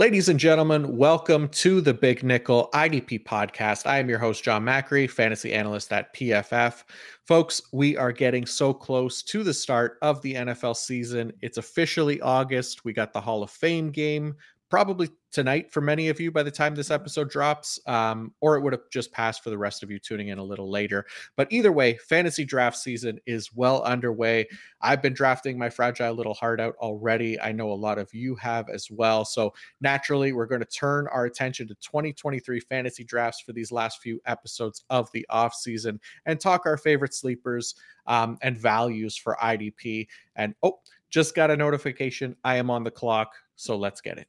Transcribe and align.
Ladies 0.00 0.30
and 0.30 0.40
gentlemen, 0.40 0.96
welcome 0.96 1.46
to 1.48 1.82
the 1.82 1.92
Big 1.92 2.22
Nickel 2.22 2.70
IDP 2.72 3.22
podcast. 3.22 3.84
I 3.84 3.98
am 3.98 4.08
your 4.08 4.18
host, 4.18 4.42
Jon 4.42 4.64
Macri, 4.64 5.10
fantasy 5.10 5.52
analyst 5.52 5.92
at 5.92 6.14
PFF. 6.14 6.84
Folks, 7.26 7.60
we 7.70 7.98
are 7.98 8.10
getting 8.10 8.46
so 8.46 8.72
close 8.72 9.22
to 9.24 9.44
the 9.44 9.52
start 9.52 9.98
of 10.00 10.22
the 10.22 10.36
NFL 10.36 10.74
season. 10.76 11.34
It's 11.42 11.58
officially 11.58 12.18
August. 12.22 12.82
We 12.82 12.94
got 12.94 13.12
the 13.12 13.20
Hall 13.20 13.42
of 13.42 13.50
Fame 13.50 13.90
game 13.90 14.36
probably 14.70 15.10
tonight 15.32 15.70
for 15.72 15.80
many 15.80 16.08
of 16.08 16.20
you 16.20 16.30
by 16.30 16.42
the 16.44 16.50
time 16.50 16.74
this 16.74 16.90
episode 16.90 17.28
drops, 17.28 17.78
um, 17.86 18.32
or 18.40 18.56
it 18.56 18.60
would 18.60 18.72
have 18.72 18.88
just 18.90 19.12
passed 19.12 19.42
for 19.42 19.50
the 19.50 19.58
rest 19.58 19.82
of 19.82 19.90
you 19.90 19.98
tuning 19.98 20.28
in 20.28 20.38
a 20.38 20.42
little 20.42 20.70
later. 20.70 21.04
But 21.36 21.48
either 21.50 21.72
way, 21.72 21.98
fantasy 22.08 22.44
draft 22.44 22.76
season 22.76 23.18
is 23.26 23.52
well 23.52 23.82
underway. 23.82 24.48
I've 24.80 25.02
been 25.02 25.12
drafting 25.12 25.58
my 25.58 25.70
fragile 25.70 26.14
little 26.14 26.34
heart 26.34 26.60
out 26.60 26.76
already. 26.76 27.38
I 27.40 27.50
know 27.50 27.72
a 27.72 27.74
lot 27.74 27.98
of 27.98 28.14
you 28.14 28.36
have 28.36 28.68
as 28.68 28.90
well. 28.90 29.24
So 29.24 29.52
naturally, 29.80 30.32
we're 30.32 30.46
going 30.46 30.62
to 30.62 30.66
turn 30.66 31.08
our 31.12 31.24
attention 31.24 31.66
to 31.68 31.74
2023 31.74 32.60
fantasy 32.60 33.02
drafts 33.02 33.40
for 33.40 33.52
these 33.52 33.72
last 33.72 34.00
few 34.00 34.20
episodes 34.26 34.84
of 34.88 35.10
the 35.12 35.26
off 35.30 35.54
season 35.54 36.00
and 36.26 36.40
talk 36.40 36.64
our 36.64 36.76
favorite 36.76 37.14
sleepers 37.14 37.74
um, 38.06 38.38
and 38.42 38.56
values 38.56 39.16
for 39.16 39.36
IDP. 39.42 40.06
And 40.36 40.54
oh, 40.62 40.78
just 41.10 41.34
got 41.34 41.50
a 41.50 41.56
notification. 41.56 42.36
I 42.44 42.56
am 42.56 42.70
on 42.70 42.84
the 42.84 42.90
clock. 42.90 43.34
So 43.56 43.76
let's 43.76 44.00
get 44.00 44.16
it. 44.16 44.28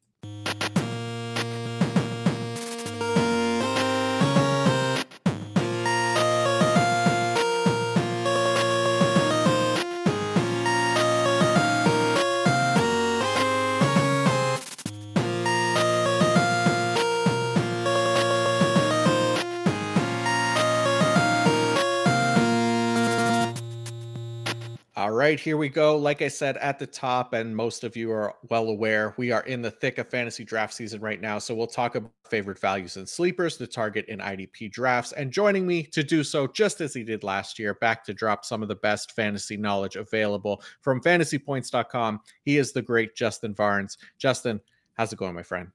Right, 25.21 25.39
here 25.39 25.55
we 25.55 25.69
go. 25.69 25.97
Like 25.97 26.23
I 26.23 26.27
said 26.27 26.57
at 26.57 26.79
the 26.79 26.87
top, 26.87 27.33
and 27.33 27.55
most 27.55 27.83
of 27.83 27.95
you 27.95 28.11
are 28.11 28.33
well 28.49 28.69
aware, 28.69 29.13
we 29.17 29.31
are 29.31 29.43
in 29.43 29.61
the 29.61 29.69
thick 29.69 29.99
of 29.99 30.09
fantasy 30.09 30.43
draft 30.43 30.73
season 30.73 30.99
right 30.99 31.21
now. 31.21 31.37
So 31.37 31.53
we'll 31.53 31.67
talk 31.67 31.93
about 31.93 32.09
favorite 32.27 32.57
values 32.57 32.97
and 32.97 33.07
sleepers 33.07 33.55
to 33.57 33.67
target 33.67 34.07
in 34.07 34.17
IDP 34.17 34.71
drafts. 34.71 35.11
And 35.11 35.31
joining 35.31 35.67
me 35.67 35.83
to 35.83 36.01
do 36.01 36.23
so, 36.23 36.47
just 36.47 36.81
as 36.81 36.95
he 36.95 37.03
did 37.03 37.23
last 37.23 37.59
year, 37.59 37.75
back 37.75 38.03
to 38.05 38.15
drop 38.15 38.43
some 38.43 38.63
of 38.63 38.67
the 38.67 38.77
best 38.77 39.11
fantasy 39.11 39.57
knowledge 39.57 39.95
available 39.95 40.63
from 40.81 40.99
fantasypoints.com, 40.99 42.19
he 42.41 42.57
is 42.57 42.71
the 42.71 42.81
great 42.81 43.15
Justin 43.15 43.53
Varnes. 43.53 43.99
Justin, 44.17 44.59
how's 44.95 45.13
it 45.13 45.19
going, 45.19 45.35
my 45.35 45.43
friend? 45.43 45.67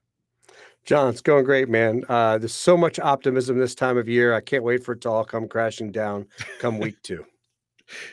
Jon, 0.83 1.07
it's 1.07 1.21
going 1.21 1.45
great, 1.45 1.69
man. 1.69 2.03
Uh, 2.09 2.37
there's 2.37 2.53
so 2.53 2.75
much 2.75 2.99
optimism 2.99 3.57
this 3.57 3.75
time 3.75 3.97
of 3.97 4.09
year. 4.09 4.33
I 4.33 4.41
can't 4.41 4.65
wait 4.65 4.83
for 4.83 4.91
it 4.91 4.99
to 5.03 5.09
all 5.09 5.23
come 5.23 5.47
crashing 5.47 5.93
down 5.93 6.27
come 6.59 6.79
week 6.79 7.01
two 7.01 7.25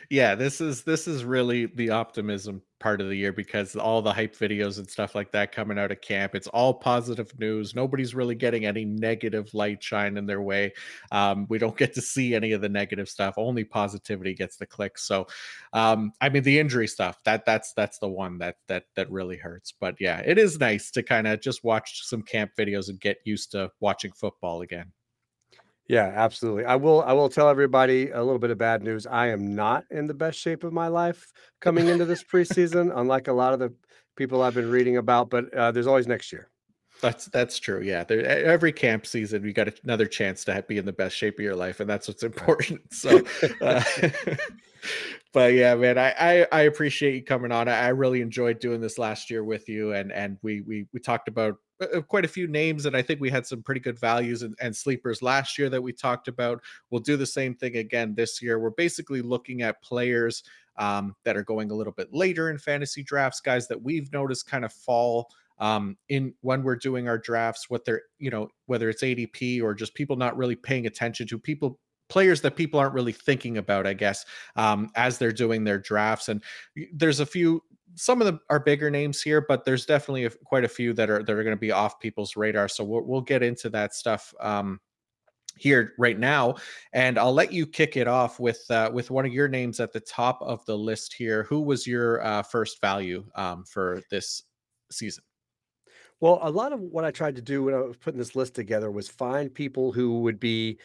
yeah, 0.09 0.35
this 0.35 0.61
is 0.61 0.83
this 0.83 1.07
is 1.07 1.25
really 1.25 1.65
the 1.65 1.89
optimism 1.89 2.61
part 2.79 3.01
of 3.01 3.07
the 3.07 3.15
year 3.15 3.33
because 3.33 3.75
all 3.75 4.01
the 4.01 4.13
hype 4.13 4.35
videos 4.35 4.77
and 4.77 4.89
stuff 4.89 5.15
like 5.15 5.31
that 5.31 5.51
coming 5.51 5.79
out 5.79 5.91
of 5.91 6.01
camp, 6.01 6.35
it's 6.35 6.47
all 6.47 6.73
positive 6.73 7.31
news. 7.39 7.73
Nobody's 7.73 8.13
really 8.13 8.35
getting 8.35 8.65
any 8.65 8.85
negative 8.85 9.53
light 9.53 9.81
shine 9.81 10.17
in 10.17 10.25
their 10.25 10.41
way. 10.41 10.73
Um, 11.11 11.47
we 11.49 11.57
don't 11.57 11.77
get 11.77 11.93
to 11.95 12.01
see 12.01 12.35
any 12.35 12.51
of 12.51 12.61
the 12.61 12.69
negative 12.69 13.09
stuff. 13.09 13.35
Only 13.37 13.63
positivity 13.63 14.33
gets 14.33 14.57
the 14.57 14.65
clicks. 14.65 15.07
So, 15.07 15.27
um, 15.73 16.11
I 16.21 16.29
mean, 16.29 16.43
the 16.43 16.59
injury 16.59 16.87
stuff 16.87 17.19
that 17.25 17.45
that's 17.45 17.73
that's 17.73 17.99
the 17.99 18.09
one 18.09 18.37
that 18.39 18.57
that 18.67 18.85
that 18.95 19.11
really 19.11 19.37
hurts. 19.37 19.73
But 19.79 19.95
yeah, 19.99 20.21
it 20.25 20.37
is 20.37 20.59
nice 20.59 20.91
to 20.91 21.03
kind 21.03 21.27
of 21.27 21.41
just 21.41 21.63
watch 21.63 22.05
some 22.05 22.21
camp 22.21 22.51
videos 22.57 22.89
and 22.89 22.99
get 22.99 23.17
used 23.25 23.51
to 23.51 23.71
watching 23.79 24.11
football 24.11 24.61
again. 24.61 24.91
Yeah, 25.87 26.11
absolutely. 26.15 26.65
I 26.65 26.75
will 26.75 27.03
I 27.03 27.13
will 27.13 27.29
tell 27.29 27.47
everybody 27.47 28.09
a 28.09 28.23
little 28.23 28.39
bit 28.39 28.49
of 28.49 28.57
bad 28.57 28.81
news. 28.81 29.05
I 29.05 29.27
am 29.27 29.53
not 29.53 29.85
in 29.91 30.07
the 30.07 30.15
best 30.15 30.39
shape 30.39 30.63
of 30.63 30.73
my 30.73 30.87
life 30.87 31.31
coming 31.61 31.87
into 31.87 32.05
this 32.05 32.23
preseason, 32.23 32.91
unlike 32.95 33.27
a 33.27 33.33
lot 33.33 33.53
of 33.53 33.59
the 33.59 33.71
people 34.15 34.41
I've 34.41 34.55
been 34.55 34.71
reading 34.71 34.97
about, 34.97 35.29
but 35.29 35.53
uh, 35.53 35.71
there's 35.71 35.87
always 35.87 36.07
next 36.07 36.31
year. 36.31 36.49
That's 37.01 37.25
that's 37.25 37.59
true. 37.59 37.81
Yeah, 37.81 38.03
there, 38.03 38.25
every 38.25 38.71
camp 38.71 39.05
season 39.05 39.43
you 39.43 39.53
got 39.53 39.69
another 39.83 40.07
chance 40.07 40.43
to 40.45 40.63
be 40.67 40.77
in 40.77 40.85
the 40.85 40.93
best 40.93 41.15
shape 41.15 41.37
of 41.37 41.43
your 41.43 41.55
life, 41.55 41.79
and 41.79 41.89
that's 41.89 42.07
what's 42.07 42.23
important. 42.23 42.81
So, 42.91 43.21
uh, 43.61 43.83
but 45.33 45.53
yeah, 45.53 45.75
man, 45.75 45.97
I, 45.97 46.13
I, 46.17 46.47
I 46.51 46.61
appreciate 46.61 47.15
you 47.15 47.23
coming 47.23 47.51
on. 47.51 47.67
I, 47.67 47.77
I 47.77 47.87
really 47.89 48.21
enjoyed 48.21 48.59
doing 48.59 48.79
this 48.79 48.97
last 48.97 49.29
year 49.29 49.43
with 49.43 49.67
you, 49.67 49.93
and 49.93 50.11
and 50.11 50.37
we 50.41 50.61
we 50.61 50.87
we 50.93 50.99
talked 50.99 51.27
about 51.27 51.57
quite 52.07 52.25
a 52.25 52.29
few 52.29 52.47
names 52.47 52.85
and 52.85 52.95
i 52.95 53.01
think 53.01 53.19
we 53.19 53.29
had 53.29 53.45
some 53.45 53.61
pretty 53.61 53.81
good 53.81 53.99
values 53.99 54.41
and, 54.43 54.55
and, 54.61 54.75
sleepers 54.75 55.21
last 55.21 55.57
year 55.57 55.69
that 55.69 55.81
we 55.81 55.91
talked 55.91 56.27
about 56.27 56.61
we'll 56.89 57.01
do 57.01 57.17
the 57.17 57.25
same 57.25 57.53
thing 57.53 57.75
again 57.77 58.13
this 58.15 58.41
year 58.41 58.59
we're 58.59 58.69
basically 58.71 59.21
looking 59.21 59.61
at 59.61 59.81
players 59.81 60.43
um, 60.77 61.15
that 61.23 61.37
are 61.37 61.43
going 61.43 61.71
a 61.71 61.73
little 61.73 61.93
bit 61.93 62.13
later 62.13 62.49
in 62.49 62.57
fantasy 62.57 63.03
drafts 63.03 63.41
guys 63.41 63.67
that 63.67 63.81
we've 63.81 64.11
noticed 64.13 64.47
kind 64.47 64.65
of 64.65 64.71
fall 64.71 65.29
um, 65.59 65.97
in 66.09 66.33
when 66.41 66.63
we're 66.63 66.75
doing 66.75 67.07
our 67.07 67.17
drafts 67.17 67.69
what 67.69 67.83
they're 67.85 68.03
you 68.19 68.29
know 68.29 68.47
whether 68.67 68.89
it's 68.89 69.03
adp 69.03 69.61
or 69.61 69.73
just 69.73 69.95
people 69.95 70.15
not 70.15 70.37
really 70.37 70.55
paying 70.55 70.85
attention 70.85 71.27
to 71.27 71.37
people 71.37 71.79
players 72.07 72.41
that 72.41 72.55
people 72.55 72.79
aren't 72.79 72.93
really 72.93 73.11
thinking 73.11 73.57
about, 73.57 73.87
I 73.87 73.93
guess, 73.93 74.25
um, 74.55 74.89
as 74.95 75.17
they're 75.17 75.31
doing 75.31 75.63
their 75.63 75.79
drafts. 75.79 76.29
And 76.29 76.43
there's 76.93 77.19
a 77.19 77.25
few 77.25 77.63
some 77.95 78.21
of 78.21 78.25
them 78.25 78.39
are 78.49 78.59
bigger 78.59 78.89
names 78.89 79.21
here, 79.21 79.41
but 79.41 79.65
there's 79.65 79.85
definitely 79.85 80.25
a, 80.25 80.29
quite 80.29 80.63
a 80.63 80.69
few 80.69 80.93
that 80.93 81.09
are 81.09 81.23
that 81.23 81.31
are 81.31 81.43
going 81.43 81.55
to 81.55 81.59
be 81.59 81.71
off 81.71 81.99
people's 81.99 82.35
radar. 82.35 82.67
So 82.67 82.83
we'll, 82.83 83.03
we'll 83.03 83.21
get 83.21 83.43
into 83.43 83.69
that 83.69 83.93
stuff 83.93 84.33
um, 84.39 84.79
here 85.57 85.93
right 85.97 86.19
now, 86.19 86.55
and 86.93 87.17
I'll 87.17 87.33
let 87.33 87.53
you 87.53 87.65
kick 87.65 87.97
it 87.97 88.07
off 88.07 88.39
with 88.39 88.63
uh, 88.69 88.91
with 88.93 89.11
one 89.11 89.25
of 89.25 89.33
your 89.33 89.47
names 89.47 89.79
at 89.79 89.93
the 89.93 89.99
top 90.01 90.41
of 90.41 90.65
the 90.65 90.77
list 90.77 91.13
here. 91.13 91.43
Who 91.43 91.61
was 91.61 91.87
your 91.87 92.23
uh, 92.23 92.43
first 92.43 92.81
value 92.81 93.25
um, 93.35 93.63
for 93.63 94.01
this 94.11 94.43
season? 94.91 95.23
Well, 96.21 96.39
a 96.41 96.49
lot 96.49 96.71
of 96.71 96.79
what 96.79 97.03
I 97.03 97.11
tried 97.11 97.35
to 97.35 97.41
do 97.41 97.63
when 97.63 97.73
I 97.73 97.79
was 97.79 97.97
putting 97.97 98.17
this 98.17 98.35
list 98.35 98.55
together 98.55 98.89
was 98.89 99.09
find 99.09 99.53
people 99.53 99.91
who 99.91 100.21
would 100.21 100.39
be 100.39 100.79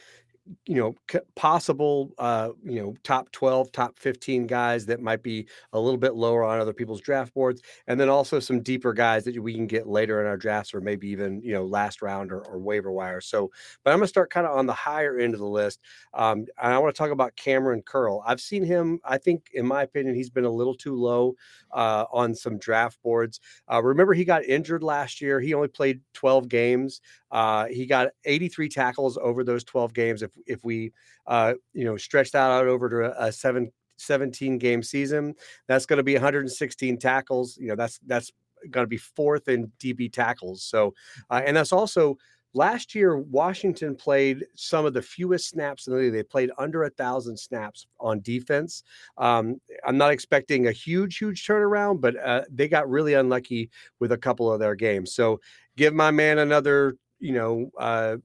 you 0.67 0.75
know 0.77 0.95
possible 1.37 2.11
uh 2.19 2.49
you 2.65 2.81
know 2.81 2.95
top 3.05 3.31
12 3.31 3.71
top 3.73 3.99
15 3.99 4.47
guys 4.47 4.87
that 4.87 5.01
might 5.01 5.23
be 5.23 5.47
a 5.75 5.79
little 5.79 5.99
bit 5.99 6.15
lower 6.15 6.43
on 6.43 6.59
other 6.59 6.73
people's 6.73 7.01
draft 7.01 7.33
boards 7.35 7.63
and 7.87 8.01
then 8.01 8.09
also 8.09 8.41
some 8.41 8.61
deeper 8.61 8.93
guys 8.93 9.25
that 9.25 9.39
we 9.41 9.55
can 9.55 9.67
get 9.67 9.87
later 9.87 10.21
in 10.21 10.27
our 10.27 10.37
drafts 10.37 10.73
or 10.75 10.81
maybe 10.81 11.09
even 11.09 11.41
you 11.43 11.53
know 11.53 11.65
last 11.65 12.03
round 12.03 12.33
or, 12.33 12.41
or 12.47 12.59
waiver 12.59 12.91
wire. 12.91 13.21
So 13.21 13.51
but 13.85 13.91
i'm 13.93 13.99
going 13.99 14.05
to 14.05 14.09
start 14.09 14.31
kind 14.31 14.47
of 14.47 14.57
on 14.57 14.67
the 14.67 14.73
higher 14.73 15.19
end 15.19 15.35
of 15.35 15.41
the 15.41 15.47
list 15.47 15.81
um 16.15 16.39
and 16.63 16.73
i 16.75 16.79
want 16.79 16.95
to 16.95 16.99
talk 16.99 17.11
about 17.11 17.37
Kamren 17.37 17.85
Curl. 17.85 18.23
I've 18.27 18.41
seen 18.41 18.65
him 18.65 18.99
i 19.05 19.19
think 19.19 19.51
in 19.53 19.67
my 19.67 19.83
opinion 19.83 20.15
he's 20.15 20.31
been 20.31 20.45
a 20.45 20.51
little 20.51 20.75
too 20.75 20.95
low 20.97 21.35
uh 21.73 22.05
on 22.13 22.35
some 22.35 22.59
draft 22.59 22.99
boards 23.03 23.41
uh 23.73 23.83
remember 23.83 24.13
he 24.13 24.25
got 24.25 24.45
injured 24.45 24.83
last 24.83 25.21
year 25.21 25.41
he 25.41 25.55
only 25.55 25.69
played 25.69 26.01
12 26.15 26.49
games 26.49 27.01
uh 27.31 27.67
he 27.67 27.87
got 27.87 28.09
83 28.25 28.69
tackles 28.69 29.19
over 29.19 29.45
those 29.45 29.65
12 29.65 29.95
games 29.95 30.23
if 30.23 30.31
if 30.47 30.65
we 30.65 30.93
uh, 31.27 31.55
you 31.73 31.85
know 31.85 31.97
stretch 31.97 32.33
that 32.33 32.51
out 32.51 32.67
over 32.67 32.89
to 32.89 33.23
a, 33.23 33.29
a 33.29 33.33
seven 33.33 33.71
17 34.01 34.59
game 34.59 34.83
season, 34.83 35.35
that's 35.69 35.87
going 35.87 35.99
to 35.99 36.03
be 36.03 36.15
116 36.15 36.99
tackles. 36.99 37.57
You 37.57 37.69
know, 37.69 37.77
that's 37.77 38.01
that's 38.07 38.33
going 38.71 38.85
to 38.85 38.89
be 38.89 38.97
fourth 38.97 39.49
in 39.49 39.71
DB 39.79 40.13
tackles. 40.13 40.63
So, 40.65 40.95
uh, 41.31 41.43
and 41.45 41.57
that's 41.57 41.73
also 41.73 42.19
last 42.55 42.95
year 42.95 43.19
Washington 43.19 43.95
played 43.95 44.45
some 44.55 44.85
of 44.85 44.95
the 44.95 45.03
fewest 45.03 45.49
snaps 45.49 45.87
in 45.87 45.93
the 45.93 45.99
league. 46.01 46.13
They 46.13 46.23
played 46.23 46.51
under 46.59 46.85
a 46.85 46.91
thousand 46.91 47.37
snaps 47.37 47.87
on 47.99 48.21
defense. 48.21 48.83
Um, 49.19 49.61
I'm 49.85 49.97
not 49.97 50.13
expecting 50.13 50.67
a 50.67 50.73
huge, 50.73 51.19
huge 51.19 51.47
turnaround, 51.47 52.01
but 52.01 52.17
uh, 52.17 52.43
they 52.51 52.69
got 52.69 52.91
really 52.91 53.15
unlucky 53.15 53.71
with 53.99 54.13
a 54.13 54.19
couple 54.19 54.53
of 54.53 54.61
their 54.61 54.75
games. 54.75 55.15
So, 55.15 55.41
give 55.77 55.95
my 55.95 56.11
man 56.11 56.39
another, 56.39 56.97
you 57.21 57.33
know, 57.33 57.71
uh, 57.79 58.17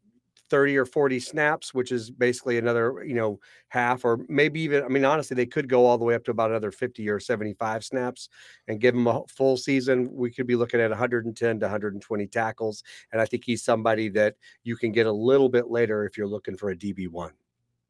30 0.50 0.78
or 0.78 0.86
40 0.86 1.20
snaps, 1.20 1.74
which 1.74 1.92
is 1.92 2.12
basically 2.12 2.58
another, 2.58 3.04
you 3.04 3.16
know, 3.16 3.40
half 3.70 4.06
or 4.06 4.20
maybe 4.30 4.62
even, 4.62 4.84
I 4.84 4.88
mean, 4.88 5.06
honestly, 5.06 5.36
they 5.36 5.46
could 5.46 5.68
go 5.68 5.86
all 5.86 5.98
the 5.98 6.06
way 6.06 6.14
up 6.14 6.24
to 6.26 6.32
about 6.32 6.52
another 6.52 6.72
50 6.72 7.10
or 7.10 7.20
75 7.20 7.84
snaps 7.84 8.30
and 8.68 8.80
give 8.80 8.96
him 8.96 9.08
a 9.08 9.24
full 9.28 9.58
season. 9.58 10.10
We 10.12 10.32
could 10.32 10.48
be 10.48 10.56
looking 10.56 10.80
at 10.80 10.90
110 10.90 11.60
to 11.60 11.66
120 11.66 12.28
tackles. 12.28 12.84
And 13.12 13.22
I 13.22 13.26
think 13.26 13.44
he's 13.46 13.64
somebody 13.64 14.10
that 14.10 14.36
you 14.64 14.76
can 14.76 14.92
get 14.92 15.08
a 15.08 15.12
little 15.12 15.50
bit 15.50 15.70
later 15.70 16.06
if 16.06 16.18
you're 16.18 16.28
looking 16.28 16.58
for 16.58 16.70
a 16.70 16.76
DB1. 16.76 17.32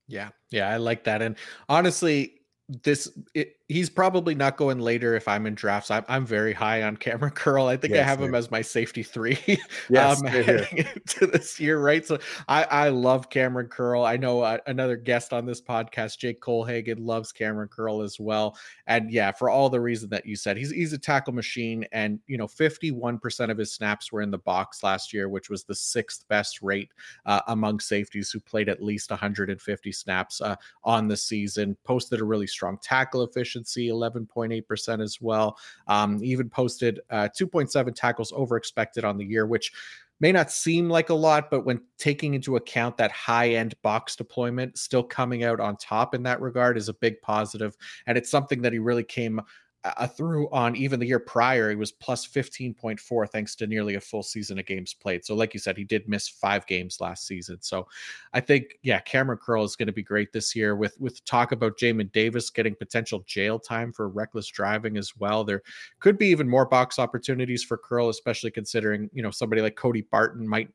Yeah. 0.08 0.30
Yeah. 0.52 0.70
I 0.70 0.78
like 0.78 1.04
that. 1.06 1.22
And 1.22 1.36
honestly, 1.68 2.42
this, 2.84 3.12
it, 3.34 3.58
he's 3.68 3.90
probably 3.90 4.36
not 4.36 4.58
going 4.58 4.80
later 4.80 5.16
if 5.16 5.28
I'm 5.28 5.48
in 5.48 5.56
drafts. 5.56 5.90
I'm, 5.90 6.06
I'm 6.08 6.26
very 6.26 6.54
high 6.54 6.84
on 6.84 6.98
Kamren 6.98 7.34
Curl. 7.34 7.66
I 7.66 7.78
think 7.78 7.94
yes, 7.94 8.02
I 8.02 8.10
have 8.10 8.22
him 8.22 8.36
as 8.36 8.52
my 8.52 8.62
safety 8.62 9.02
three 9.02 9.40
yes, 9.90 10.20
um, 10.22 10.28
heading 10.28 10.86
into 10.96 11.28
this 11.28 11.60
year, 11.60 11.80
right? 11.80 12.06
So 12.06 12.20
I, 12.48 12.64
I 12.66 12.90
love 12.90 13.30
Kamren 13.30 13.70
Curl. 13.70 14.04
I 14.04 14.18
know 14.18 14.42
uh, 14.42 14.60
another 14.68 14.96
guest 14.96 15.34
on 15.34 15.46
this 15.46 15.62
podcast, 15.62 16.20
Jake 16.20 16.42
Colhagen, 16.42 16.98
loves 17.00 17.34
Kamren 17.34 17.70
Curl 17.70 18.02
as 18.02 18.20
well. 18.20 18.58
And 18.88 19.12
yeah, 19.12 19.32
for 19.32 19.50
all 19.50 19.70
the 19.70 19.82
reason 19.82 20.10
that 20.10 20.26
you 20.26 20.36
said, 20.36 20.58
he's 20.58 20.72
he's 20.72 20.94
a 20.94 21.00
tackle 21.00 21.34
machine. 21.34 21.86
And 21.92 22.20
you 22.28 22.38
know, 22.38 22.48
51% 22.48 23.50
of 23.50 23.58
his 23.58 23.74
snaps 23.74 24.12
were 24.12 24.22
in 24.22 24.32
the 24.32 24.38
box 24.38 24.84
last 24.84 25.12
year, 25.12 25.28
which 25.28 25.50
was 25.50 25.64
the 25.64 25.76
sixth 25.76 26.28
best 26.28 26.62
rate 26.62 26.92
uh, 27.26 27.42
among 27.48 27.80
safeties 27.80 28.30
who 28.30 28.40
played 28.40 28.70
at 28.70 28.82
least 28.82 29.10
150 29.10 29.92
snaps 29.92 30.42
uh, 30.42 30.56
on 30.84 31.08
the 31.08 31.18
season. 31.18 31.76
Posted 31.84 32.20
a 32.20 32.24
really 32.24 32.48
strong 32.48 32.78
tackle 32.82 33.24
efficiency, 33.24 33.55
11.8% 33.64 35.02
as 35.02 35.22
well. 35.22 35.58
Um, 35.88 36.24
even 36.24 36.50
posted 36.50 37.00
uh, 37.10 37.30
2.7 37.38 37.94
tackles 37.96 38.34
over 38.36 38.58
expected 38.58 39.06
on 39.06 39.18
the 39.18 39.26
year, 39.26 39.46
which 39.46 39.72
may 40.20 40.32
not 40.32 40.52
seem 40.52 40.90
like 40.90 41.10
a 41.10 41.14
lot, 41.14 41.50
but 41.50 41.66
when 41.66 41.82
taking 41.98 42.34
into 42.34 42.56
account 42.56 42.98
that 42.98 43.12
high 43.12 43.50
end 43.50 43.76
box 43.82 44.16
deployment, 44.16 44.78
still 44.78 45.04
coming 45.04 45.44
out 45.44 45.60
on 45.60 45.76
top 45.78 46.16
in 46.16 46.24
that 46.24 46.42
regard 46.42 46.78
is 46.78 46.90
a 46.90 46.94
big 46.94 47.22
positive. 47.22 47.76
And 48.08 48.18
it's 48.18 48.30
something 48.30 48.62
that 48.62 48.74
he 48.74 48.80
really 48.80 49.04
came 49.04 49.42
uh, 49.86 50.08
through 50.08 50.50
on 50.52 50.76
even 50.76 51.00
the 51.00 51.06
year 51.06 51.20
prior, 51.20 51.70
he 51.70 51.76
was 51.76 51.92
plus 51.92 52.26
15.4 52.26 53.30
thanks 53.30 53.56
to 53.56 53.68
nearly 53.68 53.96
a 53.96 54.02
full 54.02 54.24
season 54.24 54.58
of 54.58 54.66
games 54.66 54.94
played. 54.94 55.24
So, 55.24 55.36
like 55.36 55.54
you 55.54 55.60
said, 55.60 55.78
he 55.78 55.84
did 55.84 56.10
miss 56.10 56.28
five 56.28 56.66
games 56.66 57.00
last 57.00 57.28
season. 57.28 57.58
So, 57.62 57.88
I 58.34 58.40
think, 58.40 58.78
yeah, 58.82 59.00
Kamren 59.02 59.40
Curl 59.40 59.64
is 59.64 59.76
going 59.76 59.88
to 59.88 59.94
be 59.94 60.04
great 60.04 60.34
this 60.34 60.56
year 60.56 60.76
with 60.76 61.00
with 61.00 61.24
talk 61.26 61.52
about 61.52 61.78
Jamin 61.78 62.12
Davis 62.12 62.50
getting 62.50 62.76
potential 62.76 63.24
jail 63.28 63.60
time 63.60 63.92
for 63.92 64.10
reckless 64.10 64.48
driving 64.48 64.98
as 64.98 65.16
well. 65.18 65.44
There 65.44 65.62
could 66.00 66.18
be 66.18 66.28
even 66.28 66.50
more 66.50 66.66
box 66.66 66.98
opportunities 66.98 67.64
for 67.64 67.78
Curl, 67.78 68.10
especially 68.10 68.52
considering, 68.52 69.10
you 69.14 69.22
know, 69.22 69.32
somebody 69.32 69.62
like 69.62 69.76
Cody 69.76 70.02
Barton 70.02 70.48
might 70.48 70.70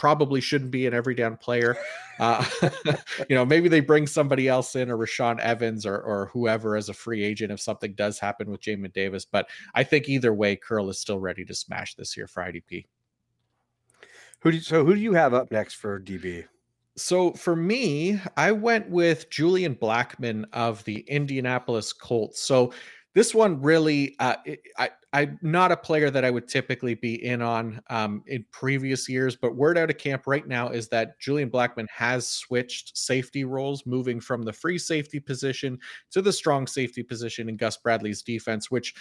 probably 0.00 0.40
shouldn't 0.40 0.70
be 0.70 0.86
an 0.86 0.94
every 0.94 1.14
down 1.14 1.36
player. 1.36 1.76
Uh, 2.18 2.42
you 3.28 3.36
know, 3.36 3.44
maybe 3.44 3.68
they 3.68 3.80
bring 3.80 4.06
somebody 4.06 4.48
else 4.48 4.74
in, 4.74 4.90
or 4.90 4.96
Rashaan 4.96 5.38
Evans, 5.40 5.84
or 5.84 5.98
or 5.98 6.30
whoever 6.32 6.74
as 6.74 6.88
a 6.88 6.94
free 6.94 7.22
agent 7.22 7.52
if 7.52 7.60
something 7.60 7.92
does 7.92 8.18
happen 8.18 8.50
with 8.50 8.62
Jamin 8.62 8.94
Davis. 8.94 9.26
But 9.26 9.50
I 9.74 9.84
think 9.84 10.08
either 10.08 10.32
way, 10.32 10.56
Curl 10.56 10.88
is 10.88 10.98
still 10.98 11.20
ready 11.20 11.44
to 11.44 11.54
smash 11.54 11.94
this 11.94 12.16
year 12.16 12.26
for 12.26 12.42
IDP. 12.42 12.86
Who 14.40 14.52
do 14.52 14.56
you, 14.56 14.62
so 14.62 14.86
who 14.86 14.94
do 14.94 15.00
you 15.00 15.12
have 15.12 15.34
up 15.34 15.52
next 15.52 15.74
for 15.74 16.00
DB? 16.00 16.46
So 16.96 17.32
for 17.32 17.54
me, 17.54 18.18
I 18.38 18.52
went 18.52 18.88
with 18.88 19.28
Julian 19.28 19.74
Blackmon 19.74 20.46
of 20.54 20.82
the 20.84 21.00
Indianapolis 21.00 21.92
Colts. 21.92 22.40
So 22.40 22.72
this 23.14 23.34
one 23.34 23.60
really, 23.60 24.14
uh, 24.20 24.36
I, 24.78 24.90
I'm 25.12 25.38
not 25.42 25.72
a 25.72 25.76
player 25.76 26.10
that 26.10 26.24
I 26.24 26.30
would 26.30 26.46
typically 26.46 26.94
be 26.94 27.24
in 27.24 27.42
on 27.42 27.80
um, 27.90 28.22
in 28.28 28.44
previous 28.52 29.08
years, 29.08 29.34
but 29.34 29.56
word 29.56 29.76
out 29.76 29.90
of 29.90 29.98
camp 29.98 30.24
right 30.26 30.46
now 30.46 30.68
is 30.68 30.88
that 30.88 31.18
Julian 31.18 31.50
Blackmon 31.50 31.88
has 31.90 32.28
switched 32.28 32.96
safety 32.96 33.44
roles, 33.44 33.84
moving 33.84 34.20
from 34.20 34.42
the 34.42 34.52
free 34.52 34.78
safety 34.78 35.18
position 35.18 35.78
to 36.12 36.22
the 36.22 36.32
strong 36.32 36.68
safety 36.68 37.02
position 37.02 37.48
in 37.48 37.56
Gus 37.56 37.76
Bradley's 37.76 38.22
defense, 38.22 38.70
which 38.70 38.94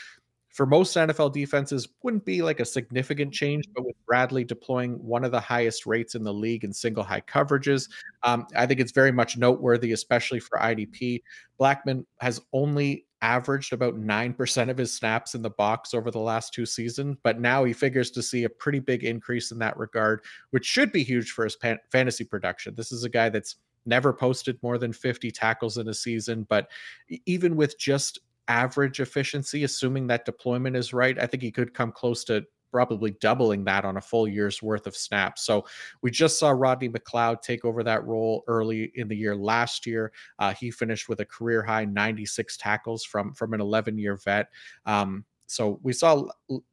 for 0.50 0.66
most 0.66 0.98
NFL 0.98 1.32
defenses 1.32 1.88
wouldn't 2.02 2.26
be 2.26 2.42
like 2.42 2.60
a 2.60 2.66
significant 2.66 3.32
change, 3.32 3.66
but 3.76 3.86
with 3.86 3.96
Bradley 4.08 4.44
deploying 4.44 4.94
one 5.06 5.24
of 5.24 5.32
the 5.32 5.40
highest 5.40 5.86
rates 5.86 6.16
in 6.16 6.24
the 6.24 6.34
league 6.34 6.64
in 6.64 6.74
single 6.74 7.04
high 7.04 7.22
coverages, 7.22 7.88
um, 8.24 8.48
I 8.56 8.66
think 8.66 8.80
it's 8.80 8.92
very 8.92 9.12
much 9.12 9.38
noteworthy, 9.38 9.92
especially 9.92 10.40
for 10.40 10.58
IDP. 10.58 11.22
Blackmon 11.60 12.04
has 12.20 12.42
only 12.52 13.06
averaged 13.22 13.74
about 13.74 14.00
9% 14.00 14.70
of 14.70 14.78
his 14.78 14.94
snaps 14.94 15.36
in 15.36 15.42
the 15.42 15.50
box 15.50 15.94
over 15.94 16.12
the 16.12 16.20
last 16.20 16.54
two 16.54 16.66
seasons, 16.66 17.18
but 17.24 17.40
now 17.40 17.64
he 17.64 17.74
figures 17.74 18.12
to 18.12 18.24
see 18.24 18.44
a 18.44 18.50
pretty 18.50 18.80
big 18.80 19.04
increase 19.04 19.52
in 19.52 19.60
that 19.60 19.78
regard, 19.78 20.22
which 20.52 20.66
should 20.66 20.92
be 20.92 21.04
huge 21.04 21.32
for 21.32 21.44
his 21.44 21.56
pan- 21.56 21.80
fantasy 21.92 22.24
production. 22.24 22.74
This 22.76 22.92
is 22.92 23.04
a 23.04 23.10
guy 23.10 23.30
that's 23.30 23.58
never 23.86 24.14
posted 24.14 24.62
more 24.62 24.78
than 24.78 24.94
50 24.94 25.32
tackles 25.32 25.78
in 25.78 25.88
a 25.88 25.94
season, 25.94 26.46
but 26.50 26.70
even 27.26 27.56
with 27.56 27.78
just 27.78 28.20
average 28.48 29.00
efficiency, 29.00 29.64
assuming 29.64 30.08
that 30.08 30.26
deployment 30.26 30.76
is 30.76 30.94
right, 30.94 31.20
I 31.22 31.26
think 31.26 31.44
he 31.44 31.52
could 31.52 31.74
come 31.74 31.92
close 31.92 32.24
to 32.26 32.46
probably 32.72 33.12
doubling 33.22 33.64
that 33.66 33.86
on 33.86 33.98
a 33.98 34.02
full 34.02 34.28
year's 34.28 34.62
worth 34.62 34.88
of 34.88 34.96
snaps. 34.96 35.44
So 35.44 35.66
we 36.02 36.12
just 36.12 36.40
saw 36.40 36.52
Rodney 36.52 36.90
McLeod 36.90 37.42
take 37.42 37.66
over 37.66 37.84
that 37.84 38.06
role 38.06 38.44
early 38.48 38.92
in 38.96 39.08
the 39.08 39.16
year 39.16 39.36
last 39.36 39.86
year. 39.86 40.12
Uh, 40.38 40.54
he 40.54 40.72
finished 40.72 41.10
with 41.10 41.20
a 41.20 41.26
career 41.26 41.64
high 41.64 41.86
96 41.86 42.58
tackles 42.58 43.04
from 43.04 43.34
from 43.34 43.54
an 43.54 43.62
11 43.62 43.98
year 43.98 44.18
vet. 44.18 44.48
Um, 44.86 45.26
so 45.50 45.80
we 45.82 45.94
saw 45.94 46.26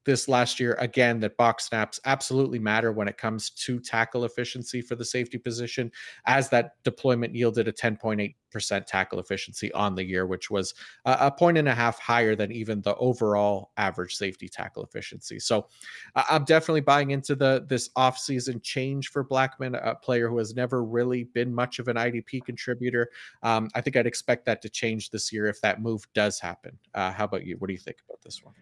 this 0.05 0.29
last 0.29 0.61
year 0.61 0.75
again 0.79 1.19
that 1.21 1.39
box 1.39 1.65
snaps 1.65 1.99
absolutely 2.05 2.59
matter 2.59 2.93
when 2.93 3.09
it 3.09 3.17
comes 3.17 3.49
to 3.49 3.81
tackle 3.81 4.27
efficiency 4.27 4.83
for 4.83 4.97
the 4.97 5.05
safety 5.05 5.39
position, 5.39 5.91
as 6.27 6.51
that 6.51 6.73
deployment 6.85 7.35
yielded 7.35 7.69
a 7.69 7.73
10.8% 7.73 8.35
tackle 8.61 9.19
efficiency 9.19 9.73
on 9.73 9.95
the 9.95 10.05
year, 10.05 10.27
which 10.27 10.51
was 10.51 10.75
a 11.05 11.31
point 11.31 11.59
and 11.59 11.69
a 11.69 11.75
half 11.75 11.99
higher 11.99 12.35
than 12.35 12.53
even 12.53 12.81
the 12.83 12.95
overall 12.97 13.71
average 13.77 14.15
safety 14.15 14.49
tackle 14.49 14.85
efficiency. 14.85 15.39
So 15.39 15.67
I'm 16.15 16.45
definitely 16.45 16.81
buying 16.81 17.11
into 17.11 17.35
the 17.35 17.65
this 17.69 17.89
offseason 17.91 18.63
change 18.63 19.09
for 19.09 19.25
Blackmon, 19.25 19.79
a 19.83 19.95
player 19.95 20.29
who 20.29 20.39
has 20.39 20.55
never 20.55 20.85
really 20.85 21.25
been 21.25 21.55
much 21.55 21.79
of 21.79 21.89
an 21.89 21.97
IDP 21.97 22.45
contributor. 22.45 23.11
Um, 23.43 23.69
I 23.75 23.81
think 23.81 23.97
I'd 23.97 24.07
expect 24.07 24.47
that 24.47 24.63
to 24.63 24.69
change 24.69 25.11
this 25.11 25.33
year 25.33 25.47
if 25.47 25.61
that 25.61 25.81
move 25.81 26.07
does 26.15 26.39
happen. 26.41 26.79
Uh, 26.95 27.13
how 27.13 27.25
about 27.25 27.47
you? 27.47 27.57
What 27.59 27.69
do 27.69 27.73
you 27.73 27.81
think 27.81 27.99
about 28.09 28.23
this 28.23 28.45
one? 28.45 28.55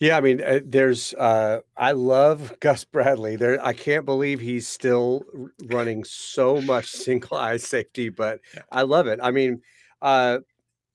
Yeah, 0.00 0.16
I 0.16 0.20
mean, 0.22 0.42
uh, 0.42 0.60
there's. 0.64 1.12
Uh, 1.14 1.60
I 1.76 1.92
love 1.92 2.54
Gus 2.60 2.84
Bradley. 2.84 3.36
There, 3.36 3.64
I 3.64 3.72
can't 3.74 4.04
believe 4.06 4.40
he's 4.40 4.66
still 4.66 5.24
running 5.66 6.04
so 6.04 6.60
much 6.62 6.86
single 6.90 7.36
eye 7.36 7.58
safety, 7.58 8.08
but. 8.08 8.40
I 8.72 8.82
love 8.82 9.06
it. 9.06 9.20
I 9.22 9.30
mean, 9.30 9.60
uh, 10.00 10.38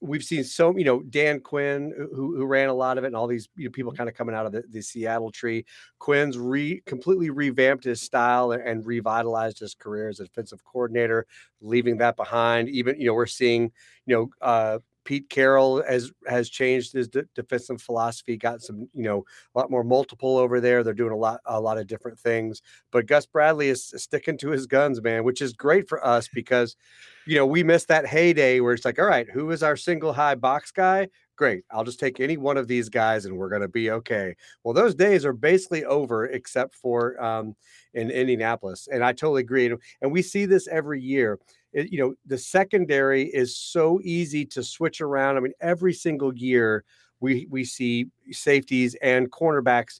we've 0.01 0.23
seen 0.23 0.43
so 0.43 0.75
you 0.77 0.85
know 0.85 1.01
Dan 1.03 1.39
Quinn 1.41 1.93
who, 1.97 2.35
who 2.37 2.45
ran 2.45 2.69
a 2.69 2.73
lot 2.73 2.97
of 2.97 3.03
it, 3.05 3.07
and 3.07 3.15
all 3.17 3.27
these 3.27 3.49
you 3.57 3.65
know, 3.65 3.71
people 3.71 3.93
kind 3.93 4.09
of 4.09 4.15
coming 4.15 4.35
out 4.35 4.45
of 4.47 4.53
the, 4.53 4.63
the 4.71 4.81
Seattle 4.81 5.31
tree. 5.31 5.65
Quinn's 5.99 6.37
re 6.37 6.81
completely 6.85 7.29
revamped 7.31 7.83
his 7.85 8.01
style 8.01 8.51
and 8.53 8.85
revitalized 8.85 9.59
his 9.59 9.75
career 9.75 10.09
as 10.09 10.19
a 10.21 10.25
defensive 10.25 10.63
coordinator, 10.65 11.27
leaving 11.61 11.97
that 11.99 12.15
behind. 12.17 12.69
Even 12.69 12.99
you 12.99 13.07
know 13.07 13.13
we're 13.15 13.25
seeing 13.27 13.71
you 14.05 14.15
know. 14.15 14.29
Uh, 14.41 14.79
Pete 15.05 15.29
Carroll 15.29 15.83
has 15.83 16.11
has 16.27 16.49
changed 16.49 16.91
his 16.91 17.07
de- 17.07 17.23
defensive 17.35 17.81
philosophy, 17.81 18.35
got 18.35 18.61
some, 18.61 18.89
you 18.93 19.03
know, 19.03 19.23
a 19.53 19.59
lot 19.59 19.71
more 19.71 19.83
multiple 19.83 20.37
over 20.37 20.59
there. 20.59 20.83
They're 20.83 20.93
doing 20.93 21.13
a 21.13 21.17
lot 21.17 21.39
a 21.45 21.61
lot 21.61 21.77
of 21.77 21.87
different 21.87 22.19
things. 22.19 22.61
But 22.91 23.05
Gus 23.05 23.25
Bradley 23.25 23.69
is 23.69 23.93
sticking 23.95 24.37
to 24.39 24.49
his 24.49 24.65
guns, 24.67 25.01
man, 25.01 25.23
which 25.23 25.41
is 25.41 25.53
great 25.53 25.87
for 25.87 26.05
us 26.05 26.27
because, 26.33 26.75
you 27.25 27.35
know, 27.35 27.45
we 27.45 27.63
missed 27.63 27.87
that 27.87 28.05
heyday 28.05 28.59
where 28.59 28.73
it's 28.73 28.85
like, 28.85 28.99
all 28.99 29.05
right, 29.05 29.29
who 29.29 29.51
is 29.51 29.63
our 29.63 29.77
single 29.77 30.11
high 30.13 30.35
box 30.35 30.71
guy? 30.71 31.07
Great. 31.37 31.63
I'll 31.69 31.83
just 31.83 31.99
take 31.99 32.19
any 32.19 32.37
one 32.37 32.55
of 32.57 32.67
these 32.67 32.87
guys 32.87 33.25
and 33.25 33.35
we're 33.35 33.49
going 33.49 33.61
to 33.61 33.67
be 33.67 33.91
okay. 33.91 34.35
Well, 34.63 34.73
those 34.73 34.95
days 34.95 35.25
are 35.25 35.33
basically 35.33 35.83
over 35.83 36.25
except 36.27 36.75
for 36.75 37.21
um, 37.21 37.55
in 37.93 38.09
Indianapolis. 38.09 38.87
And 38.91 39.03
I 39.03 39.11
totally 39.11 39.41
agree. 39.41 39.73
And 40.01 40.11
we 40.11 40.21
see 40.21 40.45
this 40.45 40.67
every 40.69 41.01
year 41.01 41.39
it, 41.75 41.91
you 41.91 41.99
know, 41.99 42.15
the 42.25 42.37
secondary 42.37 43.23
is 43.25 43.57
so 43.57 43.99
easy 44.03 44.45
to 44.47 44.63
switch 44.63 45.01
around. 45.01 45.37
I 45.37 45.41
mean, 45.41 45.53
every 45.61 45.93
single 45.93 46.35
year 46.35 46.83
we 47.19 47.47
we 47.49 47.63
see 47.65 48.07
safeties 48.31 48.95
and 49.01 49.31
cornerbacks 49.31 49.99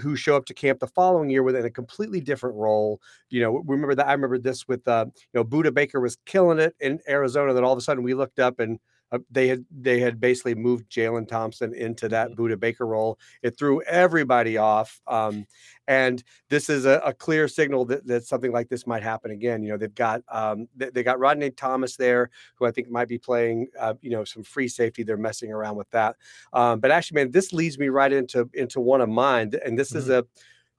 who 0.00 0.16
show 0.16 0.36
up 0.36 0.44
to 0.46 0.54
camp 0.54 0.80
the 0.80 0.86
following 0.86 1.30
year 1.30 1.42
within 1.42 1.64
a 1.64 1.70
completely 1.70 2.20
different 2.20 2.56
role. 2.56 3.00
You 3.30 3.40
know, 3.40 3.62
remember 3.66 3.94
that 3.94 4.06
I 4.08 4.12
remember 4.12 4.38
this 4.38 4.68
with 4.68 4.86
uh, 4.86 5.06
you 5.14 5.22
know, 5.34 5.44
Budda 5.44 5.72
Baker 5.72 6.00
was 6.00 6.16
killing 6.26 6.58
it 6.58 6.74
in 6.80 7.00
Arizona. 7.08 7.54
Then 7.54 7.64
all 7.64 7.72
of 7.72 7.78
a 7.78 7.82
sudden 7.82 8.02
we 8.02 8.14
looked 8.14 8.38
up 8.38 8.60
and 8.60 8.78
uh, 9.12 9.18
they 9.30 9.46
had 9.46 9.64
they 9.70 10.00
had 10.00 10.18
basically 10.18 10.54
moved 10.54 10.90
Jalen 10.90 11.28
Thompson 11.28 11.74
into 11.74 12.08
that 12.08 12.30
mm-hmm. 12.30 12.42
Budda 12.42 12.58
Baker 12.58 12.86
role. 12.86 13.18
It 13.42 13.56
threw 13.58 13.82
everybody 13.82 14.56
off, 14.56 15.00
um, 15.06 15.46
and 15.86 16.22
this 16.48 16.70
is 16.70 16.86
a, 16.86 17.00
a, 17.04 17.12
clear 17.12 17.46
signal 17.46 17.84
that, 17.86 18.06
that 18.06 18.24
something 18.24 18.52
like 18.52 18.68
this 18.68 18.86
might 18.86 19.02
happen 19.02 19.30
again. 19.30 19.62
You 19.62 19.72
know, 19.72 19.76
they've 19.76 19.94
got 19.94 20.22
um, 20.28 20.66
they, 20.74 20.90
they, 20.90 21.02
got 21.02 21.18
Rodney 21.18 21.50
Thomas 21.50 21.96
there, 21.96 22.30
who 22.56 22.66
I 22.66 22.70
think 22.70 22.90
might 22.90 23.08
be 23.08 23.18
playing, 23.18 23.68
uh, 23.78 23.94
you 24.00 24.10
know, 24.10 24.24
some 24.24 24.42
free 24.42 24.68
safety. 24.68 25.02
They're 25.02 25.16
messing 25.16 25.52
around 25.52 25.76
with 25.76 25.90
that, 25.90 26.16
um, 26.52 26.80
but 26.80 26.90
actually, 26.90 27.16
man, 27.16 27.30
this 27.30 27.52
leads 27.52 27.78
me 27.78 27.88
right 27.88 28.12
into 28.12 28.48
into 28.54 28.80
one 28.80 29.02
of 29.02 29.08
mine, 29.08 29.52
and 29.64 29.78
this 29.78 29.90
mm-hmm. 29.90 29.98
is 29.98 30.08
a 30.08 30.24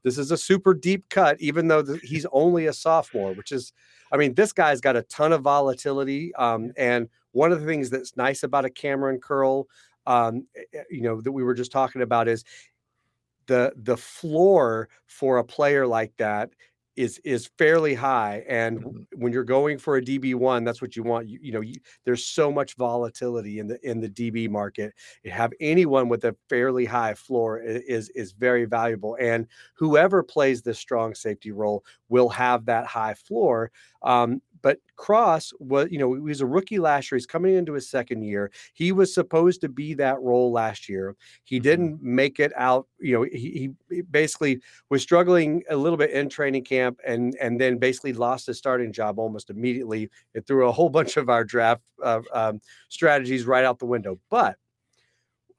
this 0.04 0.18
is 0.18 0.32
a 0.32 0.38
super 0.38 0.74
deep 0.74 1.08
cut, 1.10 1.40
even 1.40 1.68
though 1.68 1.82
the, 1.82 1.98
he's 2.04 2.26
only 2.32 2.68
a 2.68 2.74
sophomore, 2.74 3.34
which 3.34 3.52
is, 3.52 3.72
I 4.14 4.18
mean, 4.18 4.36
this 4.36 4.54
guy's 4.54 4.80
got 4.80 4.96
a 4.96 5.02
ton 5.04 5.34
of 5.34 5.42
volatility. 5.42 6.34
Um, 6.36 6.72
and 6.78 7.10
one 7.32 7.52
of 7.52 7.60
the 7.60 7.66
things 7.68 7.90
that's 7.90 8.16
nice 8.16 8.44
about 8.44 8.64
a 8.64 8.70
Kamren 8.70 9.20
Curl, 9.20 9.68
um, 10.06 10.46
eh, 10.56 10.62
eh, 10.74 10.84
you 10.92 11.02
know, 11.02 11.20
that 11.20 11.32
we 11.32 11.44
were 11.44 11.56
just 11.56 11.72
talking 11.72 12.04
about 12.04 12.28
is 12.28 12.46
the 13.48 13.74
the 13.76 13.98
floor 13.98 14.88
for 15.08 15.38
a 15.38 15.44
player 15.44 15.86
like 15.86 16.14
that 16.18 16.52
is 16.96 17.20
is 17.26 17.50
fairly 17.58 17.94
high 17.96 18.44
and 18.48 18.84
Mhm. 18.84 19.06
when 19.16 19.34
you're 19.34 19.44
going 19.44 19.78
for 19.78 19.98
a 19.98 20.02
db1 20.02 20.64
that's 20.64 20.82
what 20.82 20.96
you 20.96 21.04
want 21.04 21.28
you, 21.28 21.40
you 21.42 21.52
know 21.52 21.62
you, 21.62 21.76
there's 22.06 22.26
so 22.26 22.52
much 22.52 22.76
volatility 22.76 23.60
in 23.60 23.68
the 23.68 23.80
in 23.90 24.00
the 24.00 24.10
db 24.10 24.50
market 24.50 24.94
you 25.24 25.32
have 25.32 25.52
anyone 25.60 26.10
with 26.10 26.24
a 26.26 26.36
fairly 26.50 26.86
high 26.86 27.14
floor 27.14 27.60
is 27.60 28.10
is 28.10 28.32
very 28.34 28.66
valuable 28.66 29.18
and 29.20 29.48
whoever 29.76 30.24
plays 30.24 30.62
this 30.62 30.80
strong 30.80 31.16
safety 31.16 31.52
role 31.52 31.84
will 32.10 32.30
have 32.30 32.66
that 32.66 32.86
high 32.86 33.14
floor 33.14 33.72
um, 34.04 34.42
but 34.64 34.80
cross 34.96 35.54
was 35.60 35.88
you 35.92 36.00
know 36.00 36.14
he 36.16 36.22
was 36.22 36.42
a 36.42 36.46
rookie 36.48 36.80
last 36.80 37.12
year 37.12 37.18
he's 37.18 37.28
coming 37.28 37.56
into 37.56 37.74
his 37.74 37.88
second 37.90 38.24
year 38.24 38.52
he 38.74 38.92
was 38.92 39.14
supposed 39.14 39.62
to 39.62 39.70
be 39.70 39.94
that 39.94 40.20
role 40.22 40.52
last 40.52 40.90
year 40.90 41.16
he 41.44 41.60
Mhm. 41.60 41.64
didn't 41.64 42.02
make 42.04 42.40
it 42.40 42.52
out 42.56 42.88
you 43.00 43.14
know 43.14 43.24
he, 43.24 43.38
he- 43.90 43.96
he 43.96 44.02
basically 44.02 44.60
was 44.90 45.02
struggling 45.04 45.64
a 45.70 45.76
little 45.76 45.98
bit 45.98 46.12
in 46.12 46.30
training 46.30 46.64
camp 46.64 47.00
and 47.06 47.36
and 47.42 47.60
then 47.62 47.78
basically 47.78 48.14
lost 48.14 48.48
his 48.48 48.58
starting 48.58 48.92
job 48.94 49.20
almost 49.20 49.50
immediately. 49.50 50.10
It 50.34 50.48
threw 50.48 50.68
a 50.68 50.72
whole 50.72 50.90
bunch 50.98 51.18
of 51.18 51.30
our 51.30 51.44
draft 51.44 51.82
uh, 52.04 52.22
um, 52.34 52.62
strategies 52.90 53.46
right 53.46 53.66
out 53.66 53.80
the 53.80 53.86
window. 53.86 54.20
But 54.30 54.58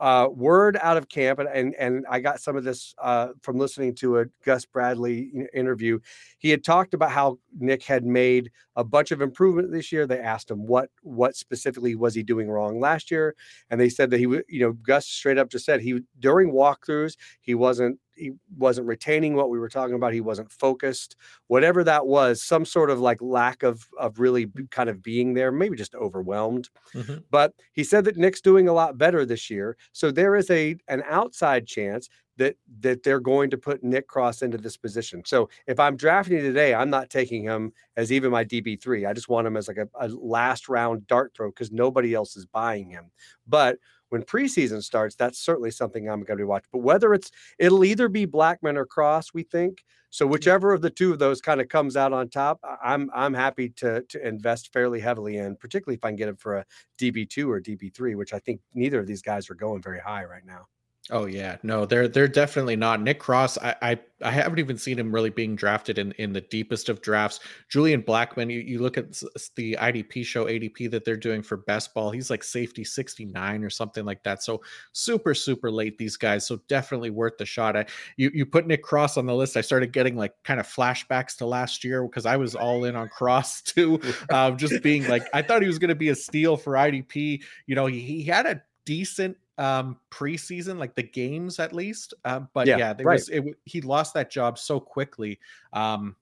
uh, 0.00 0.28
word 0.30 0.78
out 0.82 0.96
of 0.96 1.08
camp, 1.08 1.38
and, 1.38 1.48
and 1.48 1.74
and 1.76 2.04
I 2.10 2.20
got 2.20 2.40
some 2.40 2.56
of 2.56 2.64
this 2.64 2.94
uh, 3.00 3.28
from 3.42 3.58
listening 3.58 3.94
to 3.96 4.18
a 4.20 4.26
Gus 4.44 4.64
Bradley 4.64 5.46
interview. 5.54 6.00
He 6.38 6.50
had 6.50 6.64
talked 6.64 6.94
about 6.94 7.10
how 7.10 7.38
Nick 7.58 7.82
had 7.84 8.04
made 8.04 8.50
a 8.76 8.84
bunch 8.84 9.12
of 9.12 9.22
improvement 9.22 9.72
this 9.72 9.92
year. 9.92 10.06
They 10.06 10.20
asked 10.20 10.50
him 10.50 10.66
what 10.66 10.90
what 11.02 11.36
specifically 11.36 11.94
was 11.94 12.14
he 12.14 12.22
doing 12.22 12.50
wrong 12.50 12.80
last 12.80 13.10
year, 13.10 13.34
and 13.70 13.80
they 13.80 13.88
said 13.88 14.10
that 14.10 14.18
he 14.18 14.26
would, 14.26 14.44
you 14.48 14.60
know, 14.60 14.72
Gus 14.72 15.06
straight 15.06 15.38
up 15.38 15.48
just 15.48 15.64
said 15.64 15.80
he 15.80 16.00
during 16.18 16.52
walkthroughs 16.52 17.16
he 17.40 17.54
wasn't 17.54 17.98
he 18.16 18.32
wasn't 18.56 18.86
retaining 18.86 19.34
what 19.34 19.50
we 19.50 19.58
were 19.58 19.68
talking 19.68 19.94
about. 19.94 20.12
He 20.12 20.20
wasn't 20.20 20.50
focused, 20.52 21.16
whatever 21.48 21.84
that 21.84 22.06
was, 22.06 22.42
some 22.42 22.64
sort 22.64 22.90
of 22.90 23.00
like 23.00 23.20
lack 23.20 23.62
of 23.62 23.88
of 23.98 24.18
really 24.18 24.46
kind 24.70 24.88
of 24.88 25.02
being 25.02 25.34
there, 25.34 25.50
maybe 25.52 25.76
just 25.76 25.94
overwhelmed. 25.94 26.68
Mhm. 26.94 27.24
But 27.30 27.54
he 27.72 27.84
said 27.84 28.04
that 28.04 28.16
Nick's 28.16 28.40
doing 28.40 28.68
a 28.68 28.72
lot 28.72 28.98
better 28.98 29.24
this 29.26 29.50
year, 29.50 29.76
so 29.92 30.10
there 30.10 30.36
is 30.36 30.50
a 30.50 30.76
an 30.88 31.02
outside 31.08 31.66
chance 31.66 32.08
that 32.36 32.56
that 32.80 33.02
they're 33.04 33.20
going 33.20 33.50
to 33.50 33.58
put 33.58 33.84
Nick 33.84 34.08
Cross 34.08 34.42
into 34.42 34.58
this 34.58 34.76
position. 34.76 35.22
So 35.24 35.48
if 35.66 35.78
I'm 35.78 35.96
drafting 35.96 36.38
today, 36.38 36.74
I'm 36.74 36.90
not 36.90 37.10
taking 37.10 37.44
him 37.44 37.72
as 37.96 38.10
even 38.12 38.30
my 38.32 38.44
DB 38.44 38.76
three. 38.80 39.06
I 39.06 39.12
just 39.12 39.28
want 39.28 39.46
him 39.46 39.56
as 39.56 39.68
like 39.68 39.76
a, 39.76 39.88
a 40.00 40.08
last 40.08 40.68
round 40.68 41.06
dart 41.06 41.32
throw 41.36 41.50
because 41.50 41.70
nobody 41.72 42.14
else 42.14 42.36
is 42.36 42.46
buying 42.46 42.90
him. 42.90 43.10
But 43.46 43.78
when 44.14 44.22
preseason 44.22 44.80
starts, 44.80 45.16
that's 45.16 45.40
certainly 45.40 45.72
something 45.72 46.08
I'm 46.08 46.20
going 46.20 46.38
to 46.38 46.42
be 46.42 46.44
watching. 46.44 46.68
But 46.72 46.82
whether 46.82 47.12
it's 47.14 47.32
it'll 47.58 47.84
either 47.84 48.08
be 48.08 48.28
Blackmon 48.28 48.76
or 48.76 48.86
Cross, 48.86 49.34
we 49.34 49.42
think. 49.42 49.84
So 50.10 50.24
mm-hmm. 50.24 50.34
whichever 50.34 50.72
of 50.72 50.82
the 50.82 50.90
two 50.90 51.12
of 51.12 51.18
those 51.18 51.40
kind 51.40 51.60
of 51.60 51.68
comes 51.68 51.96
out 51.96 52.12
on 52.12 52.28
top, 52.28 52.60
I'm 52.80 53.10
I'm 53.12 53.34
happy 53.34 53.70
to 53.70 54.02
to 54.02 54.24
invest 54.24 54.72
fairly 54.72 55.00
heavily 55.00 55.38
in, 55.38 55.56
particularly 55.56 55.96
if 55.96 56.04
I 56.04 56.10
can 56.10 56.16
get 56.16 56.28
him 56.28 56.36
for 56.36 56.58
a 56.58 56.64
DB 56.96 57.28
two 57.28 57.50
or 57.50 57.60
DB 57.60 57.92
three, 57.92 58.14
which 58.14 58.32
I 58.32 58.38
think 58.38 58.60
neither 58.72 59.00
of 59.00 59.08
these 59.08 59.20
guys 59.20 59.50
are 59.50 59.56
going 59.56 59.82
very 59.82 59.98
high 59.98 60.24
right 60.24 60.46
now. 60.46 60.66
Oh 61.10 61.26
yeah, 61.26 61.58
no, 61.62 61.84
they're 61.84 62.08
they're 62.08 62.26
definitely 62.26 62.76
not. 62.76 63.02
Nick 63.02 63.18
Cross, 63.18 63.58
I, 63.58 63.76
I 63.82 63.98
I 64.22 64.30
haven't 64.30 64.58
even 64.58 64.78
seen 64.78 64.98
him 64.98 65.14
really 65.14 65.28
being 65.28 65.54
drafted 65.54 65.98
in 65.98 66.12
in 66.12 66.32
the 66.32 66.40
deepest 66.40 66.88
of 66.88 67.02
drafts. 67.02 67.40
Julian 67.68 68.02
Blackmon, 68.02 68.50
you, 68.50 68.60
you 68.60 68.78
look 68.78 68.96
at 68.96 69.12
the 69.54 69.76
IDP 69.78 70.24
show 70.24 70.46
ADP 70.46 70.90
that 70.90 71.04
they're 71.04 71.18
doing 71.18 71.42
for 71.42 71.58
best 71.58 71.92
ball, 71.92 72.10
he's 72.10 72.30
like 72.30 72.42
safety 72.42 72.84
69 72.84 73.62
or 73.62 73.68
something 73.68 74.06
like 74.06 74.22
that. 74.22 74.42
So 74.42 74.62
super 74.92 75.34
super 75.34 75.70
late 75.70 75.98
these 75.98 76.16
guys. 76.16 76.46
So 76.46 76.58
definitely 76.68 77.10
worth 77.10 77.36
the 77.36 77.44
shot. 77.44 77.76
I 77.76 77.84
you 78.16 78.30
you 78.32 78.46
put 78.46 78.66
Nick 78.66 78.82
Cross 78.82 79.18
on 79.18 79.26
the 79.26 79.34
list. 79.34 79.58
I 79.58 79.60
started 79.60 79.92
getting 79.92 80.16
like 80.16 80.32
kind 80.42 80.58
of 80.58 80.66
flashbacks 80.66 81.36
to 81.36 81.44
last 81.44 81.84
year 81.84 82.02
because 82.02 82.24
I 82.24 82.38
was 82.38 82.54
all 82.54 82.84
in 82.84 82.96
on 82.96 83.10
Cross 83.10 83.62
too. 83.62 84.00
Um, 84.30 84.56
just 84.56 84.82
being 84.82 85.06
like 85.06 85.22
I 85.34 85.42
thought 85.42 85.60
he 85.60 85.68
was 85.68 85.78
going 85.78 85.90
to 85.90 85.94
be 85.94 86.08
a 86.08 86.14
steal 86.14 86.56
for 86.56 86.72
IDP. 86.72 87.42
You 87.66 87.74
know, 87.74 87.86
he, 87.86 88.00
he 88.00 88.22
had 88.22 88.46
a 88.46 88.62
decent 88.84 89.36
um 89.58 89.98
preseason 90.10 90.78
like 90.78 90.94
the 90.94 91.02
games 91.02 91.58
at 91.60 91.72
least 91.72 92.12
um 92.24 92.48
but 92.54 92.66
Yeah, 92.66 92.78
yeah, 92.78 92.92
there 92.92 93.06
right. 93.06 93.14
was 93.14 93.28
it, 93.28 93.44
he 93.64 93.80
lost 93.80 94.14
that 94.14 94.30
job 94.30 94.58
so 94.58 94.80
quickly 94.80 95.38
um 95.72 96.16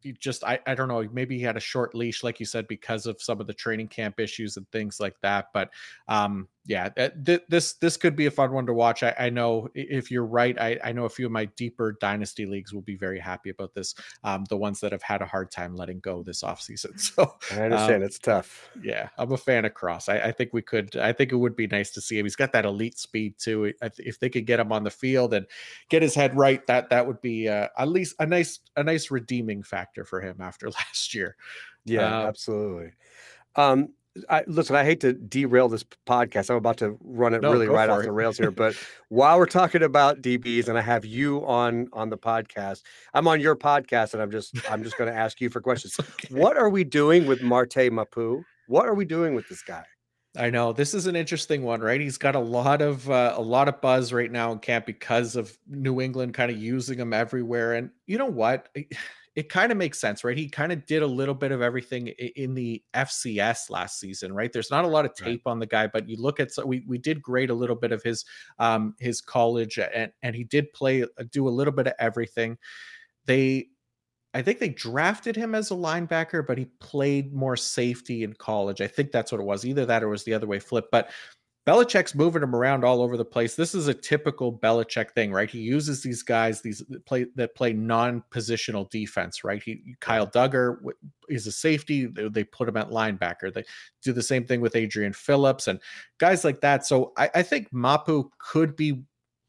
he 0.00 0.12
just 0.12 0.44
I, 0.44 0.60
I 0.66 0.74
don't 0.74 0.88
know 0.88 1.06
maybe 1.12 1.36
he 1.36 1.42
had 1.42 1.56
a 1.56 1.60
short 1.60 1.94
leash 1.94 2.22
like 2.22 2.40
you 2.40 2.46
said 2.46 2.66
because 2.68 3.06
of 3.06 3.20
some 3.20 3.40
of 3.40 3.46
the 3.46 3.52
training 3.52 3.88
camp 3.88 4.20
issues 4.20 4.56
and 4.56 4.70
things 4.70 5.00
like 5.00 5.20
that 5.22 5.48
but 5.52 5.70
um 6.06 6.48
yeah 6.68 6.88
th- 6.90 7.42
this 7.48 7.72
this 7.74 7.96
could 7.96 8.14
be 8.14 8.26
a 8.26 8.30
fun 8.30 8.52
one 8.52 8.66
to 8.66 8.72
watch 8.72 9.02
i, 9.02 9.12
I 9.18 9.30
know 9.30 9.68
if 9.74 10.10
you're 10.10 10.26
right 10.26 10.56
I, 10.60 10.78
I 10.84 10.92
know 10.92 11.06
a 11.06 11.08
few 11.08 11.26
of 11.26 11.32
my 11.32 11.46
deeper 11.46 11.96
dynasty 12.00 12.46
leagues 12.46 12.72
will 12.72 12.82
be 12.82 12.94
very 12.94 13.18
happy 13.18 13.50
about 13.50 13.74
this 13.74 13.94
um 14.22 14.44
the 14.48 14.56
ones 14.56 14.78
that 14.80 14.92
have 14.92 15.02
had 15.02 15.22
a 15.22 15.26
hard 15.26 15.50
time 15.50 15.74
letting 15.74 15.98
go 15.98 16.22
this 16.22 16.42
offseason 16.42 17.00
so 17.00 17.34
I 17.50 17.62
understand 17.62 18.02
um, 18.02 18.02
it's 18.02 18.18
tough. 18.18 18.70
yeah, 18.82 19.08
I'm 19.16 19.32
a 19.32 19.36
fan 19.36 19.64
of 19.64 19.74
Cross. 19.74 20.08
I, 20.08 20.18
I 20.18 20.32
think 20.32 20.52
we 20.52 20.62
could. 20.62 20.96
I 20.96 21.12
think 21.12 21.32
it 21.32 21.36
would 21.36 21.56
be 21.56 21.66
nice 21.66 21.90
to 21.92 22.00
see 22.00 22.18
him. 22.18 22.26
He's 22.26 22.36
got 22.36 22.52
that 22.52 22.64
elite 22.64 22.98
speed 22.98 23.38
too. 23.38 23.72
If 23.80 24.20
they 24.20 24.28
could 24.28 24.46
get 24.46 24.60
him 24.60 24.72
on 24.72 24.84
the 24.84 24.90
field 24.90 25.34
and 25.34 25.46
get 25.88 26.02
his 26.02 26.14
head 26.14 26.36
right, 26.36 26.64
that 26.66 26.90
that 26.90 27.06
would 27.06 27.20
be 27.20 27.48
uh, 27.48 27.68
at 27.78 27.88
least 27.88 28.16
a 28.18 28.26
nice 28.26 28.60
a 28.76 28.84
nice 28.84 29.10
redeeming 29.10 29.62
factor 29.62 30.04
for 30.04 30.20
him 30.20 30.36
after 30.40 30.70
last 30.70 31.14
year. 31.14 31.36
Yeah, 31.84 32.24
Uh, 32.24 32.28
absolutely. 32.28 32.92
Um, 33.56 33.94
I 34.28 34.44
listen, 34.46 34.76
I 34.76 34.84
hate 34.84 35.00
to 35.00 35.12
derail 35.12 35.68
this 35.68 35.84
podcast. 36.06 36.50
I'm 36.50 36.56
about 36.56 36.76
to 36.78 36.96
run 37.02 37.34
it 37.34 37.42
No, 37.42 37.52
really 37.52 37.68
right 37.68 37.88
off 37.90 38.00
it. 38.00 38.06
the 38.06 38.12
rails 38.12 38.38
here. 38.38 38.50
But 38.50 38.74
while 39.08 39.38
we're 39.38 39.46
talking 39.46 39.82
about 39.82 40.22
DBs 40.22 40.68
and 40.68 40.76
I 40.78 40.80
have 40.82 41.04
you 41.04 41.44
on 41.46 41.88
on 41.92 42.10
the 42.10 42.18
podcast, 42.18 42.82
I'm 43.14 43.26
on 43.28 43.40
your 43.40 43.56
podcast 43.56 44.14
and 44.14 44.22
I'm 44.22 44.30
just 44.30 44.54
I'm 44.70 44.82
just 44.82 44.96
going 44.96 45.10
to 45.10 45.16
ask 45.16 45.40
you 45.40 45.50
for 45.50 45.60
questions. 45.68 45.96
Okay. 45.98 46.28
What 46.34 46.56
are 46.56 46.68
we 46.68 46.84
doing 46.84 47.26
with 47.26 47.42
Marte 47.42 47.90
Mapu? 47.92 48.42
What 48.66 48.86
are 48.86 48.94
we 48.94 49.04
doing 49.04 49.34
with 49.34 49.48
this 49.48 49.62
guy? 49.62 49.84
I 50.36 50.50
know 50.50 50.72
this 50.72 50.92
is 50.92 51.06
an 51.06 51.16
interesting 51.16 51.62
one, 51.62 51.80
right? 51.80 52.00
He's 52.00 52.18
got 52.18 52.34
a 52.36 52.38
lot 52.40 52.82
of 52.82 53.10
uh, 53.10 53.34
a 53.36 53.42
lot 53.42 53.66
of 53.66 53.80
buzz 53.80 54.12
right 54.12 54.30
now 54.30 54.52
in 54.52 54.58
camp 54.58 54.84
because 54.86 55.36
of 55.36 55.56
New 55.66 56.00
England 56.00 56.34
kind 56.34 56.50
of 56.50 56.58
using 56.58 56.98
him 56.98 57.12
everywhere. 57.12 57.72
And 57.74 57.90
you 58.06 58.18
know 58.18 58.26
what? 58.26 58.68
It, 59.38 59.48
kind 59.48 59.70
of 59.72 59.78
makes 59.78 60.00
sense, 60.00 60.24
right? 60.24 60.36
He 60.36 60.48
kind 60.48 60.72
of 60.72 60.86
did 60.86 61.02
a 61.02 61.06
little 61.06 61.34
bit 61.34 61.52
of 61.52 61.62
everything 61.62 62.08
in 62.08 62.54
the 62.54 62.82
FCS 62.94 63.70
last 63.70 64.00
season, 64.00 64.32
right? 64.32 64.52
There's 64.52 64.70
not 64.70 64.84
a 64.84 64.88
lot 64.88 65.04
of 65.04 65.12
Right. 65.20 65.32
tape 65.32 65.46
on 65.46 65.58
the 65.58 65.66
guy, 65.66 65.86
but 65.86 66.08
you 66.08 66.16
look 66.16 66.40
at 66.40 66.52
so 66.52 66.66
we 66.66 66.84
we 66.86 66.98
did 66.98 67.22
grade 67.22 67.50
a 67.50 67.54
little 67.54 67.76
bit 67.76 67.92
of 67.92 68.02
his 68.02 68.24
um 68.58 68.94
his 68.98 69.20
college 69.20 69.78
and 69.78 70.12
and 70.22 70.34
he 70.36 70.44
did 70.44 70.72
play 70.72 71.02
uh, 71.04 71.06
do 71.30 71.48
a 71.48 71.50
little 71.50 71.72
bit 71.72 71.86
of 71.86 71.94
everything. 71.98 72.58
They 73.26 73.68
I 74.34 74.42
think 74.42 74.58
they 74.60 74.68
drafted 74.68 75.36
him 75.36 75.54
as 75.54 75.70
a 75.70 75.74
linebacker, 75.74 76.46
but 76.46 76.58
he 76.58 76.66
played 76.80 77.32
more 77.32 77.56
safety 77.56 78.24
in 78.24 78.34
college. 78.34 78.80
I 78.80 78.86
think 78.86 79.10
that's 79.10 79.32
what 79.32 79.40
it 79.40 79.44
was. 79.44 79.64
Either 79.64 79.86
that 79.86 80.02
or 80.02 80.08
it 80.08 80.10
was 80.10 80.24
the 80.24 80.34
other 80.34 80.46
way 80.46 80.58
flip. 80.60 80.86
But 80.92 81.10
Belichick's 81.68 82.14
moving 82.14 82.42
him 82.42 82.56
around 82.56 82.82
all 82.82 83.02
over 83.02 83.18
the 83.18 83.24
place. 83.26 83.54
This 83.54 83.74
is 83.74 83.88
a 83.88 83.94
typical 83.94 84.50
Belichick 84.50 85.10
thing, 85.10 85.30
right? 85.30 85.50
He 85.50 85.58
uses 85.58 86.02
these 86.02 86.22
guys, 86.22 86.62
these 86.62 86.82
that 86.88 87.04
play 87.04 87.26
that 87.34 87.54
play 87.54 87.74
non-positional 87.74 88.88
defense, 88.88 89.44
right? 89.44 89.62
He 89.62 89.94
Kyle 90.00 90.26
Dugger 90.26 90.78
is 91.28 91.46
a 91.46 91.52
safety. 91.52 92.06
They, 92.06 92.44
put 92.44 92.70
him 92.70 92.78
at 92.78 92.88
linebacker. 92.88 93.52
They 93.52 93.64
do 94.02 94.14
the 94.14 94.22
same 94.22 94.46
thing 94.46 94.62
with 94.62 94.76
Adrian 94.76 95.12
Phillips 95.12 95.68
and 95.68 95.78
guys 96.16 96.42
like 96.42 96.62
that. 96.62 96.86
So 96.86 97.12
I, 97.18 97.28
I 97.34 97.42
think 97.42 97.70
Mapu 97.70 98.30
could 98.38 98.74
be 98.74 99.02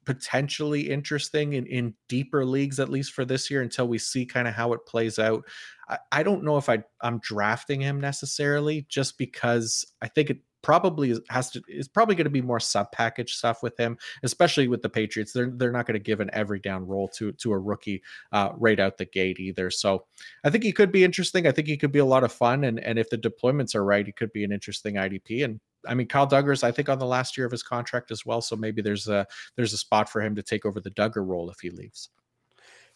potentially 0.06 0.90
interesting 0.90 1.54
in, 1.54 1.68
in 1.68 1.94
deeper 2.10 2.44
leagues, 2.44 2.82
at 2.82 2.90
least 2.90 3.14
for 3.14 3.24
this 3.24 3.50
year, 3.50 3.62
until 3.62 3.88
we 3.88 3.98
see 3.98 4.26
kind 4.26 4.48
of 4.48 4.54
how 4.54 4.74
it 4.74 4.86
plays 4.86 5.20
out. 5.20 5.46
I, 5.88 6.00
I 6.12 6.24
don't 6.24 6.44
know 6.44 6.58
if 6.58 6.68
I 6.68 6.84
I'm 7.00 7.20
drafting 7.20 7.80
him 7.80 8.02
necessarily, 8.02 8.86
just 8.90 9.18
because 9.18 9.86
I 10.02 10.10
think 10.10 10.32
it 10.32 10.40
probably 10.70 11.20
has 11.30 11.50
to 11.50 11.64
is 11.68 11.88
probably 11.88 12.14
going 12.14 12.26
to 12.26 12.30
be 12.30 12.44
more 12.44 12.60
sub 12.60 12.92
package 12.92 13.34
stuff 13.34 13.64
with 13.64 13.76
him, 13.76 13.98
especially 14.22 14.68
with 14.68 14.84
the 14.84 14.90
Patriots. 14.90 15.34
They're 15.34 15.50
they're 15.50 15.72
not 15.72 15.88
going 15.88 15.96
to 15.96 16.00
give 16.00 16.20
an 16.20 16.30
every 16.32 16.60
down 16.60 16.86
role 16.86 17.08
to 17.16 17.32
to 17.32 17.54
a 17.54 17.58
rookie 17.58 18.04
uh, 18.34 18.52
right 18.56 18.80
out 18.80 19.00
the 19.00 19.06
gate 19.06 19.40
either. 19.40 19.72
So 19.72 20.06
I 20.44 20.52
think 20.52 20.64
he 20.64 20.72
could 20.72 20.92
be 20.92 21.04
interesting. 21.04 21.48
I 21.48 21.52
think 21.52 21.68
he 21.68 21.76
could 21.76 21.92
be 21.92 21.98
a 21.98 22.06
lot 22.06 22.24
of 22.24 22.32
fun, 22.32 22.66
and 22.66 22.80
and 22.82 23.00
if 23.00 23.10
the 23.10 23.18
deployments 23.18 23.74
are 23.74 23.84
right, 23.84 24.06
he 24.06 24.12
could 24.12 24.32
be 24.32 24.44
an 24.44 24.52
interesting 24.52 24.94
IDP. 24.94 25.44
And 25.44 25.60
I 25.88 25.96
mean, 25.96 26.08
Kyle 26.08 26.28
Dugger's, 26.28 26.64
I 26.64 26.72
think 26.72 26.88
on 26.88 27.00
the 27.00 27.08
last 27.08 27.36
year 27.36 27.48
of 27.48 27.52
his 27.52 27.64
contract 27.64 28.12
as 28.12 28.24
well. 28.24 28.40
So 28.40 28.56
maybe 28.56 28.84
there's 28.84 29.08
a 29.08 29.26
there's 29.56 29.74
a 29.74 29.78
spot 29.78 30.08
for 30.08 30.22
him 30.22 30.36
to 30.36 30.44
take 30.44 30.68
over 30.68 30.80
the 30.80 30.92
Dugger 30.92 31.26
role 31.26 31.50
if 31.50 31.62
he 31.62 31.72
leaves. 31.72 32.10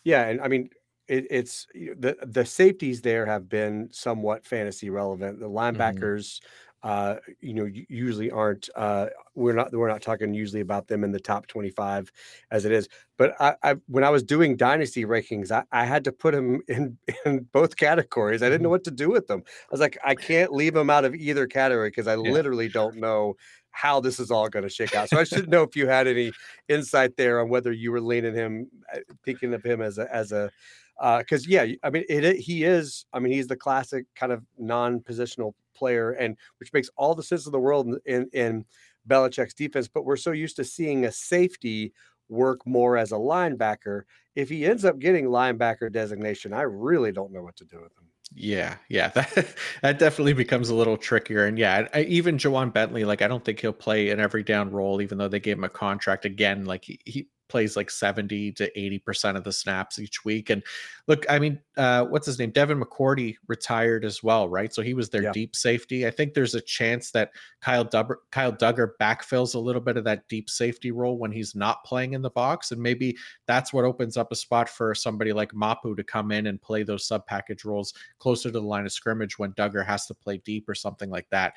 Yeah, 0.03 0.27
and 0.27 0.39
I 0.41 0.47
mean 0.47 0.69
it, 1.07 1.27
it's 1.29 1.67
the 1.73 2.15
the 2.21 2.45
safeties 2.45 3.01
there 3.01 3.25
have 3.25 3.49
been 3.49 3.89
somewhat 3.91 4.45
fantasy 4.45 4.89
relevant. 4.89 5.39
The 5.39 5.49
linebackers, 5.49 6.39
uh, 6.83 7.15
you 7.39 7.53
know, 7.53 7.69
usually 7.87 8.29
aren't. 8.29 8.69
Uh, 8.75 9.07
we're 9.35 9.53
not 9.53 9.71
we're 9.71 9.87
not 9.87 10.01
talking 10.01 10.33
usually 10.33 10.61
about 10.61 10.87
them 10.87 11.03
in 11.03 11.11
the 11.11 11.19
top 11.19 11.47
twenty 11.47 11.69
five 11.69 12.11
as 12.51 12.65
it 12.65 12.73
is. 12.73 12.89
But 13.17 13.39
I, 13.39 13.55
I 13.63 13.75
when 13.87 14.03
I 14.03 14.09
was 14.09 14.21
doing 14.21 14.57
dynasty 14.57 15.05
rankings, 15.05 15.49
I, 15.49 15.63
I 15.71 15.85
had 15.85 16.03
to 16.03 16.11
put 16.11 16.33
them 16.33 16.61
in 16.67 16.97
in 17.25 17.47
both 17.53 17.77
categories. 17.77 18.43
I 18.43 18.49
didn't 18.49 18.63
know 18.63 18.69
what 18.69 18.83
to 18.83 18.91
do 18.91 19.09
with 19.09 19.27
them. 19.27 19.43
I 19.45 19.67
was 19.71 19.79
like, 19.79 19.97
I 20.03 20.13
can't 20.13 20.51
leave 20.51 20.73
them 20.73 20.89
out 20.89 21.05
of 21.05 21.15
either 21.15 21.47
category 21.47 21.89
because 21.89 22.07
I 22.07 22.15
literally 22.15 22.67
don't 22.67 22.97
know 22.97 23.35
how 23.71 23.99
this 23.99 24.19
is 24.19 24.29
all 24.29 24.49
going 24.49 24.63
to 24.63 24.69
shake 24.69 24.93
out. 24.93 25.09
So 25.09 25.17
I 25.17 25.23
should 25.23 25.49
know 25.49 25.63
if 25.63 25.75
you 25.75 25.87
had 25.87 26.07
any 26.07 26.31
insight 26.69 27.17
there 27.17 27.41
on 27.41 27.49
whether 27.49 27.71
you 27.71 27.91
were 27.91 28.01
leaning 28.01 28.35
him, 28.35 28.67
uh, 28.93 28.99
thinking 29.25 29.53
of 29.53 29.63
him 29.63 29.81
as 29.81 29.97
a 29.97 30.13
as 30.13 30.31
a 30.31 30.51
because 30.97 31.45
uh, 31.45 31.49
yeah, 31.49 31.65
I 31.83 31.89
mean 31.89 32.03
it, 32.09 32.37
he 32.37 32.63
is. 32.63 33.05
I 33.13 33.19
mean 33.19 33.33
he's 33.33 33.47
the 33.47 33.55
classic 33.55 34.05
kind 34.15 34.31
of 34.31 34.43
non-positional 34.57 35.53
player, 35.75 36.11
and 36.11 36.37
which 36.59 36.71
makes 36.73 36.89
all 36.95 37.15
the 37.15 37.23
sense 37.23 37.45
of 37.45 37.51
the 37.51 37.59
world 37.59 37.87
in, 37.87 37.99
in, 38.05 38.29
in 38.33 38.65
Belichick's 39.07 39.53
defense. 39.53 39.87
But 39.87 40.05
we're 40.05 40.15
so 40.15 40.31
used 40.31 40.55
to 40.57 40.63
seeing 40.63 41.05
a 41.05 41.11
safety 41.11 41.93
work 42.29 42.65
more 42.65 42.97
as 42.97 43.11
a 43.11 43.15
linebacker. 43.15 44.03
If 44.35 44.49
he 44.49 44.65
ends 44.65 44.85
up 44.85 44.99
getting 44.99 45.25
linebacker 45.25 45.91
designation, 45.91 46.53
I 46.53 46.61
really 46.61 47.11
don't 47.11 47.31
know 47.31 47.43
what 47.43 47.55
to 47.57 47.65
do 47.65 47.77
with 47.77 47.91
him. 47.97 48.07
Yeah, 48.35 48.77
yeah, 48.89 49.07
that 49.09 49.55
that 49.81 49.99
definitely 49.99 50.33
becomes 50.33 50.69
a 50.69 50.75
little 50.75 50.97
trickier. 50.97 51.45
And 51.45 51.59
yeah, 51.59 51.87
I, 51.93 52.01
even 52.03 52.37
Ja'Whaun 52.37 52.73
Bentley, 52.73 53.03
like 53.05 53.21
I 53.21 53.27
don't 53.27 53.43
think 53.43 53.59
he'll 53.59 53.73
play 53.73 54.09
an 54.09 54.19
every 54.19 54.43
down 54.43 54.71
role, 54.71 55.01
even 55.01 55.17
though 55.17 55.27
they 55.27 55.39
gave 55.39 55.57
him 55.57 55.63
a 55.63 55.69
contract 55.69 56.25
again. 56.25 56.65
Like 56.65 56.85
he, 56.85 56.99
he 57.05 57.27
plays 57.53 57.77
like 57.77 57.91
70 57.91 58.51
to 58.53 58.71
80% 58.71 59.35
of 59.35 59.43
the 59.43 59.51
snaps 59.51 59.99
each 59.99 60.25
week. 60.25 60.49
And 60.49 60.63
look, 61.05 61.23
I 61.29 61.37
mean, 61.37 61.59
uh, 61.77 62.03
what's 62.05 62.25
his 62.25 62.39
name? 62.39 62.49
Devin 62.49 62.81
McCourty 62.81 63.35
retired 63.47 64.03
as 64.03 64.23
well, 64.23 64.49
right? 64.49 64.73
So 64.73 64.81
he 64.81 64.95
was 64.95 65.11
their 65.11 65.21
yeah. 65.21 65.31
deep 65.33 65.55
safety. 65.55 66.07
I 66.07 66.09
think 66.09 66.33
there's 66.33 66.55
a 66.55 66.61
chance 66.61 67.11
that 67.11 67.29
Kyle 67.61 67.85
Dugger, 67.85 68.15
Kyle 68.31 68.51
Dugger 68.51 68.93
backfills 68.99 69.53
a 69.53 69.59
little 69.59 69.83
bit 69.83 69.97
of 69.97 70.03
that 70.05 70.27
deep 70.29 70.49
safety 70.49 70.89
role 70.89 71.19
when 71.19 71.31
he's 71.31 71.53
not 71.53 71.83
playing 71.83 72.13
in 72.13 72.23
the 72.23 72.31
box. 72.31 72.71
And 72.71 72.81
maybe 72.81 73.15
that's 73.45 73.71
what 73.71 73.85
opens 73.85 74.17
up 74.17 74.31
a 74.31 74.35
spot 74.35 74.67
for 74.67 74.95
somebody 74.95 75.31
like 75.31 75.53
Mapu 75.53 75.93
to 75.93 76.03
come 76.03 76.31
in 76.31 76.47
and 76.47 76.59
play 76.59 76.81
those 76.81 77.05
sub 77.05 77.27
package 77.27 77.65
roles 77.65 77.93
closer 78.17 78.49
to 78.49 78.59
the 78.59 78.61
line 78.61 78.87
of 78.87 78.91
scrimmage 78.91 79.37
when 79.37 79.53
Dugger 79.53 79.85
has 79.85 80.07
to 80.07 80.15
play 80.15 80.39
deep 80.39 80.67
or 80.67 80.73
something 80.73 81.11
like 81.11 81.29
that 81.29 81.53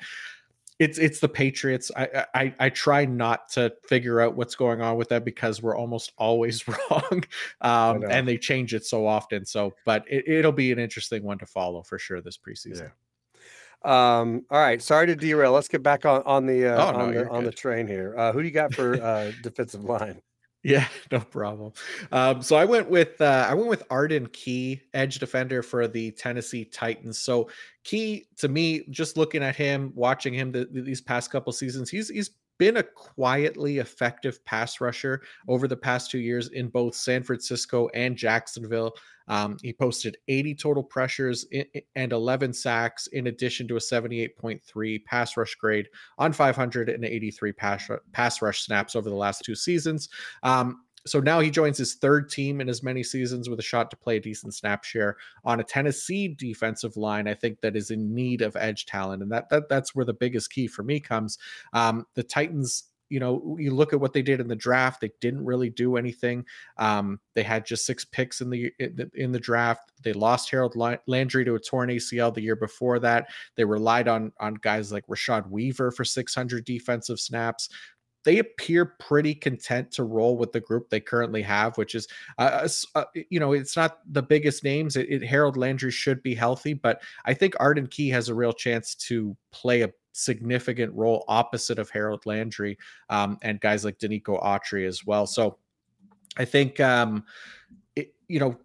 it's 0.79 0.97
it's 0.97 1.19
the 1.19 1.29
Patriots. 1.29 1.91
I, 1.95 2.25
I 2.33 2.53
I 2.59 2.69
try 2.69 3.05
not 3.05 3.49
to 3.53 3.73
figure 3.87 4.21
out 4.21 4.35
what's 4.35 4.55
going 4.55 4.81
on 4.81 4.97
with 4.97 5.09
that 5.09 5.25
because 5.25 5.61
we're 5.61 5.75
almost 5.75 6.11
always 6.17 6.67
wrong, 6.67 7.23
um, 7.61 8.03
and 8.09 8.27
they 8.27 8.37
change 8.37 8.73
it 8.73 8.85
so 8.85 9.07
often. 9.07 9.45
So, 9.45 9.73
but 9.85 10.05
it, 10.07 10.45
will 10.45 10.51
be 10.51 10.71
an 10.71 10.79
interesting 10.79 11.23
one 11.23 11.39
to 11.39 11.45
follow 11.45 11.81
for 11.81 11.97
sure 11.97 12.21
this 12.21 12.37
preseason. 12.37 12.91
Yeah. 13.85 14.19
Um. 14.19 14.45
All 14.51 14.59
right. 14.59 14.81
Sorry 14.81 15.07
to 15.07 15.15
derail. 15.15 15.51
Let's 15.51 15.67
get 15.67 15.81
back 15.81 16.05
on 16.05 16.21
on 16.23 16.45
the 16.45 16.67
uh, 16.67 16.91
oh, 16.93 16.97
on 16.99 17.13
the 17.13 17.29
on 17.29 17.43
the 17.43 17.51
train 17.51 17.87
here. 17.87 18.15
Uh, 18.17 18.31
who 18.31 18.41
do 18.41 18.47
you 18.47 18.53
got 18.53 18.73
for 18.73 19.01
uh, 19.01 19.31
defensive 19.41 19.83
line? 19.83 20.21
Yeah, 20.67 20.85
no 21.13 21.21
problem. 21.21 21.71
Um, 22.11 22.41
so 22.41 22.57
I 22.57 22.65
went 22.65 22.89
with 22.89 23.21
uh, 23.21 23.47
I 23.49 23.53
went 23.53 23.69
with 23.69 23.83
Arden 23.89 24.27
Key, 24.27 24.81
edge 24.93 25.17
defender 25.17 25.63
for 25.63 25.87
the 25.87 26.11
Tennessee 26.11 26.65
Titans. 26.65 27.19
So 27.19 27.49
Key 27.85 28.25
to 28.35 28.49
me, 28.49 28.83
just 28.89 29.15
looking 29.15 29.43
at 29.43 29.55
him, 29.55 29.93
watching 29.95 30.33
him 30.33 30.51
the, 30.51 30.67
these 30.69 30.99
past 30.99 31.31
couple 31.31 31.53
seasons, 31.53 31.89
he's 31.89 32.09
he's 32.09 32.31
been 32.57 32.77
a 32.77 32.83
quietly 32.83 33.79
effective 33.79 34.43
pass 34.45 34.81
rusher 34.81 35.21
over 35.47 35.67
the 35.67 35.77
past 35.77 36.11
two 36.11 36.19
years 36.19 36.49
in 36.49 36.67
both 36.67 36.95
San 36.95 37.23
Francisco 37.23 37.89
and 37.93 38.15
Jacksonville. 38.15 38.93
Um, 39.27 39.57
he 39.61 39.73
posted 39.73 40.17
80 40.27 40.55
total 40.55 40.83
pressures 40.83 41.45
and 41.95 42.13
11 42.13 42.53
sacks, 42.53 43.07
in 43.07 43.27
addition 43.27 43.67
to 43.67 43.75
a 43.75 43.79
78.3 43.79 45.05
pass 45.05 45.35
rush 45.35 45.55
grade 45.55 45.87
on 46.17 46.31
583 46.31 47.51
pass, 47.51 48.41
rush 48.41 48.61
snaps 48.61 48.95
over 48.95 49.09
the 49.09 49.15
last 49.15 49.43
two 49.43 49.55
seasons. 49.55 50.09
Um, 50.43 50.83
so 51.07 51.19
now 51.19 51.39
he 51.39 51.49
joins 51.49 51.77
his 51.77 51.95
third 51.95 52.29
team 52.29 52.61
in 52.61 52.69
as 52.69 52.83
many 52.83 53.03
seasons 53.03 53.49
with 53.49 53.59
a 53.59 53.63
shot 53.63 53.89
to 53.91 53.97
play 53.97 54.17
a 54.17 54.21
decent 54.21 54.53
snap 54.53 54.83
share 54.83 55.17
on 55.43 55.59
a 55.59 55.63
Tennessee 55.63 56.27
defensive 56.27 56.97
line. 56.97 57.27
I 57.27 57.33
think 57.33 57.61
that 57.61 57.75
is 57.75 57.91
in 57.91 58.13
need 58.13 58.41
of 58.41 58.55
edge 58.55 58.85
talent, 58.85 59.23
and 59.23 59.31
that, 59.31 59.49
that 59.49 59.69
that's 59.69 59.95
where 59.95 60.05
the 60.05 60.13
biggest 60.13 60.51
key 60.51 60.67
for 60.67 60.83
me 60.83 60.99
comes. 60.99 61.37
Um, 61.73 62.05
the 62.15 62.23
Titans 62.23 62.85
you 63.09 63.19
know, 63.19 63.55
you 63.57 63.73
look 63.73 63.93
at 63.93 63.99
what 63.99 64.13
they 64.13 64.21
did 64.21 64.39
in 64.39 64.47
the 64.47 64.55
draft; 64.55 65.01
they 65.01 65.11
didn't 65.21 65.45
really 65.45 65.69
do 65.69 65.95
anything. 65.95 66.45
Um, 66.77 67.19
they 67.35 67.43
had 67.43 67.65
just 67.65 67.85
six 67.85 68.03
picks 68.03 68.41
in 68.41 68.49
the 68.49 68.71
in 69.15 69.31
the 69.31 69.39
draft. 69.39 69.91
They 70.03 70.13
lost 70.13 70.49
Harold 70.49 70.75
Landry 71.07 71.45
to 71.45 71.55
a 71.55 71.59
torn 71.59 71.89
ACL 71.89 72.33
the 72.33 72.41
year 72.41 72.55
before 72.55 72.99
that. 72.99 73.29
They 73.55 73.63
relied 73.63 74.07
on 74.07 74.33
on 74.39 74.55
guys 74.55 74.91
like 74.91 75.07
Rashad 75.07 75.49
Weaver 75.49 75.91
for 75.91 76.03
600 76.03 76.65
defensive 76.65 77.19
snaps 77.19 77.69
they 78.27 78.39
appear 78.39 78.83
pretty 78.83 79.33
content 79.33 79.89
to 79.89 80.03
roll 80.03 80.35
with 80.35 80.51
the 80.51 80.59
group 80.59 80.89
they 80.89 80.99
currently 80.99 81.41
have, 81.41 81.77
which 81.77 81.95
is, 81.95 82.09
uh, 82.37 82.67
uh, 82.93 83.05
you 83.29 83.39
know, 83.39 83.53
it's 83.53 83.77
not 83.77 83.99
the 84.11 84.21
biggest 84.21 84.65
names. 84.65 84.97
It, 84.97 85.09
it, 85.09 85.23
Harold 85.23 85.55
Landry 85.55 85.91
should 85.91 86.21
be 86.21 86.35
healthy, 86.35 86.73
but 86.73 87.01
I 87.23 87.33
think 87.33 87.55
Arden 87.57 87.87
Key 87.87 88.09
has 88.09 88.27
a 88.27 88.35
real 88.35 88.51
chance 88.51 88.95
to 88.95 89.33
play 89.53 89.83
a 89.83 89.93
significant 90.11 90.93
role 90.93 91.23
opposite 91.29 91.79
of 91.79 91.89
Harold 91.89 92.25
Landry 92.25 92.77
um, 93.09 93.37
and 93.43 93.61
guys 93.61 93.85
like 93.85 93.97
Denico 93.97 94.43
Autry 94.43 94.85
as 94.85 95.05
well. 95.05 95.25
So 95.25 95.59
I 96.35 96.43
think, 96.43 96.81
um, 96.81 97.23
it, 97.95 98.13
you 98.27 98.41
know, 98.41 98.57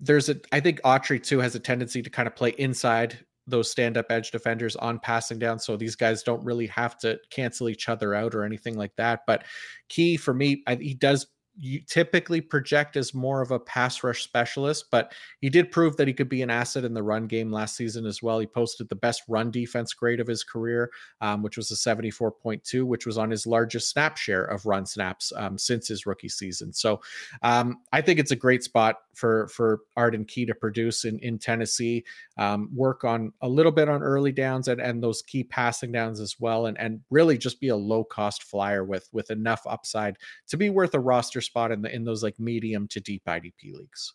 there's 0.00 0.30
a, 0.30 0.36
I 0.52 0.60
think 0.60 0.80
Autry 0.86 1.22
too 1.22 1.38
has 1.40 1.54
a 1.54 1.60
tendency 1.60 2.00
to 2.00 2.08
kind 2.08 2.26
of 2.26 2.34
play 2.34 2.54
inside 2.56 3.18
those 3.46 3.70
stand 3.70 3.96
up 3.96 4.06
edge 4.10 4.30
defenders 4.30 4.76
on 4.76 4.98
passing 4.98 5.38
down. 5.38 5.58
So 5.58 5.76
these 5.76 5.96
guys 5.96 6.22
don't 6.22 6.44
really 6.44 6.66
have 6.68 6.98
to 6.98 7.18
cancel 7.30 7.68
each 7.68 7.88
other 7.88 8.14
out 8.14 8.34
or 8.34 8.44
anything 8.44 8.76
like 8.76 8.94
that. 8.96 9.20
But 9.26 9.44
key 9.88 10.16
for 10.16 10.32
me, 10.32 10.62
I, 10.66 10.76
he 10.76 10.94
does 10.94 11.26
you 11.56 11.80
typically 11.86 12.40
project 12.40 12.96
as 12.96 13.12
more 13.12 13.42
of 13.42 13.50
a 13.50 13.58
pass 13.58 14.02
rush 14.02 14.22
specialist, 14.22 14.86
but 14.90 15.12
he 15.40 15.50
did 15.50 15.70
prove 15.70 15.96
that 15.96 16.08
he 16.08 16.14
could 16.14 16.28
be 16.28 16.42
an 16.42 16.50
asset 16.50 16.84
in 16.84 16.94
the 16.94 17.02
run 17.02 17.26
game 17.26 17.52
last 17.52 17.76
season 17.76 18.06
as 18.06 18.22
well. 18.22 18.38
He 18.38 18.46
posted 18.46 18.88
the 18.88 18.96
best 18.96 19.22
run 19.28 19.50
defense 19.50 19.92
grade 19.92 20.20
of 20.20 20.26
his 20.26 20.44
career, 20.44 20.90
um, 21.20 21.42
which 21.42 21.56
was 21.56 21.70
a 21.70 21.74
74.2, 21.74 22.84
which 22.84 23.06
was 23.06 23.18
on 23.18 23.30
his 23.30 23.46
largest 23.46 23.90
snap 23.90 24.16
share 24.16 24.44
of 24.44 24.64
run 24.64 24.86
snaps 24.86 25.32
um, 25.36 25.58
since 25.58 25.88
his 25.88 26.06
rookie 26.06 26.28
season. 26.28 26.72
So 26.72 27.00
um, 27.42 27.80
I 27.92 28.00
think 28.00 28.18
it's 28.18 28.30
a 28.30 28.36
great 28.36 28.62
spot 28.62 28.96
for 29.14 29.48
for 29.48 29.80
Arden 29.96 30.24
Key 30.24 30.46
to 30.46 30.54
produce 30.54 31.04
in 31.04 31.18
in 31.18 31.38
Tennessee. 31.38 32.04
Um, 32.38 32.70
work 32.74 33.04
on 33.04 33.32
a 33.42 33.48
little 33.48 33.72
bit 33.72 33.90
on 33.90 34.02
early 34.02 34.32
downs 34.32 34.68
and 34.68 34.80
and 34.80 35.02
those 35.02 35.20
key 35.20 35.44
passing 35.44 35.92
downs 35.92 36.18
as 36.18 36.40
well, 36.40 36.66
and 36.66 36.78
and 36.78 37.00
really 37.10 37.36
just 37.36 37.60
be 37.60 37.68
a 37.68 37.76
low 37.76 38.04
cost 38.04 38.44
flyer 38.44 38.84
with 38.84 39.08
with 39.12 39.30
enough 39.30 39.62
upside 39.66 40.16
to 40.48 40.56
be 40.56 40.70
worth 40.70 40.94
a 40.94 41.00
roster 41.00 41.41
spot 41.42 41.72
in 41.72 41.82
the 41.82 41.94
in 41.94 42.04
those 42.04 42.22
like 42.22 42.38
medium 42.38 42.88
to 42.88 43.00
deep 43.00 43.22
IDP 43.26 43.74
leagues. 43.74 44.14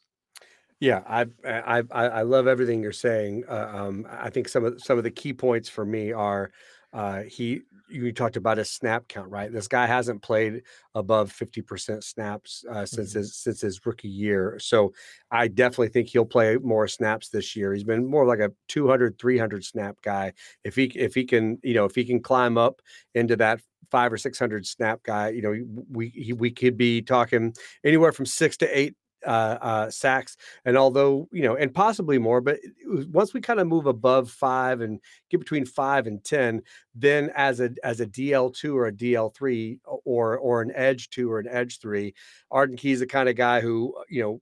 Yeah, 0.80 1.02
I 1.08 1.26
I 1.44 1.84
I 1.92 2.22
love 2.22 2.48
everything 2.48 2.84
you're 2.84 2.92
saying. 2.92 3.44
Uh, 3.50 3.72
um, 3.74 4.08
I 4.10 4.30
think 4.30 4.48
some 4.48 4.64
of 4.66 4.82
some 4.82 4.98
of 4.98 5.04
the 5.04 5.12
key 5.12 5.34
points 5.34 5.70
for 5.70 5.86
me 5.86 6.12
are 6.12 6.52
uh, 6.94 7.24
he 7.24 7.62
you 7.90 8.12
talked 8.12 8.36
about 8.36 8.58
his 8.58 8.70
snap 8.70 9.08
count, 9.08 9.30
right? 9.30 9.52
This 9.52 9.68
guy 9.68 9.86
hasn't 9.86 10.22
played 10.22 10.64
above 10.94 11.32
50% 11.32 12.04
snaps 12.04 12.66
uh, 12.70 12.86
since 12.86 13.12
mm-hmm. 13.12 13.20
his 13.20 13.36
since 13.38 13.62
his 13.62 13.86
rookie 13.86 14.10
year. 14.10 14.58
So 14.60 14.94
I 15.32 15.48
definitely 15.48 15.90
think 15.90 16.10
he'll 16.10 16.26
play 16.26 16.58
more 16.58 16.88
snaps 16.88 17.30
this 17.30 17.56
year. 17.56 17.74
He's 17.74 17.84
been 17.84 18.10
more 18.10 18.26
like 18.26 18.40
a 18.40 18.52
200 18.68 19.18
300 19.20 19.64
snap 19.64 19.98
guy. 20.02 20.34
If 20.64 20.76
he 20.76 20.86
if 20.86 21.16
he 21.16 21.26
can, 21.26 21.60
you 21.64 21.74
know, 21.74 21.86
if 21.86 21.96
he 21.96 22.06
can 22.06 22.22
climb 22.22 22.58
up 22.58 22.82
into 23.16 23.36
that 23.38 23.62
five 23.92 24.12
or 24.12 24.18
six 24.18 24.38
hundred 24.40 24.66
snap 24.66 25.04
guy. 25.04 25.30
You 25.30 25.42
know, 25.42 25.84
we 25.92 26.34
we 26.38 26.52
could 26.52 26.78
be 26.78 27.02
talking 27.02 27.54
anywhere 27.84 28.12
from 28.12 28.26
six 28.26 28.58
to 28.58 28.78
eight 28.78 28.96
uh, 29.26 29.58
uh, 29.62 29.90
sacks, 29.90 30.38
and 30.66 30.78
although 30.78 31.28
you 31.32 31.44
know, 31.44 31.56
and 31.56 31.74
possibly 31.74 32.18
more, 32.18 32.42
but 32.42 32.60
once 32.86 33.34
we 33.34 33.42
kind 33.42 33.60
of 33.60 33.68
move 33.68 33.86
above 33.86 34.30
five 34.30 34.82
and 34.82 35.00
get 35.30 35.40
between 35.40 35.66
five 35.66 36.08
and 36.08 36.24
ten, 36.24 36.62
then 36.96 37.32
as 37.36 37.60
a 37.60 37.72
as 37.84 38.00
a 38.00 38.06
DL 38.06 38.54
two 38.54 38.78
or 38.78 38.88
a 38.88 38.92
DL 38.92 39.34
three 39.34 39.80
or 39.86 40.38
or 40.38 40.62
an 40.62 40.72
edge 40.76 41.10
two 41.10 41.32
or 41.32 41.40
an 41.40 41.48
edge 41.50 41.80
three, 41.80 42.14
Arden 42.52 42.78
Key's 42.78 43.00
the 43.00 43.08
kind 43.08 43.30
of 43.30 43.36
guy 43.36 43.62
who 43.62 43.96
you 44.10 44.22
know 44.22 44.42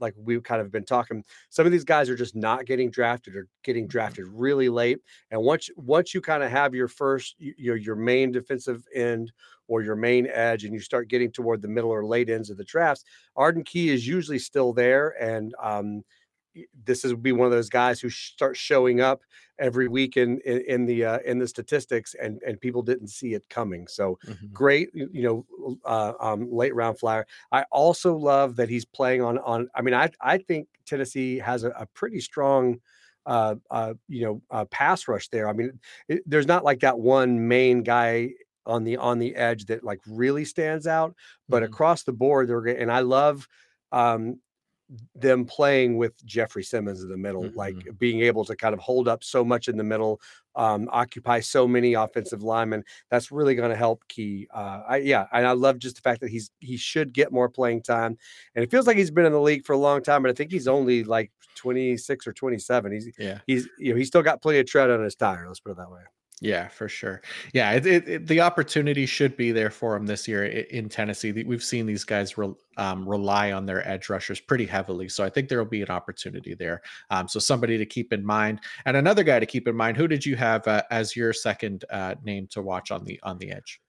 like 0.00 0.14
we've 0.16 0.42
kind 0.42 0.60
of 0.60 0.70
been 0.70 0.84
talking, 0.84 1.24
some 1.50 1.66
of 1.66 1.72
these 1.72 1.84
guys 1.84 2.08
are 2.08 2.16
just 2.16 2.36
not 2.36 2.66
getting 2.66 2.90
drafted 2.90 3.36
or 3.36 3.48
getting 3.62 3.84
mm-hmm. 3.84 3.90
drafted 3.90 4.26
really 4.28 4.68
late. 4.68 4.98
And 5.30 5.42
once 5.42 5.70
once 5.76 6.14
you 6.14 6.20
kind 6.20 6.42
of 6.42 6.50
have 6.50 6.74
your 6.74 6.88
first 6.88 7.36
your 7.38 7.76
your 7.76 7.96
main 7.96 8.32
defensive 8.32 8.84
end 8.94 9.32
or 9.66 9.82
your 9.82 9.96
main 9.96 10.26
edge, 10.26 10.64
and 10.64 10.74
you 10.74 10.80
start 10.80 11.08
getting 11.08 11.32
toward 11.32 11.62
the 11.62 11.68
middle 11.68 11.90
or 11.90 12.04
late 12.04 12.28
ends 12.28 12.50
of 12.50 12.56
the 12.56 12.64
drafts, 12.64 13.04
Arden 13.36 13.64
Key 13.64 13.88
is 13.88 14.06
usually 14.06 14.38
still 14.38 14.72
there, 14.72 15.14
and 15.22 15.54
um, 15.62 16.02
this 16.84 17.04
is 17.04 17.14
be 17.14 17.32
one 17.32 17.46
of 17.46 17.52
those 17.52 17.68
guys 17.68 18.00
who 18.00 18.10
start 18.10 18.56
showing 18.56 19.00
up 19.00 19.22
every 19.58 19.88
week 19.88 20.16
in 20.16 20.40
in, 20.40 20.60
in 20.66 20.86
the 20.86 21.04
uh, 21.04 21.18
in 21.24 21.38
the 21.38 21.48
statistics, 21.48 22.14
and 22.14 22.40
and 22.46 22.60
people 22.60 22.82
didn't 22.82 23.08
see 23.08 23.34
it 23.34 23.44
coming. 23.48 23.86
So 23.86 24.18
mm-hmm. 24.26 24.46
great, 24.52 24.90
you 24.94 25.22
know, 25.22 25.78
uh, 25.84 26.12
um, 26.20 26.52
late 26.52 26.74
round 26.74 26.98
flyer. 26.98 27.26
I 27.52 27.64
also 27.70 28.16
love 28.16 28.56
that 28.56 28.68
he's 28.68 28.84
playing 28.84 29.22
on 29.22 29.38
on. 29.38 29.68
I 29.74 29.82
mean, 29.82 29.94
I 29.94 30.10
I 30.20 30.38
think 30.38 30.68
Tennessee 30.86 31.38
has 31.38 31.64
a, 31.64 31.70
a 31.70 31.86
pretty 31.86 32.20
strong. 32.20 32.80
Uh, 33.26 33.54
uh, 33.70 33.94
you 34.06 34.22
know, 34.22 34.42
uh, 34.50 34.66
pass 34.66 35.08
rush 35.08 35.28
there. 35.28 35.48
I 35.48 35.54
mean, 35.54 35.80
it, 36.08 36.22
there's 36.26 36.46
not 36.46 36.62
like 36.62 36.80
that 36.80 36.98
one 36.98 37.48
main 37.48 37.82
guy 37.82 38.32
on 38.66 38.84
the 38.84 38.98
on 38.98 39.18
the 39.18 39.34
edge 39.34 39.64
that 39.66 39.82
like 39.82 40.00
really 40.06 40.44
stands 40.44 40.86
out, 40.86 41.14
but 41.48 41.62
mm-hmm. 41.62 41.72
across 41.72 42.02
the 42.02 42.12
board, 42.12 42.48
they're 42.48 42.66
and 42.66 42.92
I 42.92 43.00
love 43.00 43.48
um, 43.92 44.40
them 45.14 45.44
playing 45.44 45.96
with 45.96 46.24
Jeffrey 46.24 46.62
Simmons 46.62 47.02
in 47.02 47.08
the 47.08 47.16
middle, 47.16 47.44
mm-hmm. 47.44 47.58
like 47.58 47.76
being 47.98 48.20
able 48.20 48.44
to 48.44 48.54
kind 48.54 48.74
of 48.74 48.80
hold 48.80 49.08
up 49.08 49.24
so 49.24 49.44
much 49.44 49.68
in 49.68 49.76
the 49.76 49.84
middle, 49.84 50.20
um, 50.56 50.88
occupy 50.92 51.40
so 51.40 51.66
many 51.66 51.94
offensive 51.94 52.42
linemen. 52.42 52.84
That's 53.10 53.32
really 53.32 53.54
going 53.54 53.70
to 53.70 53.76
help 53.76 54.06
Key. 54.08 54.46
Uh, 54.52 54.82
I, 54.88 54.96
yeah, 54.98 55.26
and 55.32 55.46
I 55.46 55.52
love 55.52 55.78
just 55.78 55.96
the 55.96 56.02
fact 56.02 56.20
that 56.20 56.30
he's 56.30 56.50
he 56.60 56.76
should 56.76 57.12
get 57.12 57.32
more 57.32 57.48
playing 57.48 57.82
time, 57.82 58.16
and 58.54 58.62
it 58.62 58.70
feels 58.70 58.86
like 58.86 58.96
he's 58.96 59.10
been 59.10 59.26
in 59.26 59.32
the 59.32 59.40
league 59.40 59.64
for 59.64 59.72
a 59.72 59.78
long 59.78 60.02
time. 60.02 60.22
But 60.22 60.30
I 60.30 60.34
think 60.34 60.52
he's 60.52 60.68
only 60.68 61.04
like 61.04 61.32
26 61.56 62.26
or 62.26 62.32
27. 62.32 62.92
He's 62.92 63.10
yeah, 63.18 63.38
he's 63.46 63.68
you 63.78 63.92
know 63.92 63.96
he's 63.96 64.08
still 64.08 64.22
got 64.22 64.42
plenty 64.42 64.58
of 64.58 64.66
tread 64.66 64.90
on 64.90 65.02
his 65.02 65.14
tire. 65.14 65.46
Let's 65.46 65.60
put 65.60 65.72
it 65.72 65.76
that 65.78 65.90
way. 65.90 66.00
Yeah, 66.40 66.68
for 66.68 66.88
sure. 66.88 67.22
Yeah, 67.52 67.72
it, 67.72 67.86
it, 67.86 68.08
it, 68.08 68.26
the 68.26 68.40
opportunity 68.40 69.06
should 69.06 69.36
be 69.36 69.52
there 69.52 69.70
for 69.70 69.96
him 69.96 70.04
this 70.04 70.26
year 70.26 70.44
in 70.44 70.88
Tennessee. 70.88 71.30
We've 71.32 71.62
seen 71.62 71.86
these 71.86 72.04
guys 72.04 72.36
re, 72.36 72.52
um, 72.76 73.08
rely 73.08 73.52
on 73.52 73.66
their 73.66 73.86
edge 73.88 74.08
rushers 74.10 74.40
pretty 74.40 74.66
heavily, 74.66 75.08
so 75.08 75.24
I 75.24 75.30
think 75.30 75.48
there 75.48 75.58
will 75.58 75.64
be 75.64 75.82
an 75.82 75.90
opportunity 75.90 76.54
there. 76.54 76.82
Um, 77.10 77.28
so 77.28 77.38
somebody 77.38 77.78
to 77.78 77.86
keep 77.86 78.12
in 78.12 78.26
mind, 78.26 78.60
and 78.84 78.96
another 78.96 79.22
guy 79.22 79.38
to 79.38 79.46
keep 79.46 79.68
in 79.68 79.76
mind. 79.76 79.96
Who 79.96 80.08
did 80.08 80.26
you 80.26 80.34
have 80.36 80.66
uh, 80.66 80.82
as 80.90 81.14
your 81.14 81.32
second 81.32 81.84
uh, 81.88 82.16
name 82.24 82.48
to 82.48 82.62
watch 82.62 82.90
on 82.90 83.04
the 83.04 83.20
on 83.22 83.38
the 83.38 83.52
edge? 83.52 83.80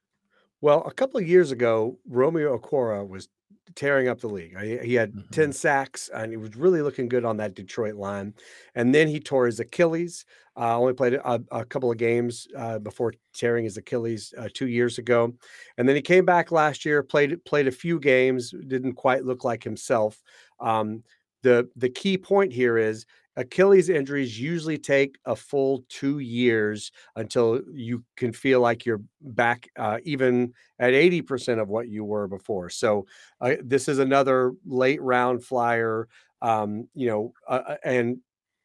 Well, 0.61 0.83
a 0.85 0.93
couple 0.93 1.19
of 1.19 1.27
years 1.27 1.51
ago, 1.51 1.99
Romeo 2.07 2.57
Okwara 2.57 3.07
was 3.07 3.27
tearing 3.75 4.07
up 4.07 4.19
the 4.19 4.27
league. 4.27 4.57
He 4.83 4.93
had 4.93 5.11
mm-hmm. 5.11 5.29
10 5.31 5.53
sacks 5.53 6.09
and 6.13 6.31
he 6.31 6.37
was 6.37 6.55
really 6.55 6.81
looking 6.81 7.07
good 7.07 7.25
on 7.25 7.37
that 7.37 7.55
Detroit 7.55 7.95
line. 7.95 8.33
And 8.75 8.93
then 8.93 9.07
he 9.07 9.19
tore 9.19 9.45
his 9.45 9.59
Achilles. 9.59 10.25
Uh, 10.57 10.79
only 10.79 10.93
played 10.93 11.15
a, 11.15 11.43
a, 11.51 11.65
couple 11.65 11.91
of 11.91 11.97
games 11.97 12.47
uh, 12.57 12.79
before 12.79 13.13
tearing 13.33 13.65
his 13.65 13.75
Achilles 13.75 14.33
uh, 14.37 14.47
two 14.53 14.69
years 14.69 14.97
ago. 14.97 15.33
And 15.77 15.87
then 15.87 15.97
he 15.97 16.01
came 16.01 16.23
back 16.23 16.49
last 16.49 16.85
year, 16.85 17.03
played 17.03 17.43
played 17.43 17.67
a 17.67 17.71
few 17.71 17.99
games, 17.99 18.53
didn't 18.67 18.93
quite 18.93 19.25
look 19.25 19.43
like 19.43 19.65
himself. 19.65 20.23
Um, 20.61 21.03
the 21.43 21.69
the 21.75 21.89
key 21.89 22.17
point 22.17 22.53
here 22.53 22.77
is 22.77 23.05
Achilles 23.37 23.89
injuries 23.89 24.39
usually 24.39 24.77
take 24.77 25.17
a 25.25 25.35
full 25.35 25.83
two 25.89 26.19
years 26.19 26.91
until 27.15 27.61
you 27.73 28.03
can 28.15 28.31
feel 28.33 28.61
like 28.61 28.85
you're 28.85 29.01
back, 29.21 29.69
uh, 29.77 29.97
even 30.03 30.53
at 30.79 30.93
80% 30.93 31.59
of 31.59 31.67
what 31.69 31.87
you 31.89 32.03
were 32.05 32.27
before. 32.27 32.69
So, 32.69 33.05
uh, 33.41 33.55
this 33.63 33.87
is 33.87 33.99
another 33.99 34.53
late 34.65 35.01
round 35.01 35.43
flyer. 35.43 36.07
Um, 36.41 36.87
you 36.93 37.07
know, 37.07 37.33
uh, 37.47 37.61
uh 37.69 37.77
and 37.83 38.17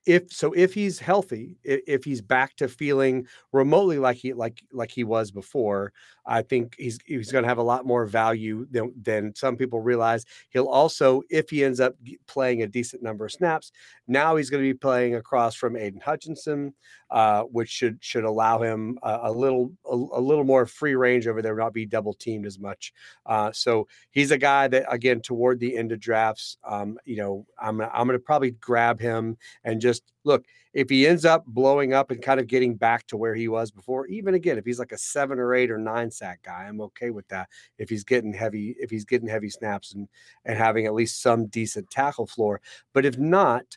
if 0.07 0.33
so 0.33 0.53
if 0.53 0.73
he's 0.73 0.99
healthy 0.99 1.57
if 1.63 2.05
he's 2.05 2.23
back 2.23 2.57
to 2.57 2.69
feeling 2.69 3.27
remotely 3.53 3.99
like 3.99 4.17
he 4.17 4.33
like 4.33 4.63
like 4.73 4.91
he 4.91 5.05
was 5.05 5.31
before 5.31 5.93
i 6.27 6.41
think 6.41 6.75
he's 6.79 6.99
he's 7.05 7.31
going 7.31 7.45
to 7.45 7.49
have 7.49 7.59
a 7.59 7.63
lot 7.63 7.87
more 7.87 8.07
value 8.07 8.67
than 8.71 8.93
than 9.03 9.35
some 9.35 9.57
people 9.57 9.81
realize. 9.81 10.25
He'll 10.51 10.69
also 10.69 11.23
if 11.31 11.51
he 11.51 11.65
ends 11.65 11.81
up 11.81 11.95
playing 12.27 12.63
a 12.63 12.67
decent 12.67 13.03
number 13.03 13.25
of 13.27 13.33
snaps 13.33 13.73
now 14.09 14.37
he's 14.37 14.51
going 14.51 14.63
to 14.63 14.69
be 14.69 14.79
playing 14.79 15.17
across 15.17 15.55
from 15.55 15.77
Aidan 15.77 16.01
Hutchinson 16.01 16.73
uh, 17.11 17.43
which 17.43 17.69
should 17.69 17.99
should 18.01 18.25
allow 18.25 18.63
him 18.63 18.99
a, 19.03 19.21
a 19.25 19.33
little 19.33 19.73
a, 19.85 19.95
a, 19.95 20.21
little 20.21 20.45
more 20.45 20.65
free 20.65 20.95
range 20.95 21.27
over 21.27 21.43
there 21.43 21.57
not 21.57 21.73
be 21.73 21.85
double 21.85 22.15
teamed 22.15 22.47
as 22.47 22.59
much. 22.59 22.93
Uh, 23.27 23.51
so 23.53 23.89
he's 24.13 24.31
a 24.31 24.39
guy 24.39 24.69
that 24.69 24.85
again 24.89 25.21
toward 25.21 25.59
the 25.59 25.77
end 25.77 25.91
of 25.93 25.99
drafts 25.99 26.57
um, 26.65 26.99
you 27.05 27.17
know 27.17 27.45
i'm 27.59 27.81
i'm 27.81 28.07
going 28.07 28.19
to 28.19 28.19
probably 28.19 28.53
grab 28.53 29.01
him 29.01 29.37
and 29.65 29.81
just 29.81 29.90
just 29.91 30.13
look, 30.25 30.45
if 30.73 30.89
he 30.89 31.07
ends 31.07 31.25
up 31.25 31.45
blowing 31.47 31.93
up 31.93 32.11
and 32.11 32.23
kind 32.23 32.39
of 32.39 32.47
getting 32.47 32.77
back 32.77 33.07
to 33.09 33.17
where 33.17 33.35
he 33.35 33.49
was 33.49 33.71
before, 33.71 34.07
even 34.07 34.35
again, 34.35 34.57
if 34.57 34.65
he's 34.65 34.79
like 34.79 34.93
a 34.93 34.99
seven 34.99 35.39
or 35.39 35.55
eight 35.55 35.71
or 35.71 35.79
nine 35.79 36.11
sack 36.11 36.41
guy, 36.45 36.65
I'm 36.69 36.81
okay 36.83 37.11
with 37.11 37.27
that. 37.29 37.49
If 37.79 37.89
he's 37.91 38.05
getting 38.05 38.33
heavy, 38.33 38.77
if 38.79 38.91
he's 38.91 39.05
getting 39.05 39.29
heavy 39.29 39.51
snaps 39.51 39.95
and 39.95 40.09
and 40.45 40.57
having 40.57 40.87
at 40.87 40.95
least 40.95 41.23
some 41.23 41.47
decent 41.47 41.91
tackle 41.91 42.27
floor. 42.27 42.61
But 42.93 43.05
if 43.05 43.19
not, 43.19 43.77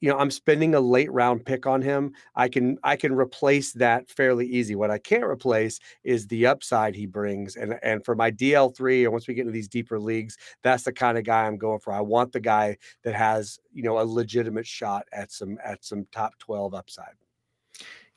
you 0.00 0.10
know 0.10 0.18
i'm 0.18 0.30
spending 0.30 0.74
a 0.74 0.80
late 0.80 1.10
round 1.12 1.44
pick 1.44 1.66
on 1.66 1.82
him 1.82 2.12
i 2.34 2.48
can 2.48 2.78
i 2.82 2.96
can 2.96 3.12
replace 3.12 3.72
that 3.72 4.08
fairly 4.08 4.46
easy. 4.46 4.74
What 4.74 4.90
i 4.90 4.98
can't 4.98 5.24
replace 5.24 5.80
is 6.04 6.26
the 6.26 6.46
upside 6.46 6.94
he 6.94 7.06
brings 7.06 7.56
and 7.56 7.78
and 7.82 8.04
for 8.04 8.14
my 8.14 8.30
dl3 8.30 9.04
or 9.04 9.10
once 9.10 9.26
we 9.26 9.34
get 9.34 9.42
into 9.42 9.52
these 9.52 9.68
deeper 9.68 9.98
leagues 9.98 10.36
that's 10.62 10.84
the 10.84 10.92
kind 10.92 11.18
of 11.18 11.24
guy 11.24 11.46
i'm 11.46 11.56
going 11.56 11.80
for. 11.80 11.92
I 11.92 12.00
want 12.00 12.32
the 12.32 12.40
guy 12.40 12.76
that 13.04 13.14
has 13.14 13.58
you 13.72 13.82
know 13.82 14.00
a 14.00 14.04
legitimate 14.04 14.66
shot 14.66 15.06
at 15.12 15.32
some 15.32 15.58
at 15.64 15.84
some 15.84 16.06
top 16.12 16.38
12 16.38 16.74
upside 16.74 17.14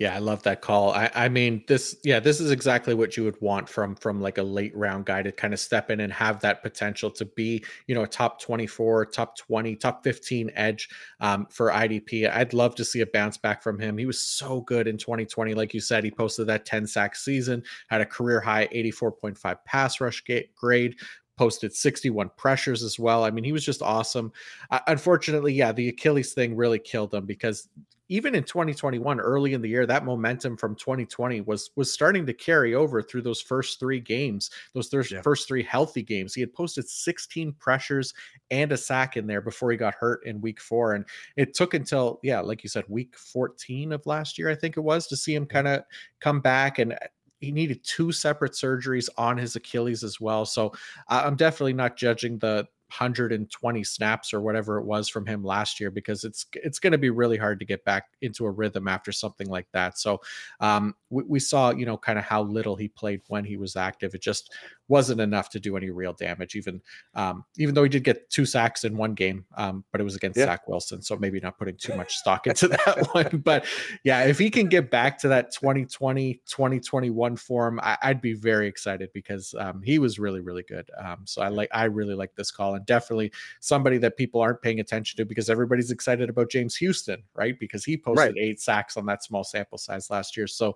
yeah, 0.02 0.16
I 0.16 0.18
love 0.18 0.42
that 0.44 0.62
call. 0.62 0.94
I, 0.94 1.12
I 1.14 1.30
mean, 1.30 1.64
this, 1.68 1.96
yeah, 2.04 2.20
this 2.20 2.40
is 2.40 2.50
exactly 2.50 2.96
what 2.96 3.16
you 3.16 3.24
would 3.24 3.40
want 3.40 3.70
from 3.70 3.96
from 3.96 4.20
like 4.20 4.40
a 4.40 4.44
late 4.44 4.76
round 4.76 5.06
guy 5.06 5.22
to 5.22 5.32
kind 5.32 5.54
of 5.54 5.60
step 5.60 5.92
in 5.92 6.00
and 6.00 6.12
have 6.12 6.40
that 6.40 6.64
potential 6.64 7.12
to 7.12 7.24
be, 7.24 7.64
you 7.86 7.94
know, 7.94 8.02
a 8.02 8.08
top 8.08 8.42
24, 8.42 9.06
top 9.06 9.38
20, 9.38 9.76
top 9.76 10.04
15 10.04 10.50
edge 10.56 10.90
um, 11.20 11.46
for 11.52 11.70
IDP. 11.70 12.28
I'd 12.28 12.56
love 12.56 12.74
to 12.78 12.84
see 12.84 13.02
a 13.02 13.06
bounce 13.06 13.38
back 13.38 13.62
from 13.62 13.78
him. 13.78 13.96
He 13.96 14.08
was 14.08 14.20
so 14.20 14.62
good 14.62 14.88
in 14.88 14.98
2020. 14.98 15.54
Like 15.54 15.72
you 15.72 15.80
said, 15.80 16.04
he 16.04 16.10
posted 16.10 16.48
that 16.48 16.66
10 16.66 16.88
sack 16.88 17.16
season, 17.16 17.62
had 17.88 18.02
a 18.02 18.06
career 18.08 18.42
high 18.42 18.68
84.5 18.70 19.56
pass 19.66 20.02
rush 20.02 20.24
grade, 20.56 20.96
posted 21.38 21.76
61 21.76 22.32
pressures 22.38 22.82
as 22.82 22.98
well. 22.98 23.24
I 23.24 23.30
mean, 23.30 23.44
he 23.44 23.52
was 23.52 23.64
just 23.64 23.84
awesome. 23.84 24.32
Uh, 24.72 24.80
unfortunately, 24.88 25.54
yeah, 25.54 25.72
the 25.72 25.90
Achilles 25.90 26.34
thing 26.34 26.56
really 26.56 26.80
killed 26.80 27.14
him 27.14 27.28
because 27.28 27.70
even 28.12 28.36
in 28.36 28.43
2021 28.43 29.21
early 29.21 29.54
in 29.54 29.62
the 29.62 29.69
year 29.69 29.86
that 29.86 30.04
momentum 30.04 30.58
from 30.58 30.76
2020 30.76 31.41
was 31.41 31.71
was 31.78 31.91
starting 31.91 32.26
to 32.26 32.34
carry 32.34 32.76
over 32.76 33.02
through 33.02 33.21
those 33.21 33.41
first 33.41 33.80
three 33.80 34.00
games 34.00 34.52
those 34.74 34.89
thir- 34.89 35.06
yeah. 35.10 35.21
first 35.21 35.47
three 35.47 35.63
healthy 35.63 36.04
games 36.04 36.34
he 36.34 36.41
had 36.41 36.54
posted 36.54 36.88
16 36.88 37.54
pressures 37.54 38.13
and 38.52 38.71
a 38.74 38.78
sack 38.78 39.15
in 39.15 39.26
there 39.26 39.41
before 39.41 39.71
he 39.71 39.78
got 39.78 39.95
hurt 39.95 40.26
in 40.26 40.41
week 40.41 40.60
4 40.60 40.95
and 40.95 41.06
it 41.38 41.54
took 41.54 41.74
until 41.74 42.19
yeah 42.21 42.41
like 42.41 42.63
you 42.63 42.69
said 42.69 42.84
week 42.89 43.17
14 43.17 43.93
of 43.93 44.06
last 44.06 44.38
year 44.38 44.50
I 44.50 44.56
think 44.56 44.76
it 44.76 44.82
was 44.82 45.08
to 45.08 45.15
see 45.15 45.34
him 45.34 45.45
kind 45.45 45.67
of 45.67 45.84
come 46.19 46.41
back 46.41 46.80
and 46.80 46.93
uh, 46.93 46.97
he 47.39 47.52
needed 47.52 47.84
two 47.84 48.12
separate 48.12 48.52
surgeries 48.52 49.10
on 49.17 49.36
his 49.36 49.56
Achilles 49.56 50.04
as 50.04 50.21
well. 50.21 50.45
So 50.45 50.74
I'm 51.08 51.36
definitely 51.36 51.74
not 51.74 51.97
judging 51.97 52.38
the 52.38 52.67
120 52.92 53.84
snaps 53.84 54.34
or 54.34 54.42
whatever 54.42 54.78
it 54.78 54.86
was 54.86 55.08
from 55.08 55.26
him 55.26 55.44
last 55.44 55.80
year 55.80 55.90
because 55.90 56.26
it's 56.26 56.46
it's 56.54 56.78
going 56.78 56.92
to 56.92 56.98
be 56.98 57.10
really 57.10 57.38
hard 57.38 57.58
to 57.60 57.66
get 57.66 57.84
back 57.86 58.10
into 58.22 58.46
a 58.46 58.52
rhythm 58.52 58.88
after 58.88 59.12
something 59.12 59.48
like 59.48 59.68
that. 59.72 59.98
So 59.98 60.20
um, 60.60 60.94
we, 61.10 61.24
we 61.24 61.40
saw 61.40 61.72
you 61.72 61.86
know 61.86 61.98
kind 61.98 62.20
of 62.20 62.26
how 62.26 62.44
little 62.44 62.76
he 62.76 62.90
played 62.90 63.22
when 63.28 63.46
he 63.46 63.56
was 63.56 63.76
active. 63.76 64.14
It 64.14 64.22
just 64.22 64.54
wasn't 64.88 65.22
enough 65.22 65.50
to 65.50 65.60
do 65.60 65.78
any 65.78 65.89
real 65.89 66.13
damage. 66.13 66.56
Even 66.56 66.82
um, 67.15 67.46
even 67.58 67.74
though 67.74 67.84
he 67.84 67.89
did 67.89 68.04
get 68.04 68.30
two 68.30 68.46
sacks 68.46 68.84
in 68.84 68.98
one 68.98 69.13
game, 69.13 69.46
um, 69.56 69.84
but 69.91 70.02
it 70.02 70.04
was 70.04 70.15
against 70.15 70.38
yeah. 70.38 70.46
Zach 70.46 70.67
Wilson, 70.67 71.02
so 71.02 71.15
maybe 71.17 71.39
not 71.39 71.58
putting 71.58 71.78
too 71.78 71.96
much 71.96 72.15
stock 72.17 72.48
into 72.48 72.67
that 72.67 73.08
one. 73.13 73.41
But 73.44 73.65
yeah, 74.04 74.24
if 74.24 74.38
he 74.38 74.50
can 74.50 74.67
get 74.67 74.91
back 74.91 75.17
to 75.20 75.28
that 75.30 75.52
2020 75.54 76.41
2021 76.46 77.36
form, 77.38 77.80
I, 77.82 77.98
would 78.08 78.22
be 78.22 78.34
very 78.34 78.67
excited 78.67 79.10
because 79.13 79.56
um, 79.58 79.82
he 79.82 80.00
was 80.00 80.20
really 80.20 80.41
really 80.41 80.63
good. 80.63 80.89
Um, 81.04 81.20
so 81.26 81.41
I 81.41 81.48
like 81.48 81.70
I 81.74 81.86
really 81.86 82.15
like 82.15 82.36
this 82.36 82.52
call 82.52 82.76
and 82.76 82.86
definitely 82.86 83.32
somebody 83.60 83.98
that 84.00 84.17
people 84.17 84.41
aren't 84.41 84.62
paying 84.62 84.80
attention 84.80 85.17
to 85.17 85.26
because 85.26 85.50
everybody's 85.50 85.91
excited 85.91 86.30
about 86.30 86.52
James 86.52 86.76
Houston, 86.76 87.24
right? 87.36 87.58
Because 87.60 87.86
he 87.86 87.98
posted 87.98 88.36
right. 88.36 88.38
eight 88.38 88.60
sacks 88.60 88.98
on 88.98 89.06
that 89.06 89.24
small 89.24 89.44
sample 89.44 89.78
size 89.78 90.10
last 90.10 90.36
year. 90.36 90.48
So 90.48 90.76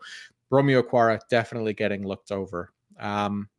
Romeo 0.50 0.82
Okwara 0.82 1.20
definitely 1.30 1.74
getting 1.74 2.08
looked 2.08 2.32
over. 2.32 2.72
Um, 3.00 3.50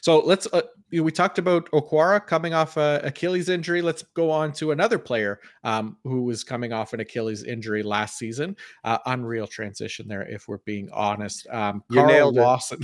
so 0.00 0.20
let's 0.20 0.46
uh, 0.52 0.62
we 0.92 1.12
talked 1.12 1.38
about 1.38 1.70
Okwara 1.70 2.24
coming 2.26 2.52
off 2.52 2.76
a 2.76 3.00
Achilles 3.04 3.48
injury. 3.48 3.80
Let's 3.80 4.02
go 4.02 4.30
on 4.30 4.52
to 4.54 4.72
another 4.72 4.98
player 4.98 5.40
um, 5.62 5.96
who 6.02 6.24
was 6.24 6.42
coming 6.42 6.72
off 6.72 6.92
an 6.92 7.00
Achilles 7.00 7.44
injury 7.44 7.82
last 7.82 8.18
season. 8.18 8.56
Uh, 8.82 8.98
unreal 9.06 9.46
transition 9.46 10.08
there, 10.08 10.22
if 10.22 10.48
we're 10.48 10.58
being 10.58 10.88
honest. 10.92 11.46
Um, 11.48 11.84
you 11.90 12.00
Carl 12.00 12.32
Lawson, 12.32 12.80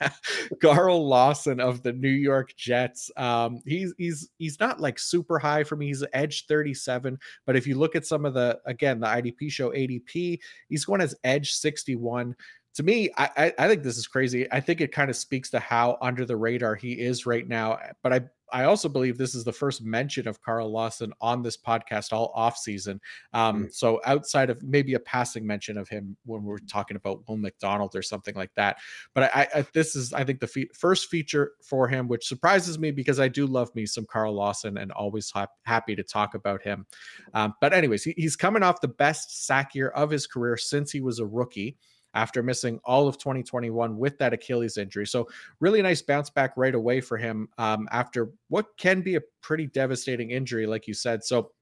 Carl 0.62 1.08
Lawson 1.08 1.58
of 1.60 1.82
the 1.82 1.92
New 1.92 2.08
York 2.08 2.54
Jets. 2.56 3.10
Um, 3.16 3.60
he's 3.66 3.92
he's 3.98 4.30
he's 4.38 4.60
not 4.60 4.80
like 4.80 4.98
super 4.98 5.38
high 5.38 5.64
for 5.64 5.74
me. 5.74 5.86
He's 5.86 6.04
edge 6.12 6.46
37, 6.46 7.18
but 7.46 7.56
if 7.56 7.66
you 7.66 7.76
look 7.76 7.96
at 7.96 8.06
some 8.06 8.24
of 8.24 8.34
the 8.34 8.60
again 8.66 9.00
the 9.00 9.08
IDP 9.08 9.50
show 9.50 9.70
ADP, 9.70 10.38
he's 10.68 10.84
going 10.84 11.00
as 11.00 11.16
edge 11.24 11.52
61 11.52 12.36
to 12.74 12.82
me, 12.82 13.10
I, 13.16 13.52
I 13.58 13.68
think 13.68 13.82
this 13.82 13.98
is 13.98 14.06
crazy. 14.06 14.50
I 14.52 14.60
think 14.60 14.80
it 14.80 14.92
kind 14.92 15.10
of 15.10 15.16
speaks 15.16 15.50
to 15.50 15.58
how 15.58 15.98
under 16.00 16.24
the 16.24 16.36
radar 16.36 16.74
he 16.74 16.92
is 16.92 17.26
right 17.26 17.46
now. 17.46 17.78
But 18.02 18.12
I 18.12 18.20
I 18.52 18.64
also 18.64 18.88
believe 18.88 19.16
this 19.18 19.34
is 19.34 19.44
the 19.44 19.52
first 19.52 19.82
mention 19.82 20.28
of 20.28 20.40
Carl 20.42 20.70
Lawson 20.70 21.12
on 21.20 21.42
this 21.42 21.56
podcast 21.56 22.12
all 22.12 22.32
off 22.34 22.56
season. 22.56 23.00
Um, 23.32 23.64
mm. 23.66 23.74
So 23.74 24.00
outside 24.04 24.50
of 24.50 24.62
maybe 24.62 24.94
a 24.94 25.00
passing 25.00 25.46
mention 25.46 25.78
of 25.78 25.88
him 25.88 26.16
when 26.24 26.42
we're 26.42 26.58
talking 26.58 26.96
about 26.96 27.22
Will 27.28 27.36
McDonald 27.36 27.94
or 27.94 28.02
something 28.02 28.34
like 28.34 28.50
that. 28.56 28.78
But 29.14 29.30
I, 29.34 29.48
I 29.54 29.66
this 29.72 29.96
is 29.96 30.12
I 30.12 30.24
think 30.24 30.40
the 30.40 30.46
fe- 30.46 30.68
first 30.74 31.08
feature 31.08 31.52
for 31.62 31.88
him, 31.88 32.08
which 32.08 32.26
surprises 32.26 32.78
me 32.78 32.90
because 32.90 33.20
I 33.20 33.28
do 33.28 33.46
love 33.46 33.74
me 33.74 33.86
some 33.86 34.06
Carl 34.06 34.34
Lawson 34.34 34.78
and 34.78 34.92
always 34.92 35.30
ha- 35.30 35.46
happy 35.64 35.94
to 35.96 36.02
talk 36.02 36.34
about 36.34 36.62
him. 36.62 36.86
Um, 37.34 37.54
but 37.60 37.72
anyways, 37.72 38.04
he, 38.04 38.14
he's 38.16 38.36
coming 38.36 38.62
off 38.62 38.80
the 38.80 38.88
best 38.88 39.46
sack 39.46 39.74
year 39.74 39.88
of 39.88 40.10
his 40.10 40.26
career 40.26 40.56
since 40.56 40.90
he 40.90 41.00
was 41.00 41.18
a 41.18 41.26
rookie. 41.26 41.76
After 42.14 42.42
missing 42.42 42.80
all 42.84 43.08
of 43.08 43.18
2021 43.18 43.96
with 43.96 44.18
that 44.18 44.32
Achilles 44.32 44.76
injury. 44.76 45.06
So, 45.06 45.28
really 45.60 45.82
nice 45.82 46.02
bounce 46.02 46.30
back 46.30 46.52
right 46.56 46.74
away 46.74 47.00
for 47.00 47.16
him 47.16 47.48
um, 47.58 47.88
after 47.92 48.30
what 48.48 48.66
can 48.76 49.00
be 49.00 49.16
a 49.16 49.20
pretty 49.42 49.66
devastating 49.66 50.30
injury, 50.30 50.66
like 50.66 50.86
you 50.86 50.94
said. 50.94 51.24
So, 51.24 51.52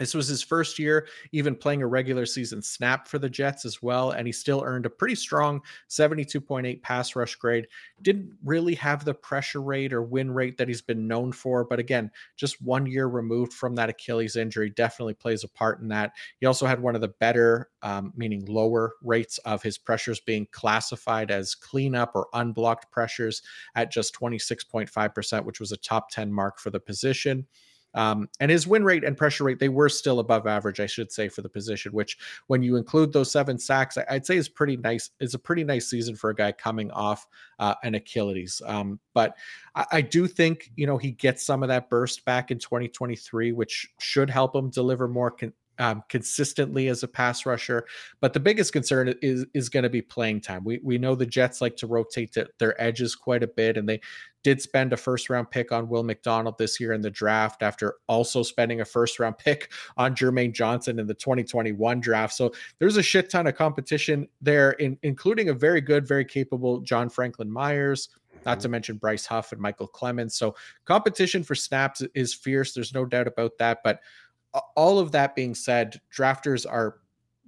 this 0.00 0.14
was 0.14 0.28
his 0.28 0.42
first 0.42 0.78
year, 0.78 1.06
even 1.30 1.54
playing 1.54 1.82
a 1.82 1.86
regular 1.86 2.24
season 2.24 2.62
snap 2.62 3.06
for 3.06 3.18
the 3.18 3.28
Jets 3.28 3.66
as 3.66 3.82
well. 3.82 4.12
And 4.12 4.26
he 4.26 4.32
still 4.32 4.62
earned 4.64 4.86
a 4.86 4.90
pretty 4.90 5.14
strong 5.14 5.60
72.8 5.90 6.80
pass 6.82 7.14
rush 7.14 7.34
grade. 7.36 7.66
Didn't 8.00 8.32
really 8.42 8.74
have 8.76 9.04
the 9.04 9.12
pressure 9.12 9.60
rate 9.60 9.92
or 9.92 10.02
win 10.02 10.30
rate 10.30 10.56
that 10.56 10.68
he's 10.68 10.80
been 10.80 11.06
known 11.06 11.32
for. 11.32 11.66
But 11.66 11.80
again, 11.80 12.10
just 12.38 12.62
one 12.62 12.86
year 12.86 13.08
removed 13.08 13.52
from 13.52 13.74
that 13.74 13.90
Achilles 13.90 14.36
injury 14.36 14.70
definitely 14.70 15.12
plays 15.12 15.44
a 15.44 15.48
part 15.48 15.80
in 15.82 15.88
that. 15.88 16.12
He 16.38 16.46
also 16.46 16.64
had 16.64 16.80
one 16.80 16.94
of 16.94 17.02
the 17.02 17.08
better, 17.08 17.68
um, 17.82 18.14
meaning 18.16 18.46
lower 18.46 18.94
rates 19.02 19.36
of 19.38 19.62
his 19.62 19.76
pressures 19.76 20.18
being 20.18 20.48
classified 20.50 21.30
as 21.30 21.54
cleanup 21.54 22.12
or 22.14 22.28
unblocked 22.32 22.90
pressures 22.90 23.42
at 23.74 23.92
just 23.92 24.14
26.5%, 24.14 25.44
which 25.44 25.60
was 25.60 25.72
a 25.72 25.76
top 25.76 26.10
10 26.10 26.32
mark 26.32 26.58
for 26.58 26.70
the 26.70 26.80
position. 26.80 27.46
Um, 27.94 28.28
and 28.38 28.50
his 28.50 28.66
win 28.66 28.84
rate 28.84 29.04
and 29.04 29.16
pressure 29.16 29.44
rate, 29.44 29.58
they 29.58 29.68
were 29.68 29.88
still 29.88 30.20
above 30.20 30.46
average, 30.46 30.80
I 30.80 30.86
should 30.86 31.10
say, 31.10 31.28
for 31.28 31.42
the 31.42 31.48
position, 31.48 31.92
which 31.92 32.18
when 32.46 32.62
you 32.62 32.76
include 32.76 33.12
those 33.12 33.30
seven 33.30 33.58
sacks, 33.58 33.98
I'd 34.08 34.26
say 34.26 34.36
is 34.36 34.48
pretty 34.48 34.76
nice. 34.76 35.10
It's 35.20 35.34
a 35.34 35.38
pretty 35.38 35.64
nice 35.64 35.88
season 35.88 36.16
for 36.16 36.30
a 36.30 36.34
guy 36.34 36.52
coming 36.52 36.90
off 36.92 37.26
uh, 37.58 37.74
an 37.82 37.94
Achilles. 37.94 38.62
Um, 38.64 39.00
but 39.14 39.36
I, 39.74 39.86
I, 39.92 40.00
do 40.00 40.26
think, 40.26 40.70
you 40.76 40.86
know, 40.86 40.98
he 40.98 41.12
gets 41.12 41.44
some 41.44 41.62
of 41.62 41.68
that 41.68 41.90
burst 41.90 42.24
back 42.24 42.50
in 42.50 42.58
2023, 42.58 43.52
which 43.52 43.88
should 43.98 44.30
help 44.30 44.54
him 44.54 44.70
deliver 44.70 45.08
more 45.08 45.30
con- 45.30 45.52
um, 45.80 46.04
consistently 46.08 46.88
as 46.88 47.02
a 47.02 47.08
pass 47.08 47.46
rusher. 47.46 47.86
But 48.20 48.34
the 48.34 48.40
biggest 48.40 48.72
concern 48.72 49.14
is 49.22 49.46
is 49.54 49.68
going 49.68 49.82
to 49.82 49.90
be 49.90 50.02
playing 50.02 50.42
time. 50.42 50.62
We 50.62 50.78
we 50.84 50.98
know 50.98 51.14
the 51.14 51.26
Jets 51.26 51.60
like 51.60 51.76
to 51.78 51.86
rotate 51.86 52.32
to 52.34 52.46
their 52.58 52.80
edges 52.80 53.16
quite 53.16 53.42
a 53.42 53.48
bit, 53.48 53.76
and 53.76 53.88
they 53.88 54.00
did 54.42 54.60
spend 54.60 54.92
a 54.92 54.96
first 54.96 55.28
round 55.30 55.50
pick 55.50 55.72
on 55.72 55.88
Will 55.88 56.02
McDonald 56.02 56.58
this 56.58 56.80
year 56.80 56.92
in 56.92 57.00
the 57.00 57.10
draft 57.10 57.62
after 57.62 57.96
also 58.06 58.42
spending 58.42 58.80
a 58.80 58.84
first 58.84 59.18
round 59.18 59.38
pick 59.38 59.70
on 59.96 60.14
Jermaine 60.14 60.52
Johnson 60.52 60.98
in 60.98 61.06
the 61.06 61.14
2021 61.14 62.00
draft. 62.00 62.34
So 62.34 62.52
there's 62.78 62.96
a 62.96 63.02
shit 63.02 63.30
ton 63.30 63.46
of 63.46 63.56
competition 63.56 64.28
there, 64.40 64.72
in, 64.72 64.98
including 65.02 65.48
a 65.48 65.54
very 65.54 65.80
good, 65.80 66.06
very 66.06 66.24
capable 66.24 66.80
John 66.80 67.08
Franklin 67.08 67.50
Myers. 67.50 68.08
Not 68.46 68.60
to 68.60 68.66
mm-hmm. 68.66 68.72
mention 68.72 68.96
Bryce 68.96 69.26
Huff 69.26 69.52
and 69.52 69.60
Micheal 69.60 69.90
Clemons. 69.90 70.32
So 70.32 70.54
competition 70.86 71.44
for 71.44 71.54
snaps 71.54 72.02
is 72.14 72.32
fierce. 72.32 72.72
There's 72.72 72.94
no 72.94 73.04
doubt 73.04 73.26
about 73.26 73.58
that. 73.58 73.80
But 73.84 74.00
all 74.74 74.98
of 74.98 75.12
that 75.12 75.36
being 75.36 75.54
said, 75.54 76.00
drafters 76.14 76.64
are 76.70 76.96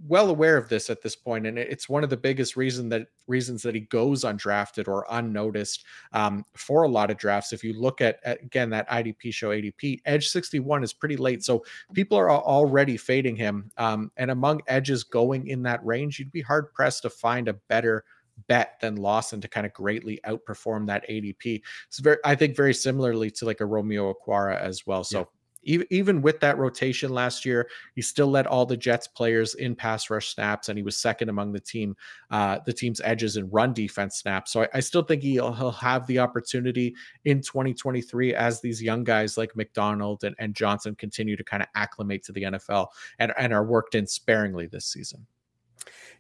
well 0.09 0.31
aware 0.31 0.57
of 0.57 0.69
this 0.69 0.91
at 0.91 1.03
this 1.03 1.15
point, 1.15 1.47
and 1.47 1.59
it's 1.59 1.89
one 1.89 2.03
of 2.03 2.11
the 2.11 2.17
biggest 2.17 2.57
reason 2.57 2.89
that 2.89 3.09
reasons 3.27 3.63
that 3.63 3.75
he 3.75 3.83
goes 3.83 4.25
undrafted 4.25 4.89
or 4.89 5.07
unnoticed 5.11 5.85
um, 6.13 6.45
for 6.57 6.83
a 6.83 6.89
lot 6.89 7.11
of 7.11 7.19
drafts. 7.19 7.53
If 7.53 7.63
you 7.63 7.79
look 7.79 8.01
at, 8.01 8.19
again 8.25 8.71
that 8.71 8.89
IDP 8.89 9.33
show 9.33 9.51
ADP, 9.51 10.01
Edge 10.05 10.29
61 10.29 10.83
is 10.83 10.93
pretty 10.93 11.17
late, 11.17 11.45
so 11.45 11.65
people 11.93 12.19
are 12.19 12.31
already 12.31 12.97
fading 12.97 13.37
him. 13.37 13.71
Um, 13.77 14.11
and 14.17 14.31
among 14.31 14.63
edges 14.67 15.05
going 15.05 15.47
in 15.49 15.63
that 15.65 15.85
range, 15.85 16.19
you'd 16.19 16.33
be 16.33 16.43
hard 16.43 16.73
pressed 16.73 17.03
to 17.03 17.11
find 17.11 17.49
a 17.49 17.55
better 17.55 18.05
bet 18.49 18.79
than 18.81 18.97
Lawson 18.97 19.41
to 19.41 19.49
kind 19.49 19.67
of 19.67 19.73
greatly 19.73 20.19
outperform 20.27 20.87
that 20.87 21.09
ADP. 21.09 21.63
It's 21.87 21.99
very, 21.99 22.19
I 22.25 22.35
think, 22.35 22.57
very 22.57 22.75
similarly 22.75 23.31
to 23.33 23.45
like 23.45 23.61
a 23.61 23.67
Romeo 23.67 24.13
Okwara 24.13 24.59
as 24.59 24.87
well. 24.87 25.05
So. 25.05 25.19
Yeah 25.21 25.25
even 25.65 26.23
with 26.23 26.41
that 26.41 26.59
rotation 26.59 27.13
last 27.13 27.45
year, 27.45 27.69
he 27.95 28.03
still 28.03 28.29
led 28.29 28.47
all 28.47 28.67
the 28.67 28.77
Jets 28.77 29.07
players 29.07 29.55
in 29.55 29.75
pass 29.75 30.11
rush 30.11 30.35
snaps, 30.35 30.69
and 30.69 30.79
he 30.79 30.83
was 30.83 30.97
second 30.97 31.29
among 31.29 31.53
the 31.53 31.61
team, 31.61 31.97
uh, 32.31 32.59
the 32.67 32.73
team's 32.73 33.01
edges 33.05 33.37
in 33.37 33.49
run 33.51 33.73
defense 33.73 34.17
snaps. 34.17 34.53
So 34.53 34.63
I, 34.63 34.69
I 34.75 34.81
still 34.81 35.03
think 35.03 35.23
he'll, 35.23 35.53
he'll 35.53 35.71
have 35.71 36.07
the 36.07 36.19
opportunity 36.19 36.95
in 37.25 37.41
2023 37.41 38.35
as 38.35 38.61
these 38.61 38.83
young 38.83 39.05
guys 39.05 39.39
like 39.39 39.55
McDonald 39.57 40.25
and, 40.25 40.35
and 40.39 40.55
Johnson 40.55 40.95
continue 40.95 41.37
to 41.37 41.45
kind 41.45 41.63
of 41.63 41.69
acclimate 41.75 42.25
to 42.25 42.33
the 42.33 42.43
NFL 42.43 42.89
and, 43.19 43.33
and 43.39 43.53
are 43.53 43.65
worked 43.65 43.95
in 43.95 44.07
sparingly 44.07 44.67
this 44.67 44.87
season. 44.87 45.27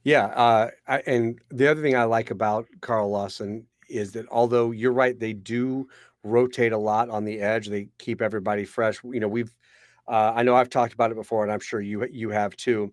Yeah, 0.05 0.27
uh, 0.27 0.71
I, 0.89 0.99
and 1.07 1.39
the 1.51 1.69
other 1.69 1.83
thing 1.83 1.97
I 1.97 2.05
like 2.05 2.31
about 2.31 2.67
Carl 2.81 3.11
Lawson 3.11 3.67
is 3.89 4.13
that 4.13 4.27
although 4.31 4.71
you're 4.71 4.93
right, 4.93 5.19
they 5.19 5.33
do 5.33 5.89
rotate 6.25 6.73
a 6.73 6.79
lot 6.79 7.11
on 7.11 7.25
the 7.25 7.41
edge. 7.41 7.69
They 7.69 7.89
keep 7.99 8.23
everybody 8.23 8.65
fresh. 8.65 9.01
You 9.05 9.21
know, 9.21 9.29
we've 9.29 9.55
uh, 10.09 10.33
I 10.35 10.43
know 10.43 10.57
I've 10.57 10.71
talked 10.71 10.95
about 10.95 11.11
it 11.13 11.17
before, 11.17 11.45
and 11.45 11.53
I'm 11.53 11.61
sure 11.61 11.81
you 11.81 12.07
you 12.11 12.31
have 12.31 12.57
too. 12.57 12.93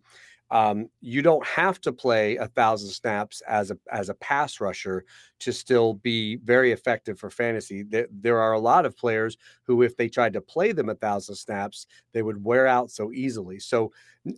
Um, 0.51 0.89
you 1.01 1.21
don't 1.21 1.45
have 1.45 1.79
to 1.81 1.91
play 1.91 2.38
a 2.38 2.47
thousand 2.47 2.89
snaps 2.89 3.41
as 3.41 3.71
a 3.71 3.77
as 3.91 4.09
a 4.09 4.15
pass 4.15 4.59
rusher 4.59 5.05
to 5.39 5.53
still 5.53 5.93
be 5.95 6.38
very 6.38 6.71
effective 6.71 7.19
for 7.19 7.29
fantasy. 7.29 7.83
There, 7.83 8.07
there 8.12 8.39
are 8.39 8.53
a 8.53 8.59
lot 8.59 8.85
of 8.85 8.97
players 8.97 9.38
who, 9.63 9.83
if 9.83 9.95
they 9.95 10.09
tried 10.09 10.33
to 10.33 10.41
play 10.41 10.71
them 10.71 10.89
a 10.89 10.95
thousand 10.95 11.35
snaps, 11.35 11.88
they 12.13 12.21
would 12.21 12.43
wear 12.43 12.67
out 12.67 12.91
so 12.91 13.12
easily. 13.13 13.59
So 13.59 13.91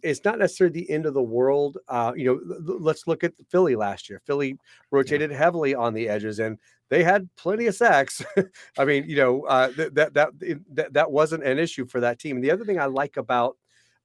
it's 0.04 0.24
not 0.24 0.39
necessarily 0.39 0.74
the 0.74 0.89
end 0.89 1.06
of 1.06 1.13
the 1.13 1.24
world. 1.24 1.78
Uh, 1.88 2.13
you 2.15 2.26
know, 2.26 2.78
let's 2.80 3.08
look 3.08 3.24
at 3.24 3.34
Philly 3.50 3.76
last 3.76 4.10
year. 4.10 4.21
Philly 4.26 4.58
rotated 4.91 5.32
yeah. 5.32 5.38
heavily 5.38 5.74
on 5.74 5.93
the 5.93 6.08
edges, 6.08 6.39
and 6.39 6.58
they 6.89 7.04
had 7.04 7.30
plenty 7.36 7.67
of 7.67 7.76
sacks. 7.76 8.21
I 8.78 8.86
mean, 8.86 9.06
you 9.08 9.15
know, 9.15 9.43
uh, 9.43 9.71
that, 9.78 9.95
that 9.95 10.13
that 10.13 10.30
that 10.74 10.93
that 10.93 11.12
wasn't 11.12 11.43
an 11.45 11.58
issue 11.58 11.86
for 11.86 12.02
that 12.02 12.19
team. 12.19 12.36
And 12.38 12.43
the 12.43 12.52
other 12.52 12.65
thing 12.65 12.80
I 12.80 12.86
like 12.86 13.17
about 13.17 13.58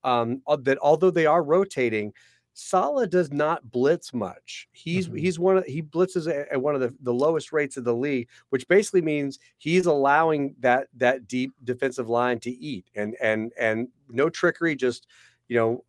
um, 0.06 0.42
that, 0.62 0.78
although 0.80 1.10
they 1.10 1.26
are 1.26 1.42
rotating, 1.42 2.14
Saleh 2.54 3.10
does 3.10 3.30
not 3.30 3.70
blitz 3.70 4.14
much. 4.14 4.66
He's 4.72 5.08
mm-hmm. 5.08 5.16
he's 5.16 5.38
one 5.38 5.58
of 5.58 5.64
he 5.66 5.82
blitzes 5.82 6.26
at, 6.26 6.48
at, 6.48 6.62
one 6.62 6.74
of 6.74 6.80
the, 6.80 6.94
the 7.02 7.12
lowest 7.12 7.52
rates 7.52 7.76
of 7.76 7.84
the 7.84 7.94
league, 7.94 8.28
which 8.48 8.66
basically 8.66 9.02
means 9.02 9.38
he's 9.58 9.84
allowing 9.84 10.54
that 10.60 10.88
that 10.96 11.28
deep 11.28 11.52
defensive 11.64 12.08
line 12.08 12.40
to 12.40 12.50
eat 12.50 12.88
and 12.94 13.14
and 13.20 13.52
and 13.58 13.88
no 14.08 14.30
trickery, 14.30 14.74
just 14.74 15.06
you 15.48 15.56
know 15.56 15.84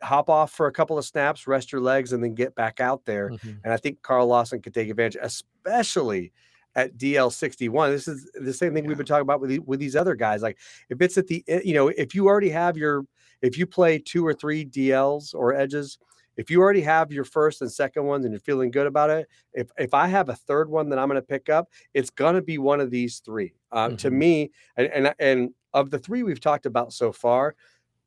hop 0.00 0.30
off 0.30 0.52
for 0.52 0.66
a 0.66 0.72
couple 0.72 0.96
of 0.96 1.04
snaps, 1.04 1.46
rest 1.46 1.72
your 1.72 1.80
legs, 1.80 2.12
and 2.12 2.22
then 2.22 2.34
get 2.34 2.54
back 2.54 2.80
out 2.80 3.04
there. 3.04 3.30
Mm-hmm. 3.30 3.52
And 3.64 3.72
I 3.72 3.76
think 3.76 4.00
Carl 4.00 4.28
Lawson 4.28 4.62
could 4.62 4.72
take 4.72 4.88
advantage, 4.88 5.18
especially 5.20 6.32
at 6.74 6.96
DL 6.96 7.32
61. 7.32 7.90
This 7.90 8.08
is 8.08 8.30
the 8.34 8.52
same 8.52 8.72
thing 8.72 8.84
yeah. 8.84 8.88
we've 8.88 8.96
been 8.96 9.06
talking 9.06 9.22
about 9.22 9.40
with, 9.40 9.50
the, 9.50 9.58
with 9.58 9.80
these 9.80 9.96
other 9.96 10.14
guys. 10.14 10.42
Like 10.42 10.58
if 10.88 11.02
it's 11.02 11.18
at 11.18 11.26
the, 11.26 11.44
eh, 11.48 11.60
you 11.64 11.74
know, 11.74 11.88
if 11.88 12.14
you 12.14 12.28
already 12.28 12.50
have 12.50 12.76
your, 12.76 13.04
if 13.42 13.58
you 13.58 13.66
play 13.66 13.98
two 13.98 14.26
or 14.26 14.34
three 14.34 14.64
DLs 14.64 15.34
or 15.34 15.54
edges, 15.54 15.98
if 16.36 16.50
you 16.50 16.60
already 16.60 16.80
have 16.82 17.12
your 17.12 17.24
first 17.24 17.62
and 17.62 17.70
second 17.70 18.04
ones 18.04 18.24
and 18.24 18.32
you're 18.32 18.40
feeling 18.40 18.70
good 18.70 18.86
about 18.86 19.10
it, 19.10 19.28
if 19.52 19.70
if 19.76 19.92
I 19.92 20.06
have 20.06 20.28
a 20.28 20.36
third 20.36 20.70
one 20.70 20.88
that 20.90 20.98
I'm 20.98 21.08
going 21.08 21.20
to 21.20 21.26
pick 21.26 21.48
up, 21.48 21.68
it's 21.94 22.10
going 22.10 22.36
to 22.36 22.42
be 22.42 22.58
one 22.58 22.80
of 22.80 22.90
these 22.90 23.18
three. 23.18 23.54
Uh, 23.72 23.88
mm-hmm. 23.88 23.96
To 23.96 24.10
me, 24.10 24.50
and, 24.76 24.86
and 24.88 25.14
and 25.18 25.50
of 25.74 25.90
the 25.90 25.98
three 25.98 26.22
we've 26.22 26.40
talked 26.40 26.64
about 26.64 26.92
so 26.92 27.12
far, 27.12 27.56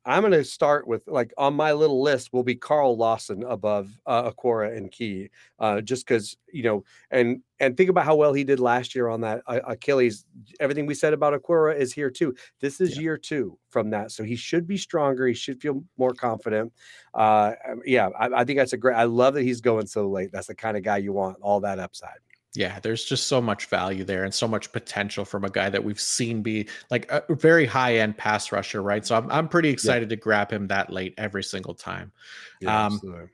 I'm 0.04 0.22
going 0.22 0.32
to 0.32 0.44
start 0.44 0.86
with 0.88 1.06
like 1.06 1.32
on 1.38 1.54
my 1.54 1.72
little 1.72 2.02
list 2.02 2.32
will 2.32 2.42
be 2.42 2.56
Carl 2.56 2.96
Lawson 2.96 3.44
above 3.44 3.90
uh, 4.04 4.30
Okwara 4.30 4.76
and 4.76 4.90
Key, 4.90 5.30
uh, 5.60 5.80
just 5.80 6.06
because 6.06 6.36
you 6.52 6.64
know, 6.64 6.84
and 7.10 7.40
and 7.60 7.76
think 7.76 7.88
about 7.88 8.04
how 8.04 8.16
well 8.16 8.32
he 8.32 8.42
did 8.42 8.58
last 8.58 8.94
year 8.94 9.08
on 9.08 9.20
that 9.20 9.42
uh, 9.46 9.60
Achilles. 9.66 10.24
Everything 10.58 10.86
we 10.86 10.94
said 10.94 11.12
about 11.12 11.40
Okwara 11.40 11.76
is 11.76 11.92
here 11.92 12.10
too. 12.10 12.34
This 12.60 12.80
is 12.80 12.96
yeah. 12.96 13.02
year 13.02 13.16
two 13.16 13.56
from 13.68 13.90
that, 13.90 14.10
so 14.10 14.24
he 14.24 14.34
should 14.34 14.66
be 14.66 14.76
stronger. 14.76 15.26
He 15.28 15.34
should 15.34 15.60
feel 15.60 15.84
more 15.96 16.14
confident. 16.14 16.72
Uh, 17.14 17.52
um, 17.68 17.80
yeah, 17.86 18.08
I, 18.18 18.40
I 18.40 18.44
think 18.44 18.58
that's 18.58 18.72
a 18.72 18.78
great. 18.78 18.96
I 18.96 19.04
love 19.04 19.34
that 19.34 19.42
he's 19.42 19.60
going 19.60 19.86
so 19.86 20.08
late. 20.08 20.30
That's 20.32 20.48
the 20.48 20.54
kind 20.56 20.76
of 20.76 20.82
guy 20.82 20.96
you 20.98 21.12
want. 21.12 21.38
All 21.42 21.60
that 21.60 21.78
upside. 21.78 22.18
Yeah, 22.54 22.80
there's 22.80 23.04
just 23.04 23.28
so 23.28 23.40
much 23.40 23.66
value 23.66 24.04
there 24.04 24.24
and 24.24 24.34
so 24.34 24.46
much 24.46 24.72
potential 24.72 25.24
from 25.24 25.44
a 25.44 25.50
guy 25.50 25.70
that 25.70 25.82
we've 25.82 26.00
seen 26.00 26.42
be 26.42 26.68
like 26.90 27.10
a 27.10 27.34
very 27.34 27.64
high 27.64 27.96
end 27.96 28.18
pass 28.18 28.52
rusher, 28.52 28.82
right? 28.82 29.06
So 29.06 29.16
I'm 29.16 29.30
I'm 29.30 29.48
pretty 29.48 29.70
excited 29.70 30.10
yeah. 30.10 30.16
to 30.16 30.22
grab 30.22 30.50
him 30.50 30.66
that 30.68 30.92
late 30.92 31.14
every 31.16 31.44
single 31.44 31.74
time. 31.74 32.12
Yeah, 32.60 32.86
um, 32.86 32.94
absolutely. 32.94 33.28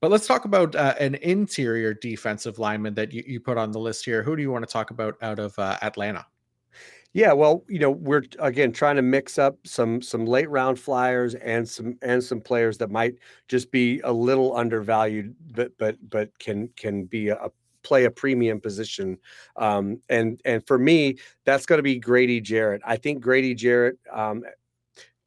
But 0.00 0.10
let's 0.10 0.26
talk 0.26 0.44
about 0.44 0.74
uh, 0.74 0.94
an 0.98 1.14
interior 1.16 1.94
defensive 1.94 2.58
lineman 2.58 2.94
that 2.94 3.12
you, 3.12 3.24
you 3.26 3.40
put 3.40 3.56
on 3.56 3.72
the 3.72 3.78
list 3.78 4.04
here. 4.04 4.22
Who 4.22 4.36
do 4.36 4.42
you 4.42 4.50
want 4.50 4.66
to 4.66 4.72
talk 4.72 4.90
about 4.90 5.16
out 5.22 5.38
of 5.38 5.58
uh, 5.58 5.78
Atlanta? 5.80 6.26
Yeah, 7.12 7.32
well, 7.32 7.64
you 7.66 7.78
know, 7.78 7.92
we're 7.92 8.24
again 8.40 8.72
trying 8.72 8.96
to 8.96 9.02
mix 9.02 9.38
up 9.38 9.56
some 9.64 10.02
some 10.02 10.26
late 10.26 10.50
round 10.50 10.78
flyers 10.78 11.34
and 11.36 11.66
some 11.66 11.96
and 12.02 12.22
some 12.22 12.42
players 12.42 12.76
that 12.78 12.90
might 12.90 13.14
just 13.48 13.70
be 13.70 14.00
a 14.00 14.12
little 14.12 14.54
undervalued, 14.54 15.34
but 15.54 15.72
but 15.78 15.96
but 16.10 16.36
can 16.38 16.68
can 16.76 17.04
be 17.04 17.28
a, 17.28 17.48
play 17.86 18.04
a 18.04 18.10
premium 18.10 18.60
position. 18.60 19.18
Um, 19.56 20.00
and 20.08 20.40
and 20.44 20.66
for 20.66 20.78
me, 20.78 21.18
that's 21.44 21.66
going 21.66 21.78
to 21.78 21.84
be 21.84 21.98
Grady 21.98 22.40
Jarrett. 22.40 22.82
I 22.84 22.96
think 22.96 23.20
Grady 23.20 23.54
Jarrett. 23.54 23.98
Um, 24.12 24.42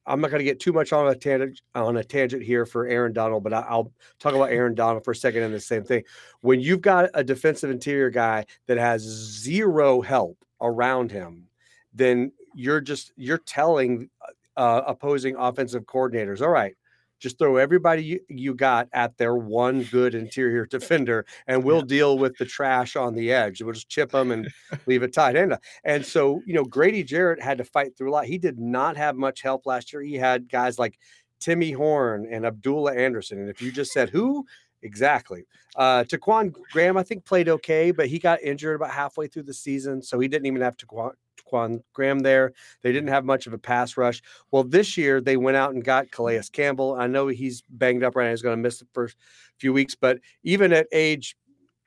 I'm 0.05 0.21
not 0.21 0.31
going 0.31 0.39
to 0.39 0.45
get 0.45 0.59
too 0.59 0.73
much 0.73 0.91
on 0.91 1.07
a 1.07 1.15
tangent 1.15 1.61
on 1.75 1.95
a 1.97 2.03
tangent 2.03 2.43
here 2.43 2.65
for 2.65 2.87
Aaron 2.87 3.13
Donald, 3.13 3.43
but 3.43 3.53
I, 3.53 3.75
will 3.75 3.93
talk 4.19 4.33
about 4.33 4.51
Aaron 4.51 4.75
Donald 4.75 5.05
for 5.05 5.11
a 5.11 5.15
second 5.15 5.43
and 5.43 5.53
the 5.53 5.59
same 5.59 5.83
thing. 5.83 6.03
When 6.41 6.59
you've 6.59 6.81
got 6.81 7.09
a 7.13 7.23
defensive 7.23 7.69
interior 7.69 8.09
guy 8.09 8.45
that 8.67 8.77
has 8.77 9.01
zero 9.01 10.01
help 10.01 10.37
around 10.61 11.11
him, 11.11 11.47
then 11.93 12.31
you're 12.55 12.81
just 12.81 13.13
you're 13.15 13.37
telling 13.37 14.09
uh, 14.57 14.81
opposing 14.87 15.35
offensive 15.37 15.85
coordinators, 15.85 16.41
all 16.41 16.49
right, 16.49 16.75
just 17.19 17.37
throw 17.37 17.57
everybody 17.57 18.03
you, 18.03 18.19
you 18.29 18.53
got 18.53 18.87
at 18.93 19.17
their 19.17 19.35
one 19.35 19.83
good 19.83 20.15
interior 20.23 20.65
defender, 20.65 21.25
and 21.47 21.63
we'll 21.63 21.79
yeah. 21.79 21.85
deal 21.85 22.17
with 22.17 22.37
the 22.37 22.45
trash 22.45 22.95
on 22.95 23.15
the 23.15 23.31
edge. 23.31 23.61
We'll 23.61 23.73
just 23.73 23.89
chip 23.89 24.11
them 24.11 24.31
and 24.31 24.49
leave 24.85 25.03
it 25.03 25.13
tight 25.13 25.35
end. 25.35 25.57
And 25.83 26.05
so, 26.05 26.41
you 26.45 26.53
know, 26.53 26.63
Grady 26.63 27.03
Jarrett 27.03 27.41
had 27.41 27.57
to 27.57 27.63
fight 27.63 27.97
through 27.97 28.11
a 28.11 28.13
lot. 28.13 28.25
He 28.25 28.37
did 28.37 28.59
not 28.59 28.97
have 28.97 29.15
much 29.15 29.41
help 29.41 29.65
last 29.65 29.93
year. 29.93 30.01
He 30.01 30.15
had 30.15 30.49
guys 30.49 30.79
like 30.79 30.97
Timmy 31.39 31.71
Horne 31.71 32.27
and 32.29 32.45
Abdullah 32.45 32.95
Anderson. 32.95 33.39
And 33.39 33.49
if 33.49 33.61
you 33.61 33.71
just 33.71 33.91
said 33.91 34.09
who, 34.09 34.45
exactly. 34.81 35.45
Uh, 35.75 36.03
Ta'Quon 36.03 36.53
Graham, 36.71 36.97
I 36.97 37.03
think, 37.03 37.25
played 37.25 37.49
okay, 37.49 37.91
but 37.91 38.07
he 38.07 38.19
got 38.19 38.41
injured 38.41 38.75
about 38.75 38.91
halfway 38.91 39.27
through 39.27 39.43
the 39.43 39.53
season. 39.53 40.01
So 40.01 40.19
he 40.19 40.27
didn't 40.27 40.45
even 40.45 40.61
have 40.61 40.77
Ta'Quon, 40.77 41.11
Ta'Quon 41.49 41.83
Graham 41.93 42.19
there. 42.19 42.53
They 42.81 42.91
didn't 42.91 43.09
have 43.09 43.25
much 43.25 43.47
of 43.47 43.53
a 43.53 43.57
pass 43.57 43.97
rush. 43.97 44.21
Well, 44.51 44.63
this 44.63 44.97
year 44.97 45.21
they 45.21 45.37
went 45.37 45.57
out 45.57 45.73
and 45.73 45.83
got 45.83 46.11
Calais 46.11 46.41
Campbell. 46.51 46.95
I 46.95 47.07
know 47.07 47.27
he's 47.27 47.63
banged 47.69 48.03
up 48.03 48.15
right 48.15 48.25
now. 48.25 48.31
He's 48.31 48.41
going 48.41 48.57
to 48.57 48.61
miss 48.61 48.79
the 48.79 48.87
first 48.93 49.17
few 49.57 49.73
weeks, 49.73 49.95
but 49.95 50.19
even 50.43 50.73
at 50.73 50.87
age 50.91 51.35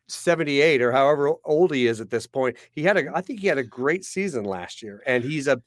78 0.08 0.82
or 0.82 0.92
however 0.92 1.32
old 1.44 1.72
he 1.72 1.86
is 1.86 2.00
at 2.00 2.10
this 2.10 2.26
point, 2.26 2.56
he 2.72 2.82
had 2.82 2.96
a 2.96 3.04
I 3.14 3.20
think 3.20 3.40
he 3.40 3.46
had 3.46 3.58
a 3.58 3.64
great 3.64 4.04
season 4.04 4.44
last 4.44 4.82
year. 4.82 5.02
And 5.06 5.24
he's 5.24 5.46
a 5.46 5.62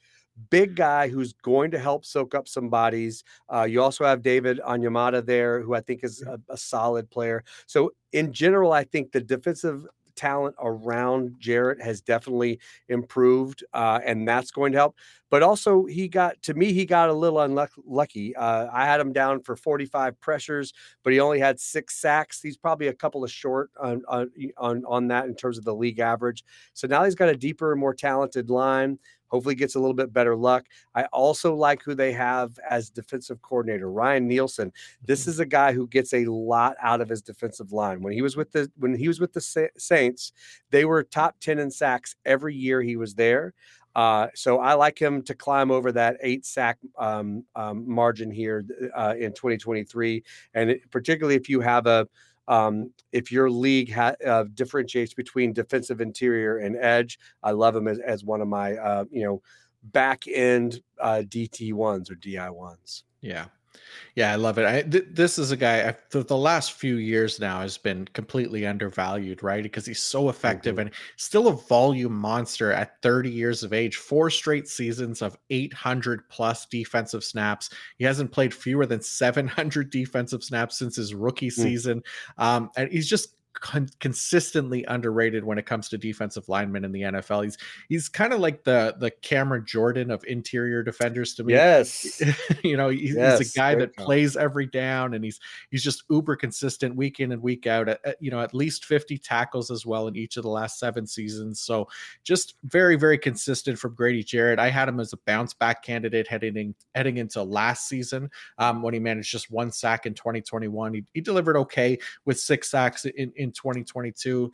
big 0.50 0.76
guy 0.76 1.08
who's 1.08 1.34
going 1.34 1.72
to 1.72 1.80
help 1.80 2.06
soak 2.06 2.36
up 2.36 2.48
some 2.48 2.70
bodies. 2.70 3.24
Uh, 3.52 3.64
you 3.64 3.82
also 3.82 4.04
have 4.04 4.22
David 4.22 4.60
Onyemata 4.60 5.26
there, 5.26 5.62
who 5.62 5.74
I 5.74 5.82
think 5.82 6.04
is 6.04 6.22
a, 6.22 6.40
a, 6.50 6.58
solid 6.58 7.10
player. 7.10 7.42
So 7.68 7.92
in 8.12 8.34
general, 8.34 8.74
I 8.74 8.84
think 8.84 9.14
the 9.14 9.22
defensive 9.22 9.86
talent 10.16 10.56
around 10.60 11.36
Jarrett 11.40 11.82
has 11.82 12.02
definitely 12.02 12.60
improved, 12.90 13.64
uh, 13.74 14.00
and 14.06 14.28
that's 14.28 14.52
going 14.52 14.72
to 14.72 14.78
help. 14.78 14.96
But 15.30 15.44
also, 15.44 15.86
he 15.86 16.08
got 16.08 16.42
to 16.44 16.54
me, 16.54 16.72
he 16.72 16.86
got 16.86 17.10
a 17.10 17.14
little 17.14 17.40
unlucky. 17.40 18.36
Uh, 18.36 18.68
I 18.72 18.86
had 18.86 19.00
him 19.00 19.12
down 19.12 19.42
for 19.42 19.56
45 19.56 20.20
pressures, 20.22 20.74
but 21.04 21.14
he 21.14 21.20
only 21.20 21.40
had 21.40 21.60
six 21.60 21.98
sacks. 21.98 22.42
He's 22.42 22.58
probably 22.58 22.88
a 22.88 22.94
couple 22.94 23.24
of 23.24 23.32
short 23.32 23.70
on 23.82 24.04
on 24.08 24.32
on, 24.58 24.84
on 24.88 25.08
that 25.08 25.26
in 25.26 25.36
terms 25.36 25.58
of 25.58 25.66
the 25.66 25.76
league 25.76 26.00
average. 26.00 26.44
So 26.74 26.88
now 26.88 27.04
he's 27.04 27.16
got 27.16 27.30
a 27.30 27.36
deeper, 27.36 27.72
and 27.72 27.82
more 27.82 27.94
talented 27.94 28.50
line. 28.50 29.00
Hopefully, 29.36 29.54
gets 29.54 29.76
a 29.76 29.80
little 29.80 29.94
bit 29.94 30.14
better 30.14 30.34
luck. 30.34 30.66
I 30.96 31.04
also 31.12 31.54
like 31.54 31.84
who 31.84 31.94
they 31.94 32.14
have 32.14 32.58
as 32.70 32.90
defensive 32.90 33.42
coordinator, 33.42 33.92
Ryan 33.92 34.30
Nielsen. 34.30 34.72
This 35.06 35.24
mm-hmm. 35.24 35.32
is 35.32 35.40
a 35.42 35.46
guy 35.46 35.74
who 35.74 35.88
gets 35.88 36.14
a 36.14 36.24
lot 36.26 36.78
out 36.82 37.02
of 37.02 37.10
his 37.10 37.22
defensive 37.22 37.74
line. 37.74 38.02
When 38.02 38.14
he 38.14 38.22
was 38.22 38.38
with 38.38 38.54
the 38.54 38.72
when 38.78 38.96
he 38.96 39.10
was 39.10 39.20
with 39.20 39.34
the 39.34 39.70
Saints, 39.78 40.32
they 40.72 40.86
were 40.86 41.04
top 41.04 41.36
ten 41.42 41.60
in 41.60 41.70
sacks 41.70 42.16
every 42.24 42.56
year 42.56 42.82
he 42.82 42.96
was 42.96 43.16
there. 43.16 43.54
Uh, 43.94 44.28
so 44.36 44.60
I 44.60 44.74
like 44.74 45.02
him 45.02 45.22
to 45.24 45.34
climb 45.36 45.72
over 45.72 45.92
that 45.94 46.18
eight 46.22 46.46
sack 46.46 46.78
um, 46.98 47.46
um, 47.56 47.90
margin 47.90 48.30
here 48.30 48.66
uh, 48.96 49.16
in 49.18 49.32
2023, 49.32 50.24
and 50.54 50.70
it, 50.70 50.92
particularly 50.92 51.36
if 51.36 51.48
you 51.48 51.62
have 51.62 51.88
a 51.88 52.08
um, 52.48 52.92
if 53.12 53.32
your 53.32 53.50
league 53.50 53.92
ha- 53.92 54.16
uh, 54.26 54.46
differentiates 54.54 55.14
between 55.14 55.54
defensive 55.54 56.02
interior 56.02 56.58
and 56.58 56.76
edge, 56.76 57.20
I 57.44 57.52
love 57.52 57.76
him 57.76 57.88
as, 57.88 58.00
as 58.00 58.24
one 58.24 58.42
of 58.42 58.48
my 58.48 58.76
uh, 58.76 59.06
you 59.12 59.24
know 59.24 59.42
back 59.84 60.24
end 60.28 60.82
uh, 61.00 61.24
DT 61.26 61.74
ones 61.74 62.10
or 62.10 62.16
DI 62.16 62.50
ones. 62.50 63.04
Yeah, 63.22 63.46
yeah, 64.16 64.32
I 64.32 64.36
love 64.36 64.58
it. 64.58 64.66
I, 64.66 64.82
th- 64.82 65.08
this 65.12 65.38
is 65.38 65.52
a 65.52 65.58
guy 65.58 65.90
I, 65.90 65.96
the, 66.10 66.24
the, 66.24 66.38
last 66.38 66.74
few 66.74 66.96
years 66.96 67.40
now 67.40 67.62
has 67.62 67.78
been 67.78 68.08
completely 68.14 68.66
undervalued, 68.66 69.44
right? 69.44 69.64
Because 69.64 69.86
he's 69.86 70.02
so 70.02 70.30
effective 70.30 70.76
mm-hmm. 70.76 70.88
and 70.88 70.92
still 71.18 71.48
a 71.48 71.54
volume 71.54 72.16
monster 72.16 72.72
at 72.72 73.02
30 73.02 73.30
years 73.30 73.64
of 73.64 73.74
age. 73.74 73.98
Four 73.98 74.30
straight 74.30 74.68
seasons 74.68 75.22
of 75.22 75.38
800 75.50 76.28
plus 76.30 76.66
defensive 76.66 77.24
snaps. 77.24 77.70
He 77.98 78.06
hasn't 78.06 78.32
played 78.32 78.54
fewer 78.54 78.86
than 78.86 79.02
700 79.02 79.90
defensive 79.90 80.44
snaps 80.44 80.78
since 80.78 80.96
his 80.96 81.14
rookie 81.14 81.50
mm. 81.50 81.54
season, 81.54 82.04
um, 82.38 82.70
and 82.78 82.92
he's 82.92 83.10
just 83.10 83.36
con- 83.66 83.90
consistently 84.00 84.86
underrated 84.88 85.44
when 85.44 85.58
it 85.58 85.66
comes 85.66 85.90
to 85.90 85.98
defensive 85.98 86.48
linemen 86.48 86.86
in 86.86 86.92
the 86.92 87.02
NFL. 87.02 87.46
He's 87.46 87.58
he's 87.90 88.08
kind 88.08 88.32
of 88.32 88.40
like 88.40 88.64
the 88.64 88.96
the 89.00 89.10
Cameron 89.10 89.66
Jordan 89.66 90.12
of 90.12 90.24
interior 90.26 90.84
defenders 90.84 91.34
to 91.34 91.44
me. 91.44 91.54
Yes, 91.54 92.22
you 92.64 92.78
know 92.78 92.90
he's, 92.90 93.16
yes, 93.16 93.40
he's 93.40 93.56
a 93.56 93.58
guy 93.58 93.74
that 93.74 93.98
plays 93.98 94.38
every 94.38 94.68
down, 94.68 95.16
and 95.16 95.26
he's 95.26 95.40
he's 95.72 95.84
just 95.84 96.04
uber 96.12 96.36
consistent 96.36 96.96
week 96.96 97.20
in 97.20 97.32
and 97.32 97.42
week 97.42 97.66
out. 97.66 97.90
At, 97.90 98.00
at, 98.06 98.18
you 98.22 98.30
know 98.30 98.40
at 98.40 98.54
least 98.54 98.86
fifty 98.86 99.18
tackles 99.18 99.72
as 99.72 99.84
well 99.84 100.08
in 100.08 100.16
each 100.16 100.38
of 100.38 100.44
the 100.44 100.50
last 100.50 100.78
seven 100.78 101.08
seasons. 101.08 101.60
So 101.60 101.88
just 102.24 102.54
very 102.66 102.96
very 102.96 103.18
consistent 103.18 103.80
from 103.80 103.96
Grady 103.96 104.24
Jarrett. 104.24 104.60
I 104.60 104.70
had 104.70 104.88
him 104.88 105.00
as 105.00 105.12
a 105.12 105.18
bounce 105.26 105.56
back 105.56 105.82
candidate 105.82 106.28
heading 106.28 106.56
in, 106.56 106.76
heading 106.94 107.18
into 107.18 107.42
last 107.42 107.88
season 107.88 108.30
um, 108.60 108.84
when 108.84 108.94
he 108.94 109.00
managed 109.00 109.32
just 109.32 109.50
one 109.50 109.72
sack 109.72 110.06
in 110.06 110.14
2021. 110.14 110.94
He, 110.94 111.04
he 111.16 111.22
delivered 111.22 111.58
okay 111.58 111.98
with 112.26 112.40
six 112.40 112.70
sacks 112.70 113.06
in, 113.06 113.34
in 113.36 113.55
2022 113.56 114.52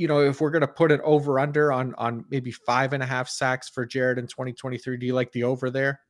you 0.00 0.08
know, 0.08 0.20
if 0.20 0.40
we're 0.40 0.50
going 0.50 0.62
to 0.62 0.66
put 0.66 0.90
it 0.90 1.00
over 1.04 1.38
under 1.38 1.70
on 1.70 1.94
on 1.96 2.24
maybe 2.30 2.50
five 2.50 2.94
and 2.94 3.02
a 3.02 3.06
half 3.06 3.28
sacks 3.28 3.68
for 3.68 3.84
Jarrett 3.84 4.18
in 4.18 4.26
2023, 4.26 4.96
do 4.96 5.04
you 5.04 5.12
like 5.12 5.30
the 5.32 5.44
over 5.44 5.68
there? 5.68 6.00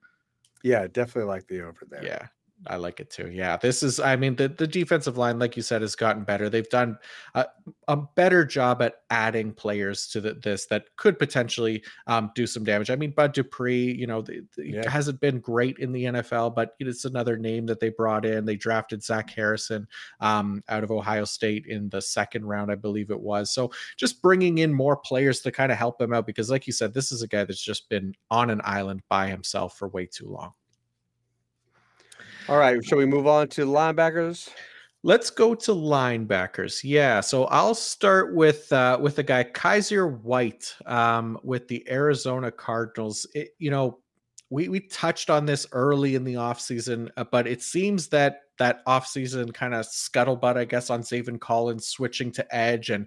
Yeah, 0.63 0.87
definitely 0.87 1.25
like 1.25 1.49
the 1.49 1.63
over 1.63 1.85
there. 1.91 2.05
Yeah. 2.05 2.29
I 2.67 2.77
like 2.77 3.01
it 3.01 3.11
too. 3.11 3.31
Yeah, 3.31 3.57
this 3.57 3.83
is. 3.83 4.01
I 4.01 4.17
mean, 4.17 4.37
the 4.37 4.49
the 4.49 4.67
defensive 4.67 5.17
line, 5.17 5.39
like 5.39 5.57
you 5.57 5.63
said, 5.63 5.81
has 5.81 5.97
gotten 5.97 6.25
better. 6.25 6.51
They've 6.51 6.69
done 6.69 6.99
a, 7.35 7.47
a 7.89 7.97
better 7.97 8.45
job 8.45 8.83
at 8.83 8.97
adding 9.09 9.55
players 9.55 10.07
to 10.09 10.21
the, 10.21 10.35
this 10.35 10.67
that 10.67 10.85
could 10.97 11.19
potentially 11.19 11.83
um, 12.07 12.31
do 12.35 12.47
some 12.47 12.63
damage. 12.63 12.91
I 12.91 12.97
mean, 12.97 13.13
Bud 13.13 13.33
Dupree, 13.33 13.95
you 13.95 14.07
know, 14.07 14.21
the, 14.21 14.43
the, 14.57 14.69
yeah. 14.69 14.91
hasn't 14.91 15.21
been 15.21 15.41
great 15.41 15.79
in 15.79 15.91
the 15.93 16.05
NFL, 16.05 16.55
but 16.55 16.75
it's 16.79 17.07
another 17.07 17.39
name 17.39 17.65
that 17.67 17.81
they 17.81 17.89
brought 17.89 18.27
in. 18.27 18.45
They 18.45 18.57
drafted 18.57 19.03
Zach 19.03 19.31
Harrison 19.31 19.89
um, 20.21 20.63
out 20.69 20.85
of 20.85 20.91
Ohio 20.91 21.25
State 21.25 21.65
in 21.67 21.89
the 21.89 22.03
second 22.03 22.45
round, 22.45 22.71
I 22.71 22.75
believe 22.75 23.11
it 23.11 23.21
was. 23.21 23.51
So 23.51 23.71
just 23.97 24.21
bringing 24.21 24.59
in 24.59 24.75
more 24.75 24.97
players 24.97 25.41
to 25.41 25.53
kind 25.53 25.73
of 25.73 25.79
help 25.79 25.99
them 25.99 26.13
out 26.13 26.27
because, 26.27 26.51
like 26.51 26.67
you 26.67 26.75
said, 26.75 26.93
this 26.93 27.11
is 27.11 27.23
a 27.23 27.29
guy 27.29 27.45
that's 27.45 27.63
just 27.63 27.89
been 27.89 28.15
on 28.31 28.51
an 28.51 28.61
island 28.65 29.01
by 29.09 29.29
himself 29.29 29.79
for 29.79 29.89
way 29.89 30.05
too 30.05 30.29
long. 30.29 30.53
All 32.51 32.59
right. 32.59 32.85
Shall 32.85 32.99
we 32.99 33.07
move 33.07 33.29
on 33.29 33.47
to 33.51 33.65
linebackers? 33.65 34.49
Let's 35.05 35.31
go 35.31 35.55
to 35.55 35.71
linebackers. 35.71 36.81
Yeah, 36.83 37.21
so 37.21 37.45
I'll 37.45 37.77
start 37.77 38.35
with 38.35 38.73
uh, 38.73 38.99
with 39.01 39.15
the 39.15 39.23
guy 39.23 39.45
Kyzir 39.45 40.21
White 40.23 40.75
um, 40.85 41.39
with 41.45 41.69
the 41.69 41.89
Arizona 41.89 42.51
Cardinals. 42.51 43.25
It, 43.37 43.51
you 43.61 43.71
know, 43.71 44.01
we 44.51 44.69
we 44.69 44.81
touched 44.81 45.31
on 45.31 45.47
this 45.47 45.65
early 45.71 46.17
in 46.17 46.25
the 46.25 46.35
offseason, 46.35 47.09
uh, 47.17 47.23
but 47.31 47.47
it 47.47 47.63
seems 47.63 48.09
that 48.09 48.41
that 48.59 48.85
offseason 48.85 49.55
kind 49.55 49.73
of 49.73 49.87
scuttlebutt, 49.87 50.57
I 50.57 50.65
guess, 50.65 50.91
on 50.91 51.03
Zaven 51.03 51.39
Collins 51.39 51.87
switching 51.87 52.33
to 52.33 52.55
edge 52.55 52.91
and 52.91 53.07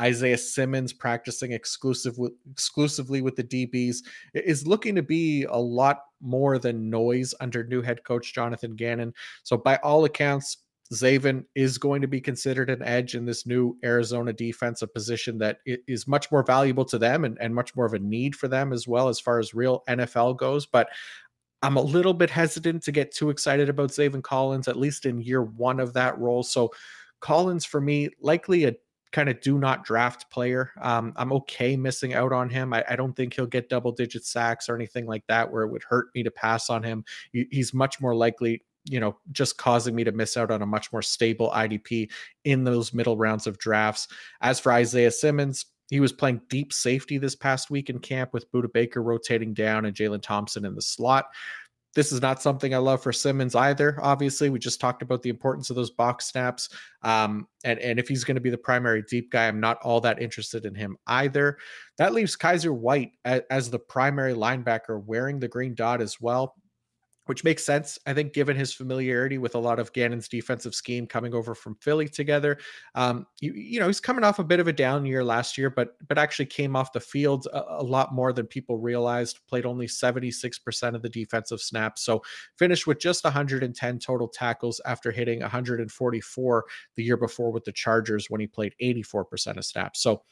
Isaiah 0.00 0.38
Simmons 0.38 0.92
practicing 0.92 1.52
exclusive 1.52 2.18
with, 2.18 2.32
exclusively 2.50 3.22
with 3.22 3.36
the 3.36 3.44
DBs 3.44 3.98
is 4.34 4.66
looking 4.66 4.94
to 4.96 5.02
be 5.02 5.44
a 5.44 5.58
lot 5.58 6.00
more 6.24 6.58
than 6.58 6.90
noise 6.90 7.34
under 7.40 7.64
new 7.64 7.82
head 7.82 8.02
coach 8.04 8.34
Jonathan 8.34 8.74
Gannon. 8.74 9.14
So 9.42 9.56
by 9.56 9.76
all 9.76 10.04
accounts, 10.04 10.58
Zaven 10.92 11.44
is 11.54 11.78
going 11.78 12.02
to 12.02 12.08
be 12.08 12.20
considered 12.20 12.70
an 12.70 12.82
edge 12.82 13.14
in 13.14 13.24
this 13.24 13.46
new 13.46 13.76
Arizona 13.84 14.32
defensive 14.32 14.92
position 14.92 15.38
that 15.38 15.58
is 15.64 16.06
much 16.06 16.30
more 16.30 16.42
valuable 16.42 16.84
to 16.86 16.98
them 16.98 17.24
and, 17.24 17.38
and 17.40 17.54
much 17.54 17.74
more 17.74 17.86
of 17.86 17.94
a 17.94 17.98
need 17.98 18.36
for 18.36 18.48
them 18.48 18.72
as 18.72 18.86
well 18.86 19.08
as 19.08 19.18
far 19.18 19.38
as 19.38 19.54
real 19.54 19.82
NFL 19.88 20.36
goes. 20.36 20.66
But 20.66 20.88
I'm 21.62 21.76
a 21.76 21.82
little 21.82 22.12
bit 22.12 22.28
hesitant 22.28 22.82
to 22.82 22.92
get 22.92 23.14
too 23.14 23.30
excited 23.30 23.70
about 23.70 23.90
Zaven 23.90 24.22
Collins, 24.22 24.68
at 24.68 24.76
least 24.76 25.06
in 25.06 25.22
year 25.22 25.42
one 25.42 25.80
of 25.80 25.94
that 25.94 26.18
role. 26.18 26.42
So 26.42 26.70
Collins 27.20 27.64
for 27.64 27.80
me, 27.80 28.10
likely 28.20 28.64
a 28.64 28.74
kind 29.14 29.28
of 29.28 29.40
do 29.40 29.58
not 29.58 29.84
draft 29.84 30.28
player. 30.28 30.72
Um, 30.82 31.12
I'm 31.14 31.32
okay 31.34 31.76
missing 31.76 32.14
out 32.14 32.32
on 32.32 32.50
him. 32.50 32.74
I, 32.74 32.84
I, 32.90 32.96
don't 32.96 33.14
think 33.14 33.32
he'll 33.32 33.46
get 33.46 33.68
double 33.68 33.92
digit 33.92 34.24
sacks 34.26 34.68
or 34.68 34.74
anything 34.74 35.06
like 35.06 35.24
that 35.28 35.52
where 35.52 35.62
it 35.62 35.70
would 35.70 35.84
hurt 35.84 36.08
me 36.16 36.24
to 36.24 36.32
pass 36.32 36.68
on 36.68 36.82
him. 36.82 37.04
He, 37.32 37.46
he's 37.52 37.72
much 37.72 38.00
more 38.00 38.12
likely, 38.12 38.64
you 38.84 38.98
know, 38.98 39.16
just 39.30 39.56
causing 39.56 39.94
me 39.94 40.02
to 40.02 40.10
miss 40.10 40.36
out 40.36 40.50
on 40.50 40.62
a 40.62 40.66
much 40.66 40.92
more 40.92 41.00
stable 41.00 41.52
IDP 41.54 42.10
in 42.42 42.64
those 42.64 42.92
middle 42.92 43.16
rounds 43.16 43.46
of 43.46 43.56
drafts. 43.56 44.08
As 44.40 44.58
for 44.58 44.72
Isaiah 44.72 45.12
Simmons, 45.12 45.66
he 45.90 46.00
was 46.00 46.12
playing 46.12 46.40
deep 46.48 46.72
safety 46.72 47.16
this 47.16 47.36
past 47.36 47.70
week 47.70 47.90
in 47.90 48.00
camp 48.00 48.32
with 48.32 48.50
Budda 48.50 48.72
Baker 48.72 49.00
rotating 49.00 49.54
down 49.54 49.84
and 49.84 49.94
Jalen 49.94 50.22
Thompson 50.22 50.64
in 50.64 50.74
the 50.74 50.82
slot. 50.82 51.26
This 51.94 52.10
is 52.10 52.20
not 52.20 52.42
something 52.42 52.74
I 52.74 52.78
love 52.78 53.02
for 53.02 53.12
Simmons 53.12 53.54
either. 53.54 53.98
Obviously, 54.02 54.50
we 54.50 54.58
just 54.58 54.80
talked 54.80 55.02
about 55.02 55.22
the 55.22 55.30
importance 55.30 55.70
of 55.70 55.76
those 55.76 55.90
box 55.90 56.26
snaps. 56.26 56.68
Um, 57.02 57.46
and, 57.62 57.78
and 57.78 57.98
if 57.98 58.08
he's 58.08 58.24
going 58.24 58.34
to 58.34 58.40
be 58.40 58.50
the 58.50 58.58
primary 58.58 59.02
deep 59.08 59.30
guy, 59.30 59.46
I'm 59.46 59.60
not 59.60 59.78
all 59.82 60.00
that 60.00 60.20
interested 60.20 60.66
in 60.66 60.74
him 60.74 60.96
either. 61.06 61.58
That 61.98 62.12
leaves 62.12 62.36
Kyzir 62.36 62.74
White 62.74 63.12
as, 63.24 63.42
as 63.50 63.70
the 63.70 63.78
primary 63.78 64.34
linebacker 64.34 65.04
wearing 65.04 65.38
the 65.38 65.48
green 65.48 65.74
dot 65.74 66.00
as 66.00 66.20
well. 66.20 66.56
Which 67.26 67.42
makes 67.42 67.64
sense, 67.64 67.98
I 68.06 68.12
think, 68.12 68.34
given 68.34 68.56
his 68.56 68.74
familiarity 68.74 69.38
with 69.38 69.54
a 69.54 69.58
lot 69.58 69.78
of 69.78 69.92
Gannon's 69.92 70.28
defensive 70.28 70.74
scheme 70.74 71.06
coming 71.06 71.32
over 71.32 71.54
from 71.54 71.74
Philly 71.76 72.06
together. 72.06 72.58
Um, 72.94 73.26
you, 73.40 73.54
you 73.54 73.80
know, 73.80 73.86
he's 73.86 74.00
coming 74.00 74.24
off 74.24 74.38
a 74.38 74.44
bit 74.44 74.60
of 74.60 74.68
a 74.68 74.72
down 74.72 75.06
year 75.06 75.24
last 75.24 75.56
year, 75.56 75.70
but 75.70 75.96
but 76.06 76.18
actually 76.18 76.46
came 76.46 76.76
off 76.76 76.92
the 76.92 77.00
field 77.00 77.46
a, 77.52 77.80
a 77.80 77.82
lot 77.82 78.12
more 78.12 78.32
than 78.32 78.46
people 78.46 78.78
realized. 78.78 79.40
Played 79.48 79.64
only 79.64 79.86
76% 79.86 80.94
of 80.94 81.02
the 81.02 81.08
defensive 81.08 81.60
snaps, 81.60 82.02
so 82.02 82.22
finished 82.58 82.86
with 82.86 82.98
just 82.98 83.24
110 83.24 83.98
total 83.98 84.28
tackles 84.28 84.80
after 84.84 85.10
hitting 85.10 85.40
144 85.40 86.64
the 86.96 87.02
year 87.02 87.16
before 87.16 87.50
with 87.50 87.64
the 87.64 87.72
Chargers 87.72 88.28
when 88.28 88.40
he 88.40 88.46
played 88.46 88.74
84% 88.82 89.56
of 89.56 89.64
snaps. 89.64 90.00
So 90.00 90.22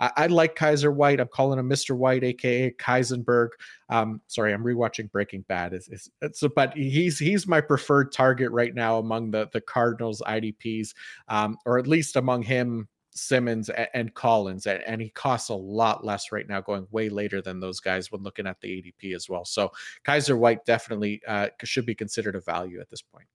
I, 0.00 0.10
I 0.16 0.26
like 0.26 0.56
Kyzir 0.56 0.92
White. 0.92 1.20
I'm 1.20 1.28
calling 1.28 1.58
him 1.58 1.68
Mr. 1.68 1.96
White, 1.96 2.24
aka 2.24 2.70
Kaisenberg. 2.72 3.48
Um, 3.90 4.22
sorry, 4.28 4.54
I'm 4.54 4.64
rewatching 4.64 5.10
Breaking 5.10 5.42
Bad. 5.42 5.74
It's, 5.74 5.88
it's, 5.88 6.08
it's, 6.22 6.42
but 6.54 6.74
he's 6.74 7.18
he's 7.18 7.46
my 7.46 7.60
preferred 7.60 8.12
target 8.12 8.50
right 8.52 8.74
now 8.74 8.98
among 8.98 9.32
the 9.32 9.48
the 9.52 9.60
Cardinals 9.60 10.22
IDPs, 10.26 10.94
um, 11.28 11.58
or 11.66 11.78
at 11.78 11.86
least 11.86 12.16
among 12.16 12.42
him, 12.42 12.88
Simmons 13.12 13.68
and, 13.92 14.14
Collins, 14.14 14.66
and, 14.66 14.82
and, 14.86 15.00
he 15.02 15.10
costs 15.10 15.48
a 15.48 15.54
lot 15.54 16.04
less 16.04 16.32
right 16.32 16.48
now, 16.48 16.60
going 16.60 16.86
way 16.90 17.08
later 17.08 17.42
than 17.42 17.60
those 17.60 17.80
guys 17.80 18.10
when 18.10 18.22
looking 18.22 18.46
at 18.46 18.60
the 18.60 18.68
ADP 18.68 19.14
as 19.14 19.28
well. 19.28 19.44
So 19.44 19.72
Kyzir 20.04 20.38
White 20.38 20.64
definitely 20.64 21.20
uh, 21.26 21.48
should 21.64 21.86
be 21.86 21.94
considered 21.94 22.36
a 22.36 22.40
value 22.40 22.80
at 22.80 22.88
this 22.88 23.02
point. 23.02 23.26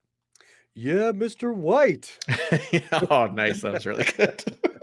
Yeah, 0.74 1.12
Mr. 1.12 1.54
White. 1.54 2.18
oh, 3.10 3.26
nice. 3.26 3.62
That 3.62 3.72
was 3.72 3.86
really 3.86 4.04
good. 4.04 4.42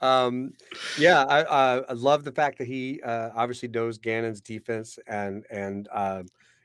Um, 0.00 0.52
yeah, 0.98 1.24
I, 1.24 1.80
I 1.88 1.92
love 1.92 2.24
the 2.24 2.32
fact 2.32 2.58
that 2.58 2.66
he 2.66 3.00
uh, 3.02 3.30
obviously 3.34 3.68
knows 3.68 3.98
Gannon's 3.98 4.40
defense 4.40 4.98
and 5.06 5.44
and 5.50 5.88
uh, 5.92 6.22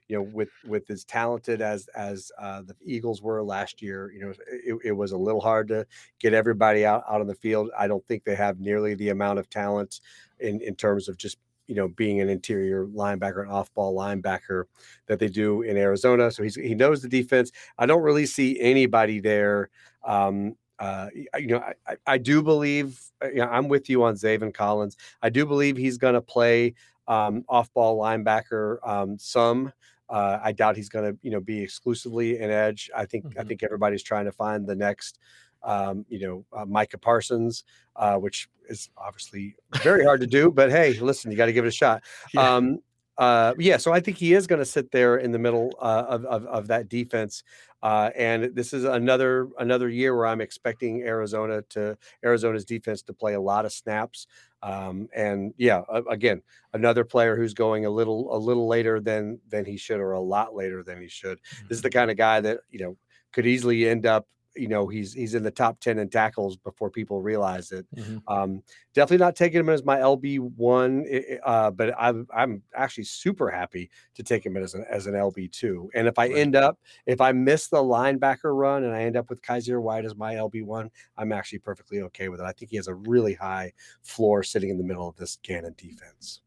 you 0.07 0.17
know 0.17 0.23
with 0.23 0.49
with 0.65 0.89
as 0.89 1.05
talented 1.05 1.61
as 1.61 1.87
as 1.95 2.31
uh, 2.37 2.61
the 2.61 2.75
Eagles 2.83 3.21
were 3.21 3.41
last 3.41 3.81
year, 3.81 4.11
you 4.11 4.19
know 4.19 4.33
it, 4.51 4.77
it, 4.83 4.91
was 4.91 5.13
a 5.13 5.17
little 5.17 5.39
hard 5.39 5.69
to 5.69 5.87
get 6.19 6.33
everybody 6.33 6.85
out 6.85 7.03
out 7.09 7.21
on 7.21 7.27
the 7.27 7.35
field. 7.35 7.69
I 7.77 7.87
don't 7.87 8.05
think 8.07 8.25
they 8.25 8.35
have 8.35 8.59
nearly 8.59 8.95
the 8.95 9.09
amount 9.09 9.39
of 9.39 9.49
talent 9.49 10.01
in 10.39 10.59
in 10.61 10.75
terms 10.75 11.07
of 11.07 11.17
just 11.17 11.37
you 11.67 11.75
know 11.75 11.87
being 11.87 12.19
an 12.19 12.27
interior 12.27 12.85
linebacker, 12.87 13.43
an 13.43 13.49
off 13.49 13.73
ball 13.73 13.95
linebacker 13.95 14.65
that 15.07 15.19
they 15.19 15.29
do 15.29 15.61
in 15.61 15.77
Arizona. 15.77 16.29
So 16.31 16.43
he's 16.43 16.55
he 16.55 16.75
knows 16.75 17.01
the 17.01 17.07
defense. 17.07 17.53
I 17.77 17.85
don't 17.85 18.03
really 18.03 18.25
see 18.25 18.59
anybody 18.59 19.21
there. 19.21 19.69
Um, 20.03 20.57
uh, 20.81 21.07
you 21.37 21.47
know, 21.47 21.63
I, 21.87 21.95
I 22.07 22.17
do 22.17 22.41
believe, 22.41 22.99
uh, 23.23 23.29
you 23.29 23.35
know, 23.35 23.47
I'm 23.47 23.67
with 23.67 23.87
you 23.87 24.03
on 24.03 24.15
Zaven 24.15 24.51
Collins. 24.51 24.97
I 25.21 25.29
do 25.29 25.45
believe 25.45 25.77
he's 25.77 25.99
going 25.99 26.15
to 26.15 26.21
play 26.21 26.73
um, 27.07 27.45
off 27.47 27.71
ball 27.73 27.99
linebacker 28.01 28.77
um, 28.83 29.19
some. 29.19 29.71
Uh, 30.09 30.39
I 30.43 30.51
doubt 30.51 30.75
he's 30.75 30.89
going 30.89 31.13
to, 31.13 31.19
you 31.21 31.29
know, 31.29 31.39
be 31.39 31.61
exclusively 31.61 32.39
an 32.39 32.49
edge. 32.49 32.89
I 32.95 33.05
think 33.05 33.25
mm-hmm. 33.25 33.39
I 33.39 33.43
think 33.43 33.61
everybody's 33.61 34.01
trying 34.01 34.25
to 34.25 34.31
find 34.31 34.67
the 34.67 34.75
next, 34.75 35.19
um, 35.61 36.03
you 36.09 36.19
know, 36.19 36.45
uh, 36.51 36.65
Micah 36.65 36.97
Parsons, 36.97 37.63
uh, 37.95 38.15
which 38.15 38.49
is 38.67 38.89
obviously 38.97 39.55
very 39.83 40.03
hard 40.03 40.19
to 40.21 40.27
do. 40.27 40.49
But 40.49 40.71
hey, 40.71 40.99
listen, 40.99 41.29
you 41.29 41.37
got 41.37 41.45
to 41.45 41.53
give 41.53 41.63
it 41.63 41.69
a 41.69 41.71
shot. 41.71 42.03
Yeah. 42.33 42.55
Um, 42.55 42.79
uh, 43.17 43.53
yeah, 43.57 43.77
so 43.77 43.91
I 43.91 43.99
think 43.99 44.17
he 44.17 44.33
is 44.33 44.47
going 44.47 44.59
to 44.59 44.65
sit 44.65 44.91
there 44.91 45.17
in 45.17 45.31
the 45.31 45.39
middle 45.39 45.73
uh, 45.79 46.05
of, 46.07 46.25
of, 46.25 46.45
of 46.45 46.67
that 46.67 46.89
defense. 46.89 47.43
Uh, 47.83 48.11
and 48.15 48.55
this 48.55 48.73
is 48.73 48.83
another 48.83 49.49
another 49.57 49.89
year 49.89 50.15
where 50.15 50.27
I'm 50.27 50.41
expecting 50.41 51.01
Arizona 51.01 51.63
to 51.69 51.97
Arizona's 52.23 52.63
defense 52.63 53.01
to 53.03 53.13
play 53.13 53.33
a 53.33 53.41
lot 53.41 53.65
of 53.65 53.73
snaps. 53.73 54.27
Um, 54.61 55.09
and 55.15 55.53
yeah, 55.57 55.81
again, 56.09 56.43
another 56.73 57.03
player 57.03 57.35
who's 57.35 57.55
going 57.55 57.85
a 57.85 57.89
little 57.89 58.35
a 58.35 58.37
little 58.37 58.67
later 58.67 58.99
than 58.99 59.39
than 59.49 59.65
he 59.65 59.77
should, 59.77 59.99
or 59.99 60.11
a 60.11 60.21
lot 60.21 60.53
later 60.53 60.83
than 60.83 61.01
he 61.01 61.07
should. 61.07 61.39
This 61.67 61.77
is 61.77 61.81
the 61.81 61.89
mm-hmm. 61.89 61.99
kind 61.99 62.11
of 62.11 62.17
guy 62.17 62.39
that 62.41 62.59
you 62.69 62.79
know 62.79 62.97
could 63.33 63.47
easily 63.47 63.89
end 63.89 64.05
up 64.05 64.27
you 64.55 64.67
know 64.67 64.87
he's 64.87 65.13
he's 65.13 65.35
in 65.35 65.43
the 65.43 65.51
top 65.51 65.79
10 65.79 65.99
in 65.99 66.09
tackles 66.09 66.57
before 66.57 66.89
people 66.89 67.21
realize 67.21 67.71
it 67.71 67.85
mm-hmm. 67.95 68.17
um, 68.27 68.61
definitely 68.93 69.23
not 69.23 69.35
taking 69.35 69.59
him 69.59 69.69
as 69.69 69.85
my 69.85 69.97
lb1 69.97 71.39
uh, 71.45 71.71
but 71.71 71.93
I'm, 71.97 72.27
I'm 72.33 72.63
actually 72.75 73.05
super 73.05 73.49
happy 73.49 73.89
to 74.15 74.23
take 74.23 74.45
him 74.45 74.57
as 74.57 74.73
an, 74.73 74.85
as 74.89 75.07
an 75.07 75.13
lb2 75.13 75.87
and 75.93 76.07
if 76.07 76.17
i 76.19 76.27
right. 76.27 76.37
end 76.37 76.55
up 76.55 76.79
if 77.05 77.21
i 77.21 77.31
miss 77.31 77.67
the 77.67 77.77
linebacker 77.77 78.55
run 78.55 78.83
and 78.83 78.93
i 78.93 79.03
end 79.03 79.15
up 79.15 79.29
with 79.29 79.41
kyzir 79.41 79.81
white 79.81 80.05
as 80.05 80.15
my 80.15 80.35
lb1 80.35 80.89
i'm 81.17 81.31
actually 81.31 81.59
perfectly 81.59 82.01
okay 82.01 82.29
with 82.29 82.39
it 82.39 82.45
i 82.45 82.51
think 82.51 82.71
he 82.71 82.77
has 82.77 82.87
a 82.87 82.95
really 82.95 83.33
high 83.33 83.71
floor 84.03 84.43
sitting 84.43 84.69
in 84.69 84.77
the 84.77 84.83
middle 84.83 85.07
of 85.07 85.15
this 85.15 85.37
Gannon 85.43 85.75
defense 85.77 86.41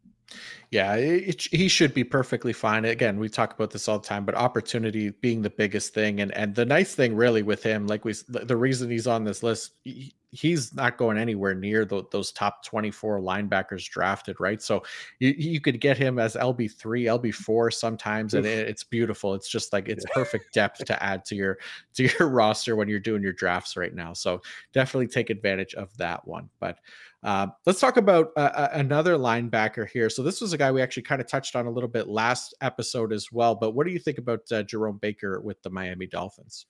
yeah, 0.71 0.95
it, 0.95 1.43
he 1.43 1.69
should 1.69 1.95
be 1.95 2.05
perfectly 2.05 2.53
fine. 2.53 2.85
Again, 2.85 3.19
we 3.19 3.29
talk 3.29 3.53
about 3.53 3.71
this 3.71 3.89
all 3.89 3.99
the 3.99 4.07
time, 4.07 4.25
but 4.25 4.35
opportunity 4.35 5.11
being 5.11 5.43
the 5.43 5.51
biggest 5.51 5.95
thing, 5.95 6.21
and 6.21 6.33
and 6.33 6.55
the 6.55 6.65
nice 6.65 6.95
thing 6.95 7.15
really 7.15 7.43
with 7.43 7.63
him, 7.63 7.87
like 7.87 8.05
we, 8.05 8.15
the 8.29 8.57
reason 8.57 8.91
he's 8.91 9.07
on 9.07 9.25
this 9.25 9.43
list, 9.43 9.73
he, 9.85 10.15
he's 10.35 10.75
not 10.75 10.99
going 10.99 11.17
anywhere 11.17 11.55
near 11.55 11.85
the, 11.85 12.03
those 12.11 12.33
top 12.33 12.65
24 12.65 13.21
linebackers 13.21 13.89
drafted, 13.89 14.39
right? 14.41 14.61
So 14.61 14.83
you, 15.21 15.33
you 15.39 15.61
could 15.61 15.81
get 15.81 15.97
him 15.97 16.19
as 16.19 16.35
LB3, 16.35 16.75
LB4 17.21 17.73
sometimes, 17.73 18.35
and 18.35 18.45
it, 18.45 18.69
it's 18.69 18.83
beautiful. 18.83 19.35
It's 19.35 19.49
just 19.49 19.73
like 19.73 19.89
it's 19.89 20.05
perfect 20.13 20.53
depth 20.53 20.85
to 20.87 21.03
add 21.03 21.25
to 21.27 21.37
your 21.37 21.59
to 21.95 22.09
your 22.19 22.29
roster 22.29 22.75
when 22.75 22.89
you're 22.89 22.99
doing 22.99 23.23
your 23.23 23.33
drafts 23.33 23.77
right 23.77 23.95
now. 23.95 24.13
So 24.13 24.43
definitely 24.73 25.07
take 25.07 25.31
advantage 25.31 25.75
of 25.75 25.97
that 25.99 26.27
one. 26.27 26.51
But 26.59 26.79
uh, 27.25 27.47
let's 27.65 27.81
talk 27.81 27.97
about 27.97 28.31
uh, 28.37 28.51
uh, 28.55 28.69
another 28.73 29.17
linebacker 29.17 29.89
here. 29.89 30.11
So 30.11 30.23
this 30.23 30.43
was 30.43 30.53
a 30.53 30.59
guy 30.59 30.71
we 30.71 30.83
actually 30.83 31.05
kind 31.05 31.23
of 31.23 31.27
touched 31.27 31.57
on 31.57 31.67
a 31.67 31.71
little 31.71 31.89
bit 31.89 32.07
last 32.07 32.55
episode 32.61 33.13
as 33.13 33.33
well. 33.33 33.55
But 33.55 33.71
what 33.71 33.87
do 33.87 33.93
you 33.93 33.99
think 33.99 34.19
about 34.19 34.41
uh, 34.53 34.63
Jerome 34.63 34.99
Baker 34.99 35.41
with 35.41 35.63
the 35.63 35.71
Miami 35.71 36.07
Dolphins? 36.07 36.67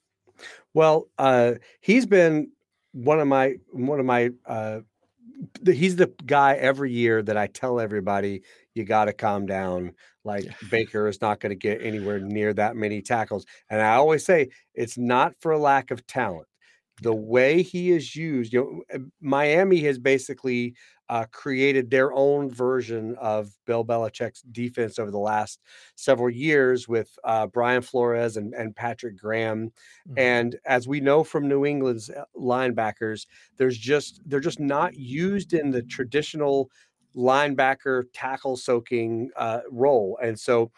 Well, 0.73 1.09
uh, 1.19 1.55
he's 1.81 2.07
been 2.07 2.53
one 2.93 3.19
of 3.19 3.27
my 3.27 3.57
one 3.73 3.99
of 3.99 4.07
my 4.07 4.31
uh 4.47 4.79
he's 5.67 5.97
the 5.97 6.13
guy 6.27 6.55
every 6.55 6.93
year 6.93 7.21
that 7.21 7.37
I 7.37 7.49
tell 7.49 7.81
everybody 7.81 8.43
you 8.75 8.85
got 8.85 9.07
to 9.07 9.13
calm 9.13 9.47
down. 9.47 9.93
Like 10.25 10.47
Baker 10.71 11.09
is 11.09 11.21
not 11.21 11.41
going 11.41 11.51
to 11.51 11.57
get 11.57 11.83
anywhere 11.83 12.21
near 12.21 12.55
that 12.55 12.77
many 12.77 13.03
tackles. 13.03 13.45
And 13.69 13.83
I 13.83 13.97
always 13.97 14.25
say 14.25 14.51
it's 14.75 14.97
not 14.97 15.35
for 15.41 15.53
a 15.53 15.59
lack 15.59 15.91
of 15.91 16.07
talent 16.07 16.47
the 17.03 17.14
way 17.14 17.62
he 17.62 17.90
is 17.90 18.14
used, 18.14 18.53
you 18.53 18.61
know, 18.61 18.82
eh, 18.90 18.99
Miami 19.20 19.80
has 19.80 19.99
basically 19.99 20.74
uh, 21.09 21.24
created 21.32 21.90
their 21.90 22.12
own 22.14 22.51
version 22.51 23.14
of 23.20 23.51
Bill 23.66 23.84
Belichick's 23.84 24.42
defense 24.42 24.99
over 24.99 25.11
the 25.11 25.18
last 25.18 25.61
several 25.97 26.30
years 26.30 26.88
with 26.88 27.11
uh, 27.24 27.47
Brian 27.47 27.82
Flores 27.82 28.36
and, 28.36 28.55
and 28.55 28.74
Patrick 28.74 29.16
Graham. 29.18 29.70
Mm-hmm. 30.09 30.18
And 30.18 30.57
as 30.64 30.88
we 30.88 31.01
know 31.01 31.22
from 31.24 31.49
New 31.49 31.66
England's 31.66 32.11
eh, 32.11 32.22
linebackers, 32.36 33.26
there's 33.57 33.76
just 33.76 34.20
they're 34.26 34.40
just 34.40 34.61
not 34.61 34.95
used 34.95 35.53
in 35.53 35.70
the 35.70 35.82
traditional 35.82 36.70
linebacker 37.14 38.05
tackle 38.12 38.57
soaking 38.57 39.30
uh, 39.36 39.61
role. 39.70 40.18
And 40.22 40.38
so 40.38 40.70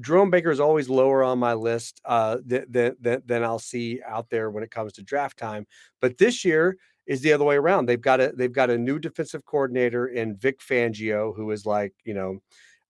Jerome 0.00 0.30
Baker 0.30 0.50
is 0.50 0.60
always 0.60 0.88
lower 0.88 1.22
on 1.22 1.38
my 1.38 1.54
list 1.54 2.00
uh, 2.04 2.38
than, 2.44 2.96
than, 3.00 3.22
than 3.24 3.44
I'll 3.44 3.58
see 3.58 4.00
out 4.06 4.28
there 4.30 4.50
when 4.50 4.62
it 4.62 4.70
comes 4.70 4.92
to 4.94 5.02
draft 5.02 5.38
time. 5.38 5.66
But 6.00 6.18
this 6.18 6.44
year 6.44 6.76
is 7.06 7.20
the 7.20 7.32
other 7.32 7.44
way 7.44 7.56
around. 7.56 7.86
They've 7.86 8.00
got 8.00 8.20
a 8.20 8.32
they've 8.36 8.52
got 8.52 8.70
a 8.70 8.78
new 8.78 8.98
defensive 8.98 9.44
coordinator 9.44 10.08
in 10.08 10.36
Vic 10.36 10.60
Fangio, 10.60 11.34
who 11.34 11.50
is 11.50 11.64
like 11.64 11.94
you 12.04 12.14
know, 12.14 12.40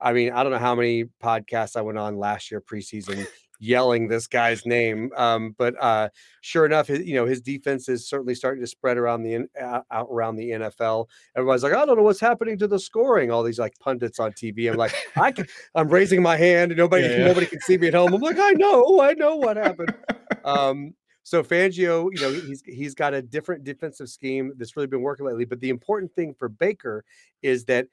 I 0.00 0.12
mean, 0.12 0.32
I 0.32 0.42
don't 0.42 0.52
know 0.52 0.58
how 0.58 0.74
many 0.74 1.04
podcasts 1.22 1.76
I 1.76 1.82
went 1.82 1.98
on 1.98 2.16
last 2.16 2.50
year 2.50 2.60
preseason 2.60 3.26
yelling 3.58 4.08
this 4.08 4.26
guy's 4.26 4.66
name. 4.66 5.10
Um, 5.16 5.54
but 5.56 5.74
uh, 5.80 6.08
sure 6.40 6.66
enough, 6.66 6.88
his, 6.88 7.06
you 7.06 7.14
know 7.14 7.26
his 7.26 7.40
defense 7.40 7.88
is 7.88 8.08
certainly 8.08 8.34
starting 8.34 8.62
to 8.62 8.66
spread 8.66 8.96
around 8.96 9.22
the 9.22 9.48
uh, 9.60 9.80
out 9.90 10.08
around 10.10 10.36
the 10.36 10.50
NFL. 10.50 11.06
Everybody's 11.36 11.62
like, 11.62 11.72
I 11.72 11.84
don't 11.84 11.96
know 11.96 12.02
what's 12.02 12.20
happening 12.20 12.58
to 12.58 12.68
the 12.68 12.78
scoring. 12.78 13.30
All 13.30 13.42
these 13.42 13.58
like 13.58 13.78
pundits 13.78 14.18
on 14.18 14.32
TV. 14.32 14.70
I'm 14.70 14.76
like, 14.76 14.94
I 15.16 15.32
can, 15.32 15.46
I'm 15.74 15.88
raising 15.88 16.22
my 16.22 16.36
hand, 16.36 16.72
and 16.72 16.78
nobody 16.78 17.04
yeah, 17.04 17.18
yeah. 17.18 17.26
nobody 17.26 17.46
can 17.46 17.60
see 17.60 17.78
me 17.78 17.88
at 17.88 17.94
home. 17.94 18.12
I'm 18.12 18.20
like, 18.20 18.38
I 18.38 18.52
know, 18.52 19.00
I 19.00 19.14
know 19.14 19.36
what 19.36 19.56
happened. 19.56 19.94
um, 20.44 20.94
so 21.26 21.42
Fangio, 21.42 22.08
you 22.12 22.20
know, 22.20 22.32
he's 22.32 22.62
he's 22.64 22.94
got 22.94 23.12
a 23.12 23.20
different 23.20 23.64
defensive 23.64 24.08
scheme 24.08 24.52
that's 24.56 24.76
really 24.76 24.86
been 24.86 25.02
working 25.02 25.26
lately. 25.26 25.44
But 25.44 25.58
the 25.58 25.70
important 25.70 26.14
thing 26.14 26.34
for 26.38 26.48
Baker 26.48 27.04
is 27.42 27.64
that 27.64 27.88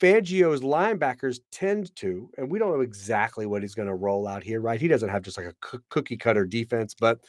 Fangio's 0.00 0.60
linebackers 0.60 1.40
tend 1.50 1.94
to, 1.96 2.30
and 2.38 2.50
we 2.50 2.58
don't 2.58 2.72
know 2.72 2.80
exactly 2.80 3.46
what 3.46 3.62
he's 3.62 3.74
going 3.74 3.88
to 3.88 3.94
roll 3.94 4.28
out 4.28 4.44
here, 4.44 4.60
right? 4.60 4.80
He 4.80 4.88
doesn't 4.88 5.08
have 5.08 5.22
just 5.22 5.36
like 5.36 5.46
a 5.46 5.78
cookie 5.88 6.16
cutter 6.16 6.46
defense, 6.46 6.94
but 6.94 7.20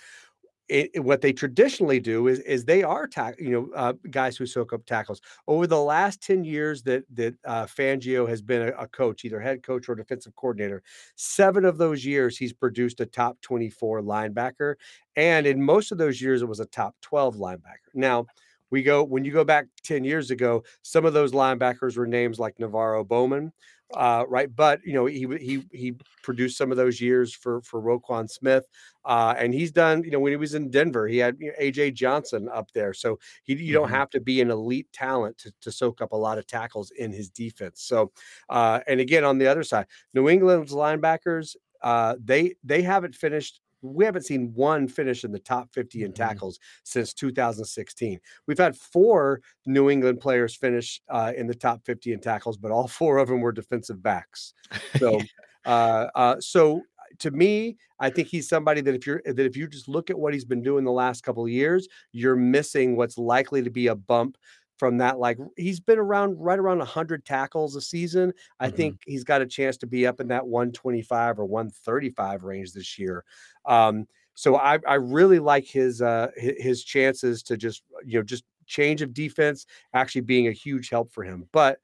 it, 0.69 0.91
it, 0.93 0.99
what 0.99 1.21
they 1.21 1.33
traditionally 1.33 1.99
do 1.99 2.27
is 2.27 2.39
is 2.41 2.63
they 2.63 2.83
are 2.83 3.07
ta- 3.07 3.33
you 3.39 3.49
know 3.49 3.69
uh, 3.75 3.93
guys 4.11 4.37
who 4.37 4.45
soak 4.45 4.71
up 4.71 4.85
tackles 4.85 5.19
over 5.47 5.65
the 5.65 5.81
last 5.81 6.21
10 6.21 6.43
years 6.43 6.83
that 6.83 7.03
that 7.15 7.33
uh, 7.43 7.65
Fangio 7.65 8.29
has 8.29 8.41
been 8.41 8.61
a, 8.61 8.71
a, 8.73 8.87
coach 8.87 9.25
either 9.25 9.39
head 9.39 9.63
coach 9.63 9.89
or 9.89 9.95
defensive 9.95 10.35
coordinator 10.35 10.83
seven 11.15 11.65
of 11.65 11.77
those 11.77 12.05
years 12.05 12.37
he's 12.37 12.53
produced 12.53 12.99
a 12.99 13.05
top 13.05 13.41
24 13.41 14.01
linebacker 14.01 14.75
and 15.15 15.47
in 15.47 15.61
most 15.61 15.91
of 15.91 15.97
those 15.97 16.21
years 16.21 16.43
it 16.43 16.47
was 16.47 16.59
a 16.59 16.65
top 16.67 16.95
12 17.01 17.37
linebacker 17.37 17.89
now 17.95 18.27
we 18.71 18.83
go 18.83 19.03
when 19.03 19.25
you 19.25 19.31
go 19.31 19.43
back 19.43 19.65
10 19.83 20.03
years 20.03 20.31
ago, 20.31 20.63
some 20.81 21.05
of 21.05 21.13
those 21.13 21.31
linebackers 21.31 21.97
were 21.97 22.07
names 22.07 22.39
like 22.39 22.57
NaVorro 22.57 23.07
Bowman. 23.07 23.51
uh, 23.95 24.23
right? 24.27 24.53
But 24.55 24.81
you 24.85 24.93
know, 24.93 25.05
he 25.05 25.25
he 25.39 25.63
he 25.71 25.95
produced 26.21 26.57
some 26.57 26.71
of 26.71 26.77
those 26.77 27.01
years 27.01 27.33
for 27.33 27.61
for 27.61 27.81
Roquan 27.81 28.29
Smith, 28.29 28.65
uh, 29.05 29.33
and 29.37 29.53
he's 29.53 29.71
done. 29.71 30.03
You 30.03 30.11
know, 30.11 30.19
when 30.19 30.31
he 30.31 30.37
was 30.37 30.53
in 30.53 30.69
Denver, 30.69 31.07
he 31.07 31.17
had 31.17 31.37
you 31.39 31.47
know, 31.47 31.53
AJ 31.59 31.95
Johnson 31.95 32.49
up 32.53 32.71
there, 32.73 32.93
so 32.93 33.17
he 33.43 33.55
you 33.55 33.73
don't 33.73 33.87
mm-hmm. 33.87 33.95
have 33.95 34.09
to 34.11 34.19
be 34.19 34.41
an 34.41 34.51
elite 34.51 34.87
talent 34.93 35.37
to 35.39 35.51
to 35.61 35.71
soak 35.71 36.01
up 36.01 36.11
a 36.11 36.15
lot 36.17 36.37
of 36.37 36.45
tackles 36.45 36.91
in 36.91 37.11
his 37.11 37.29
defense. 37.29 37.81
So, 37.81 38.11
uh, 38.49 38.81
and 38.87 38.99
again, 38.99 39.23
on 39.23 39.39
the 39.39 39.47
other 39.47 39.63
side, 39.63 39.87
New 40.13 40.29
England's 40.29 40.73
linebackers, 40.73 41.55
uh, 41.81 42.15
they 42.23 42.55
they 42.63 42.83
haven't 42.83 43.15
finished 43.15 43.59
we 43.81 44.05
haven't 44.05 44.25
seen 44.25 44.51
one 44.53 44.87
finish 44.87 45.23
in 45.23 45.31
the 45.31 45.39
top 45.39 45.69
50 45.73 46.03
in 46.03 46.11
mm-hmm. 46.11 46.13
tackles 46.13 46.59
since 46.83 47.13
2016. 47.13 48.19
We've 48.47 48.57
had 48.57 48.75
four 48.75 49.41
New 49.65 49.89
England 49.89 50.19
players 50.19 50.55
finish 50.55 51.01
uh, 51.09 51.33
in 51.35 51.47
the 51.47 51.55
top 51.55 51.85
50 51.85 52.13
in 52.13 52.19
tackles, 52.19 52.57
but 52.57 52.71
all 52.71 52.87
four 52.87 53.17
of 53.17 53.27
them 53.27 53.41
were 53.41 53.51
defensive 53.51 54.01
backs. 54.01 54.53
So, 54.97 55.19
uh, 55.65 56.07
uh, 56.15 56.35
so 56.39 56.81
to 57.19 57.31
me, 57.31 57.77
I 57.99 58.09
think 58.09 58.27
he's 58.27 58.47
somebody 58.47 58.81
that 58.81 58.95
if 58.95 59.05
you're 59.05 59.21
that 59.25 59.39
if 59.39 59.57
you 59.57 59.67
just 59.67 59.87
look 59.87 60.09
at 60.09 60.17
what 60.17 60.33
he's 60.33 60.45
been 60.45 60.61
doing 60.61 60.83
the 60.83 60.91
last 60.91 61.23
couple 61.23 61.43
of 61.43 61.49
years, 61.49 61.87
you're 62.11 62.35
missing 62.35 62.95
what's 62.95 63.17
likely 63.17 63.61
to 63.63 63.69
be 63.69 63.87
a 63.87 63.95
bump 63.95 64.37
from 64.79 64.97
that. 64.97 65.19
Like 65.19 65.37
he's 65.57 65.79
been 65.79 65.99
around 65.99 66.39
right 66.39 66.57
around 66.57 66.79
100 66.79 67.25
tackles 67.25 67.75
a 67.75 67.81
season. 67.81 68.33
I 68.59 68.67
mm-hmm. 68.67 68.75
think 68.75 69.01
he's 69.05 69.25
got 69.25 69.41
a 69.41 69.45
chance 69.45 69.77
to 69.77 69.87
be 69.87 70.07
up 70.07 70.19
in 70.21 70.29
that 70.29 70.47
125 70.47 71.39
or 71.39 71.45
135 71.45 72.43
range 72.43 72.71
this 72.71 72.97
year. 72.97 73.25
Um, 73.65 74.07
so 74.33 74.55
I, 74.55 74.79
I 74.87 74.95
really 74.95 75.39
like 75.39 75.65
his 75.65 76.01
uh, 76.01 76.29
his 76.37 76.83
chances 76.85 77.43
to 77.43 77.57
just 77.57 77.83
you 78.05 78.17
know 78.17 78.23
just 78.23 78.45
change 78.65 79.01
of 79.01 79.13
defense 79.13 79.65
actually 79.93 80.21
being 80.21 80.47
a 80.47 80.53
huge 80.53 80.89
help 80.89 81.11
for 81.11 81.23
him. 81.23 81.45
But 81.51 81.79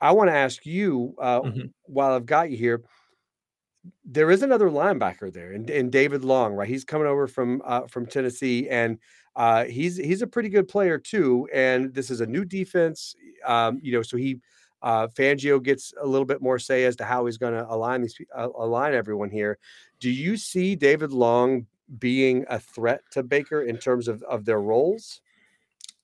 I 0.00 0.10
want 0.10 0.28
to 0.28 0.34
ask 0.34 0.66
you 0.66 1.14
uh, 1.20 1.40
mm-hmm. 1.42 1.66
while 1.84 2.14
I've 2.14 2.26
got 2.26 2.50
you 2.50 2.56
here. 2.56 2.82
There 4.04 4.30
is 4.30 4.42
another 4.42 4.70
linebacker 4.70 5.32
there, 5.32 5.52
and, 5.52 5.68
and 5.68 5.90
David 5.90 6.24
Long, 6.24 6.54
right? 6.54 6.68
He's 6.68 6.84
coming 6.84 7.06
over 7.06 7.26
from 7.26 7.62
uh, 7.64 7.82
from 7.86 8.06
Tennessee, 8.06 8.68
and 8.68 8.98
uh, 9.36 9.64
he's 9.64 9.96
he's 9.96 10.22
a 10.22 10.26
pretty 10.26 10.48
good 10.48 10.68
player 10.68 10.98
too, 10.98 11.48
and 11.52 11.92
this 11.92 12.10
is 12.10 12.20
a 12.20 12.26
new 12.26 12.44
defense. 12.44 13.14
Um, 13.44 13.80
you 13.82 13.92
know, 13.92 14.02
so 14.02 14.16
he 14.16 14.40
uh, 14.82 15.08
Fangio 15.08 15.62
gets 15.62 15.92
a 16.00 16.06
little 16.06 16.26
bit 16.26 16.42
more 16.42 16.58
say 16.58 16.84
as 16.84 16.96
to 16.96 17.04
how 17.04 17.26
he's 17.26 17.38
going 17.38 17.54
to 17.54 17.66
align 17.68 18.02
these 18.02 18.16
uh, 18.34 18.48
align 18.56 18.94
everyone 18.94 19.30
here. 19.30 19.58
Do 20.00 20.10
you 20.10 20.36
see 20.36 20.76
David 20.76 21.12
Long 21.12 21.66
being 21.98 22.44
a 22.48 22.58
threat 22.58 23.00
to 23.12 23.22
Baker 23.22 23.62
in 23.62 23.78
terms 23.78 24.08
of 24.08 24.22
of 24.24 24.44
their 24.44 24.60
roles? 24.60 25.20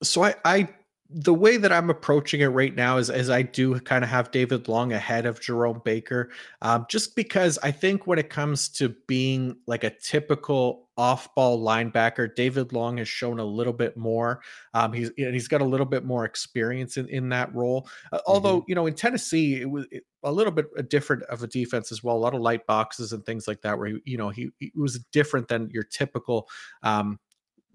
So 0.02 0.24
I 0.24 0.34
I 0.44 0.68
the 1.12 1.34
way 1.34 1.56
that 1.56 1.72
I'm 1.72 1.90
approaching 1.90 2.40
it 2.40 2.46
right 2.46 2.74
now 2.74 2.98
is 2.98 3.10
as 3.10 3.30
I 3.30 3.42
do 3.42 3.78
kind 3.80 4.04
of 4.04 4.10
have 4.10 4.30
David 4.30 4.68
Long 4.68 4.92
ahead 4.92 5.26
of 5.26 5.40
Jerome 5.40 5.82
Baker, 5.84 6.30
um, 6.62 6.86
just 6.88 7.16
because 7.16 7.58
I 7.62 7.72
think 7.72 8.06
when 8.06 8.18
it 8.18 8.30
comes 8.30 8.68
to 8.70 8.90
being 9.08 9.56
like 9.66 9.82
a 9.82 9.90
typical 9.90 10.88
off-ball 10.96 11.64
linebacker, 11.64 12.32
David 12.34 12.72
Long 12.72 12.98
has 12.98 13.08
shown 13.08 13.40
a 13.40 13.44
little 13.44 13.72
bit 13.72 13.96
more. 13.96 14.40
Um, 14.72 14.92
he's 14.92 15.10
he's 15.16 15.48
got 15.48 15.62
a 15.62 15.64
little 15.64 15.86
bit 15.86 16.04
more 16.04 16.24
experience 16.24 16.96
in, 16.96 17.08
in 17.08 17.28
that 17.30 17.52
role. 17.54 17.88
Uh, 18.12 18.18
mm-hmm. 18.18 18.32
Although 18.32 18.64
you 18.68 18.76
know 18.76 18.86
in 18.86 18.94
Tennessee 18.94 19.60
it 19.62 19.70
was 19.70 19.86
a 20.22 20.30
little 20.30 20.52
bit 20.52 20.88
different 20.88 21.24
of 21.24 21.42
a 21.42 21.48
defense 21.48 21.90
as 21.90 22.04
well. 22.04 22.16
A 22.16 22.18
lot 22.18 22.34
of 22.34 22.40
light 22.40 22.66
boxes 22.66 23.12
and 23.12 23.24
things 23.26 23.48
like 23.48 23.62
that, 23.62 23.76
where 23.76 23.88
he, 23.88 23.98
you 24.04 24.16
know 24.16 24.28
he, 24.28 24.50
he 24.60 24.70
was 24.76 25.00
different 25.12 25.48
than 25.48 25.70
your 25.70 25.82
typical 25.84 26.48
um, 26.84 27.18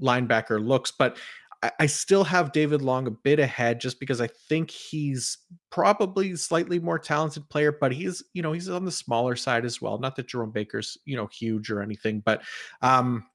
linebacker 0.01 0.65
looks, 0.65 0.91
but 0.91 1.17
I, 1.79 1.85
still 1.85 2.23
have 2.23 2.51
David 2.51 2.81
Long 2.81 3.07
a 3.07 3.11
bit 3.11 3.39
ahead 3.39 3.79
just 3.79 3.99
because 3.99 4.21
I 4.21 4.27
think 4.27 4.69
he's 4.69 5.37
probably 5.69 6.35
slightly 6.35 6.79
more 6.79 6.99
talented 6.99 7.49
player, 7.49 7.71
but 7.71 7.91
he's, 7.91 8.23
you 8.33 8.41
know, 8.41 8.51
he's 8.51 8.69
on 8.69 8.85
the 8.85 8.91
smaller 8.91 9.35
side 9.35 9.65
as 9.65 9.81
well. 9.81 9.97
Not 9.97 10.15
that 10.15 10.27
Jerome 10.27 10.51
Baker's, 10.51 10.97
you 11.05 11.15
know, 11.15 11.27
huge 11.27 11.69
or 11.69 11.81
anything, 11.81 12.21
but 12.25 12.41
um 12.81 13.25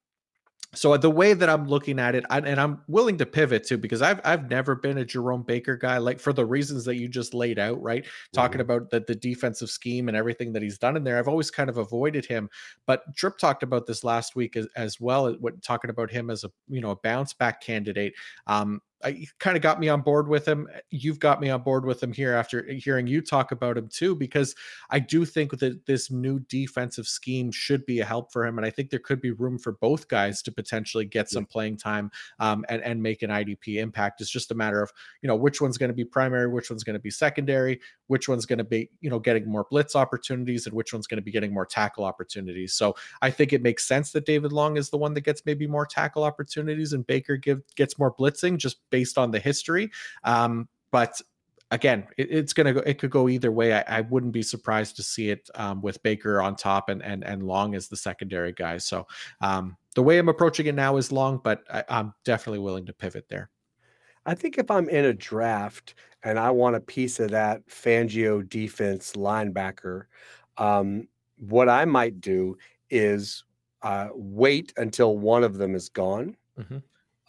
so 0.73 0.97
the 0.97 1.11
way 1.11 1.35
that 1.35 1.49
I'm 1.49 1.67
looking 1.67 1.99
at 1.99 2.15
it, 2.15 2.25
I, 2.31 2.39
and 2.39 2.61
I'm 2.61 2.81
willing 2.87 3.19
to 3.19 3.27
pivot 3.27 3.67
too, 3.67 3.77
because 3.77 4.03
I've 4.03 4.21
I've 4.25 4.49
never 4.49 4.77
been 4.77 4.99
a 4.99 5.05
Jerome 5.05 5.43
Baker 5.43 5.77
guy, 5.77 5.99
like 5.99 6.21
for 6.21 6.33
the 6.33 6.47
reasons 6.47 6.85
that 6.85 6.97
you 6.97 7.09
just 7.09 7.35
laid 7.35 7.59
out, 7.59 7.83
right? 7.83 8.05
Mm-hmm. 8.05 8.37
Talking 8.41 8.61
about 8.61 8.91
the, 8.91 9.01
the 9.01 9.17
defensive 9.17 9.69
scheme 9.69 10.07
and 10.07 10.17
everything 10.17 10.53
that 10.53 10.63
he's 10.63 10.79
done 10.79 10.97
in 10.97 11.03
there, 11.03 11.19
I've 11.19 11.29
always 11.29 11.51
kind 11.51 11.69
of 11.69 11.79
avoided 11.79 12.25
him. 12.25 12.49
But 12.87 13.13
Drip 13.15 13.37
talked 13.37 13.65
about 13.65 13.87
this 13.87 14.05
last 14.05 14.37
week 14.37 14.57
as, 14.57 14.69
as 14.77 15.01
well, 15.01 15.33
what, 15.41 15.61
talking 15.61 15.91
about 15.91 16.11
him 16.11 16.31
as 16.31 16.45
a 16.45 16.53
you 16.69 16.81
know 16.81 16.91
a 16.91 16.97
bounce 16.97 17.33
back 17.33 17.61
candidate. 17.61 18.15
Um, 18.47 18.81
I 19.03 19.27
kind 19.39 19.57
of 19.57 19.63
got 19.63 19.81
me 19.81 19.89
on 19.89 20.03
board 20.03 20.29
with 20.29 20.47
him. 20.47 20.69
You've 20.91 21.19
got 21.19 21.41
me 21.41 21.49
on 21.49 21.63
board 21.63 21.85
with 21.87 22.03
him 22.03 22.13
here 22.13 22.35
after 22.35 22.65
hearing 22.65 23.07
you 23.07 23.23
talk 23.23 23.51
about 23.51 23.79
him 23.79 23.89
too, 23.89 24.15
because 24.15 24.55
I 24.91 24.99
do 24.99 25.25
think 25.25 25.59
that 25.59 25.87
this 25.87 26.11
new 26.11 26.41
defensive 26.41 27.07
scheme 27.07 27.51
should 27.51 27.87
be 27.87 28.01
a 28.01 28.05
help 28.05 28.33
for 28.33 28.45
him, 28.45 28.59
and 28.59 28.67
I 28.67 28.71
think 28.71 28.91
there 28.91 29.01
could 29.01 29.21
be 29.21 29.31
room 29.31 29.59
for 29.59 29.73
both 29.73 30.09
guys 30.09 30.43
to 30.43 30.53
potentially 30.53 31.07
get 31.07 31.31
some 31.31 31.47
playing 31.47 31.79
time 31.79 32.11
um, 32.39 32.65
and 32.69 32.83
and 32.83 33.03
make 33.03 33.23
an 33.23 33.31
IDP 33.31 33.77
impact. 33.77 34.21
It's 34.21 34.31
just 34.31 34.51
a 34.51 34.55
matter 34.55 34.83
of 34.83 34.93
you 35.23 35.29
know 35.29 35.37
which 35.37 35.61
one's 35.61 35.79
going 35.79 35.91
to 35.91 35.95
be 35.95 36.05
primary, 36.05 36.49
which 36.49 36.69
one's 36.69 36.85
going 36.85 36.95
to 36.95 37.01
be 37.01 37.11
secondary, 37.11 37.81
which 38.09 38.29
one's 38.29 38.45
going 38.45 38.59
to 38.59 38.65
be 38.65 38.91
you 39.01 39.09
know 39.09 39.19
getting 39.19 39.49
more 39.49 39.67
blitz 39.71 39.97
opportunities, 39.97 40.67
and 40.67 40.75
which 40.75 40.93
one's 40.93 41.07
going 41.07 41.19
to 41.19 41.23
be 41.23 41.33
getting 41.33 41.55
more 41.55 41.67
tackle 41.67 42.05
opportunities. 42.05 42.75
So 42.75 42.95
I 43.23 43.31
think 43.31 43.53
it 43.53 43.63
makes 43.63 43.89
sense 43.89 44.13
that 44.13 44.27
David 44.27 44.53
Long 44.53 44.77
is 44.77 44.91
the 44.91 44.99
one 44.99 45.15
that 45.15 45.23
gets 45.23 45.47
maybe 45.47 45.67
more 45.67 45.87
tackle 45.87 46.25
opportunities, 46.25 46.93
and 46.93 47.07
Baker 47.07 47.37
give 47.37 47.63
gets 47.77 47.99
more 47.99 48.15
blitzing 48.15 48.59
just 48.59 48.79
based 48.91 49.19
on 49.19 49.31
the 49.31 49.39
history. 49.39 49.91
Um, 50.25 50.69
but 50.91 51.21
again, 51.71 52.07
it, 52.17 52.31
it's 52.31 52.53
gonna 52.53 52.73
go. 52.73 52.81
It 52.81 52.99
could 52.99 53.11
go 53.11 53.29
either 53.29 53.53
way. 53.53 53.75
I, 53.75 53.85
I 53.99 54.01
wouldn't 54.03 54.33
be 54.33 54.43
surprised 54.43 54.97
to 54.97 55.03
see 55.03 55.31
it 55.31 55.49
um, 55.55 55.81
with 55.83 56.03
Baker 56.03 56.41
on 56.41 56.57
top 56.57 56.89
and 56.89 57.03
and 57.03 57.25
and 57.25 57.43
Long 57.43 57.75
as 57.75 57.89
the 57.89 57.97
secondary 57.97 58.53
guy. 58.53 58.79
So 58.79 59.07
um, 59.41 59.77
the 59.95 60.03
way 60.03 60.19
I'm 60.19 60.29
approaching 60.29 60.67
it 60.67 60.75
now 60.75 60.97
is 60.97 61.13
Long, 61.13 61.41
but 61.43 61.63
I, 61.73 61.85
I'm 61.89 62.15
definitely 62.25 62.61
willing 62.61 62.87
to 62.87 62.93
pivot 62.93 63.27
there. 63.29 63.51
I 64.27 64.35
think 64.35 64.59
if 64.59 64.71
I'm 64.71 64.89
in 64.89 65.07
a 65.07 65.15
draft 65.15 65.95
and 66.23 66.39
I 66.39 66.51
want 66.51 66.77
a 66.77 66.81
piece 66.81 67.21
of 67.21 67.31
that 67.31 67.67
Fangio 67.69 68.47
defense 68.47 69.13
linebacker, 69.13 70.05
um, 70.59 71.09
what 71.39 71.71
I 71.71 71.87
might 71.87 72.21
do 72.21 72.59
is 72.91 73.45
uh, 73.83 74.09
wait 74.13 74.75
until 74.77 75.17
one 75.17 75.43
of 75.43 75.57
them 75.57 75.75
is 75.75 75.89
gone. 75.89 76.37
Mm-hmm 76.59 76.79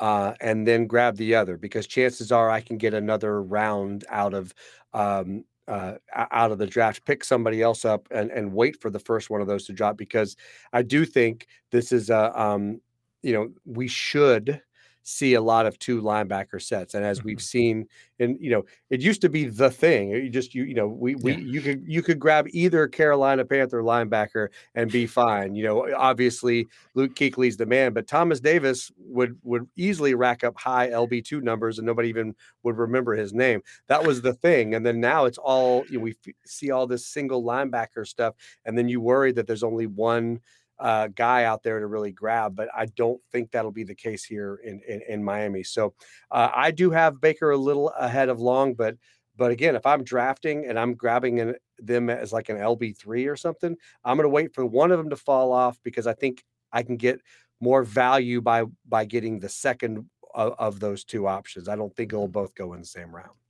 uh, 0.01 0.33
and 0.41 0.67
then 0.67 0.87
grab 0.87 1.15
the 1.15 1.35
other 1.35 1.57
because 1.57 1.85
chances 1.87 2.31
are 2.31 2.49
I 2.49 2.59
can 2.59 2.77
get 2.77 2.93
another 2.93 3.41
round 3.41 4.03
out 4.09 4.33
of 4.33 4.53
um, 4.93 5.45
uh, 5.67 5.93
out 6.13 6.51
of 6.51 6.57
the 6.57 6.65
draft, 6.67 7.05
pick 7.05 7.23
somebody 7.23 7.61
else 7.61 7.85
up 7.85 8.07
and 8.11 8.31
and 8.31 8.51
wait 8.51 8.81
for 8.81 8.89
the 8.89 8.99
first 8.99 9.29
one 9.29 9.41
of 9.41 9.47
those 9.47 9.65
to 9.67 9.73
drop 9.73 9.97
because 9.97 10.35
I 10.73 10.81
do 10.81 11.05
think 11.05 11.47
this 11.71 11.91
is 11.91 12.09
a 12.09 12.37
um, 12.39 12.81
you 13.21 13.31
know 13.31 13.49
we 13.63 13.87
should 13.87 14.61
see 15.03 15.33
a 15.33 15.41
lot 15.41 15.65
of 15.65 15.77
two 15.79 16.01
linebacker 16.01 16.61
sets. 16.61 16.93
And 16.93 17.05
as 17.05 17.19
mm-hmm. 17.19 17.27
we've 17.27 17.41
seen, 17.41 17.87
and 18.19 18.37
you 18.39 18.51
know, 18.51 18.63
it 18.89 19.01
used 19.01 19.21
to 19.21 19.29
be 19.29 19.45
the 19.45 19.69
thing. 19.69 20.09
You 20.09 20.29
just 20.29 20.53
you 20.53 20.63
you 20.63 20.75
know 20.75 20.87
we 20.87 21.15
we 21.15 21.33
yeah. 21.33 21.37
you 21.39 21.61
could 21.61 21.83
you 21.87 22.03
could 22.03 22.19
grab 22.19 22.47
either 22.51 22.87
Carolina 22.87 23.43
Panther 23.43 23.81
linebacker 23.81 24.49
and 24.75 24.91
be 24.91 25.07
fine. 25.07 25.55
You 25.55 25.63
know, 25.63 25.95
obviously 25.95 26.67
Luke 26.93 27.15
Kuechly's 27.15 27.57
the 27.57 27.65
man, 27.65 27.93
but 27.93 28.07
Thomas 28.07 28.39
Davis 28.39 28.91
would 28.97 29.37
would 29.43 29.67
easily 29.75 30.13
rack 30.13 30.43
up 30.43 30.57
high 30.57 30.89
LB 30.89 31.25
two 31.25 31.41
numbers 31.41 31.79
and 31.79 31.85
nobody 31.85 32.09
even 32.09 32.35
would 32.63 32.77
remember 32.77 33.15
his 33.15 33.33
name. 33.33 33.61
That 33.87 34.05
was 34.05 34.21
the 34.21 34.33
thing. 34.33 34.75
And 34.75 34.85
then 34.85 34.99
now 34.99 35.25
it's 35.25 35.39
all 35.39 35.83
you 35.89 35.97
know, 35.97 36.03
we 36.03 36.11
f- 36.11 36.33
see 36.45 36.69
all 36.71 36.85
this 36.85 37.07
single 37.07 37.43
linebacker 37.43 38.05
stuff, 38.05 38.35
and 38.65 38.77
then 38.77 38.87
you 38.87 39.01
worry 39.01 39.31
that 39.31 39.47
there's 39.47 39.63
only 39.63 39.87
one 39.87 40.39
uh, 40.81 41.07
guy 41.07 41.43
out 41.43 41.63
there 41.63 41.79
to 41.79 41.87
really 41.87 42.11
grab, 42.11 42.55
but 42.55 42.67
I 42.75 42.87
don't 42.87 43.21
think 43.31 43.51
that'll 43.51 43.71
be 43.71 43.83
the 43.83 43.95
case 43.95 44.23
here 44.23 44.59
in 44.63 44.81
in, 44.87 45.01
in 45.07 45.23
Miami. 45.23 45.63
So 45.63 45.93
uh, 46.31 46.49
I 46.53 46.71
do 46.71 46.89
have 46.91 47.21
Baker 47.21 47.51
a 47.51 47.57
little 47.57 47.89
ahead 47.89 48.29
of 48.29 48.39
Long, 48.39 48.73
but 48.73 48.97
but 49.37 49.51
again, 49.51 49.75
if 49.75 49.85
I'm 49.85 50.03
drafting 50.03 50.65
and 50.65 50.77
I'm 50.77 50.95
grabbing 50.95 51.39
an, 51.39 51.55
them 51.79 52.09
as 52.09 52.33
like 52.33 52.49
an 52.49 52.57
LB 52.57 52.97
three 52.97 53.27
or 53.27 53.35
something, 53.35 53.75
I'm 54.03 54.17
going 54.17 54.25
to 54.25 54.29
wait 54.29 54.53
for 54.53 54.65
one 54.65 54.91
of 54.91 54.97
them 54.97 55.09
to 55.11 55.15
fall 55.15 55.53
off 55.53 55.79
because 55.83 56.07
I 56.07 56.13
think 56.13 56.43
I 56.73 56.83
can 56.83 56.97
get 56.97 57.21
more 57.59 57.83
value 57.83 58.41
by 58.41 58.65
by 58.87 59.05
getting 59.05 59.39
the 59.39 59.49
second 59.49 60.09
of, 60.33 60.53
of 60.57 60.79
those 60.79 61.03
two 61.03 61.27
options. 61.27 61.69
I 61.69 61.75
don't 61.75 61.95
think 61.95 62.11
it'll 62.11 62.27
both 62.27 62.55
go 62.55 62.73
in 62.73 62.81
the 62.81 62.87
same 62.87 63.15
round. 63.15 63.40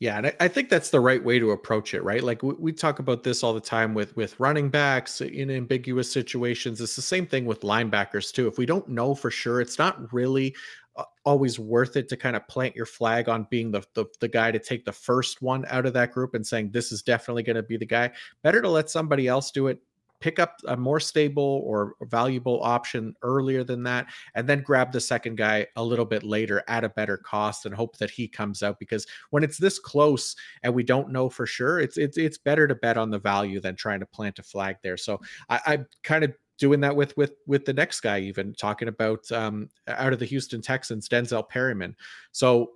Yeah, 0.00 0.16
and 0.18 0.26
I, 0.28 0.34
I, 0.40 0.48
think 0.48 0.68
that's 0.68 0.90
the 0.90 1.00
right 1.00 1.22
way 1.22 1.40
to 1.40 1.50
approach 1.50 1.92
it, 1.92 2.04
right? 2.04 2.22
Like 2.22 2.42
we, 2.42 2.54
we, 2.54 2.72
talk 2.72 3.00
about 3.00 3.24
this 3.24 3.42
all 3.42 3.52
the 3.52 3.60
time 3.60 3.94
with 3.94 4.14
with 4.16 4.38
running 4.38 4.68
backs 4.68 5.20
in 5.20 5.50
ambiguous 5.50 6.10
situations. 6.10 6.80
It's 6.80 6.94
the 6.94 7.02
same 7.02 7.26
thing 7.26 7.46
with 7.46 7.62
linebackers 7.62 8.32
too. 8.32 8.46
If 8.46 8.58
we 8.58 8.66
don't 8.66 8.88
know 8.88 9.14
for 9.14 9.30
sure, 9.30 9.60
it's 9.60 9.78
not 9.78 10.12
really 10.12 10.54
uh, 10.96 11.04
always 11.24 11.58
worth 11.58 11.96
it 11.96 12.08
to 12.10 12.16
kind 12.16 12.36
of 12.36 12.46
plant 12.46 12.76
your 12.76 12.86
flag 12.86 13.28
on 13.28 13.48
being 13.50 13.72
the, 13.72 13.82
the 13.94 14.04
the 14.20 14.28
guy 14.28 14.52
to 14.52 14.60
take 14.60 14.84
the 14.84 14.92
first 14.92 15.42
one 15.42 15.64
out 15.68 15.86
of 15.86 15.94
that 15.94 16.12
group 16.12 16.34
and 16.34 16.46
saying 16.46 16.70
this 16.70 16.92
is 16.92 17.02
definitely 17.02 17.42
going 17.42 17.56
to 17.56 17.62
be 17.64 17.76
the 17.76 17.86
guy. 17.86 18.10
Better 18.42 18.62
to 18.62 18.68
let 18.68 18.90
somebody 18.90 19.26
else 19.26 19.50
do 19.50 19.66
it 19.66 19.80
pick 20.20 20.38
up 20.38 20.56
a 20.66 20.76
more 20.76 21.00
stable 21.00 21.62
or 21.64 21.94
valuable 22.02 22.60
option 22.62 23.14
earlier 23.22 23.64
than 23.64 23.82
that 23.82 24.06
and 24.34 24.48
then 24.48 24.62
grab 24.62 24.92
the 24.92 25.00
second 25.00 25.36
guy 25.36 25.66
a 25.76 25.84
little 25.84 26.04
bit 26.04 26.22
later 26.22 26.62
at 26.68 26.84
a 26.84 26.88
better 26.88 27.16
cost 27.16 27.66
and 27.66 27.74
hope 27.74 27.96
that 27.98 28.10
he 28.10 28.26
comes 28.26 28.62
out 28.62 28.78
because 28.78 29.06
when 29.30 29.42
it's 29.42 29.58
this 29.58 29.78
close 29.78 30.34
and 30.62 30.74
we 30.74 30.82
don't 30.82 31.10
know 31.10 31.28
for 31.28 31.46
sure 31.46 31.80
it's 31.80 31.96
it's 31.96 32.18
it's 32.18 32.38
better 32.38 32.66
to 32.66 32.74
bet 32.74 32.96
on 32.96 33.10
the 33.10 33.18
value 33.18 33.60
than 33.60 33.76
trying 33.76 34.00
to 34.00 34.06
plant 34.06 34.38
a 34.38 34.42
flag 34.42 34.76
there. 34.82 34.96
So 34.96 35.20
i 35.48 35.60
i 35.66 35.78
kind 36.02 36.24
of 36.24 36.34
doing 36.58 36.80
that 36.80 36.94
with 36.94 37.16
with 37.16 37.34
with 37.46 37.64
the 37.64 37.72
next 37.72 38.00
guy 38.00 38.18
even 38.18 38.52
talking 38.54 38.88
about 38.88 39.30
um 39.30 39.68
out 39.86 40.12
of 40.12 40.18
the 40.18 40.24
houston 40.24 40.60
texans 40.60 41.08
denzel 41.08 41.48
perryman. 41.48 41.94
So 42.32 42.72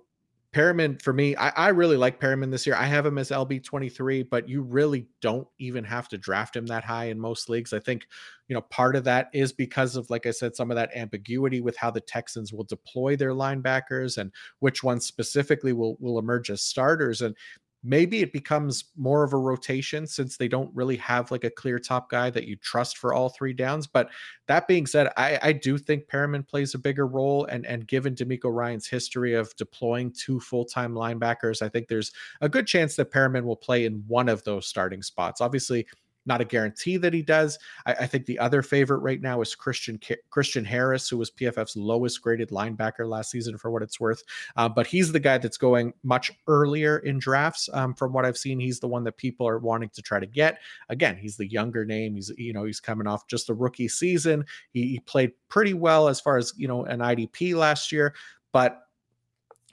Perryman 0.53 0.99
for 0.99 1.13
me, 1.13 1.35
I, 1.35 1.49
I, 1.49 1.69
really 1.69 1.97
like 1.97 2.19
Perryman 2.19 2.51
this 2.51 2.67
year. 2.67 2.75
I 2.75 2.85
have 2.85 3.05
him 3.05 3.17
as 3.17 3.31
LB 3.31 3.63
23, 3.63 4.21
but 4.23 4.47
you 4.47 4.61
really 4.61 5.07
don't 5.19 5.47
even 5.57 5.83
have 5.83 6.07
to 6.09 6.17
draft 6.17 6.55
him 6.55 6.67
that 6.67 6.83
high 6.83 7.05
in 7.05 7.19
most 7.19 7.49
leagues. 7.49 7.73
I 7.73 7.79
think, 7.79 8.07
you 8.47 8.53
know, 8.53 8.61
part 8.61 8.95
of 8.95 9.03
that 9.05 9.29
is 9.33 9.51
because 9.51 9.95
of, 9.95 10.09
like 10.11 10.27
I 10.27 10.31
said, 10.31 10.55
some 10.55 10.69
of 10.69 10.75
that 10.75 10.95
ambiguity 10.95 11.59
with 11.59 11.75
how 11.75 11.89
the 11.89 12.01
Texans 12.01 12.53
will 12.53 12.65
deploy 12.65 13.15
their 13.15 13.31
linebackers 13.31 14.19
and 14.19 14.31
which 14.59 14.83
ones 14.83 15.05
specifically 15.05 15.73
will 15.73 15.97
will 15.99 16.19
emerge 16.19 16.51
as 16.51 16.61
starters. 16.61 17.21
And 17.21 17.35
maybe 17.83 18.21
it 18.21 18.31
becomes 18.31 18.85
more 18.95 19.23
of 19.23 19.33
a 19.33 19.37
rotation 19.37 20.07
since 20.07 20.37
they 20.37 20.47
don't 20.47 20.73
really 20.73 20.95
have 20.97 21.31
like 21.31 21.43
a 21.43 21.49
clear 21.49 21.77
top 21.77 22.09
guy 22.09 22.29
that 22.29 22.47
you 22.47 22.55
trust 22.55 22.97
for 22.97 23.13
all 23.13 23.29
three 23.29 23.53
downs. 23.53 23.87
But 23.87 24.09
that 24.47 24.67
being 24.67 24.85
said, 24.85 25.11
I, 25.17 25.37
I 25.41 25.51
do 25.51 25.77
think 25.77 26.07
Perryman 26.07 26.43
plays 26.43 26.73
a 26.73 26.79
bigger 26.79 27.05
role. 27.05 27.45
And, 27.45 27.65
and 27.65 27.85
given 27.85 28.15
DeMeco 28.15 28.53
Ryans' 28.53 28.87
history 28.87 29.33
of 29.33 29.53
deploying 29.57 30.11
two 30.11 30.39
full 30.39 30.65
time 30.65 30.93
linebackers, 30.93 31.61
I 31.61 31.69
think 31.69 31.87
there's 31.87 32.11
a 32.39 32.47
good 32.47 32.67
chance 32.67 32.95
that 32.95 33.11
Perryman 33.11 33.45
will 33.45 33.57
play 33.57 33.85
in 33.85 34.03
one 34.07 34.29
of 34.29 34.43
those 34.43 34.67
starting 34.67 35.01
spots. 35.01 35.41
Obviously, 35.41 35.85
not 36.25 36.41
a 36.41 36.45
guarantee 36.45 36.97
that 36.97 37.13
he 37.13 37.21
does. 37.21 37.57
I, 37.85 37.93
I, 37.93 38.07
think 38.07 38.25
the 38.25 38.39
other 38.39 38.61
favorite 38.61 38.99
right 38.99 39.21
now 39.21 39.41
is 39.41 39.55
Christian 39.55 39.99
Christian 40.29 40.63
Harris, 40.65 41.09
who 41.09 41.17
was 41.17 41.31
PFF's 41.31 41.75
lowest 41.75 42.21
graded 42.21 42.49
linebacker 42.49 43.07
last 43.07 43.31
season, 43.31 43.57
for 43.57 43.71
what 43.71 43.81
it's 43.81 43.99
worth. 43.99 44.23
Uh, 44.55 44.69
but 44.69 44.87
he's 44.87 45.11
the 45.11 45.19
guy 45.19 45.37
that's 45.37 45.57
going 45.57 45.93
much 46.03 46.31
earlier 46.47 46.99
in 46.99 47.19
drafts. 47.19 47.69
Um, 47.73 47.93
from 47.93 48.13
what 48.13 48.25
I've 48.25 48.37
seen, 48.37 48.59
he's 48.59 48.79
the 48.79 48.87
one 48.87 49.03
that 49.03 49.17
people 49.17 49.47
are 49.47 49.59
wanting 49.59 49.89
to 49.89 50.01
try 50.01 50.19
to 50.19 50.27
get. 50.27 50.59
Again, 50.89 51.17
he's 51.17 51.37
the 51.37 51.47
younger 51.47 51.85
name. 51.85 52.15
He's 52.15 52.31
you 52.37 52.53
know 52.53 52.63
he's 52.63 52.79
coming 52.79 53.07
off 53.07 53.27
just 53.27 53.49
a 53.49 53.53
rookie 53.53 53.87
season. 53.87 54.45
He, 54.71 54.87
he 54.87 54.99
played 54.99 55.31
pretty 55.49 55.73
well 55.73 56.07
as 56.07 56.21
far 56.21 56.37
as 56.37 56.53
you 56.57 56.67
know 56.67 56.85
an 56.85 56.99
IDP 56.99 57.55
last 57.55 57.91
year, 57.91 58.15
but 58.51 58.82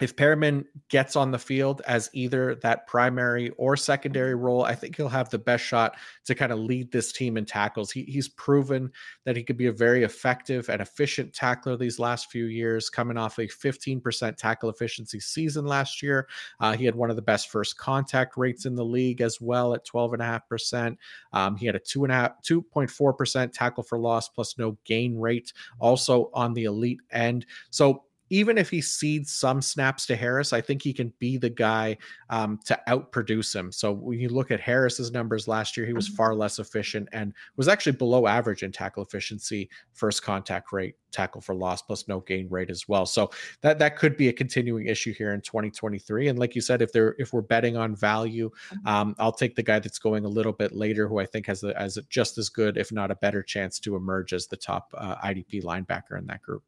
if 0.01 0.17
Perryman 0.17 0.65
gets 0.89 1.15
on 1.15 1.31
the 1.31 1.39
field 1.39 1.83
as 1.87 2.09
either 2.13 2.55
that 2.57 2.87
primary 2.87 3.51
or 3.51 3.77
secondary 3.77 4.35
role, 4.35 4.65
I 4.65 4.75
think 4.75 4.97
he'll 4.97 5.09
have 5.09 5.31
the 5.31 5.39
best 5.39 5.65
shot 5.65 5.97
to 6.25 6.35
kind 6.35 6.53
of 6.53 6.59
lead 6.59 6.91
this 6.91 7.13
team 7.13 7.37
in 7.37 7.45
tackles. 7.45 7.91
He, 7.91 8.05
he's 8.05 8.29
proven 8.29 8.91
that 9.25 9.37
he 9.37 9.43
could 9.43 9.57
be 9.57 9.67
a 9.67 9.73
very 9.73 10.03
effective 10.03 10.69
and 10.69 10.81
efficient 10.81 11.35
tackler 11.35 11.77
these 11.77 11.99
last 11.99 12.31
few 12.31 12.47
years, 12.47 12.89
coming 12.89 13.17
off 13.17 13.39
a 13.39 13.47
15% 13.47 14.37
tackle 14.37 14.71
efficiency 14.71 15.21
season 15.21 15.67
last 15.67 16.03
year. 16.03 16.29
Uh, 16.61 16.73
he 16.73 16.85
had 16.85 16.95
one 16.95 17.11
of 17.11 17.17
the 17.17 17.23
best 17.23 17.51
first 17.51 17.77
contact 17.77 18.37
rates 18.37 18.65
in 18.65 18.75
the 18.75 18.85
league 18.85 19.21
as 19.21 19.41
well 19.41 19.75
at 19.75 19.87
12.5%. 19.87 20.97
Um, 21.33 21.57
he 21.57 21.67
had 21.67 21.77
a 21.77 21.81
2.4% 21.81 23.53
tackle 23.53 23.83
for 23.83 23.99
loss 23.99 24.29
plus 24.29 24.57
no 24.57 24.79
gain 24.85 25.19
rate, 25.19 25.53
also 25.79 26.31
on 26.33 26.55
the 26.55 26.65
elite 26.65 27.01
end. 27.11 27.47
So 27.71 28.05
even 28.31 28.57
if 28.57 28.71
he 28.71 28.81
cedes 28.81 29.33
some 29.33 29.61
snaps 29.61 30.07
to 30.07 30.17
Harris, 30.17 30.53
I 30.53 30.61
think 30.61 30.83
he 30.83 30.93
can 30.93 31.13
be 31.19 31.37
the 31.37 31.51
guy 31.51 31.99
um, 32.31 32.61
to 32.67 32.79
outproduce 32.89 33.55
him. 33.55 33.73
So 33.73 33.93
when 33.93 34.21
you 34.21 34.29
look 34.29 34.53
at 34.53 34.61
Harris's 34.61 35.11
numbers 35.11 35.49
last 35.49 35.77
year, 35.77 35.85
he 35.85 35.93
was 35.93 36.07
mm-hmm. 36.07 36.17
far 36.17 36.35
less 36.35 36.61
efficient 36.61 37.09
and 37.13 37.35
was 37.57 37.67
actually 37.67 37.93
below 37.93 38.29
average 38.29 38.63
in 38.63 38.71
tackle 38.71 39.03
efficiency, 39.03 39.69
first 39.95 40.23
contact 40.23 40.73
rate, 40.73 40.95
tackle 41.11 41.41
for 41.41 41.57
loss, 41.57 41.83
plus 41.83 42.07
no 42.07 42.21
gain 42.21 42.49
rate 42.49 42.71
as 42.71 42.89
well. 42.89 43.05
So 43.05 43.31
that 43.63 43.81
that 43.81 43.97
could 43.97 44.17
be 44.17 44.29
a 44.29 44.33
continuing 44.33 44.87
issue 44.87 45.13
here 45.13 45.35
in 45.35 45.41
2023. 45.41 46.29
And 46.29 46.39
like 46.39 46.55
you 46.55 46.61
said, 46.61 46.83
if 46.83 46.93
they're 46.93 47.17
if 47.19 47.33
we're 47.33 47.41
betting 47.43 47.77
on 47.77 47.97
value, 47.97 48.51
mm-hmm. 48.51 48.87
um, 48.87 49.17
I'll 49.19 49.33
take 49.33 49.57
the 49.57 49.63
guy 49.63 49.81
that's 49.81 49.99
going 49.99 50.25
a 50.25 50.29
little 50.29 50.53
bit 50.53 50.73
later, 50.73 51.09
who 51.09 51.19
I 51.19 51.27
think 51.27 51.47
has 51.47 51.65
a, 51.65 51.79
as 51.81 51.99
just 52.09 52.39
as 52.39 52.49
good, 52.49 52.77
if 52.77 52.93
not 52.93 53.11
a 53.11 53.17
better 53.17 53.43
chance 53.43 53.81
to 53.81 53.97
emerge 53.97 54.33
as 54.33 54.47
the 54.47 54.57
top 54.57 54.95
uh, 54.97 55.17
IDP 55.17 55.65
linebacker 55.65 56.17
in 56.17 56.27
that 56.27 56.43
group. 56.43 56.63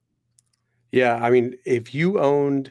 Yeah, 0.92 1.16
I 1.16 1.30
mean, 1.30 1.56
if 1.64 1.94
you 1.94 2.20
owned 2.20 2.70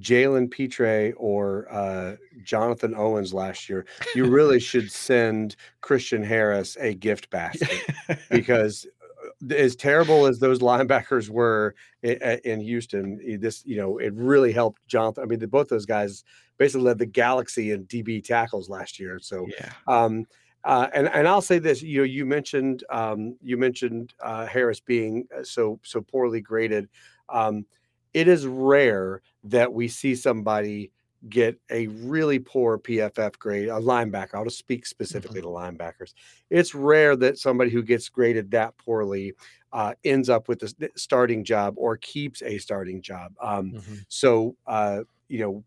Jalen 0.00 0.50
Pitre 0.50 1.12
or 1.16 1.66
uh, 1.70 2.16
Jonathan 2.44 2.94
Owens 2.94 3.32
last 3.32 3.68
year, 3.68 3.86
you 4.14 4.26
really 4.26 4.60
should 4.70 4.90
send 4.90 5.56
Christian 5.80 6.22
Harris 6.22 6.76
a 6.78 6.94
gift 6.94 7.30
basket 7.30 7.82
because 8.30 8.86
uh, 9.24 9.54
as 9.54 9.74
terrible 9.74 10.26
as 10.26 10.38
those 10.38 10.58
linebackers 10.58 11.30
were 11.30 11.74
in, 12.02 12.18
in, 12.44 12.60
Houston, 12.60 13.38
this 13.40 13.64
you 13.64 13.76
know 13.76 13.98
it 13.98 14.12
really 14.14 14.52
helped 14.52 14.86
Jonathan. 14.86 15.24
I 15.24 15.26
mean, 15.26 15.38
the, 15.38 15.48
both 15.48 15.68
those 15.68 15.86
guys 15.86 16.24
basically 16.58 16.84
led 16.84 16.98
the 16.98 17.06
galaxy 17.06 17.72
in 17.72 17.86
DB 17.86 18.22
tackles 18.22 18.68
last 18.68 19.00
year. 19.00 19.18
So 19.20 19.46
yeah. 19.58 19.72
Um, 19.86 20.26
uh, 20.64 20.86
and 20.94 21.08
and 21.08 21.26
I'll 21.26 21.42
say 21.42 21.58
this, 21.58 21.82
you 21.82 21.98
know, 21.98 22.04
you 22.04 22.24
mentioned 22.24 22.84
um, 22.88 23.36
you 23.42 23.56
mentioned 23.56 24.14
uh, 24.22 24.46
Harris 24.46 24.78
being 24.78 25.26
uh, 25.36 25.42
so 25.42 25.80
so 25.82 26.00
poorly 26.00 26.40
graded. 26.40 26.88
Um, 27.28 27.66
it 28.14 28.28
is 28.28 28.46
rare 28.46 29.22
that 29.44 29.72
we 29.72 29.88
see 29.88 30.14
somebody 30.14 30.90
get 31.28 31.58
a 31.70 31.86
really 31.86 32.38
poor 32.38 32.78
PFF 32.78 33.38
grade, 33.38 33.68
a 33.68 33.72
linebacker. 33.72 34.34
I'll 34.34 34.44
just 34.44 34.58
speak 34.58 34.86
specifically 34.86 35.40
mm-hmm. 35.40 35.76
to 35.76 35.84
linebackers. 35.84 36.14
It's 36.50 36.74
rare 36.74 37.16
that 37.16 37.38
somebody 37.38 37.70
who 37.70 37.82
gets 37.82 38.08
graded 38.08 38.50
that 38.50 38.76
poorly 38.76 39.34
uh, 39.72 39.94
ends 40.04 40.28
up 40.28 40.48
with 40.48 40.62
a 40.62 40.90
starting 40.96 41.44
job 41.44 41.74
or 41.76 41.96
keeps 41.96 42.42
a 42.42 42.58
starting 42.58 43.00
job. 43.00 43.32
Um, 43.40 43.72
mm-hmm. 43.72 43.94
So, 44.08 44.56
uh, 44.66 45.00
you 45.28 45.38
know, 45.38 45.64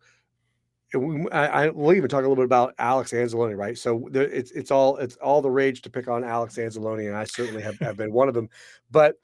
we, 0.93 1.29
I, 1.31 1.65
I, 1.65 1.69
we'll 1.69 1.95
even 1.95 2.09
talk 2.09 2.19
a 2.19 2.27
little 2.27 2.35
bit 2.35 2.45
about 2.45 2.75
Alex 2.77 3.11
Anzalone, 3.11 3.57
right? 3.57 3.77
So 3.77 4.07
there, 4.11 4.23
it's 4.23 4.51
it's 4.51 4.71
all 4.71 4.97
it's 4.97 5.15
all 5.17 5.41
the 5.41 5.49
rage 5.49 5.81
to 5.81 5.89
pick 5.89 6.07
on 6.07 6.23
Alex 6.23 6.55
Anzalone, 6.55 7.07
and 7.07 7.15
I 7.15 7.25
certainly 7.25 7.61
have, 7.63 7.77
have 7.79 7.97
been 7.97 8.13
one 8.13 8.27
of 8.27 8.33
them. 8.33 8.49
But 8.91 9.15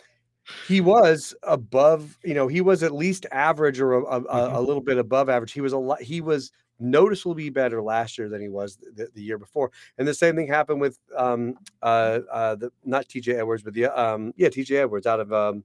he 0.67 0.81
was 0.81 1.35
above, 1.43 2.17
you 2.23 2.33
know, 2.33 2.47
he 2.47 2.61
was 2.61 2.83
at 2.83 2.93
least 2.93 3.25
average 3.31 3.79
or 3.79 3.93
a, 3.93 4.03
a, 4.03 4.21
mm-hmm. 4.21 4.55
a 4.55 4.61
little 4.61 4.81
bit 4.81 4.97
above 4.97 5.29
average. 5.29 5.51
He 5.51 5.61
was 5.61 5.73
a 5.73 5.77
lot, 5.77 6.01
he 6.01 6.21
was 6.21 6.51
noticeably 6.79 7.49
better 7.49 7.81
last 7.81 8.17
year 8.17 8.27
than 8.27 8.41
he 8.41 8.49
was 8.49 8.77
the, 8.77 9.07
the, 9.13 9.21
year 9.21 9.37
before. 9.37 9.71
And 9.97 10.07
the 10.07 10.13
same 10.13 10.35
thing 10.35 10.47
happened 10.47 10.81
with 10.81 10.97
um 11.15 11.55
uh 11.81 12.19
uh 12.31 12.55
the 12.55 12.71
not 12.83 13.07
TJ 13.07 13.35
Edwards, 13.35 13.63
but 13.63 13.73
the 13.73 13.85
um 13.87 14.33
yeah, 14.35 14.49
TJ 14.49 14.81
Edwards 14.81 15.05
out 15.05 15.19
of 15.19 15.31
um 15.31 15.63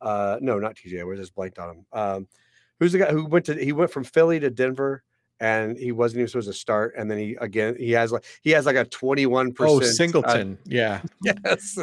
uh 0.00 0.38
no, 0.40 0.58
not 0.58 0.76
TJ 0.76 1.00
Edwards, 1.00 1.20
just 1.20 1.34
blanked 1.34 1.58
on 1.58 1.70
him. 1.70 1.86
Um 1.92 2.28
who's 2.78 2.92
the 2.92 2.98
guy 2.98 3.10
who 3.10 3.26
went 3.26 3.46
to 3.46 3.54
he 3.54 3.72
went 3.72 3.90
from 3.90 4.04
Philly 4.04 4.38
to 4.40 4.50
Denver 4.50 5.02
and 5.44 5.76
he 5.76 5.92
wasn't 5.92 6.20
even 6.20 6.28
supposed 6.28 6.48
to 6.48 6.54
start. 6.54 6.94
And 6.96 7.10
then 7.10 7.18
he 7.18 7.36
again 7.38 7.76
he 7.78 7.90
has 7.92 8.12
like 8.12 8.24
he 8.40 8.50
has 8.52 8.64
like 8.64 8.76
a 8.76 8.86
twenty 8.86 9.26
one 9.26 9.52
percent. 9.52 9.82
Oh, 9.82 9.84
Singleton, 9.84 10.58
uh, 10.58 10.64
yeah, 10.64 11.02
yes. 11.22 11.78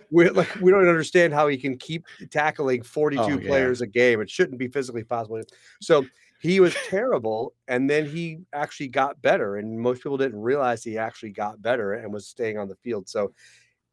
we 0.10 0.28
like 0.30 0.52
we 0.56 0.72
don't 0.72 0.88
understand 0.88 1.32
how 1.32 1.46
he 1.46 1.56
can 1.58 1.78
keep 1.78 2.04
tackling 2.30 2.82
forty 2.82 3.16
two 3.18 3.22
oh, 3.22 3.38
players 3.38 3.80
yeah. 3.80 3.84
a 3.84 3.86
game. 3.86 4.20
It 4.20 4.28
shouldn't 4.28 4.58
be 4.58 4.66
physically 4.66 5.04
possible. 5.04 5.40
So 5.80 6.06
he 6.40 6.58
was 6.58 6.74
terrible, 6.88 7.54
and 7.68 7.88
then 7.88 8.04
he 8.04 8.40
actually 8.52 8.88
got 8.88 9.22
better. 9.22 9.56
And 9.56 9.78
most 9.78 10.02
people 10.02 10.18
didn't 10.18 10.42
realize 10.42 10.82
he 10.82 10.98
actually 10.98 11.30
got 11.30 11.62
better 11.62 11.92
and 11.92 12.12
was 12.12 12.26
staying 12.26 12.58
on 12.58 12.68
the 12.68 12.76
field. 12.76 13.08
So. 13.08 13.32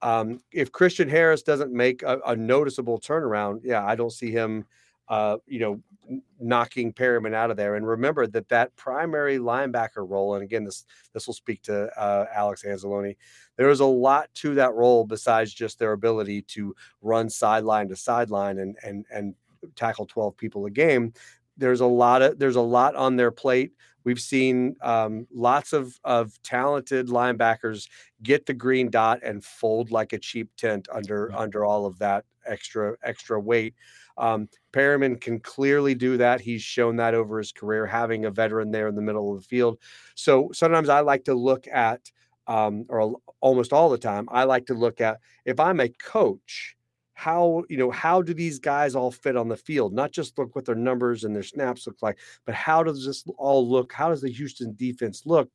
Um, 0.01 0.41
if 0.51 0.69
Christian 0.69 1.07
Harris 1.07 1.43
doesn't 1.43 1.71
make 1.71 2.03
a, 2.03 2.19
a 2.25 2.35
noticeable 2.35 2.99
turnaround, 2.99 3.61
yeah, 3.63 3.85
I 3.85 3.95
don't 3.95 4.11
see 4.11 4.31
him 4.31 4.65
uh, 5.09 5.37
you 5.45 5.59
know, 5.59 6.21
knocking 6.39 6.93
Perryman 6.93 7.33
out 7.33 7.51
of 7.51 7.57
there. 7.57 7.75
And 7.75 7.87
remember 7.87 8.27
that 8.27 8.49
that 8.49 8.75
primary 8.75 9.37
linebacker 9.37 10.07
role, 10.07 10.35
and 10.35 10.43
again, 10.43 10.63
this 10.63 10.85
this 11.13 11.27
will 11.27 11.33
speak 11.33 11.61
to 11.63 11.87
uh, 11.99 12.25
Alex 12.33 12.63
Anzalone. 12.63 13.15
There 13.57 13.69
is 13.69 13.79
a 13.79 13.85
lot 13.85 14.29
to 14.35 14.55
that 14.55 14.73
role 14.73 15.05
besides 15.05 15.53
just 15.53 15.79
their 15.79 15.93
ability 15.93 16.41
to 16.43 16.75
run 17.01 17.29
sideline 17.29 17.89
to 17.89 17.95
sideline 17.95 18.59
and 18.59 18.77
and 18.83 19.05
and 19.11 19.35
tackle 19.75 20.05
12 20.05 20.35
people 20.37 20.65
a 20.65 20.71
game. 20.71 21.13
There's 21.57 21.81
a 21.81 21.85
lot 21.85 22.21
of 22.21 22.39
there's 22.39 22.55
a 22.55 22.61
lot 22.61 22.95
on 22.95 23.15
their 23.15 23.31
plate. 23.31 23.73
We've 24.03 24.19
seen 24.19 24.75
um, 24.81 25.27
lots 25.33 25.71
of 25.71 25.97
of 26.03 26.41
talented 26.43 27.07
linebackers 27.07 27.87
get 28.21 28.45
the 28.45 28.53
green 28.53 28.89
dot 28.89 29.19
and 29.23 29.43
fold 29.43 29.91
like 29.91 30.13
a 30.13 30.19
cheap 30.19 30.49
tent 30.57 30.87
under 30.91 31.27
mm-hmm. 31.27 31.37
under 31.37 31.63
all 31.63 31.85
of 31.85 31.99
that 31.99 32.25
extra 32.45 32.95
extra 33.03 33.39
weight. 33.39 33.75
Um, 34.17 34.47
Perryman 34.71 35.17
can 35.17 35.39
clearly 35.39 35.95
do 35.95 36.17
that. 36.17 36.41
He's 36.41 36.61
shown 36.61 36.97
that 36.97 37.13
over 37.13 37.37
his 37.37 37.51
career, 37.51 37.85
having 37.85 38.25
a 38.25 38.31
veteran 38.31 38.71
there 38.71 38.87
in 38.87 38.95
the 38.95 39.01
middle 39.01 39.33
of 39.33 39.41
the 39.41 39.47
field. 39.47 39.79
So 40.15 40.49
sometimes 40.53 40.89
I 40.89 40.99
like 40.99 41.25
to 41.25 41.33
look 41.33 41.67
at, 41.67 42.11
um, 42.47 42.85
or 42.89 43.15
almost 43.41 43.73
all 43.73 43.89
the 43.89 43.97
time, 43.97 44.27
I 44.31 44.43
like 44.43 44.67
to 44.67 44.73
look 44.73 45.01
at 45.01 45.19
if 45.45 45.59
I'm 45.59 45.79
a 45.79 45.89
coach 45.89 46.75
how 47.15 47.63
you 47.69 47.77
know 47.77 47.91
how 47.91 48.21
do 48.21 48.33
these 48.33 48.59
guys 48.59 48.95
all 48.95 49.11
fit 49.11 49.37
on 49.37 49.47
the 49.47 49.55
field 49.55 49.93
not 49.93 50.11
just 50.11 50.37
look 50.37 50.55
what 50.55 50.65
their 50.65 50.75
numbers 50.75 51.23
and 51.23 51.35
their 51.35 51.43
snaps 51.43 51.85
look 51.85 52.01
like 52.01 52.17
but 52.45 52.55
how 52.55 52.81
does 52.81 53.05
this 53.05 53.23
all 53.37 53.69
look 53.69 53.93
how 53.93 54.09
does 54.09 54.21
the 54.21 54.31
houston 54.31 54.73
defense 54.75 55.23
look 55.25 55.49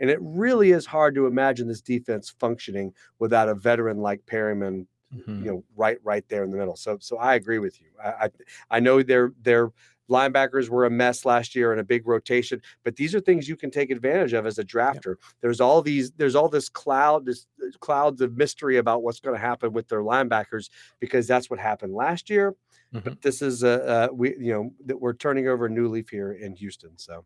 and 0.00 0.10
it 0.10 0.18
really 0.20 0.72
is 0.72 0.84
hard 0.84 1.14
to 1.14 1.26
imagine 1.26 1.68
this 1.68 1.80
defense 1.80 2.34
functioning 2.40 2.92
without 3.20 3.48
a 3.48 3.54
veteran 3.54 3.98
like 3.98 4.26
perryman 4.26 4.86
mm-hmm. 5.14 5.44
you 5.44 5.50
know 5.50 5.64
right 5.76 5.98
right 6.02 6.28
there 6.28 6.44
in 6.44 6.50
the 6.50 6.56
middle 6.56 6.76
so 6.76 6.98
so 7.00 7.16
i 7.18 7.34
agree 7.34 7.58
with 7.58 7.80
you 7.80 7.88
i 8.02 8.24
i, 8.24 8.30
I 8.70 8.80
know 8.80 9.02
they're 9.02 9.32
they're 9.42 9.70
linebackers 10.10 10.68
were 10.68 10.84
a 10.84 10.90
mess 10.90 11.24
last 11.24 11.54
year 11.54 11.72
and 11.72 11.80
a 11.80 11.84
big 11.84 12.06
rotation 12.06 12.60
but 12.84 12.96
these 12.96 13.14
are 13.14 13.20
things 13.20 13.48
you 13.48 13.56
can 13.56 13.70
take 13.70 13.90
advantage 13.90 14.32
of 14.32 14.46
as 14.46 14.58
a 14.58 14.64
drafter 14.64 15.16
yeah. 15.18 15.28
there's 15.40 15.60
all 15.60 15.80
these 15.80 16.10
there's 16.12 16.34
all 16.34 16.48
this 16.48 16.68
cloud 16.68 17.24
this 17.24 17.46
uh, 17.62 17.66
clouds 17.80 18.20
of 18.20 18.36
mystery 18.36 18.76
about 18.76 19.02
what's 19.02 19.20
going 19.20 19.34
to 19.34 19.40
happen 19.40 19.72
with 19.72 19.88
their 19.88 20.02
linebackers 20.02 20.68
because 21.00 21.26
that's 21.26 21.48
what 21.48 21.58
happened 21.58 21.94
last 21.94 22.28
year 22.28 22.54
mm-hmm. 22.94 23.00
but 23.08 23.22
this 23.22 23.40
is 23.40 23.62
a, 23.62 24.08
a 24.10 24.14
we 24.14 24.36
you 24.38 24.52
know 24.52 24.70
that 24.84 25.00
we're 25.00 25.14
turning 25.14 25.48
over 25.48 25.66
a 25.66 25.70
new 25.70 25.88
leaf 25.88 26.10
here 26.10 26.32
in 26.32 26.54
houston 26.54 26.90
so 26.96 27.24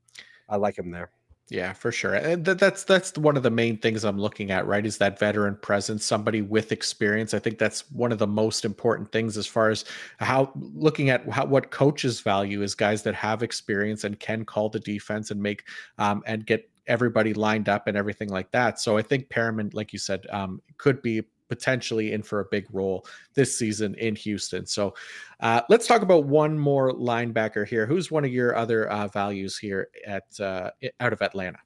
i 0.49 0.57
like 0.57 0.79
him 0.79 0.91
there 0.91 1.11
yeah, 1.51 1.73
for 1.73 1.91
sure. 1.91 2.15
And 2.15 2.45
that's 2.45 2.85
that's 2.85 3.17
one 3.17 3.37
of 3.37 3.43
the 3.43 3.51
main 3.51 3.79
things 3.79 4.05
I'm 4.05 4.21
looking 4.21 4.51
at, 4.51 4.67
right? 4.67 4.85
Is 4.85 4.99
that 4.99 5.19
veteran 5.19 5.57
presence, 5.57 6.05
somebody 6.05 6.43
with 6.43 6.73
experience. 6.73 7.33
I 7.33 7.39
think 7.39 7.59
that's 7.59 7.91
one 7.91 8.13
of 8.13 8.19
the 8.19 8.27
most 8.27 8.67
important 8.67 9.11
things 9.13 9.39
as 9.39 9.47
far 9.47 9.71
as 9.71 9.87
how 10.19 10.53
looking 10.55 11.09
at 11.09 11.27
how 11.31 11.47
what 11.47 11.71
coaches 11.71 12.21
value 12.21 12.63
is 12.63 12.75
guys 12.75 13.03
that 13.05 13.15
have 13.15 13.43
experience 13.43 14.05
and 14.05 14.21
can 14.21 14.45
call 14.45 14.69
the 14.69 14.81
defense 14.81 15.31
and 15.31 15.43
make 15.43 15.65
um, 15.97 16.23
and 16.27 16.45
get 16.45 16.69
everybody 16.87 17.33
lined 17.33 17.69
up 17.69 17.87
and 17.87 17.97
everything 17.97 18.29
like 18.29 18.51
that. 18.51 18.79
So 18.79 18.99
I 18.99 19.03
think 19.03 19.31
Perryman, 19.31 19.71
like 19.73 19.93
you 19.93 19.99
said, 19.99 20.27
um, 20.31 20.61
could 20.77 21.01
be 21.01 21.23
potentially 21.49 22.13
in 22.13 22.23
for 22.23 22.41
a 22.41 22.45
big 22.51 22.67
role 22.73 23.07
this 23.35 23.59
season 23.59 23.95
in 23.95 24.15
Houston. 24.17 24.67
So 24.67 24.95
uh, 25.41 25.63
let's 25.69 25.87
talk 25.87 26.03
about 26.03 26.25
one 26.25 26.59
more 26.59 26.93
linebacker 26.93 27.67
here. 27.67 27.87
Who's 27.87 28.11
one 28.11 28.25
of 28.25 28.33
your 28.33 28.57
other 28.57 28.89
uh, 28.89 29.09
values 29.09 29.59
here 29.59 29.89
at 30.07 30.25
uh, 30.41 30.71
out 31.01 31.13
of 31.13 31.23
Atlanta? 31.23 31.59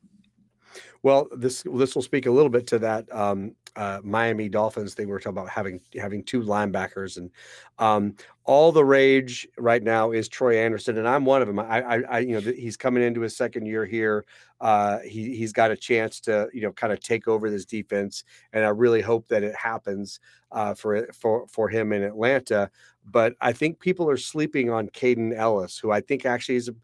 Well, 1.03 1.27
this 1.37 1.65
this 1.75 1.95
will 1.97 2.03
speak 2.03 2.27
a 2.27 2.31
little 2.31 2.51
bit 2.51 2.67
to 2.69 2.79
that 2.79 3.13
um, 3.13 3.57
uh, 3.75 4.01
Miami 4.05 4.49
Dolphins 4.49 4.95
thing. 4.95 5.09
We 5.09 5.15
are 5.15 5.19
talking 5.19 5.37
about 5.37 5.49
having 5.49 5.81
having 6.01 6.23
two 6.23 6.43
linebackers, 6.43 7.17
and 7.17 7.31
um, 7.79 8.15
all 8.45 8.71
the 8.71 8.85
rage 8.85 9.49
right 9.59 9.83
now 9.83 10.13
is 10.13 10.29
Troy 10.29 10.59
Andersen, 10.59 10.99
and 10.99 11.09
I'm 11.09 11.25
one 11.25 11.43
of 11.43 11.49
them. 11.49 11.59
I, 11.59 11.81
I, 11.83 12.03
I 12.03 12.19
you 12.21 12.41
know, 12.41 12.53
he's 12.53 12.77
coming 12.77 13.03
into 13.03 13.21
his 13.21 13.37
second 13.37 13.67
year 13.67 13.85
here. 13.85 14.25
Uh, 14.61 15.01
he 15.01 15.35
he's 15.37 15.53
got 15.53 15.73
a 15.73 15.77
chance 15.77 16.21
to 16.21 16.49
you 16.55 16.63
know 16.63 16.71
kind 16.73 16.93
of 16.93 17.01
take 17.01 17.27
over 17.27 17.51
this 17.51 17.65
defense, 17.65 18.23
and 18.53 18.65
I 18.65 18.69
really 18.69 19.01
hope 19.01 19.27
that 19.27 19.43
it 19.43 19.57
happens 19.57 20.21
uh, 20.53 20.75
for 20.75 21.09
for 21.13 21.49
for 21.49 21.69
him 21.69 21.93
in 21.93 22.05
Atlanta. 22.05 22.71
But 23.11 23.35
I 23.41 23.53
think 23.53 23.81
people 23.81 24.09
are 24.09 24.17
sleeping 24.17 24.71
on 24.71 24.87
Kaden 24.91 25.37
Elliss, 25.37 25.79
who 25.81 25.91
I 25.91 26.01
think 26.01 26.25
actually 26.27 26.57
is 26.57 26.69
a 26.69 26.75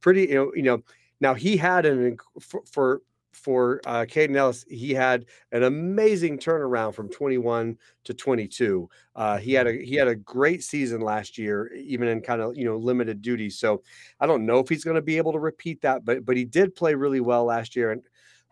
pretty 0.00 0.22
you 0.22 0.34
know 0.34 0.52
you 0.56 0.62
know 0.62 0.82
now 1.20 1.34
he 1.34 1.56
had 1.56 1.86
an 1.86 2.16
for, 2.40 2.62
for 2.70 3.02
for 3.32 3.80
uh, 3.86 4.04
Kaden 4.08 4.36
Elliss, 4.36 4.64
he 4.68 4.92
had 4.92 5.26
an 5.52 5.62
amazing 5.62 6.38
turnaround 6.38 6.94
from 6.94 7.08
21 7.08 7.76
to 8.04 8.14
22. 8.14 8.88
Uh, 9.14 9.38
he 9.38 9.52
had 9.52 9.66
a 9.66 9.72
he 9.72 9.94
had 9.94 10.08
a 10.08 10.14
great 10.14 10.62
season 10.62 11.00
last 11.00 11.38
year, 11.38 11.72
even 11.74 12.08
in 12.08 12.20
kind 12.20 12.40
of 12.40 12.56
you 12.56 12.64
know 12.64 12.76
limited 12.76 13.22
duty. 13.22 13.50
So 13.50 13.82
I 14.20 14.26
don't 14.26 14.46
know 14.46 14.58
if 14.58 14.68
he's 14.68 14.84
going 14.84 14.96
to 14.96 15.02
be 15.02 15.16
able 15.16 15.32
to 15.32 15.38
repeat 15.38 15.80
that, 15.82 16.04
but 16.04 16.24
but 16.24 16.36
he 16.36 16.44
did 16.44 16.74
play 16.74 16.94
really 16.94 17.20
well 17.20 17.44
last 17.44 17.76
year. 17.76 17.92
And 17.92 18.02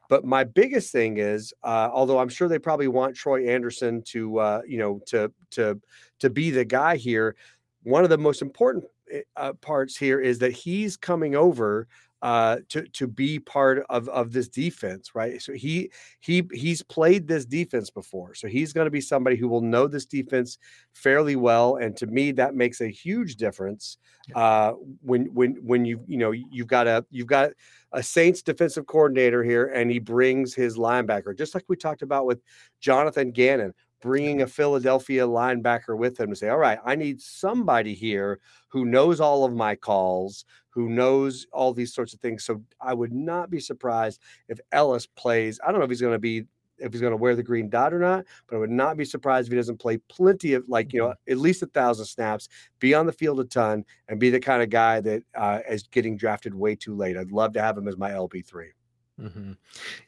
but 0.08 0.24
my 0.24 0.44
biggest 0.44 0.92
thing 0.92 1.18
is, 1.18 1.52
uh, 1.64 1.88
although 1.92 2.18
I'm 2.18 2.28
sure 2.28 2.48
they 2.48 2.58
probably 2.58 2.88
want 2.88 3.16
Troy 3.16 3.48
Andersen 3.48 4.02
to 4.02 4.38
uh, 4.38 4.62
you 4.66 4.78
know 4.78 5.00
to 5.06 5.32
to 5.52 5.80
to 6.20 6.30
be 6.30 6.50
the 6.50 6.64
guy 6.64 6.96
here, 6.96 7.36
one 7.82 8.04
of 8.04 8.10
the 8.10 8.18
most 8.18 8.42
important 8.42 8.84
eh, 9.10 9.22
uh, 9.36 9.52
parts 9.54 9.96
here 9.96 10.20
is 10.20 10.38
that 10.40 10.52
he's 10.52 10.96
coming 10.96 11.34
over 11.34 11.88
uh, 12.22 12.58
to 12.68 12.82
to 12.88 13.06
be 13.06 13.38
part 13.38 13.84
of 13.90 14.08
of 14.08 14.32
this 14.32 14.48
defense, 14.48 15.14
right? 15.14 15.40
So 15.40 15.52
he 15.52 15.90
he 16.20 16.48
he's 16.52 16.82
played 16.82 17.28
this 17.28 17.44
defense 17.44 17.90
before, 17.90 18.34
so 18.34 18.48
he's 18.48 18.72
going 18.72 18.86
to 18.86 18.90
be 18.90 19.00
somebody 19.00 19.36
who 19.36 19.48
will 19.48 19.60
know 19.60 19.86
this 19.86 20.06
defense 20.06 20.58
fairly 20.92 21.36
well, 21.36 21.76
and 21.76 21.96
to 21.98 22.06
me 22.06 22.32
that 22.32 22.54
makes 22.54 22.80
a 22.80 22.88
huge 22.88 23.36
difference 23.36 23.98
uh, 24.34 24.72
when 25.02 25.26
when 25.34 25.56
when 25.62 25.84
you 25.84 26.00
you 26.06 26.16
know 26.16 26.32
you've 26.32 26.68
got 26.68 26.86
a 26.86 27.04
you've 27.10 27.26
got 27.26 27.50
a 27.92 28.02
Saints 28.02 28.42
defensive 28.42 28.86
coordinator 28.86 29.42
here, 29.42 29.66
and 29.66 29.90
he 29.90 29.98
brings 29.98 30.54
his 30.54 30.76
linebacker, 30.76 31.36
just 31.36 31.54
like 31.54 31.64
we 31.68 31.76
talked 31.76 32.02
about 32.02 32.26
with 32.26 32.40
Jonathan 32.80 33.30
Gannon 33.30 33.72
bringing 34.02 34.42
a 34.42 34.46
Philadelphia 34.46 35.26
linebacker 35.26 35.96
with 35.96 36.18
him 36.20 36.30
to 36.30 36.36
say, 36.36 36.48
all 36.48 36.58
right, 36.58 36.78
I 36.84 36.96
need 36.96 37.20
somebody 37.20 37.94
here 37.94 38.40
who 38.68 38.84
knows 38.84 39.20
all 39.20 39.44
of 39.44 39.54
my 39.54 39.74
calls, 39.74 40.44
who 40.76 40.90
knows 40.90 41.46
all 41.54 41.72
these 41.72 41.94
sorts 41.94 42.12
of 42.12 42.20
things. 42.20 42.44
So 42.44 42.62
I 42.82 42.92
would 42.92 43.10
not 43.10 43.48
be 43.48 43.60
surprised 43.60 44.20
if 44.46 44.60
Elliss 44.72 45.06
plays. 45.06 45.58
I 45.66 45.72
don't 45.72 45.80
know 45.80 45.84
if 45.84 45.90
he's 45.90 46.02
going 46.02 46.12
to 46.12 46.18
be 46.18 46.44
if 46.78 46.92
he's 46.92 47.00
going 47.00 47.12
to 47.12 47.16
wear 47.16 47.34
the 47.34 47.42
green 47.42 47.70
dot 47.70 47.94
or 47.94 47.98
not, 47.98 48.26
but 48.46 48.56
I 48.56 48.58
would 48.58 48.68
not 48.68 48.98
be 48.98 49.06
surprised 49.06 49.48
if 49.48 49.52
he 49.52 49.56
doesn't 49.56 49.78
play 49.78 49.96
plenty 49.96 50.52
of 50.52 50.64
like 50.68 50.92
you 50.92 51.00
know 51.00 51.06
mm-hmm. 51.08 51.32
at 51.32 51.38
least 51.38 51.62
a 51.62 51.66
thousand 51.66 52.04
snaps, 52.04 52.50
be 52.78 52.92
on 52.92 53.06
the 53.06 53.12
field 53.12 53.40
a 53.40 53.44
ton, 53.44 53.86
and 54.08 54.20
be 54.20 54.28
the 54.28 54.38
kind 54.38 54.62
of 54.62 54.68
guy 54.68 55.00
that 55.00 55.22
uh, 55.34 55.60
is 55.66 55.84
getting 55.84 56.18
drafted 56.18 56.54
way 56.54 56.74
too 56.74 56.94
late. 56.94 57.16
I'd 57.16 57.32
love 57.32 57.54
to 57.54 57.62
have 57.62 57.78
him 57.78 57.88
as 57.88 57.96
my 57.96 58.10
LB 58.10 58.44
three. 58.44 58.72
Mm-hmm. 59.18 59.52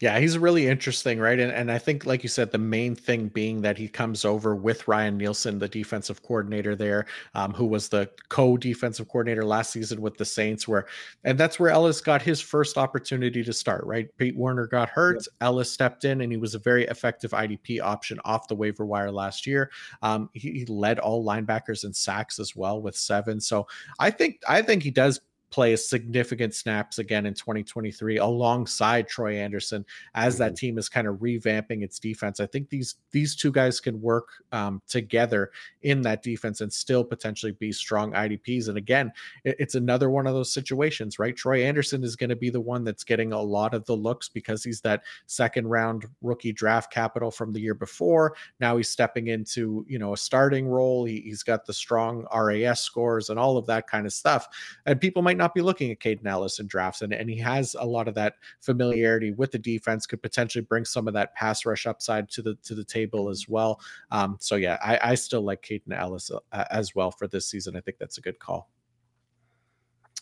Yeah, 0.01 0.19
he's 0.19 0.37
really 0.37 0.69
interesting, 0.69 1.19
right? 1.19 1.41
And 1.41 1.51
and 1.51 1.73
I 1.73 1.79
think, 1.79 2.05
like 2.05 2.23
you 2.23 2.29
said, 2.29 2.53
the 2.53 2.59
main 2.59 2.95
thing 2.95 3.29
being 3.29 3.63
that 3.63 3.79
he 3.79 3.89
comes 3.89 4.27
over 4.27 4.55
with 4.55 4.87
Ryan 4.87 5.17
Nielsen, 5.17 5.59
the 5.59 5.67
defensive 5.67 6.23
coordinator 6.23 6.77
there, 6.77 7.07
um, 7.35 7.55
who 7.55 7.65
was 7.65 7.89
the 7.89 8.11
co-defensive 8.29 9.09
coordinator 9.09 9.47
last 9.47 9.73
season 9.73 10.03
with 10.03 10.19
the 10.19 10.27
Saints, 10.27 10.69
where 10.69 10.89
and 11.25 11.39
that's 11.39 11.59
where 11.59 11.71
Elliss 11.71 12.03
got 12.03 12.21
his 12.21 12.39
first 12.43 12.77
opportunity 12.77 13.43
to 13.43 13.53
start. 13.55 13.83
Right, 13.87 14.15
Pete 14.19 14.37
Werner 14.37 14.67
got 14.67 14.91
hurt, 14.91 15.27
Elliss 15.41 15.73
stepped 15.73 16.05
in, 16.05 16.21
and 16.21 16.31
he 16.31 16.37
was 16.37 16.55
a 16.55 16.59
very 16.59 16.85
effective 16.89 17.31
IDP 17.31 17.81
option 17.81 18.21
off 18.27 18.47
the 18.47 18.57
waiver 18.57 18.85
wire 18.85 19.11
last 19.11 19.47
year. 19.47 19.71
Um, 20.03 20.29
he, 20.35 20.51
he 20.51 20.67
led 20.67 20.99
all 20.99 21.25
linebackers 21.25 21.85
in 21.85 21.95
sacks 21.95 22.39
as 22.39 22.55
well 22.55 22.83
with 22.83 22.95
seven. 22.95 23.41
So 23.41 23.67
I 23.99 24.11
think 24.11 24.43
I 24.47 24.61
think 24.61 24.83
he 24.83 24.91
does 24.91 25.19
play 25.51 25.75
significant 25.77 26.55
snaps 26.55 26.99
again 26.99 27.27
in 27.27 27.35
2023 27.35 28.19
alongside 28.19 29.09
Troy 29.09 29.37
Andersen 29.37 29.85
as 30.15 30.37
that 30.39 30.53
mm-hmm. 30.53 30.55
team 30.57 30.79
is 30.79 30.89
kind 30.89 31.07
of 31.07 31.17
revamping 31.17 31.83
its 31.83 31.99
defense. 31.99 32.41
I 32.41 32.47
think 32.47 32.69
these 32.69 32.97
these 33.11 33.35
two 33.35 33.51
guys 33.51 33.81
can 33.81 34.01
work 34.01 34.29
um, 34.53 34.83
together 34.87 35.51
in 35.83 36.03
that 36.03 36.23
defense 36.23 36.61
and 36.61 36.73
still 36.73 37.05
potentially 37.05 37.53
be 37.53 37.73
strong 37.73 38.13
IDPs. 38.13 38.69
And 38.69 38.77
again, 38.77 39.13
it, 39.45 39.57
it's 39.59 39.75
another 39.75 40.11
one 40.11 40.27
of 40.27 40.35
those 40.35 40.53
situations, 40.53 41.19
right? 41.19 41.37
Troy 41.37 41.63
Andersen 41.65 42.05
is 42.05 42.17
going 42.17 42.31
to 42.31 42.37
be 42.37 42.51
the 42.51 42.61
one 42.61 42.85
that's 42.85 43.05
getting 43.05 43.33
a 43.33 43.41
lot 43.41 43.75
of 43.75 43.85
the 43.87 43.97
looks 43.97 44.29
because 44.29 44.63
he's 44.63 44.81
that 44.83 45.03
second 45.27 45.67
round 45.67 46.07
rookie 46.21 46.53
draft 46.53 46.93
capital 46.93 47.31
from 47.31 47.53
the 47.53 47.61
year 47.61 47.75
before. 47.75 48.35
Now 48.61 48.77
he's 48.77 48.91
stepping 48.91 49.29
into 49.29 49.85
you 49.89 49.99
know 49.99 50.13
a 50.13 50.17
starting 50.17 50.69
role. 50.69 51.05
He, 51.05 51.21
he's 51.21 51.43
got 51.43 51.65
the 51.65 51.73
strong 51.73 52.27
RAS 52.35 52.81
scores 52.81 53.31
and 53.31 53.39
all 53.39 53.57
of 53.57 53.67
that 53.67 53.87
kind 53.87 54.05
of 54.05 54.13
stuff. 54.13 54.49
And 54.85 55.01
people 55.01 55.23
might 55.23 55.38
not 55.39 55.55
be 55.55 55.63
looking 55.63 55.91
at 55.91 56.01
Kaden 56.01 56.27
Elliss 56.27 56.59
in 56.59 56.67
drafts, 56.67 57.03
and, 57.03 57.13
and 57.13 57.31
he 57.31 57.39
has 57.39 57.75
a 57.79 57.87
lot 57.87 58.09
of 58.09 58.15
that 58.17 58.35
familiarity 58.61 59.33
with 59.33 59.53
the 59.53 59.59
defense. 59.59 60.07
Could 60.07 60.23
potentially 60.23 60.63
bring 60.63 60.85
some 60.85 61.09
of 61.09 61.15
that 61.15 61.35
pass 61.35 61.65
rush 61.65 61.87
upside 61.87 62.29
to 62.31 62.43
the 62.43 62.57
to 62.65 62.75
the 62.75 62.85
table 62.85 63.31
as 63.31 63.49
well. 63.49 63.81
Um, 64.11 64.37
so 64.41 64.57
yeah, 64.57 64.79
I, 64.85 65.13
I 65.13 65.15
still 65.15 65.43
like 65.43 65.63
Kaden 65.63 65.97
Elliss 65.97 66.31
uh, 66.31 66.65
as 66.71 66.95
well 66.95 67.11
for 67.11 67.27
this 67.27 67.49
season. 67.49 67.77
I 67.77 67.81
think 67.81 67.99
that's 67.99 68.19
a 68.19 68.23
good 68.23 68.39
call. 68.39 68.69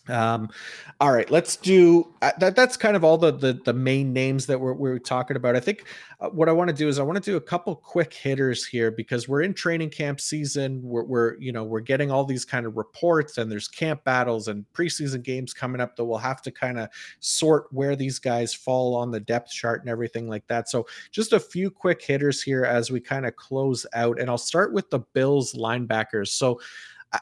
Um, 0.09 0.51
all 1.01 1.13
right, 1.13 1.31
let's 1.31 1.57
do 1.57 2.13
uh, 2.23 2.33
that. 2.39 2.57
That's 2.57 2.77
kind 2.77 2.97
of 2.97 3.05
all 3.05 3.19
the, 3.19 3.33
the 3.33 3.61
the 3.65 3.73
main 3.73 4.13
names 4.13 4.47
that 4.47 4.61
we're 4.61 4.73
we're 4.73 4.99
talking 4.99 5.37
about. 5.37 5.57
I 5.57 5.61
think 5.61 5.85
uh, 6.21 6.29
what 6.29 6.49
I 6.49 6.53
want 6.53 6.69
to 6.69 6.77
do 6.77 6.89
is 6.89 6.99
I 6.99 7.03
want 7.03 7.23
to 7.23 7.31
do 7.31 7.37
a 7.37 7.41
couple 7.41 7.75
quick 7.75 8.15
hitters 8.15 8.65
here 8.65 8.91
because 8.91 9.29
we're 9.29 9.43
in 9.43 9.53
training 9.53 9.91
camp 9.91 10.21
season. 10.21 10.81
We're, 10.83 11.03
we're 11.03 11.37
you 11.39 11.53
know 11.53 11.65
we're 11.65 11.81
getting 11.81 12.11
all 12.11 12.25
these 12.25 12.45
kind 12.45 12.67
of 12.67 12.77
reports 12.77 13.39
and 13.39 13.51
there's 13.51 13.69
camp 13.69 14.05
battles 14.05 14.49
and 14.49 14.65
preseason 14.73 15.23
games 15.23 15.53
coming 15.53 15.81
up 15.81 15.97
that 15.97 16.05
we'll 16.05 16.19
have 16.19 16.41
to 16.43 16.51
kind 16.51 16.79
of 16.79 16.89
sort 17.21 17.67
where 17.73 17.97
these 17.97 18.19
guys 18.19 18.55
fall 18.55 18.95
on 18.95 19.11
the 19.11 19.21
depth 19.21 19.51
chart 19.51 19.81
and 19.81 19.91
everything 19.91 20.29
like 20.29 20.47
that. 20.47 20.69
So 20.69 20.87
just 21.11 21.33
a 21.33 21.41
few 21.41 21.71
quick 21.71 22.01
hitters 22.01 22.43
here 22.43 22.65
as 22.65 22.91
we 22.91 23.01
kind 23.01 23.27
of 23.27 23.37
close 23.37 23.85
out, 23.93 24.21
and 24.21 24.31
I'll 24.31 24.39
start 24.39 24.73
with 24.73 24.89
the 24.91 25.01
Bills 25.01 25.53
linebackers. 25.55 26.29
So. 26.29 26.61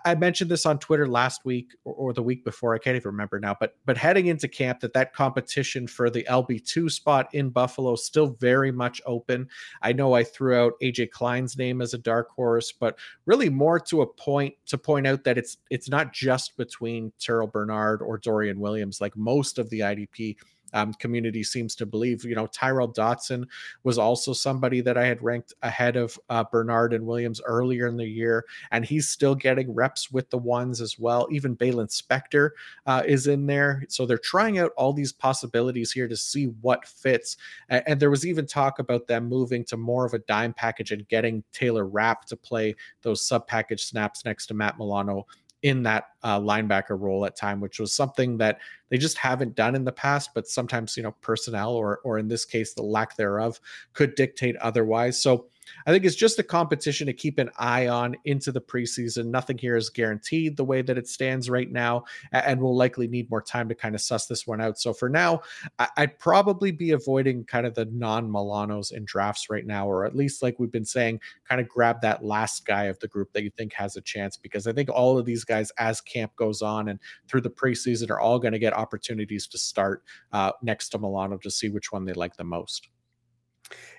I 0.04 0.14
mentioned 0.14 0.50
this 0.50 0.66
on 0.66 0.78
Twitter 0.78 1.06
last 1.06 1.44
week 1.44 1.74
or, 1.84 2.12
the 2.12 2.22
week 2.22 2.44
before. 2.44 2.74
I 2.74 2.78
can't 2.78 2.96
even 2.96 3.10
remember 3.10 3.38
now. 3.40 3.56
But 3.58 3.76
but 3.84 3.96
heading 3.96 4.26
into 4.26 4.48
camp, 4.48 4.80
that 4.80 4.92
that 4.94 5.12
competition 5.12 5.86
for 5.86 6.10
the 6.10 6.24
LB 6.24 6.64
two 6.66 6.88
spot 6.88 7.28
in 7.32 7.50
Buffalo 7.50 7.96
still 7.96 8.36
very 8.40 8.72
much 8.72 9.02
open. 9.06 9.48
I 9.82 9.92
know 9.92 10.14
I 10.14 10.24
threw 10.24 10.56
out 10.56 10.74
AJ 10.82 11.10
Klein's 11.10 11.56
name 11.56 11.80
as 11.80 11.94
a 11.94 11.98
dark 11.98 12.30
horse, 12.30 12.72
but 12.72 12.98
really 13.26 13.50
more 13.50 13.80
to 13.80 14.02
a 14.02 14.06
point 14.06 14.54
to 14.66 14.78
point 14.78 15.06
out 15.06 15.24
that 15.24 15.38
it's 15.38 15.58
it's 15.70 15.88
not 15.88 16.12
just 16.12 16.56
between 16.56 17.12
Terrel 17.18 17.50
Bernard 17.50 18.02
or 18.02 18.18
Dorian 18.18 18.60
Williams. 18.60 19.00
Like 19.00 19.16
most 19.16 19.58
of 19.58 19.70
the 19.70 19.80
IDP 19.80 20.36
um, 20.74 20.92
community 20.94 21.42
seems 21.42 21.74
to 21.76 21.86
believe. 21.86 22.24
You 22.24 22.34
know, 22.34 22.46
Tyrel 22.48 22.88
Dodson 22.88 23.46
was 23.84 23.96
also 23.96 24.32
somebody 24.32 24.80
that 24.82 24.98
I 24.98 25.06
had 25.06 25.22
ranked 25.22 25.54
ahead 25.62 25.96
of 25.96 26.18
uh, 26.28 26.44
Bernard 26.44 26.92
and 26.92 27.06
Williams 27.06 27.40
earlier 27.46 27.86
in 27.86 27.96
the 27.96 28.06
year, 28.06 28.44
and 28.70 28.84
he's 28.84 29.08
still 29.08 29.34
getting 29.34 29.72
reps 29.72 30.10
with 30.10 30.28
the 30.30 30.38
ones 30.38 30.80
as 30.80 30.98
well. 30.98 31.26
Even 31.30 31.56
Baylon 31.56 31.88
Spector 31.88 32.50
uh, 32.86 33.02
is 33.06 33.26
in 33.26 33.46
there. 33.46 33.84
So 33.88 34.04
they're 34.04 34.18
trying 34.18 34.58
out 34.58 34.72
all 34.76 34.92
these 34.92 35.12
possibilities 35.12 35.92
here 35.92 36.08
to 36.08 36.16
see 36.16 36.46
what 36.60 36.86
fits. 36.86 37.36
And, 37.68 37.82
and 37.86 38.00
there 38.00 38.10
was 38.10 38.26
even 38.26 38.46
talk 38.46 38.78
about 38.78 39.06
them 39.06 39.28
moving 39.28 39.64
to 39.66 39.76
more 39.76 40.04
of 40.04 40.14
a 40.14 40.18
dime 40.18 40.52
package 40.52 40.92
and 40.92 41.08
getting 41.08 41.44
Taylor 41.52 41.86
Rapp 41.86 42.24
to 42.26 42.36
play 42.36 42.74
those 43.02 43.24
sub 43.24 43.46
package 43.46 43.84
snaps 43.84 44.24
next 44.24 44.46
to 44.46 44.54
Matt 44.54 44.78
Milano 44.78 45.26
in 45.64 45.82
that 45.82 46.10
uh, 46.22 46.38
linebacker 46.38 47.00
role 47.00 47.24
at 47.24 47.34
time, 47.34 47.58
which 47.58 47.80
was 47.80 47.90
something 47.90 48.36
that 48.36 48.58
they 48.90 48.98
just 48.98 49.16
haven't 49.16 49.54
done 49.54 49.74
in 49.74 49.82
the 49.82 49.90
past. 49.90 50.30
But 50.34 50.46
sometimes, 50.46 50.94
you 50.94 51.02
know, 51.02 51.12
personnel 51.22 51.72
or 51.72 52.00
or 52.04 52.18
in 52.18 52.28
this 52.28 52.44
case, 52.44 52.74
the 52.74 52.82
lack 52.82 53.16
thereof 53.16 53.58
could 53.94 54.14
dictate 54.14 54.56
otherwise. 54.56 55.20
So 55.20 55.46
I 55.86 55.92
think 55.92 56.04
it's 56.04 56.16
just 56.16 56.38
a 56.38 56.42
competition 56.42 57.06
to 57.06 57.12
keep 57.12 57.38
an 57.38 57.50
eye 57.58 57.88
on 57.88 58.16
into 58.24 58.52
the 58.52 58.60
preseason. 58.60 59.26
Nothing 59.26 59.58
here 59.58 59.76
is 59.76 59.90
guaranteed 59.90 60.56
the 60.56 60.64
way 60.64 60.82
that 60.82 60.98
it 60.98 61.08
stands 61.08 61.50
right 61.50 61.70
now, 61.70 62.04
and 62.32 62.60
we'll 62.60 62.76
likely 62.76 63.06
need 63.06 63.30
more 63.30 63.42
time 63.42 63.68
to 63.68 63.74
kind 63.74 63.94
of 63.94 64.00
suss 64.00 64.26
this 64.26 64.46
one 64.46 64.60
out. 64.60 64.78
So 64.78 64.92
for 64.92 65.08
now, 65.08 65.42
I'd 65.96 66.18
probably 66.18 66.70
be 66.70 66.92
avoiding 66.92 67.44
kind 67.44 67.66
of 67.66 67.74
the 67.74 67.86
non 67.86 68.30
Milanos 68.30 68.92
in 68.92 69.04
drafts 69.04 69.50
right 69.50 69.66
now, 69.66 69.88
or 69.88 70.04
at 70.04 70.16
least 70.16 70.42
like 70.42 70.58
we've 70.58 70.70
been 70.72 70.84
saying, 70.84 71.20
kind 71.48 71.60
of 71.60 71.68
grab 71.68 72.00
that 72.02 72.24
last 72.24 72.66
guy 72.66 72.84
of 72.84 72.98
the 73.00 73.08
group 73.08 73.32
that 73.32 73.42
you 73.42 73.50
think 73.50 73.72
has 73.74 73.96
a 73.96 74.00
chance, 74.00 74.36
because 74.36 74.66
I 74.66 74.72
think 74.72 74.88
all 74.90 75.18
of 75.18 75.26
these 75.26 75.44
guys, 75.44 75.70
as 75.78 76.00
camp 76.00 76.34
goes 76.36 76.62
on 76.62 76.88
and 76.88 76.98
through 77.28 77.42
the 77.42 77.50
preseason, 77.50 78.10
are 78.10 78.20
all 78.20 78.38
going 78.38 78.52
to 78.52 78.58
get 78.58 78.72
opportunities 78.72 79.46
to 79.48 79.58
start 79.58 80.02
uh, 80.32 80.52
next 80.62 80.90
to 80.90 80.98
Milano 80.98 81.38
to 81.38 81.50
see 81.50 81.68
which 81.68 81.92
one 81.92 82.04
they 82.04 82.12
like 82.12 82.36
the 82.36 82.44
most. 82.44 82.88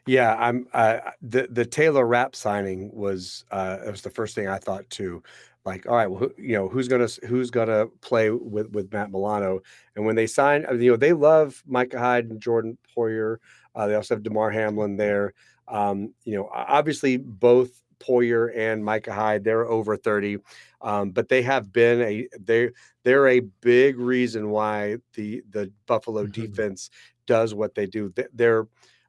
Yeah, 0.06 0.36
I'm 0.36 0.68
uh, 0.74 1.00
the 1.22 1.48
the 1.50 1.66
Taylor 1.66 2.06
Rapp 2.06 2.36
signing 2.36 2.92
was 2.94 3.46
uh 3.52 3.78
it 3.86 3.92
was 3.92 4.02
the 4.02 4.10
first 4.10 4.36
thing 4.36 4.48
I 4.48 4.58
thought 4.58 4.90
too. 4.90 5.24
Like, 5.66 5.88
all 5.88 5.96
right, 5.96 6.06
well, 6.06 6.20
who, 6.20 6.34
you 6.38 6.54
know, 6.54 6.70
who's 6.70 6.88
gonna 6.88 7.08
who's 7.28 7.50
gonna 7.50 7.88
play 8.02 8.30
with 8.30 8.70
with 8.70 8.94
Matt 8.94 9.12
Milano? 9.12 9.62
And 9.96 10.06
when 10.06 10.16
they 10.16 10.28
signed, 10.28 10.68
you 10.80 10.92
know, 10.92 10.98
they 10.98 11.14
love 11.14 11.64
Micah 11.66 12.00
Hyde 12.00 12.26
and 12.26 12.40
Jordan 12.40 12.78
Poyer. 12.96 13.38
Uh, 13.74 13.88
they 13.88 13.96
also 13.96 14.14
have 14.14 14.24
Damar 14.24 14.52
Hamlin 14.52 14.96
there. 14.96 15.34
Um, 15.68 16.14
you 16.24 16.36
know, 16.36 16.50
obviously 16.54 17.18
both 17.18 17.82
Poyer 18.00 18.56
and 18.56 18.86
Micah 18.86 19.14
Hyde, 19.14 19.44
they're 19.44 19.68
over 19.68 19.98
30. 19.98 20.38
Um, 20.82 21.10
but 21.10 21.30
they 21.30 21.42
have 21.42 21.74
been 21.74 22.02
a 22.02 22.28
they 22.40 22.70
they're 23.04 23.28
a 23.28 23.40
big 23.40 23.98
reason 23.98 24.50
why 24.52 24.98
the 25.16 25.42
the 25.50 25.72
Buffalo 25.88 26.24
mm-hmm. 26.24 26.42
defense 26.44 26.92
does 27.26 27.56
what 27.56 27.74
they 27.74 27.88
do. 27.88 28.14
They're 28.34 28.68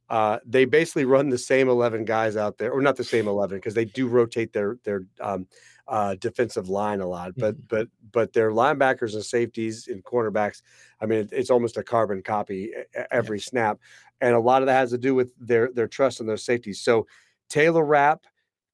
uh, 0.08 0.38
they 0.44 0.64
basically 0.64 1.04
run 1.04 1.28
the 1.28 1.38
same 1.38 1.68
11 1.68 2.04
guys 2.04 2.36
out 2.36 2.58
there, 2.58 2.70
or 2.72 2.80
not 2.80 2.96
the 2.96 3.04
same 3.04 3.26
11, 3.26 3.58
because 3.58 3.74
they 3.74 3.84
do 3.84 4.06
rotate 4.06 4.52
their 4.52 4.78
their 4.84 5.02
um, 5.20 5.46
uh, 5.88 6.14
defensive 6.16 6.68
line 6.68 7.00
a 7.00 7.06
lot. 7.06 7.32
But 7.36 7.54
mm-hmm. 7.54 7.66
but 7.68 7.88
but 8.12 8.32
their 8.32 8.50
linebackers 8.50 9.14
and 9.14 9.24
safeties 9.24 9.88
and 9.88 10.04
cornerbacks, 10.04 10.62
I 11.00 11.06
mean, 11.06 11.20
it, 11.20 11.28
it's 11.32 11.50
almost 11.50 11.76
a 11.76 11.82
carbon 11.82 12.22
copy 12.22 12.72
every 13.10 13.38
yeah. 13.38 13.44
snap, 13.44 13.78
and 14.20 14.34
a 14.34 14.40
lot 14.40 14.62
of 14.62 14.66
that 14.66 14.78
has 14.78 14.90
to 14.90 14.98
do 14.98 15.14
with 15.14 15.32
their 15.40 15.72
their 15.72 15.88
trust 15.88 16.20
in 16.20 16.26
those 16.26 16.44
safeties. 16.44 16.80
So 16.80 17.06
Taylor 17.48 17.84
Rapp 17.84 18.26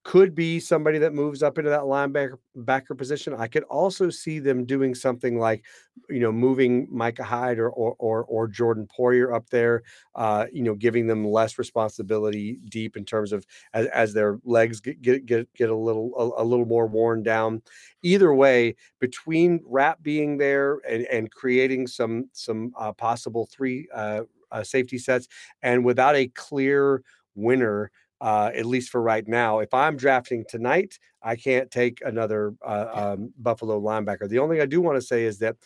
could 0.05 0.34
be 0.34 0.59
somebody 0.59 0.98
that 0.98 1.14
moves 1.14 1.42
up 1.44 1.59
into 1.59 1.70
that 1.70 1.82
linebacker 1.82 2.36
backer 2.57 2.94
position. 2.94 3.34
I 3.34 3.46
could 3.46 3.62
also 3.64 4.11
see 4.11 4.40
them 4.40 4.64
doing 4.64 4.94
something 4.96 5.38
like, 5.38 5.64
you 6.11 6.18
know, 6.18 6.32
moving 6.32 6.88
Micah 6.90 7.22
Hyde 7.22 7.59
or 7.59 7.70
or 7.70 7.94
or, 7.98 8.24
or 8.24 8.48
Jordan 8.48 8.88
Poyer 8.88 9.34
up 9.34 9.48
there, 9.50 9.82
uh, 10.16 10.46
you 10.53 10.62
know, 10.62 10.74
giving 10.74 11.07
them 11.07 11.24
less 11.24 11.57
responsibility 11.57 12.59
deep 12.68 12.96
in 12.96 13.05
terms 13.05 13.32
of 13.32 13.46
as, 13.74 13.86
as 13.88 14.12
their 14.12 14.38
legs 14.44 14.80
get, 14.80 15.00
get 15.03 15.24
get 15.24 15.53
get 15.55 15.70
a 15.70 15.76
little 15.76 16.12
a, 16.18 16.42
a 16.42 16.44
little 16.44 16.66
more 16.66 16.86
worn 16.88 17.22
down. 17.22 17.62
Either 18.03 18.34
way, 18.34 18.74
between 18.98 19.61
Rapp 19.64 20.03
being 20.03 20.36
there 20.38 20.78
and 20.88 21.05
and 21.07 21.30
creating 21.30 21.86
some 21.86 22.28
some 22.32 22.72
uh, 22.76 22.92
possible 22.92 23.46
three 23.53 23.88
uh, 23.94 24.22
uh, 24.50 24.64
safety 24.64 24.98
sets, 24.98 25.28
and 25.62 25.84
without 25.84 26.16
a 26.16 26.26
clear 26.28 27.03
winner 27.34 27.90
uh, 28.22 28.52
at 28.54 28.64
least 28.64 28.90
for 28.90 29.02
right 29.02 29.26
now. 29.26 29.58
If 29.58 29.74
I'm 29.74 29.96
drafting 29.96 30.44
tonight, 30.48 30.98
I 31.22 31.34
can't 31.34 31.70
take 31.70 32.00
another 32.04 32.54
uh, 32.64 32.86
um, 32.92 33.32
Buffalo 33.36 33.80
linebacker. 33.80 34.28
The 34.28 34.38
only 34.38 34.56
thing 34.56 34.62
I 34.62 34.66
do 34.66 34.80
want 34.80 34.96
to 34.96 35.06
say 35.06 35.24
is 35.24 35.38
that 35.40 35.56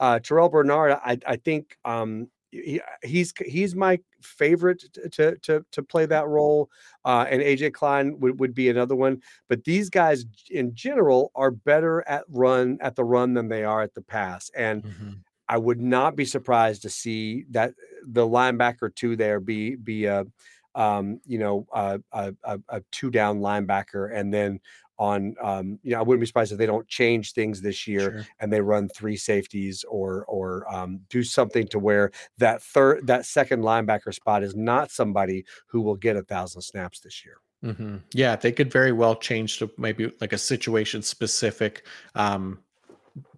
uh, 0.00 0.18
Terrel 0.18 0.50
Bernard, 0.50 0.92
I, 1.04 1.18
I 1.26 1.36
think 1.36 1.76
um, 1.84 2.28
he, 2.50 2.80
he's 3.02 3.34
he's 3.44 3.74
my 3.74 3.98
favorite 4.22 4.84
to 5.12 5.36
to 5.36 5.64
to 5.70 5.82
play 5.82 6.06
that 6.06 6.26
role, 6.28 6.70
uh, 7.04 7.26
and 7.28 7.42
AJ 7.42 7.74
Klein 7.74 8.18
would, 8.20 8.40
would 8.40 8.54
be 8.54 8.70
another 8.70 8.96
one. 8.96 9.20
But 9.48 9.64
these 9.64 9.90
guys 9.90 10.24
in 10.50 10.74
general 10.74 11.30
are 11.34 11.50
better 11.50 12.08
at 12.08 12.24
run 12.28 12.78
at 12.80 12.96
the 12.96 13.04
run 13.04 13.34
than 13.34 13.48
they 13.48 13.64
are 13.64 13.82
at 13.82 13.94
the 13.94 14.02
pass, 14.02 14.50
and. 14.56 14.82
Mm-hmm. 14.82 15.10
I 15.50 15.56
would 15.56 15.80
not 15.80 16.14
be 16.14 16.26
surprised 16.26 16.82
to 16.82 16.90
see 16.90 17.46
that 17.52 17.72
the 18.06 18.26
linebacker 18.26 18.94
two 18.94 19.16
there 19.16 19.40
be 19.40 19.76
be 19.76 20.04
a 20.04 20.26
um, 20.74 21.20
you 21.26 21.38
know, 21.38 21.66
a, 21.72 22.00
a, 22.12 22.34
a, 22.68 22.82
two 22.92 23.10
down 23.10 23.40
linebacker, 23.40 24.14
and 24.14 24.32
then 24.32 24.60
on, 24.98 25.34
um, 25.40 25.78
you 25.82 25.92
know, 25.92 25.98
I 25.98 26.02
wouldn't 26.02 26.20
be 26.20 26.26
surprised 26.26 26.52
if 26.52 26.58
they 26.58 26.66
don't 26.66 26.88
change 26.88 27.32
things 27.32 27.60
this 27.60 27.86
year 27.86 28.00
sure. 28.00 28.26
and 28.40 28.52
they 28.52 28.60
run 28.60 28.88
three 28.88 29.16
safeties 29.16 29.84
or 29.88 30.24
or 30.26 30.72
um, 30.72 31.00
do 31.08 31.22
something 31.22 31.68
to 31.68 31.78
where 31.78 32.10
that 32.38 32.62
third 32.62 33.06
that 33.06 33.24
second 33.24 33.62
linebacker 33.62 34.12
spot 34.12 34.42
is 34.42 34.56
not 34.56 34.90
somebody 34.90 35.44
who 35.66 35.80
will 35.80 35.94
get 35.94 36.16
a 36.16 36.22
thousand 36.22 36.62
snaps 36.62 37.00
this 37.00 37.24
year. 37.24 37.36
Mm-hmm. 37.64 37.96
Yeah, 38.12 38.36
they 38.36 38.52
could 38.52 38.72
very 38.72 38.92
well 38.92 39.16
change 39.16 39.58
to 39.58 39.70
maybe 39.78 40.12
like 40.20 40.32
a 40.32 40.38
situation 40.38 41.02
specific 41.02 41.86
um, 42.14 42.60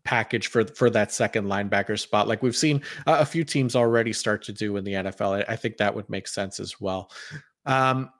package 0.05 0.49
for 0.49 0.65
for 0.65 0.91
that 0.91 1.13
second 1.13 1.47
linebacker 1.47 1.99
spot. 1.99 2.29
Like 2.29 2.43
we've 2.43 2.57
seen 2.57 2.83
a 3.07 3.27
few 3.27 3.45
teams 3.45 3.77
already 3.77 4.13
start 4.13 4.43
to 4.45 4.53
do 4.53 4.77
in 4.77 4.85
the 4.85 4.95
NFL 4.95 5.45
I, 5.49 5.53
I 5.53 5.57
think 5.57 5.77
that 5.79 5.95
would 5.95 6.09
make 6.09 6.27
sense 6.27 6.61
as 6.61 6.81
well. 6.81 7.11
Um, 7.67 8.11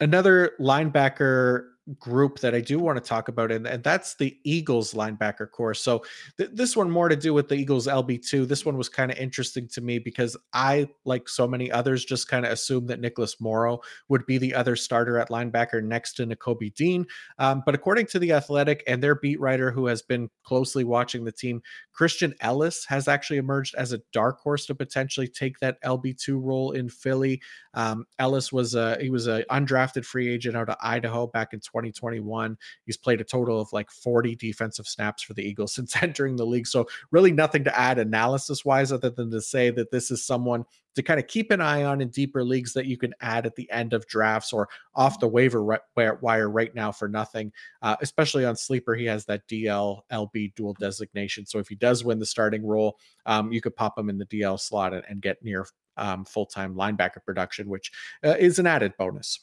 another 0.00 0.52
linebacker 0.60 1.69
group 1.98 2.38
that 2.40 2.54
I 2.54 2.60
do 2.60 2.78
want 2.78 3.02
to 3.02 3.08
talk 3.08 3.28
about, 3.28 3.50
and, 3.50 3.66
and 3.66 3.82
that's 3.82 4.14
the 4.14 4.38
Eagles 4.44 4.94
linebacker 4.94 5.50
core. 5.50 5.74
So 5.74 6.04
th- 6.38 6.50
this 6.52 6.76
one 6.76 6.90
more 6.90 7.08
to 7.08 7.16
do 7.16 7.34
with 7.34 7.48
the 7.48 7.56
Eagles 7.56 7.86
LB2. 7.86 8.46
This 8.46 8.64
one 8.64 8.76
was 8.76 8.88
kind 8.88 9.10
of 9.10 9.18
interesting 9.18 9.68
to 9.68 9.80
me 9.80 9.98
because 9.98 10.36
I, 10.52 10.88
like 11.04 11.28
so 11.28 11.46
many 11.48 11.70
others, 11.70 12.04
just 12.04 12.28
kind 12.28 12.46
of 12.46 12.52
assumed 12.52 12.88
that 12.88 13.00
Nicholas 13.00 13.40
Morrow 13.40 13.80
would 14.08 14.26
be 14.26 14.38
the 14.38 14.54
other 14.54 14.76
starter 14.76 15.18
at 15.18 15.30
linebacker 15.30 15.82
next 15.82 16.14
to 16.14 16.26
Nakobe 16.26 16.74
Dean. 16.74 17.06
Um, 17.38 17.62
but 17.64 17.74
according 17.74 18.06
to 18.06 18.18
the 18.18 18.32
Athletic 18.32 18.82
and 18.86 19.02
their 19.02 19.14
beat 19.14 19.40
writer 19.40 19.70
who 19.70 19.86
has 19.86 20.02
been 20.02 20.28
closely 20.44 20.84
watching 20.84 21.24
the 21.24 21.32
team, 21.32 21.62
Christian 21.92 22.34
Elliss 22.40 22.84
has 22.86 23.08
actually 23.08 23.38
emerged 23.38 23.74
as 23.74 23.92
a 23.92 24.00
dark 24.12 24.40
horse 24.40 24.66
to 24.66 24.74
potentially 24.74 25.28
take 25.28 25.58
that 25.60 25.82
LB2 25.82 26.40
role 26.42 26.72
in 26.72 26.88
Philly. 26.88 27.40
Um, 27.74 28.06
Elliss 28.18 28.52
was 28.52 28.74
a 28.74 28.98
he 29.00 29.10
was 29.10 29.26
an 29.26 29.44
undrafted 29.50 30.04
free 30.04 30.28
agent 30.28 30.56
out 30.56 30.68
of 30.68 30.76
Idaho 30.80 31.26
back 31.26 31.52
in 31.52 31.60
2021. 31.80 32.56
He's 32.84 32.96
played 32.96 33.20
a 33.20 33.24
total 33.24 33.60
of 33.60 33.72
like 33.72 33.90
40 33.90 34.36
defensive 34.36 34.86
snaps 34.86 35.22
for 35.22 35.34
the 35.34 35.42
Eagles 35.42 35.74
since 35.74 36.00
entering 36.02 36.36
the 36.36 36.46
league. 36.46 36.66
So 36.66 36.86
really 37.10 37.32
nothing 37.32 37.64
to 37.64 37.78
add 37.78 37.98
analysis 37.98 38.64
wise 38.64 38.92
other 38.92 39.10
than 39.10 39.30
to 39.30 39.40
say 39.40 39.70
that 39.70 39.90
this 39.90 40.10
is 40.10 40.24
someone 40.24 40.64
to 40.96 41.02
kind 41.02 41.20
of 41.20 41.26
keep 41.28 41.50
an 41.50 41.60
eye 41.60 41.84
on 41.84 42.00
in 42.00 42.08
deeper 42.08 42.42
leagues 42.42 42.72
that 42.72 42.86
you 42.86 42.96
can 42.96 43.14
add 43.20 43.46
at 43.46 43.54
the 43.54 43.70
end 43.70 43.92
of 43.92 44.06
drafts 44.08 44.52
or 44.52 44.68
off 44.94 45.20
the 45.20 45.28
waiver 45.28 45.80
wire 45.94 46.50
right 46.50 46.74
now 46.74 46.90
for 46.90 47.08
nothing. 47.08 47.52
Uh, 47.80 47.96
especially 48.00 48.44
on 48.44 48.56
sleeper, 48.56 48.94
he 48.94 49.04
has 49.04 49.24
that 49.24 49.46
DL 49.46 50.00
LB 50.12 50.54
dual 50.56 50.74
designation. 50.74 51.46
So 51.46 51.58
if 51.58 51.68
he 51.68 51.76
does 51.76 52.04
win 52.04 52.18
the 52.18 52.26
starting 52.26 52.66
role, 52.66 52.98
um, 53.26 53.52
you 53.52 53.60
could 53.60 53.76
pop 53.76 53.96
him 53.96 54.10
in 54.10 54.18
the 54.18 54.26
DL 54.26 54.58
slot 54.58 54.92
and, 54.92 55.04
and 55.08 55.22
get 55.22 55.42
near 55.44 55.66
um, 55.96 56.24
full 56.24 56.46
time 56.46 56.74
linebacker 56.74 57.24
production, 57.24 57.68
which 57.68 57.92
uh, 58.24 58.34
is 58.38 58.58
an 58.58 58.66
added 58.66 58.92
bonus. 58.98 59.40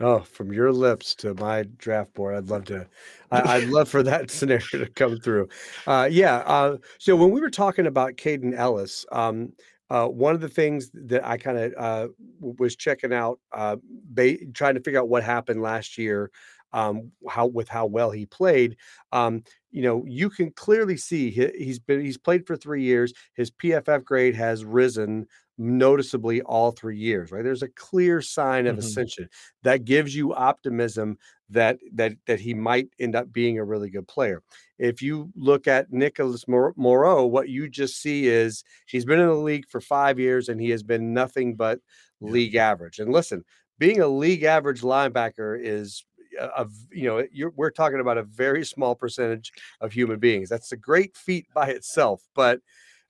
Oh, 0.00 0.20
from 0.20 0.52
your 0.52 0.72
lips 0.72 1.14
to 1.16 1.34
my 1.34 1.64
draft 1.76 2.14
board, 2.14 2.34
I'd 2.34 2.48
love 2.48 2.64
to. 2.66 2.86
I, 3.30 3.60
would 3.60 3.68
love 3.68 3.88
for 3.88 4.02
that 4.02 4.30
scenario 4.32 4.62
to 4.84 4.86
come 4.86 5.18
through. 5.18 5.48
Uh, 5.86 6.08
yeah. 6.10 6.38
Uh, 6.38 6.78
so 6.98 7.14
when 7.14 7.30
we 7.30 7.40
were 7.40 7.50
talking 7.50 7.86
about 7.86 8.16
Kaden 8.16 8.54
Elliss, 8.56 9.04
um, 9.12 9.52
uh, 9.90 10.06
one 10.06 10.34
of 10.34 10.40
the 10.40 10.48
things 10.48 10.90
that 10.94 11.26
I 11.26 11.36
kind 11.36 11.58
of 11.58 11.74
uh, 11.76 12.08
was 12.40 12.76
checking 12.76 13.12
out, 13.12 13.38
uh, 13.52 13.76
ba- 13.84 14.44
trying 14.54 14.74
to 14.74 14.80
figure 14.80 14.98
out 14.98 15.10
what 15.10 15.22
happened 15.22 15.60
last 15.60 15.98
year, 15.98 16.30
um, 16.72 17.12
how 17.28 17.46
with 17.46 17.68
how 17.68 17.86
well 17.86 18.10
he 18.10 18.24
played. 18.24 18.76
Um, 19.12 19.42
you 19.70 19.82
know, 19.82 20.04
you 20.06 20.30
can 20.30 20.50
clearly 20.52 20.96
see 20.96 21.30
he, 21.30 21.68
has 21.68 21.78
been 21.78 22.00
he's 22.00 22.18
played 22.18 22.46
for 22.46 22.56
three 22.56 22.82
years. 22.82 23.12
His 23.34 23.50
PFF 23.50 24.04
grade 24.04 24.34
has 24.34 24.64
risen 24.64 25.26
noticeably 25.58 26.42
all 26.42 26.70
three 26.70 26.96
years, 26.96 27.30
right? 27.30 27.44
There's 27.44 27.62
a 27.62 27.68
clear 27.68 28.20
sign 28.20 28.66
of 28.66 28.76
mm-hmm. 28.76 28.86
ascension 28.86 29.28
that 29.62 29.84
gives 29.84 30.14
you 30.14 30.34
optimism 30.34 31.18
that 31.50 31.78
that 31.92 32.12
that 32.26 32.40
he 32.40 32.54
might 32.54 32.88
end 32.98 33.14
up 33.14 33.32
being 33.32 33.58
a 33.58 33.64
really 33.64 33.90
good 33.90 34.08
player. 34.08 34.42
If 34.78 35.02
you 35.02 35.30
look 35.36 35.68
at 35.68 35.92
Nicholas 35.92 36.44
Morrow, 36.48 37.26
what 37.26 37.48
you 37.48 37.68
just 37.68 38.00
see 38.00 38.26
is 38.26 38.64
he's 38.86 39.04
been 39.04 39.20
in 39.20 39.28
the 39.28 39.34
league 39.34 39.68
for 39.68 39.80
five 39.80 40.18
years 40.18 40.48
and 40.48 40.60
he 40.60 40.70
has 40.70 40.82
been 40.82 41.12
nothing 41.12 41.54
but 41.54 41.78
league 42.20 42.54
average. 42.54 42.98
And 42.98 43.12
listen, 43.12 43.44
being 43.78 44.00
a 44.00 44.08
league 44.08 44.44
average 44.44 44.80
linebacker 44.80 45.58
is 45.60 46.04
a, 46.40 46.66
you 46.90 47.08
know 47.08 47.50
we're 47.56 47.70
talking 47.70 48.00
about 48.00 48.18
a 48.18 48.22
very 48.22 48.64
small 48.74 48.94
percentage 48.94 49.52
of 49.80 49.92
human 49.92 50.18
beings. 50.18 50.48
That's 50.48 50.72
a 50.72 50.76
great 50.76 51.16
feat 51.16 51.46
by 51.54 51.68
itself, 51.68 52.22
but 52.34 52.60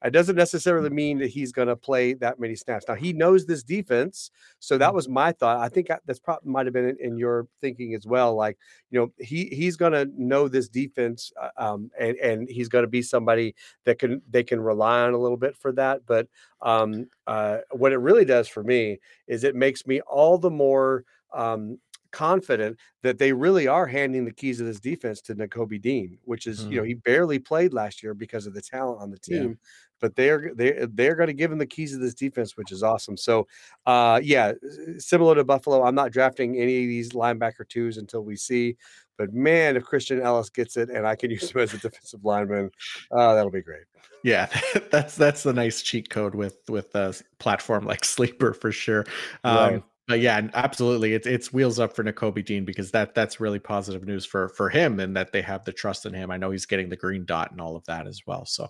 it 0.04 0.10
doesn't 0.10 0.36
necessarily 0.36 0.90
mean 0.90 1.18
that 1.18 1.28
he's 1.28 1.52
going 1.52 1.68
to 1.68 1.76
play 1.76 2.14
that 2.14 2.40
many 2.40 2.56
snaps. 2.56 2.86
Now 2.88 2.94
he 2.94 3.12
knows 3.12 3.46
this 3.46 3.62
defense, 3.62 4.30
so 4.58 4.78
that 4.78 4.86
mm-hmm. 4.88 4.96
was 4.96 5.08
my 5.08 5.32
thought. 5.32 5.58
I 5.58 5.68
think 5.68 5.88
that's 6.06 6.18
probably 6.18 6.50
might 6.50 6.66
have 6.66 6.72
been 6.72 6.88
in, 6.88 6.96
in, 7.00 7.18
your 7.18 7.46
thinking 7.60 7.94
as 7.94 8.06
well. 8.06 8.34
Like 8.34 8.58
you 8.90 9.00
know, 9.00 9.12
he 9.18 9.46
he's 9.46 9.76
going 9.76 9.92
to 9.92 10.10
know 10.16 10.48
this 10.48 10.68
defense, 10.68 11.32
uh, 11.40 11.50
um, 11.56 11.90
and 11.98 12.16
and 12.16 12.48
he's 12.48 12.68
going 12.68 12.84
to 12.84 12.90
be 12.90 13.02
somebody 13.02 13.54
that 13.84 13.98
can 13.98 14.22
they 14.30 14.42
can 14.42 14.60
rely 14.60 15.02
on 15.02 15.14
a 15.14 15.18
little 15.18 15.36
bit 15.36 15.56
for 15.56 15.72
that. 15.72 16.00
But 16.06 16.28
um, 16.60 17.06
uh, 17.26 17.58
what 17.70 17.92
it 17.92 17.98
really 17.98 18.24
does 18.24 18.48
for 18.48 18.62
me 18.62 18.98
is 19.26 19.44
it 19.44 19.54
makes 19.54 19.86
me 19.86 20.00
all 20.02 20.38
the 20.38 20.50
more 20.50 21.04
um, 21.32 21.78
confident 22.12 22.78
that 23.02 23.18
they 23.18 23.32
really 23.32 23.66
are 23.66 23.86
handing 23.86 24.24
the 24.24 24.32
keys 24.32 24.60
of 24.60 24.66
this 24.66 24.78
defense 24.78 25.20
to 25.22 25.34
Nakobe 25.34 25.80
Dean, 25.80 26.18
which 26.24 26.46
is, 26.46 26.60
mm. 26.60 26.70
you 26.70 26.76
know, 26.76 26.82
mm-hmm. 26.82 26.88
he 26.88 26.94
barely 26.94 27.38
played 27.38 27.72
last 27.72 28.02
year 28.02 28.14
because 28.14 28.46
of 28.46 28.54
the 28.54 28.62
talent 28.62 29.00
on 29.00 29.10
the 29.10 29.18
team. 29.18 29.48
Yeah. 29.48 29.54
But 30.02 30.14
they're 30.16 30.52
they 30.54 30.86
they're 30.90 31.14
going 31.14 31.28
to 31.28 31.32
give 31.32 31.50
him 31.50 31.58
the 31.58 31.66
keys 31.66 31.94
of 31.94 32.00
this 32.00 32.12
defense, 32.12 32.56
which 32.56 32.72
is 32.72 32.82
awesome. 32.82 33.16
So, 33.16 33.46
uh, 33.86 34.20
yeah, 34.22 34.52
similar 34.98 35.34
to 35.36 35.44
Buffalo, 35.44 35.82
I'm 35.84 35.94
not 35.94 36.12
drafting 36.12 36.58
any 36.58 36.82
of 36.82 36.88
these 36.88 37.12
linebacker 37.12 37.66
twos 37.66 37.96
until 37.96 38.22
we 38.22 38.36
see. 38.36 38.76
But 39.16 39.32
man, 39.32 39.76
if 39.76 39.84
Christian 39.84 40.20
Elliss 40.20 40.50
gets 40.50 40.76
it 40.76 40.90
and 40.90 41.06
I 41.06 41.16
can 41.16 41.30
use 41.36 41.50
him 41.50 41.60
as 41.60 41.72
a 41.72 41.78
defensive 41.78 42.24
lineman, 42.24 42.70
uh, 43.10 43.34
that'll 43.34 43.50
be 43.50 43.62
great. 43.62 43.84
Yeah, 44.22 44.48
that's 44.90 45.16
that's 45.16 45.44
the 45.44 45.52
nice 45.54 45.80
cheat 45.80 46.10
code 46.10 46.34
with 46.34 46.58
with 46.68 46.94
a 46.94 47.14
platform 47.38 47.86
like 47.86 48.04
Sleeper 48.04 48.52
for 48.52 48.72
sure. 48.72 49.06
Um, 49.44 49.56
right 49.56 49.82
but 50.08 50.20
yeah, 50.20 50.48
absolutely, 50.54 51.14
it's 51.14 51.26
it's 51.26 51.52
wheels 51.52 51.78
up 51.78 51.94
for 51.94 52.02
Nakobe 52.02 52.44
Dean 52.44 52.64
because 52.64 52.90
that 52.90 53.14
that's 53.14 53.40
really 53.40 53.60
positive 53.60 54.04
news 54.04 54.26
for 54.26 54.48
for 54.48 54.68
him 54.68 54.98
and 54.98 55.16
that 55.16 55.32
they 55.32 55.42
have 55.42 55.64
the 55.64 55.72
trust 55.72 56.06
in 56.06 56.12
him. 56.12 56.30
I 56.30 56.36
know 56.36 56.50
he's 56.50 56.66
getting 56.66 56.88
the 56.88 56.96
green 56.96 57.24
dot 57.24 57.52
and 57.52 57.60
all 57.60 57.76
of 57.76 57.84
that 57.84 58.06
as 58.08 58.22
well. 58.26 58.44
So, 58.44 58.68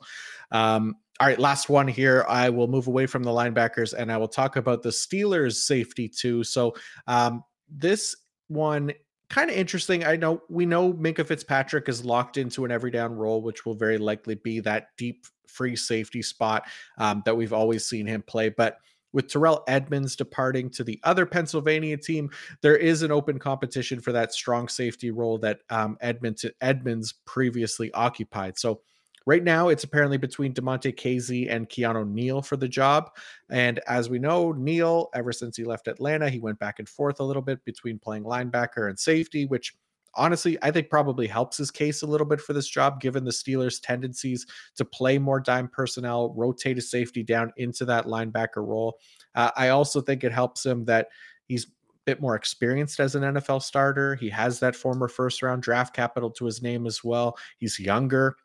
um, 0.50 0.96
all 1.20 1.26
right, 1.26 1.38
last 1.38 1.70
one 1.70 1.88
here. 1.88 2.26
I 2.28 2.50
will 2.50 2.68
move 2.68 2.86
away 2.86 3.06
from 3.06 3.22
the 3.22 3.30
linebackers 3.30 3.94
and 3.94 4.12
I 4.12 4.18
will 4.18 4.28
talk 4.28 4.56
about 4.56 4.82
the 4.82 4.90
Steelers 4.90 5.54
safety 5.54 6.08
too. 6.08 6.44
So, 6.44 6.74
um, 7.06 7.42
this 7.70 8.14
one 8.48 8.92
kind 9.30 9.50
of 9.50 9.56
interesting. 9.56 10.04
I 10.04 10.16
know 10.16 10.42
we 10.50 10.66
know 10.66 10.92
Minkah 10.92 11.26
Fitzpatrick 11.26 11.88
is 11.88 12.04
locked 12.04 12.36
into 12.36 12.66
an 12.66 12.70
every 12.70 12.90
down 12.90 13.14
role, 13.14 13.40
which 13.40 13.64
will 13.64 13.74
very 13.74 13.96
likely 13.96 14.34
be 14.34 14.60
that 14.60 14.88
deep 14.98 15.26
free 15.48 15.76
safety 15.76 16.20
spot 16.20 16.64
um, 16.98 17.22
that 17.24 17.36
we've 17.36 17.52
always 17.52 17.86
seen 17.86 18.06
him 18.06 18.22
play, 18.22 18.50
but 18.50 18.78
with 19.12 19.28
Terrell 19.28 19.64
Edmunds 19.68 20.16
departing 20.16 20.70
to 20.70 20.84
the 20.84 21.00
other 21.04 21.26
Pennsylvania 21.26 21.96
team, 21.96 22.30
there 22.60 22.76
is 22.76 23.02
an 23.02 23.12
open 23.12 23.38
competition 23.38 24.00
for 24.00 24.12
that 24.12 24.32
strong 24.32 24.68
safety 24.68 25.10
role 25.10 25.38
that 25.38 25.60
um, 25.70 25.96
Edmonds, 26.00 26.44
Edmunds 26.60 27.14
previously 27.24 27.92
occupied. 27.92 28.58
So 28.58 28.80
right 29.26 29.44
now, 29.44 29.68
it's 29.68 29.84
apparently 29.84 30.16
between 30.16 30.52
Damontae 30.52 30.96
Kazee 30.96 31.50
and 31.50 31.68
Keanu 31.68 32.08
Neal 32.08 32.42
for 32.42 32.56
the 32.56 32.68
job. 32.68 33.10
And 33.50 33.78
as 33.86 34.10
we 34.10 34.18
know, 34.18 34.52
Neal, 34.52 35.10
ever 35.14 35.32
since 35.32 35.56
he 35.56 35.64
left 35.64 35.88
Atlanta, 35.88 36.28
he 36.28 36.38
went 36.40 36.58
back 36.58 36.78
and 36.78 36.88
forth 36.88 37.20
a 37.20 37.24
little 37.24 37.42
bit 37.42 37.64
between 37.64 37.98
playing 37.98 38.24
linebacker 38.24 38.88
and 38.88 38.98
safety, 38.98 39.46
which 39.46 39.74
honestly, 40.14 40.58
I 40.62 40.70
think 40.70 40.90
probably 40.90 41.26
helps 41.26 41.56
his 41.56 41.70
case 41.70 42.02
a 42.02 42.06
little 42.06 42.26
bit 42.26 42.40
for 42.40 42.52
this 42.52 42.68
job, 42.68 43.00
given 43.00 43.24
the 43.24 43.30
Steelers' 43.30 43.80
tendencies 43.82 44.46
to 44.76 44.84
play 44.84 45.18
more 45.18 45.40
dime 45.40 45.68
personnel, 45.68 46.34
rotate 46.36 46.78
a 46.78 46.82
safety 46.82 47.22
down 47.22 47.52
into 47.56 47.84
that 47.86 48.06
linebacker 48.06 48.66
role. 48.66 48.98
Uh, 49.34 49.50
I 49.56 49.68
also 49.68 50.00
think 50.00 50.24
it 50.24 50.32
helps 50.32 50.64
him 50.64 50.84
that 50.86 51.08
he's 51.48 51.64
a 51.64 51.68
bit 52.04 52.20
more 52.20 52.34
experienced 52.34 53.00
as 53.00 53.14
an 53.14 53.22
NFL 53.22 53.62
starter. 53.62 54.14
He 54.14 54.28
has 54.30 54.60
that 54.60 54.76
former 54.76 55.08
first 55.08 55.42
round 55.42 55.62
draft 55.62 55.94
capital 55.94 56.30
to 56.32 56.44
his 56.44 56.62
name 56.62 56.86
as 56.86 57.02
well. 57.02 57.36
He's 57.58 57.78
younger 57.78 58.36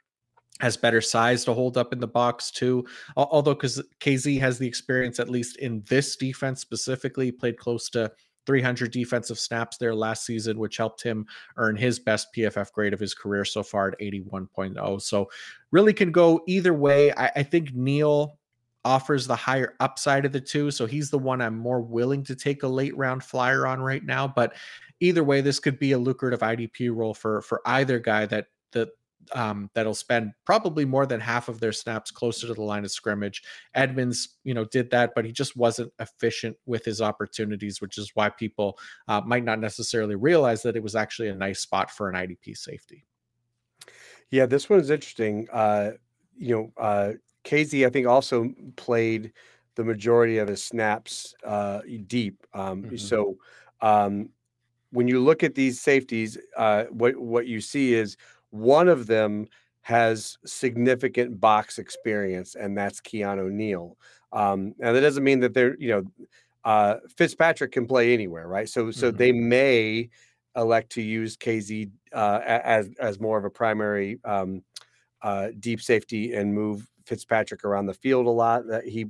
has 0.59 0.75
better 0.75 1.01
size 1.01 1.45
to 1.45 1.53
hold 1.53 1.77
up 1.77 1.93
in 1.93 1.99
the 1.99 2.07
box 2.07 2.51
too. 2.51 2.85
Although 3.15 3.53
because 3.53 3.81
Kazee 3.99 4.39
has 4.39 4.57
the 4.57 4.67
experience, 4.67 5.19
at 5.19 5.29
least 5.29 5.57
in 5.57 5.83
this 5.87 6.15
defense 6.15 6.61
specifically, 6.61 7.31
played 7.31 7.57
close 7.57 7.89
to 7.91 8.11
300 8.47 8.91
defensive 8.91 9.37
snaps 9.37 9.77
there 9.77 9.93
last 9.93 10.25
season, 10.25 10.57
which 10.57 10.77
helped 10.77 11.03
him 11.03 11.27
earn 11.57 11.75
his 11.75 11.99
best 11.99 12.29
PFF 12.35 12.71
grade 12.71 12.93
of 12.93 12.99
his 12.99 13.13
career 13.13 13.45
so 13.45 13.61
far 13.61 13.89
at 13.89 13.99
81.0. 13.99 15.01
So, 15.01 15.29
really 15.71 15.93
can 15.93 16.11
go 16.11 16.41
either 16.47 16.73
way. 16.73 17.11
I, 17.11 17.31
I 17.35 17.43
think 17.43 17.75
Neal 17.75 18.39
offers 18.83 19.27
the 19.27 19.35
higher 19.35 19.75
upside 19.79 20.25
of 20.25 20.31
the 20.31 20.41
two. 20.41 20.71
So, 20.71 20.87
he's 20.87 21.11
the 21.11 21.19
one 21.19 21.41
I'm 21.41 21.57
more 21.57 21.81
willing 21.81 22.23
to 22.23 22.35
take 22.35 22.63
a 22.63 22.67
late 22.67 22.97
round 22.97 23.23
flyer 23.23 23.67
on 23.67 23.81
right 23.81 24.03
now. 24.03 24.27
But 24.27 24.55
either 24.99 25.23
way, 25.23 25.41
this 25.41 25.59
could 25.59 25.77
be 25.77 25.91
a 25.91 25.99
lucrative 25.99 26.39
IDP 26.39 26.95
role 26.95 27.13
for 27.13 27.41
for 27.41 27.61
either 27.65 27.99
guy 27.99 28.25
that 28.25 28.47
that 28.71 28.89
um, 29.33 29.69
that'll 29.73 29.93
spend 29.93 30.31
probably 30.45 30.85
more 30.85 31.05
than 31.05 31.19
half 31.19 31.49
of 31.49 31.59
their 31.59 31.71
snaps 31.71 32.11
closer 32.11 32.47
to 32.47 32.53
the 32.53 32.61
line 32.61 32.83
of 32.83 32.91
scrimmage. 32.91 33.43
Edmunds, 33.75 34.37
you 34.43 34.53
know, 34.53 34.65
did 34.65 34.89
that, 34.91 35.13
but 35.15 35.25
he 35.25 35.31
just 35.31 35.55
wasn't 35.55 35.91
efficient 35.99 36.55
with 36.65 36.85
his 36.85 37.01
opportunities, 37.01 37.81
which 37.81 37.97
is 37.97 38.11
why 38.13 38.29
people 38.29 38.77
uh, 39.07 39.21
might 39.25 39.43
not 39.43 39.59
necessarily 39.59 40.15
realize 40.15 40.61
that 40.63 40.75
it 40.75 40.83
was 40.83 40.95
actually 40.95 41.29
a 41.29 41.35
nice 41.35 41.59
spot 41.59 41.91
for 41.91 42.09
an 42.09 42.15
IDP 42.15 42.57
safety. 42.57 43.05
Yeah, 44.31 44.45
this 44.45 44.69
one 44.69 44.79
is 44.79 44.89
interesting. 44.89 45.47
Uh, 45.51 45.91
you 46.37 46.55
know, 46.55 46.71
uh, 46.81 47.13
Kazee, 47.43 47.85
I 47.85 47.89
think, 47.89 48.07
also 48.07 48.53
played 48.75 49.31
the 49.75 49.83
majority 49.83 50.39
of 50.39 50.47
his 50.47 50.63
snaps 50.63 51.33
uh, 51.45 51.81
deep. 52.07 52.45
Um, 52.53 52.83
mm-hmm. 52.83 52.97
So 52.97 53.37
um, 53.81 54.29
when 54.91 55.07
you 55.07 55.19
look 55.19 55.43
at 55.43 55.55
these 55.55 55.79
safeties, 55.79 56.37
uh, 56.57 56.85
what 56.85 57.15
what 57.17 57.47
you 57.47 57.61
see 57.61 57.93
is 57.93 58.17
one 58.51 58.87
of 58.87 59.07
them 59.07 59.47
has 59.81 60.37
significant 60.45 61.39
box 61.39 61.79
experience, 61.79 62.55
and 62.55 62.77
that's 62.77 62.99
Keanu 62.99 63.51
Neal. 63.51 63.97
Um, 64.33 64.75
and 64.81 64.95
that 64.95 65.01
doesn't 65.01 65.23
mean 65.23 65.39
that 65.39 65.53
they're, 65.53 65.77
you 65.77 65.89
know, 65.89 66.27
uh, 66.65 66.95
Fitzpatrick 67.15 67.71
can 67.71 67.87
play 67.87 68.13
anywhere, 68.13 68.47
right? 68.47 68.67
So, 68.67 68.91
so 68.91 69.07
mm-hmm. 69.07 69.17
they 69.17 69.31
may 69.31 70.09
elect 70.57 70.91
to 70.93 71.01
use 71.01 71.37
Kazee 71.37 71.89
uh, 72.11 72.41
as 72.45 72.89
as 72.99 73.19
more 73.19 73.37
of 73.37 73.45
a 73.45 73.49
primary 73.49 74.19
um, 74.25 74.63
uh, 75.21 75.49
deep 75.59 75.81
safety 75.81 76.33
and 76.33 76.53
move 76.53 76.85
Fitzpatrick 77.05 77.63
around 77.63 77.85
the 77.85 77.93
field 77.93 78.25
a 78.25 78.31
lot. 78.31 78.67
That 78.67 78.83
he, 78.85 79.05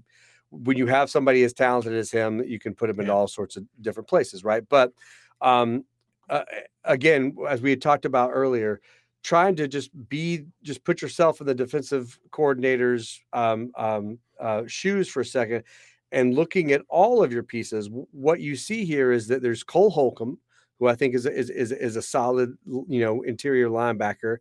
when 0.52 0.78
you 0.78 0.86
have 0.86 1.10
somebody 1.10 1.44
as 1.44 1.54
talented 1.54 1.94
as 1.94 2.12
him, 2.12 2.44
you 2.44 2.60
can 2.60 2.76
put 2.76 2.90
him 2.90 3.00
in 3.00 3.10
all 3.10 3.28
sorts 3.28 3.58
of 3.58 3.66
different 3.82 4.08
places, 4.08 4.44
right? 4.44 4.64
But 4.70 4.94
um, 5.42 5.86
uh, 6.30 6.44
again, 6.84 7.36
as 7.50 7.62
we 7.62 7.72
had 7.72 7.82
talked 7.82 8.06
about 8.06 8.32
earlier, 8.34 8.82
trying 9.28 9.58
to 9.58 9.68
just 9.68 9.92
be 10.08 10.46
just 10.64 10.86
put 10.86 11.02
yourself 11.02 11.42
in 11.42 11.48
the 11.48 11.54
defensive 11.54 12.18
coordinator's 12.32 13.20
um, 13.34 13.70
um, 13.76 14.18
uh, 14.40 14.64
shoes 14.68 15.10
for 15.10 15.20
a 15.20 15.26
second 15.26 15.66
and 16.14 16.34
looking 16.34 16.72
at 16.72 16.82
all 16.88 17.22
of 17.22 17.34
your 17.34 17.44
pieces. 17.44 17.90
What 18.12 18.40
you 18.40 18.56
see 18.56 18.86
here 18.86 19.12
is 19.12 19.28
that 19.28 19.42
there's 19.42 19.64
cole 19.64 19.90
holcomb 19.90 20.40
who 20.80 20.88
i 20.88 20.96
think 20.96 21.14
is, 21.14 21.26
is, 21.26 21.50
is, 21.50 21.74
is 21.74 21.98
a 21.98 22.02
solid 22.02 22.58
you 22.88 23.02
know 23.02 23.22
interior 23.24 23.68
linebacker. 23.68 24.38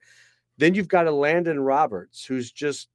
Then 0.57 0.77
you've 0.77 0.87
got 0.87 1.07
elandon 1.07 1.67
roberts 1.67 2.25
who's 2.25 2.53
just 2.53 2.89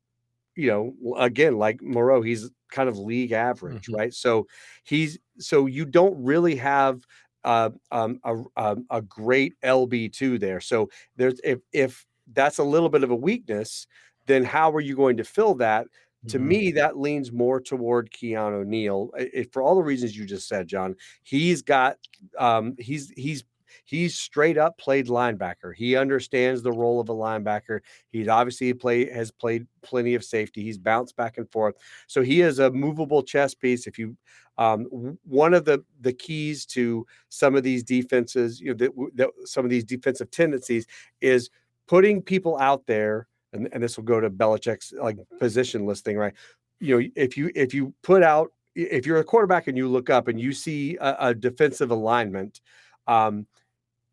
you 0.56 0.68
know 0.68 1.18
again 1.18 1.58
like 1.58 1.82
morrow 1.82 2.22
he's 2.22 2.50
kind 2.72 2.88
of 2.88 2.98
league 2.98 3.34
average 3.34 3.88
mm-hmm. 3.88 3.96
right? 3.96 4.14
So 4.14 4.48
he's 4.86 5.20
so 5.40 5.66
you 5.66 5.84
don't 5.84 6.24
really 6.24 6.56
have 6.56 7.06
uh, 7.44 7.70
um, 7.92 8.20
a, 8.24 8.44
um, 8.58 8.86
a 8.90 9.02
great 9.02 9.60
LB2 9.62 10.40
there. 10.40 10.60
So 10.60 10.90
there's 11.16 11.40
if 11.44 11.60
if 11.74 12.06
that's 12.34 12.60
a 12.60 12.64
little 12.64 12.90
bit 12.90 13.04
of 13.04 13.12
a 13.12 13.16
weakness, 13.16 13.88
then 14.28 14.44
how 14.44 14.72
are 14.72 14.82
you 14.82 14.96
going 14.96 15.18
to 15.18 15.24
fill 15.24 15.56
that? 15.56 15.88
To 16.28 16.38
mm-hmm. 16.38 16.48
me, 16.48 16.72
that 16.74 16.98
leans 17.00 17.32
more 17.32 17.60
toward 17.60 18.12
Keanu 18.12 18.66
Neal 18.66 19.10
it, 19.18 19.52
for 19.52 19.64
all 19.64 19.76
the 19.76 19.82
reasons 19.82 20.16
you 20.16 20.26
just 20.26 20.48
said, 20.48 20.68
Jon. 20.68 20.96
He's 21.24 21.64
got 21.64 21.98
um, 22.38 22.76
he's 22.78 23.12
he's 23.16 23.44
he's 23.92 24.18
straight 24.18 24.58
up 24.58 24.78
played 24.78 25.08
linebacker. 25.08 25.76
He 25.76 25.98
understands 25.98 26.62
the 26.62 26.72
role 26.72 27.02
of 27.02 27.10
a 27.10 27.14
linebacker. 27.14 27.82
He's 28.10 28.30
obviously 28.30 28.74
play 28.74 29.12
has 29.12 29.32
played 29.32 29.68
plenty 29.82 30.16
of 30.16 30.24
safety. 30.24 30.64
He's 30.64 30.78
bounced 30.78 31.18
back 31.18 31.38
and 31.38 31.52
forth. 31.52 31.76
So 32.08 32.22
he 32.22 32.40
is 32.40 32.60
a 32.60 32.72
movable 32.72 33.22
chess 33.22 33.54
piece. 33.54 33.88
If 33.88 34.00
you 34.00 34.16
um, 34.58 35.18
one 35.26 35.54
of 35.54 35.66
the 35.66 35.84
the 36.00 36.14
keys 36.14 36.66
to 36.68 37.06
some 37.28 37.54
of 37.54 37.64
these 37.64 37.84
defenses, 37.84 38.62
you 38.62 38.74
know, 38.74 38.78
that, 38.78 38.92
that 39.16 39.30
some 39.44 39.66
of 39.66 39.70
these 39.70 39.84
defensive 39.84 40.32
tendencies 40.32 40.88
is 41.20 41.50
putting 41.86 42.22
people 42.22 42.58
out 42.60 42.86
there, 42.86 43.28
and, 43.52 43.68
and 43.74 43.84
this 43.84 43.98
will 43.98 44.06
go 44.06 44.22
to 44.22 44.30
Belichick's 44.30 44.94
like 44.94 45.18
position 45.38 45.86
listing, 45.86 46.18
right? 46.18 46.34
You 46.80 47.02
know, 47.02 47.10
if 47.18 47.36
you 47.36 47.52
if 47.56 47.74
you 47.74 47.94
put 48.04 48.24
out 48.24 48.54
if 48.74 49.06
you're 49.06 49.20
a 49.20 49.26
quarterback 49.26 49.68
and 49.68 49.78
you 49.78 49.90
look 49.90 50.10
up 50.10 50.30
and 50.30 50.40
you 50.40 50.54
see 50.54 50.96
a, 51.02 51.16
a 51.20 51.36
defensive 51.36 51.92
alignment, 51.92 52.62
um, 53.08 53.46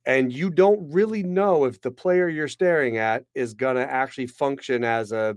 and 0.07 0.32
you 0.32 0.51
don't 0.51 0.90
really 0.90 1.22
know 1.22 1.64
if 1.64 1.80
the 1.80 1.90
player 1.90 2.28
you're 2.28 2.49
staring 2.49 2.96
at 2.99 3.24
is 3.34 3.55
going 3.55 3.76
to 3.76 3.90
actually 3.90 4.26
function 4.26 4.84
as 4.84 5.12
a 5.12 5.36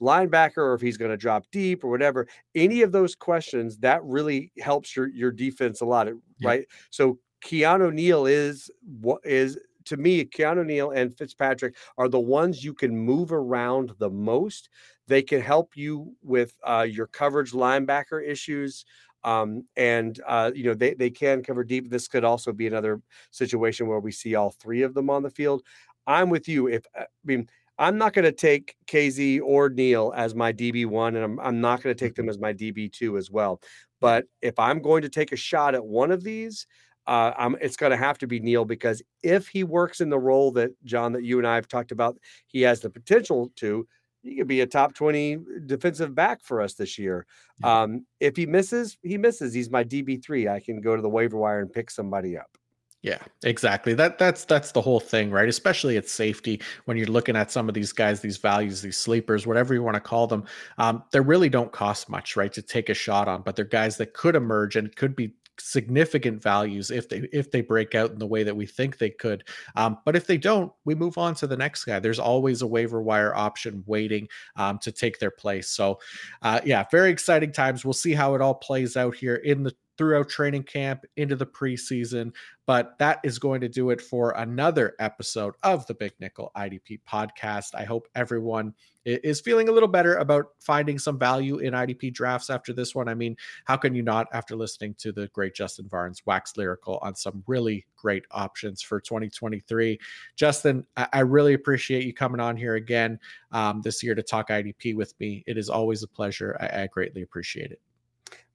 linebacker 0.00 0.58
or 0.58 0.74
if 0.74 0.80
he's 0.80 0.96
going 0.96 1.10
to 1.10 1.16
drop 1.16 1.44
deep 1.52 1.84
or 1.84 1.88
whatever. 1.88 2.26
Any 2.54 2.82
of 2.82 2.92
those 2.92 3.14
questions 3.14 3.78
that 3.78 4.02
really 4.04 4.52
helps 4.60 4.94
your 4.96 5.08
your 5.08 5.30
defense 5.30 5.80
a 5.80 5.84
lot 5.84 6.08
right? 6.42 6.66
So 6.90 7.18
Keanu 7.44 7.92
Neal 7.92 8.26
is 8.26 8.70
what 9.00 9.20
is 9.24 9.58
to 9.86 9.96
me 9.96 10.24
Keanu 10.24 10.64
Neal 10.66 10.90
and 10.90 11.16
Fitzpatrick 11.16 11.76
are 11.96 12.08
the 12.08 12.20
ones 12.20 12.64
you 12.64 12.74
can 12.74 12.96
move 12.96 13.32
around 13.32 13.92
the 13.98 14.10
most. 14.10 14.68
They 15.06 15.22
can 15.22 15.40
help 15.40 15.76
you 15.76 16.14
with 16.22 16.52
uh, 16.64 16.86
your 16.88 17.06
coverage 17.06 17.52
linebacker 17.52 18.22
issues 18.26 18.84
um, 19.24 19.64
and 19.76 20.20
uh, 20.26 20.50
you 20.54 20.64
know 20.64 20.74
they 20.74 20.94
they 20.94 21.10
can 21.10 21.42
cover 21.42 21.64
deep. 21.64 21.90
This 21.90 22.08
could 22.08 22.24
also 22.24 22.52
be 22.52 22.66
another 22.66 23.00
situation 23.30 23.86
where 23.86 24.00
we 24.00 24.12
see 24.12 24.34
all 24.34 24.50
three 24.50 24.82
of 24.82 24.94
them 24.94 25.10
on 25.10 25.22
the 25.22 25.30
field. 25.30 25.62
I'm 26.06 26.30
with 26.30 26.48
you. 26.48 26.68
If 26.68 26.84
uh, 26.96 27.02
I 27.02 27.06
mean, 27.24 27.48
I'm 27.78 27.98
not 27.98 28.12
going 28.12 28.24
to 28.24 28.32
take 28.32 28.74
Kazee 28.86 29.40
or 29.42 29.68
Neal 29.68 30.12
as 30.16 30.34
my 30.34 30.52
DB 30.52 30.86
one, 30.86 31.16
and 31.16 31.24
I'm 31.24 31.40
I'm 31.40 31.60
not 31.60 31.82
going 31.82 31.94
to 31.94 32.04
take 32.04 32.14
them 32.14 32.24
mm-hmm. 32.24 32.30
as 32.30 32.38
my 32.38 32.52
DB 32.52 32.92
two 32.92 33.16
as 33.16 33.30
well. 33.30 33.60
But 34.00 34.26
if 34.42 34.58
I'm 34.58 34.80
going 34.80 35.02
to 35.02 35.08
take 35.08 35.32
a 35.32 35.36
shot 35.36 35.74
at 35.74 35.84
one 35.84 36.12
of 36.12 36.22
these, 36.22 36.66
uh, 37.08 37.32
I'm, 37.36 37.56
it's 37.60 37.76
going 37.76 37.90
to 37.90 37.96
have 37.96 38.18
to 38.18 38.26
be 38.26 38.38
Neal 38.38 38.64
because 38.64 39.02
if 39.22 39.48
he 39.48 39.64
works 39.64 40.00
in 40.00 40.10
the 40.10 40.18
role 40.18 40.52
that 40.52 40.70
Jon, 40.84 41.12
that 41.14 41.24
you 41.24 41.38
and 41.38 41.46
I 41.46 41.54
have 41.54 41.66
talked 41.66 41.90
about, 41.90 42.18
he 42.46 42.60
has 42.62 42.80
the 42.80 42.90
potential 42.90 43.50
to 43.56 43.88
he 44.22 44.36
could 44.36 44.48
be 44.48 44.60
a 44.60 44.66
top 44.66 44.94
20 44.94 45.38
defensive 45.66 46.14
back 46.14 46.42
for 46.42 46.60
us 46.60 46.74
this 46.74 46.98
year. 46.98 47.26
Yeah. 47.60 47.82
Um, 47.82 48.06
if 48.20 48.36
he 48.36 48.46
misses, 48.46 48.98
he 49.02 49.18
misses. 49.18 49.54
He's 49.54 49.70
my 49.70 49.84
DB3. 49.84 50.50
I 50.50 50.60
can 50.60 50.80
go 50.80 50.96
to 50.96 51.02
the 51.02 51.08
waiver 51.08 51.36
wire 51.36 51.60
and 51.60 51.72
pick 51.72 51.90
somebody 51.90 52.36
up. 52.36 52.58
Yeah, 53.00 53.18
exactly. 53.44 53.94
That 53.94 54.18
that's 54.18 54.44
that's 54.44 54.72
the 54.72 54.80
whole 54.80 54.98
thing, 54.98 55.30
right? 55.30 55.48
Especially 55.48 55.96
at 55.96 56.08
safety 56.08 56.60
when 56.86 56.96
you're 56.96 57.06
looking 57.06 57.36
at 57.36 57.52
some 57.52 57.68
of 57.68 57.74
these 57.74 57.92
guys, 57.92 58.20
these 58.20 58.38
values, 58.38 58.82
these 58.82 58.96
sleepers, 58.96 59.46
whatever 59.46 59.72
you 59.72 59.84
want 59.84 59.94
to 59.94 60.00
call 60.00 60.26
them. 60.26 60.44
Um, 60.78 61.04
they 61.12 61.20
really 61.20 61.48
don't 61.48 61.70
cost 61.70 62.08
much, 62.08 62.34
right, 62.34 62.52
to 62.52 62.60
take 62.60 62.88
a 62.88 62.94
shot 62.94 63.28
on, 63.28 63.42
but 63.42 63.54
they're 63.54 63.64
guys 63.64 63.98
that 63.98 64.14
could 64.14 64.34
emerge 64.34 64.74
and 64.74 64.94
could 64.96 65.14
be 65.14 65.32
significant 65.60 66.42
values 66.42 66.90
if 66.90 67.08
they 67.08 67.28
if 67.32 67.50
they 67.50 67.60
break 67.60 67.94
out 67.94 68.10
in 68.10 68.18
the 68.18 68.26
way 68.26 68.42
that 68.42 68.56
we 68.56 68.66
think 68.66 68.98
they 68.98 69.10
could. 69.10 69.44
Um, 69.76 69.98
but 70.04 70.16
if 70.16 70.26
they 70.26 70.38
don't, 70.38 70.72
we 70.84 70.94
move 70.94 71.18
on 71.18 71.34
to 71.36 71.46
the 71.46 71.56
next 71.56 71.84
guy. 71.84 71.98
There's 71.98 72.18
always 72.18 72.62
a 72.62 72.66
waiver 72.66 73.02
wire 73.02 73.34
option 73.34 73.82
waiting 73.86 74.28
um, 74.56 74.78
to 74.78 74.92
take 74.92 75.18
their 75.18 75.30
place. 75.30 75.68
So, 75.70 76.00
uh, 76.42 76.60
yeah, 76.64 76.84
very 76.90 77.10
exciting 77.10 77.52
times. 77.52 77.84
We'll 77.84 77.92
see 77.92 78.14
how 78.14 78.34
it 78.34 78.40
all 78.40 78.54
plays 78.54 78.96
out 78.96 79.14
here 79.14 79.36
in 79.36 79.62
the 79.62 79.74
throughout 79.98 80.28
training 80.28 80.62
camp 80.62 81.04
into 81.16 81.36
the 81.36 81.46
preseason. 81.46 82.32
But 82.66 82.96
that 82.98 83.18
is 83.24 83.38
going 83.38 83.60
to 83.62 83.68
do 83.68 83.90
it 83.90 84.00
for 84.00 84.30
another 84.32 84.94
episode 84.98 85.54
of 85.62 85.86
the 85.86 85.94
Big 85.94 86.12
Nickel 86.20 86.52
IDP 86.56 87.00
podcast. 87.06 87.74
I 87.74 87.84
hope 87.84 88.08
everyone 88.14 88.74
is 89.04 89.40
feeling 89.40 89.68
a 89.68 89.72
little 89.72 89.88
better 89.88 90.16
about 90.16 90.48
finding 90.60 90.98
some 90.98 91.18
value 91.18 91.58
in 91.58 91.72
IDP 91.72 92.12
drafts 92.12 92.50
after 92.50 92.74
this 92.74 92.94
one. 92.94 93.08
I 93.08 93.14
mean, 93.14 93.36
how 93.64 93.76
can 93.76 93.94
you 93.94 94.02
not 94.02 94.26
after 94.32 94.54
listening 94.54 94.94
to 94.98 95.12
the 95.12 95.28
great 95.28 95.54
Justin 95.54 95.88
Varnes 95.88 96.26
wax 96.26 96.56
lyrical 96.56 96.98
on 97.00 97.14
some 97.14 97.42
really 97.46 97.86
great 97.96 98.24
options 98.30 98.82
for 98.82 99.00
2023? 99.00 99.98
Justin, 100.36 100.84
I, 100.96 101.20
really 101.20 101.54
appreciate 101.54 102.04
you 102.04 102.12
coming 102.12 102.40
on 102.40 102.56
here 102.56 102.74
again 102.74 103.18
um, 103.50 103.80
this 103.82 104.02
year 104.02 104.14
to 104.14 104.22
talk 104.22 104.48
IDP 104.48 104.94
with 104.94 105.18
me. 105.20 105.42
It 105.46 105.56
is 105.56 105.70
always 105.70 106.02
a 106.02 106.08
pleasure. 106.08 106.56
I, 106.60 106.82
I 106.82 106.86
greatly 106.86 107.22
appreciate 107.22 107.72
it. 107.72 107.80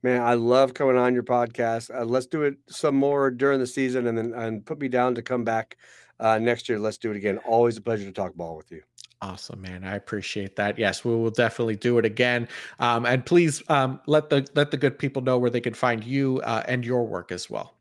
Man, 0.04 0.20
I 0.20 0.34
love 0.34 0.74
coming 0.74 0.98
on 0.98 1.14
your 1.14 1.22
podcast. 1.22 1.88
Uh, 1.90 2.04
let's 2.04 2.26
do 2.26 2.42
it 2.42 2.56
some 2.68 2.94
more 2.94 3.30
during 3.30 3.58
the 3.58 3.66
season, 3.66 4.06
and 4.06 4.18
then 4.18 4.34
and 4.34 4.64
put 4.66 4.78
me 4.78 4.86
down 4.86 5.14
to 5.14 5.22
come 5.22 5.44
back 5.44 5.78
uh, 6.20 6.38
next 6.38 6.68
year. 6.68 6.78
Let's 6.78 6.98
do 6.98 7.10
it 7.10 7.16
again. 7.16 7.38
Always 7.38 7.78
a 7.78 7.80
pleasure 7.80 8.04
to 8.04 8.12
talk 8.12 8.34
ball 8.34 8.54
with 8.54 8.70
you. 8.70 8.82
Awesome, 9.22 9.62
man. 9.62 9.82
I 9.82 9.94
appreciate 9.96 10.56
that. 10.56 10.78
Yes, 10.78 11.06
we 11.06 11.14
will 11.16 11.30
definitely 11.30 11.76
do 11.76 11.96
it 11.96 12.04
again. 12.04 12.48
Um, 12.80 13.06
and 13.06 13.24
please 13.24 13.62
um, 13.70 13.98
let 14.06 14.28
the 14.28 14.46
let 14.54 14.70
the 14.70 14.76
good 14.76 14.98
people 14.98 15.22
know 15.22 15.38
where 15.38 15.48
they 15.48 15.62
can 15.62 15.72
find 15.72 16.04
you 16.04 16.42
uh, 16.44 16.62
and 16.68 16.84
your 16.84 17.06
work 17.06 17.32
as 17.32 17.48
well. 17.48 17.74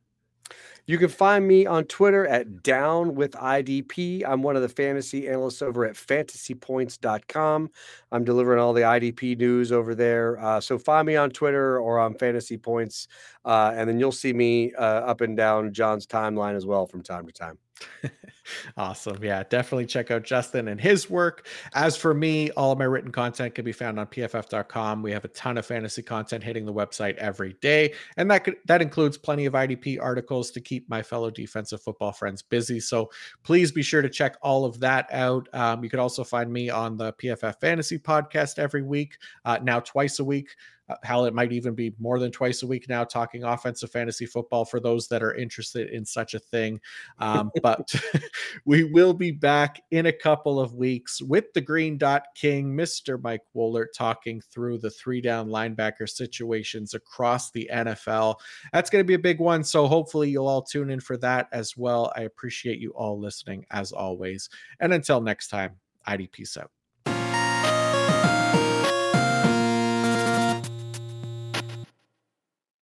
You 0.86 0.98
can 0.98 1.08
find 1.08 1.48
me 1.48 1.66
on 1.66 1.86
Twitter 1.86 2.28
at 2.28 2.62
Down 2.62 3.16
with 3.16 3.32
IDP. 3.34 4.24
I'm 4.28 4.44
one 4.44 4.58
of 4.58 4.62
the 4.62 4.68
fantasy 4.70 5.30
analysts 5.30 5.62
over 5.62 5.86
at 5.86 5.96
fantasypoints.com. 5.96 7.70
I'm 8.12 8.24
delivering 8.26 8.60
all 8.60 8.74
the 8.74 8.82
IDP 8.82 9.38
news 9.38 9.72
over 9.72 9.96
there. 9.96 10.38
Uh, 10.44 10.60
so 10.60 10.78
find 10.78 11.08
me 11.08 11.16
on 11.16 11.30
Twitter 11.30 11.80
or 11.80 12.00
on 12.00 12.16
Fantasy 12.16 12.58
Points, 12.58 13.08
uh, 13.46 13.72
and 13.76 13.88
then 13.88 13.98
you'll 13.98 14.12
see 14.12 14.34
me 14.34 14.74
uh, 14.74 14.82
up 14.82 15.22
and 15.22 15.38
down 15.38 15.72
Jon's 15.72 16.06
timeline 16.06 16.56
as 16.56 16.66
well 16.66 16.86
from 16.86 17.02
time 17.02 17.26
to 17.28 17.32
time. 17.32 17.58
awesome. 18.78 19.24
Yeah, 19.24 19.44
definitely 19.44 19.86
check 19.86 20.12
out 20.12 20.24
Justin 20.24 20.68
and 20.68 20.80
his 20.80 21.10
work. 21.10 21.48
As 21.74 21.96
for 21.98 22.14
me, 22.14 22.52
all 22.52 22.72
of 22.72 22.78
my 22.78 22.86
written 22.86 23.12
content 23.12 23.56
can 23.56 23.66
be 23.66 23.72
found 23.72 24.00
on 24.00 24.08
pff.com. 24.08 25.02
We 25.02 25.12
have 25.12 25.26
a 25.26 25.30
ton 25.30 25.58
of 25.58 25.66
fantasy 25.66 26.02
content 26.02 26.44
hitting 26.44 26.66
the 26.66 26.74
website 26.74 27.16
every 27.16 27.54
day, 27.62 27.94
and 28.18 28.30
that 28.32 28.44
could, 28.44 28.56
that 28.66 28.82
includes 28.82 29.18
plenty 29.18 29.46
of 29.46 29.54
IDP 29.54 30.02
articles 30.02 30.52
to 30.52 30.62
keep 30.62 30.90
my 30.90 31.02
fellow 31.02 31.30
defensive 31.30 31.82
football 31.82 32.12
friends 32.12 32.42
busy. 32.42 32.80
So 32.80 33.10
please 33.44 33.72
be 33.72 33.84
sure 33.84 34.02
to 34.02 34.10
check 34.10 34.38
all 34.42 34.66
of 34.66 34.80
that 34.80 35.08
out. 35.12 35.48
Um, 35.54 35.84
you 35.84 35.90
could 35.90 36.00
also 36.00 36.24
find 36.24 36.52
me 36.52 36.70
on 36.70 36.98
the 36.98 37.14
PFF 37.14 37.60
Fantasy 37.60 38.00
podcast 38.00 38.60
every 38.60 38.82
week, 38.82 39.18
uh, 39.46 39.60
now 39.62 39.80
twice 39.80 40.20
a 40.20 40.24
week. 40.24 40.50
Uh, 40.90 40.96
hell, 41.04 41.26
it 41.26 41.34
might 41.34 41.54
even 41.54 41.74
be 41.74 41.94
more 41.98 42.20
than 42.20 42.32
twice 42.32 42.62
a 42.62 42.68
week 42.68 42.90
now 42.90 43.06
talking 43.06 43.44
offensive 43.44 43.90
fantasy 43.90 44.26
football 44.26 44.66
for 44.66 44.82
those 44.82 45.08
that 45.08 45.24
are 45.24 45.34
interested 45.34 45.90
in 45.90 46.06
such 46.06 46.34
a 46.34 46.40
thing. 46.40 46.80
Um, 47.20 47.52
but 47.62 47.90
we 48.66 48.84
will 48.84 49.14
be 49.14 49.32
back 49.32 49.82
in 49.92 50.08
a 50.08 50.14
couple 50.14 50.60
of 50.60 50.74
weeks 50.74 51.22
with 51.22 51.52
the 51.54 51.62
Green 51.62 51.98
Dot 51.98 52.24
King, 52.36 52.76
Mr. 52.76 53.22
Mike 53.22 53.44
Woellert, 53.56 53.88
talking 53.96 54.42
through 54.42 54.80
the 54.80 54.90
three 54.90 55.22
down 55.22 55.50
linebacker 55.50 56.10
situations 56.10 56.94
across 56.94 57.52
the 57.52 57.70
NFL. 57.72 58.36
That's 58.72 58.90
going 58.90 59.04
to 59.04 59.08
be 59.08 59.14
a 59.16 59.20
big 59.20 59.40
one. 59.40 59.64
So 59.64 59.88
hopefully 59.88 60.30
you'll 60.30 60.48
all 60.48 60.62
tune 60.62 60.90
in 60.90 61.00
for 61.00 61.18
that 61.18 61.48
as 61.52 61.78
well. 61.78 62.12
I 62.16 62.22
appreciate 62.22 62.80
you 62.80 62.92
all 62.92 63.20
listening 63.20 63.66
as 63.72 63.92
always. 63.92 64.50
And 64.80 64.94
until 64.94 65.22
next 65.22 65.48
time, 65.48 65.76
ID 66.06 66.28
peace 66.28 66.58
out. 66.58 66.72